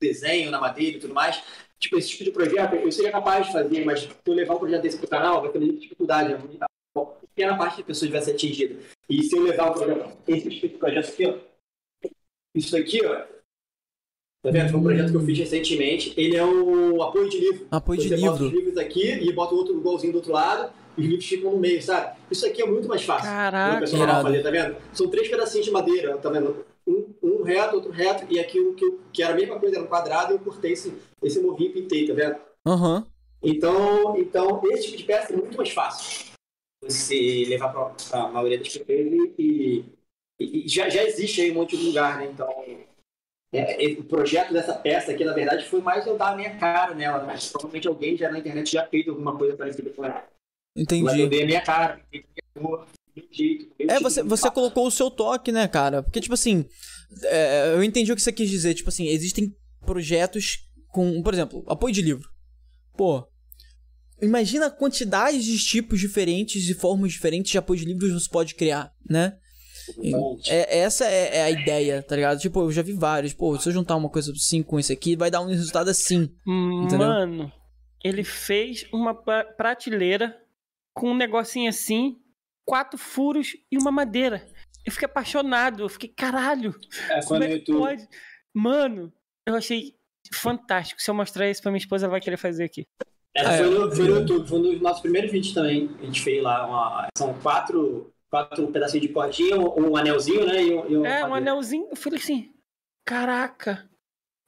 [0.01, 1.43] desenho na madeira e tudo mais.
[1.79, 4.59] Tipo, esse tipo de projeto eu seria capaz de fazer, mas se eu levar um
[4.59, 6.33] projeto desse para o canal, vai ter muita dificuldade.
[6.33, 6.59] Né?
[6.97, 8.81] Uma pequena parte das pessoas vai ser atingida.
[9.11, 12.09] E se eu levar um projeto, esse tipo de projeto aqui, ó,
[12.55, 13.27] isso aqui, ó,
[14.45, 14.71] Tá vendo?
[14.71, 16.13] Foi um projeto que eu fiz recentemente.
[16.19, 17.67] Ele é um apoio de livro.
[17.71, 18.33] Apoio Você de livro.
[18.33, 21.27] Você bota os livros aqui e bota outro igualzinho do outro lado e os livros
[21.27, 22.15] ficam no meio, sabe?
[22.31, 23.31] Isso aqui é muito mais fácil.
[23.31, 24.77] Caraca, fazer, tá vendo?
[24.93, 26.63] São três pedacinhos de madeira, tá vendo?
[26.87, 29.85] Um, um reto, outro reto, e aqui um que, que era a mesma coisa, era
[29.85, 30.93] um quadrado, e eu cortei esse,
[31.23, 32.37] esse movinho e pintei, tá vendo?
[32.67, 32.99] Aham.
[32.99, 33.05] Uhum.
[33.43, 36.33] Então, então, esse tipo de peça é muito mais fácil
[36.83, 39.85] você levar para a maioria das pessoas e,
[40.39, 42.31] e, e, já, já existe aí um monte de lugar, né?
[42.31, 42.49] Então,
[43.59, 46.95] é, o projeto dessa peça aqui, na verdade, foi mais eu dar a minha cara
[46.95, 47.27] nela, né?
[47.27, 50.27] mas provavelmente alguém já na internet já fez alguma coisa parecida com ela.
[50.77, 51.05] Entendi.
[51.05, 52.01] Mas eu dei a minha cara.
[53.89, 56.03] É, você, você colocou o seu toque, né, cara?
[56.03, 56.65] Porque, tipo assim,
[57.23, 58.75] é, eu entendi o que você quis dizer.
[58.75, 59.55] Tipo assim, existem
[59.87, 60.59] projetos
[60.89, 62.29] com, por exemplo, apoio de livro.
[62.97, 63.25] Pô,
[64.21, 68.55] imagina a quantidade de tipos diferentes e formas diferentes de apoio de livros você pode
[68.55, 69.37] criar, né?
[70.47, 72.39] É, essa é, é, a ideia, tá ligado?
[72.39, 73.33] Tipo, eu já vi vários.
[73.33, 76.31] Pô, se eu juntar uma coisa assim com esse aqui, vai dar um resultado assim.
[76.83, 77.07] Entendeu?
[77.07, 77.53] Mano,
[78.03, 80.39] ele fez uma prateleira
[80.95, 82.17] com um negocinho assim,
[82.65, 84.47] quatro furos e uma madeira.
[84.85, 86.75] Eu fiquei apaixonado, eu fiquei, caralho.
[87.11, 88.07] É, como é que pode?
[88.55, 89.13] Mano,
[89.47, 89.95] eu achei
[90.33, 91.01] fantástico.
[91.01, 92.87] Se eu mostrar isso pra minha esposa, ela vai querer fazer aqui.
[93.37, 95.91] É, foi, no, foi no YouTube, foi um dos nossos primeiros vídeos também.
[96.01, 100.61] A gente fez lá, uma, são quatro quatro pedacinhos de cordinha, um, um anelzinho, né?
[100.61, 101.87] E um, e um é, um anelzinho.
[101.89, 102.53] Eu falei assim,
[103.07, 103.89] caraca.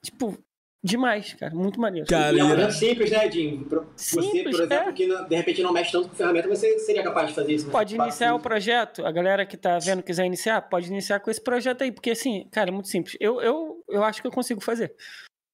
[0.05, 0.37] Tipo,
[0.83, 1.55] demais, cara.
[1.55, 2.09] Muito maneiro.
[2.09, 3.65] Cara, e é um projeto simples, né, Jim?
[3.97, 4.93] Você, por exemplo, é.
[4.93, 7.67] que de repente não mexe tanto com ferramenta, você seria capaz de fazer isso.
[7.67, 7.73] Né?
[7.73, 9.07] Pode iniciar o projeto.
[9.07, 11.93] A galera que tá vendo quiser iniciar, pode iniciar com esse projeto aí.
[11.93, 13.17] Porque, assim, cara, é muito simples.
[13.21, 14.97] Eu, eu, eu acho que eu consigo fazer.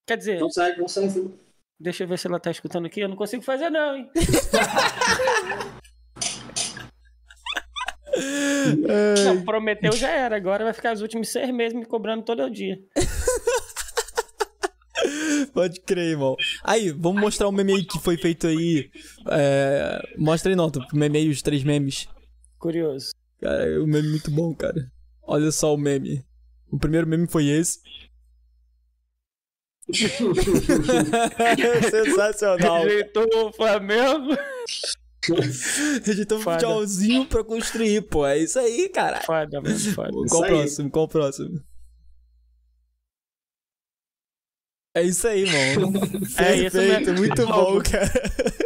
[0.08, 0.40] Quer dizer...
[0.40, 1.38] Não sai, não sai sim.
[1.78, 3.00] Deixa eu ver se ela tá escutando aqui.
[3.00, 4.10] Eu não consigo fazer, não, hein?
[9.24, 10.36] Não, prometeu já era.
[10.36, 12.78] Agora vai ficar os últimos seis meses me cobrando todo o dia.
[15.52, 16.36] Pode crer, irmão.
[16.62, 18.90] Aí, vamos mostrar o meme aí que foi feito aí.
[19.30, 20.00] É...
[20.16, 22.08] Mostra aí, nota, o meme aí, os três memes.
[22.58, 23.10] Curioso.
[23.40, 24.90] Cara, o meme é muito bom, cara.
[25.22, 26.24] Olha só o meme.
[26.70, 27.80] O primeiro meme foi esse.
[31.90, 32.84] Sensacional.
[32.84, 34.36] Rejeitou o Flamengo.
[36.04, 38.26] Rejeitou um futebolzinho pra construir, pô.
[38.26, 39.20] É isso aí, cara.
[39.22, 40.10] Foda, mano, foda.
[40.28, 40.90] Qual o próximo?
[40.90, 41.62] Qual o próximo?
[44.94, 45.92] É isso aí, mano.
[46.36, 47.14] É isso mesmo.
[47.14, 48.08] Muito bom, cara.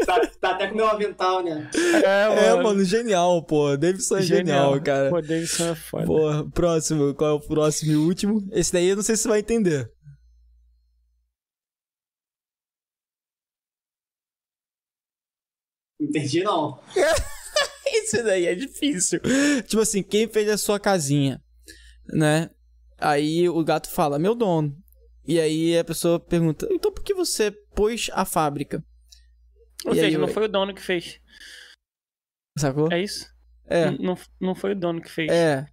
[0.04, 1.70] Tá, tá, até com meu avental, né?
[1.74, 2.40] É, mano.
[2.40, 3.76] É, mano, genial, pô.
[3.76, 5.10] Davidson é genial, genial cara.
[5.10, 6.06] Pô, Davidson é foda.
[6.06, 7.14] Pô, próximo.
[7.14, 8.44] Qual é o próximo e último?
[8.50, 9.88] Esse daí eu não sei se você vai entender.
[16.00, 16.80] Entendi, não.
[17.86, 19.20] Isso daí é difícil.
[19.66, 21.42] Tipo assim, quem fez a sua casinha,
[22.08, 22.50] né?
[22.98, 24.76] Aí o gato fala, meu dono.
[25.26, 28.84] E aí a pessoa pergunta, então por que você pôs a fábrica?
[29.84, 31.20] Ou e seja, aí, não foi o dono que fez.
[32.58, 32.90] Sacou?
[32.92, 33.26] É isso?
[33.66, 33.90] É.
[33.90, 35.30] Não, não foi o dono que fez.
[35.30, 35.66] É.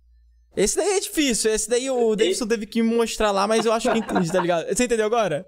[0.56, 1.52] Esse daí é difícil.
[1.52, 4.68] Esse daí o Davidson teve que mostrar lá, mas eu acho que entendi, tá ligado?
[4.68, 5.46] Você entendeu agora?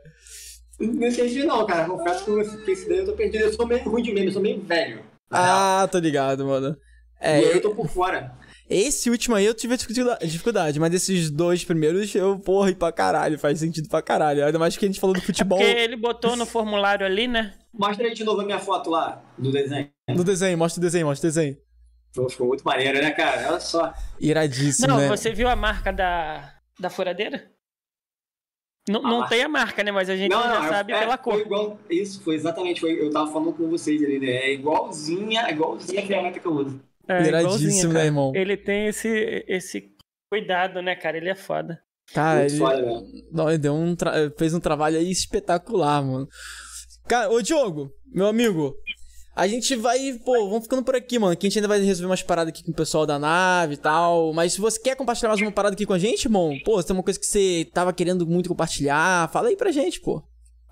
[0.79, 1.85] Não entendi não, cara.
[1.85, 2.25] Confesso
[2.63, 3.43] que esse daí eu tô perdido.
[3.43, 5.03] Eu sou meio ruim de meme, eu sou meio velho.
[5.31, 5.87] Ah, real.
[5.87, 6.75] tô ligado, mano.
[7.19, 8.37] É, e aí eu tô por fora.
[8.69, 13.37] Esse último aí eu tive dificuldade, mas esses dois primeiros eu, porra, e pra caralho,
[13.37, 14.43] faz sentido pra caralho.
[14.43, 15.59] Ainda mais que a gente falou do futebol.
[15.59, 17.53] É porque ele botou no formulário ali, né?
[17.71, 19.89] Mostra aí de novo a minha foto lá, do desenho.
[20.09, 21.57] No desenho, mostra o desenho, mostra o desenho.
[22.29, 23.49] ficou muito maneiro, né, cara?
[23.49, 23.93] Olha só.
[24.19, 25.07] Iradíssimo, Não, né?
[25.09, 27.51] você viu a marca da, da furadeira?
[28.87, 29.91] Não, não tem a marca, né?
[29.91, 31.33] Mas a gente não, já não, sabe é, pela cor.
[31.33, 32.79] Foi igual, isso, foi exatamente.
[32.79, 34.27] Foi, eu tava falando com vocês ali, né?
[34.27, 36.79] É igualzinha, é igualzinha a ferramenta que eu uso.
[37.07, 38.31] É, Iradíssimo, né, irmão?
[38.35, 39.91] Ele tem esse, esse
[40.29, 41.17] cuidado, né, cara?
[41.17, 41.79] Ele é foda.
[42.13, 43.95] Cara, Muito ele, foda, não, ele deu um
[44.37, 46.27] fez um trabalho aí espetacular, mano.
[47.07, 48.75] Cara, ô Diogo, meu amigo,
[49.35, 51.35] a gente vai, pô, vamos ficando por aqui, mano.
[51.35, 53.77] Que a gente ainda vai resolver umas paradas aqui com o pessoal da nave e
[53.77, 54.31] tal.
[54.31, 56.87] Mas se você quer compartilhar mais uma parada aqui com a gente, irmão, pô, se
[56.87, 60.23] tem uma coisa que você tava querendo muito compartilhar, fala aí pra gente, pô.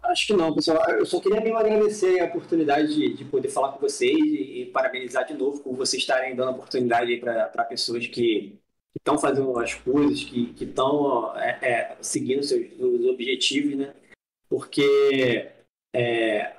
[0.04, 0.82] Acho que não, pessoal.
[0.92, 4.66] Eu só queria mesmo agradecer a oportunidade de, de poder falar com vocês e, e,
[4.68, 8.60] parabenizar de novo por vocês estarem dando oportunidade para pessoas que
[8.96, 13.94] estão fazendo as coisas, que estão é, é, seguindo seus objetivos, né?
[14.48, 15.50] Porque
[15.94, 16.54] é,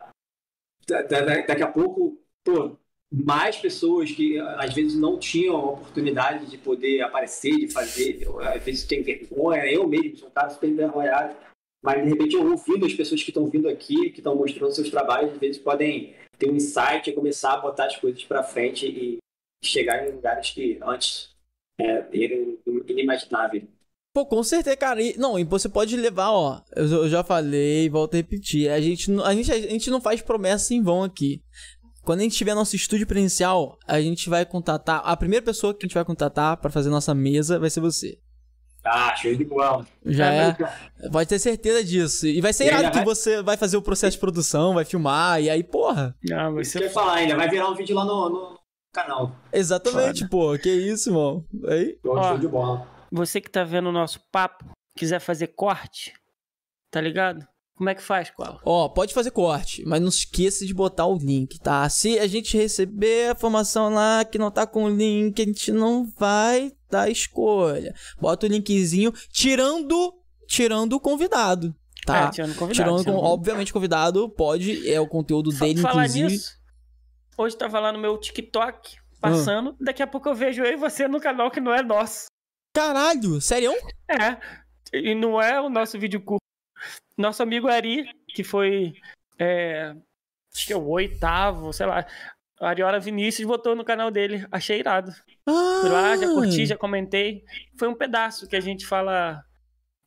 [0.87, 2.77] daqui a pouco, pô,
[3.13, 8.63] mais pessoas que às vezes não tinham a oportunidade de poder aparecer, de fazer, às
[8.63, 11.37] vezes tem vergonha, eu mesmo sou um cara super envergonhado,
[11.83, 14.91] mas de repente eu ouvindo as pessoas que estão vindo aqui, que estão mostrando seus
[14.91, 18.87] trabalhos, às vezes podem ter um insight e começar a botar as coisas para frente
[18.87, 19.19] e
[19.63, 21.31] chegar em lugares que antes
[21.79, 23.65] é, eram inimagináveis.
[24.15, 25.03] Pô, com certeza, cara.
[25.03, 26.61] E, não, e você pode levar, ó.
[26.77, 28.71] Eu, eu, já falei, volto a repetir.
[28.71, 31.43] A gente, a, gente, a gente não faz promessa em vão aqui.
[32.05, 35.03] Quando a gente tiver nosso estúdio presencial, a gente vai contatar.
[35.05, 38.17] A primeira pessoa que a gente vai contatar para fazer nossa mesa vai ser você.
[38.85, 39.85] Ah, show de bola.
[40.07, 40.57] Já é.
[41.11, 42.29] Pode ter certeza disso.
[42.29, 43.05] E vai ser irado que vai...
[43.05, 46.15] você vai fazer o processo de produção, vai filmar, e aí, porra.
[46.33, 46.89] Ah, vai ser...
[46.91, 48.59] falar ainda, vai virar um vídeo lá no, no
[48.93, 49.35] canal.
[49.53, 50.31] Exatamente, Foda.
[50.31, 50.59] pô.
[50.59, 51.45] Que isso, mano.
[51.67, 51.99] Aí.
[52.05, 52.94] Show de bola.
[53.15, 56.13] Você que tá vendo o nosso papo, quiser fazer corte,
[56.91, 57.47] tá ligado?
[57.77, 58.61] Como é que faz, qual?
[58.65, 61.89] Ó, pode fazer corte, mas não esqueça de botar o link, tá?
[61.89, 65.71] Se a gente receber a informação lá que não tá com o link, a gente
[65.71, 67.95] não vai dar escolha.
[68.21, 70.13] Bota o linkzinho, tirando,
[70.49, 71.73] tirando o convidado,
[72.05, 72.27] tá?
[72.27, 72.91] É, tirando o convidado.
[72.91, 73.19] Tirando, tirando...
[73.19, 76.33] obviamente, o convidado pode, é o conteúdo dele, Falar inclusive.
[76.33, 76.57] Nisso,
[77.39, 79.77] hoje tava lá no meu TikTok, passando, hum.
[79.81, 82.27] daqui a pouco eu vejo eu e você no canal que não é nosso.
[82.75, 83.73] Caralho, sério?
[84.09, 84.37] É.
[84.93, 86.43] E não é o nosso vídeo curto.
[87.17, 88.05] Nosso amigo Ari,
[88.35, 88.95] que foi.
[89.39, 89.95] É,
[90.53, 92.05] acho que é o oitavo, sei lá.
[92.61, 94.47] Ariola Vinícius botou no canal dele.
[94.51, 95.13] Achei irado.
[95.47, 95.79] Ah.
[95.81, 97.45] Fui lá, já curti, já comentei.
[97.79, 99.43] Foi um pedaço que a gente fala.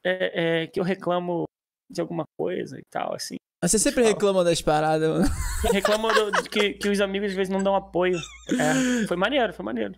[0.03, 1.45] É, é, que eu reclamo
[1.89, 3.37] de alguma coisa e tal, assim.
[3.61, 5.25] Mas você sempre reclama das paradas, mano.
[5.73, 8.17] Reclama do, que, que os amigos às vezes não dão apoio.
[8.51, 9.95] É, foi maneiro, foi maneiro.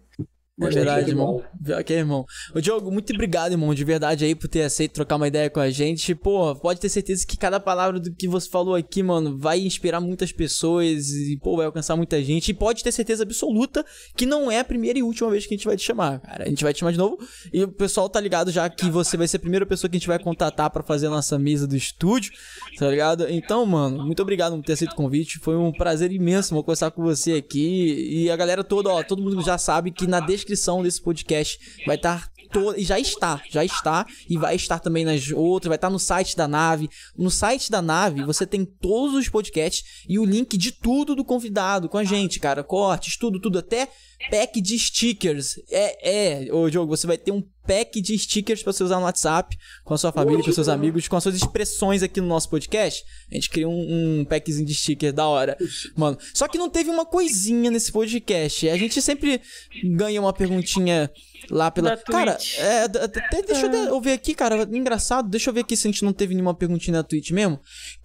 [0.62, 1.42] É verdade, irmão.
[1.80, 2.26] Ok, irmão.
[2.54, 5.60] Ô, Diogo, muito obrigado, irmão, de verdade aí por ter aceito trocar uma ideia com
[5.60, 6.14] a gente.
[6.14, 10.02] Pô, pode ter certeza que cada palavra do que você falou aqui, mano, vai inspirar
[10.02, 12.50] muitas pessoas e, pô, vai alcançar muita gente.
[12.50, 15.58] E pode ter certeza absoluta que não é a primeira e última vez que a
[15.58, 16.44] gente vai te chamar, cara.
[16.44, 17.18] A gente vai te chamar de novo
[17.54, 20.00] e o pessoal tá ligado já que você vai ser a primeira pessoa que a
[20.00, 22.34] gente vai contatar para fazer a nossa mesa do estúdio,
[22.78, 23.28] tá ligado?
[23.30, 25.40] Então, mano, muito obrigado por ter aceito o convite.
[25.40, 28.10] Foi um prazer imenso, vou conversar com você aqui.
[28.10, 31.60] E a galera toda, ó, todo mundo já sabe que na descrição descrição desse podcast
[31.86, 32.40] vai estar tá
[32.76, 36.36] e já está, já está e vai estar também nas outras, vai estar no site
[36.36, 36.90] da nave.
[37.16, 41.24] No site da nave você tem todos os podcasts e o link de tudo do
[41.24, 43.88] convidado com a gente, cara, cortes, tudo, tudo até
[44.30, 45.60] pack de stickers.
[45.70, 49.04] É, é, ô Diogo, você vai ter um pack de stickers para você usar no
[49.04, 52.50] WhatsApp, com a sua família, com seus amigos, com as suas expressões aqui no nosso
[52.50, 53.04] podcast.
[53.32, 55.56] A gente criou um, um packzinho de stickers da hora.
[55.96, 58.68] Mano, só que não teve uma coisinha nesse podcast.
[58.68, 59.40] A gente sempre
[59.84, 61.12] ganha uma perguntinha
[61.50, 61.96] lá pela.
[61.96, 64.02] cara, é, até deixa eu ah.
[64.02, 64.64] ver aqui, cara.
[64.64, 67.60] Engraçado, deixa eu ver aqui se a gente não teve nenhuma perguntinha na Twitch mesmo.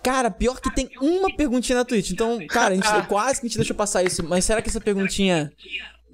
[0.04, 2.10] Cara, pior que tem uma perguntinha na Twitch.
[2.10, 4.22] Então, cara, a gente quase que a gente deixou passar isso.
[4.22, 5.50] Mas será que essa perguntinha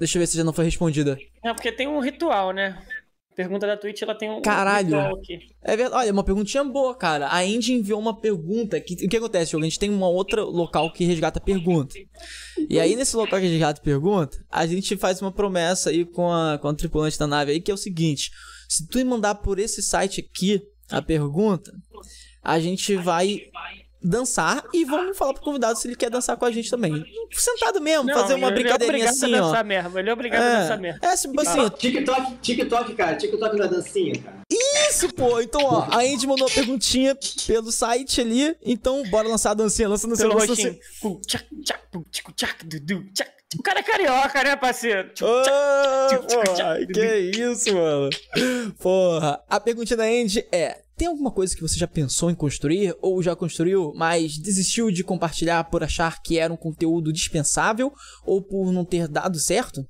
[0.00, 1.18] Deixa eu ver se já não foi respondida.
[1.44, 2.82] Não, porque tem um ritual, né?
[3.36, 4.96] Pergunta da Twitch, ela tem um Caralho.
[4.96, 5.38] ritual aqui.
[5.62, 6.02] É verdade.
[6.02, 7.26] Olha, uma perguntinha boa, cara.
[7.26, 8.80] A Andy enviou uma pergunta.
[8.80, 11.94] Que, o que acontece, A gente tem uma outra local que resgata pergunta.
[12.66, 16.58] E aí, nesse local que resgata pergunta, a gente faz uma promessa aí com a,
[16.58, 18.30] com a tripulante da nave aí, que é o seguinte.
[18.70, 21.70] Se tu mandar por esse site aqui a pergunta,
[22.42, 23.50] a gente vai
[24.02, 27.04] dançar e vamos falar pro convidado se ele quer dançar com a gente também.
[27.32, 29.62] Sentado mesmo, não, fazer uma é brincadeirinha é assim, ó.
[29.62, 31.00] Mesmo, ele é obrigado é, a dançar mesmo.
[31.02, 34.40] É, tipo assim, TikTok, TikTok, cara, TikTok na dancinha, cara.
[34.88, 35.40] Isso, pô.
[35.40, 39.88] Então, ó, a Andy mandou uma perguntinha pelo site ali, então bora lançar a dancinha,
[39.88, 40.54] lança no seu rosto.
[43.58, 45.10] O cara é carioca, né, parceiro?
[45.20, 45.42] Oh,
[46.22, 48.10] porra, que isso, mano.
[48.78, 52.94] Porra, a pergunta da Andy é: tem alguma coisa que você já pensou em construir
[53.00, 57.90] ou já construiu, mas desistiu de compartilhar por achar que era um conteúdo dispensável
[58.22, 59.82] ou por não ter dado certo?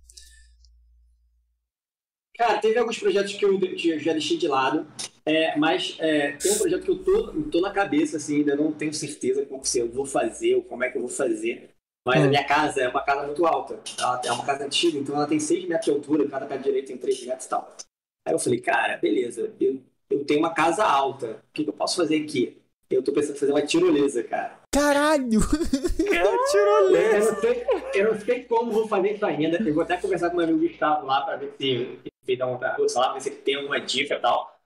[2.37, 4.87] Cara, teve alguns projetos que eu, que eu já deixei de lado,
[5.27, 8.71] é, mas é, tem um projeto que eu tô, tô na cabeça, assim, ainda não
[8.71, 11.71] tenho certeza como se eu vou fazer ou como é que eu vou fazer.
[12.07, 12.27] Mas hum.
[12.27, 13.81] a minha casa é uma casa muito alta.
[13.99, 16.87] Ela é uma casa antiga, então ela tem 6 metros de altura, cada pé direito
[16.87, 17.77] tem 3 metros e tal.
[18.25, 21.43] Aí eu falei, cara, beleza, eu eu tenho uma casa alta.
[21.49, 22.61] O que, que eu posso fazer aqui?
[22.91, 24.59] Eu tô pensando em fazer uma tirolesa, cara.
[24.73, 25.41] Caralho!
[26.51, 27.17] tirolesa!
[27.17, 29.63] Eu não, sei, eu não sei como vou fazer isso ainda.
[29.63, 32.59] Eu vou até conversar com meu amigo Gustavo lá pra ver se ele dá uma
[32.59, 34.61] lá, ver se ele tem alguma dica e tal.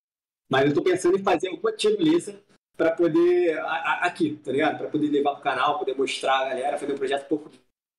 [0.50, 2.40] Mas eu tô pensando em fazer uma tirolesa
[2.76, 3.58] pra poder.
[4.00, 4.78] aqui, tá ligado?
[4.78, 7.50] Pra poder levar pro canal, poder mostrar a galera, fazer um projeto um pouco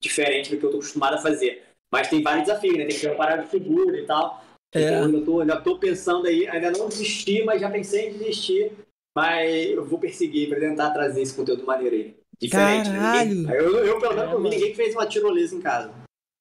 [0.01, 1.63] diferente do que eu tô acostumado a fazer.
[1.91, 2.85] Mas tem vários desafios, né?
[2.85, 4.43] Tem que ter uma parada de seguro e tal.
[4.75, 4.89] É.
[4.89, 8.73] Então, eu tô, ainda tô pensando aí, ainda não desisti, mas já pensei em desistir.
[9.15, 12.17] Mas eu vou perseguir para tentar trazer esse conteúdo maneiro aí.
[12.37, 12.89] Diferente.
[12.89, 12.97] Né?
[12.97, 13.35] Caralho!
[13.35, 15.93] Ninguém, eu, eu, pelo menos, não vi ninguém que fez uma tirolesa em casa.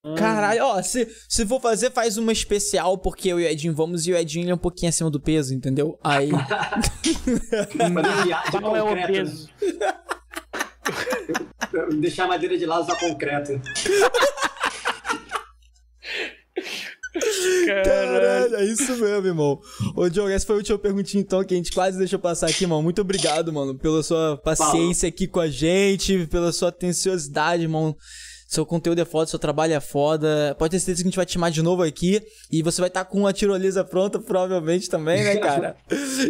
[0.04, 0.16] Hum.
[0.16, 4.08] Caralho, ó, se, se for fazer, faz uma especial, porque eu e o Edinho vamos
[4.08, 5.96] e o Edinho é um pouquinho acima do peso, entendeu?
[6.02, 6.30] Aí.
[8.50, 9.48] Qual é o peso?
[12.00, 13.52] Deixar a madeira de lado usar concreto.
[17.84, 19.60] Caralho, é isso mesmo, irmão.
[19.94, 22.65] Ô, Diogo, essa foi a última perguntinha, então, que a gente quase deixou passar aqui,
[22.65, 22.83] irmão.
[22.83, 27.97] Muito obrigado, mano, pela sua paciência aqui com a gente, pela sua atenciosidade, irmão.
[28.55, 30.55] Seu conteúdo é foda, seu trabalho é foda.
[30.57, 32.23] Pode ter certeza que a gente vai te chamar de novo aqui.
[32.51, 35.76] E você vai estar tá com a tirolesa pronta, provavelmente também, né, cara?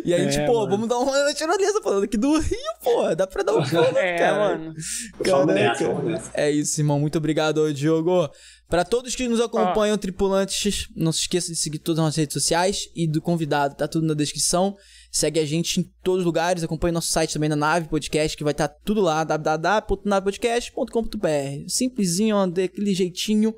[0.04, 0.70] E a gente, é, pô, mano.
[0.70, 3.14] vamos dar uma tirolesa falando aqui do Rio, pô.
[3.14, 4.38] Dá pra dar um pulo, é, cara.
[4.38, 4.74] mano.
[5.22, 6.30] Caraca.
[6.32, 6.98] É isso, irmão.
[6.98, 8.30] Muito obrigado, Diogo.
[8.74, 9.98] Para todos que nos acompanham, ah.
[9.98, 13.86] tripulantes, não se esqueça de seguir todas as nossas redes sociais e do convidado, tá
[13.86, 14.76] tudo na descrição.
[15.12, 18.42] Segue a gente em todos os lugares, acompanhe nosso site também na Nave Podcast, que
[18.42, 21.68] vai estar tá tudo lá, www.navepodcast.com.br.
[21.68, 23.54] Simplesinho, daquele jeitinho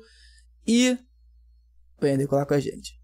[0.67, 0.95] e
[1.99, 2.96] venha decolar com a gente.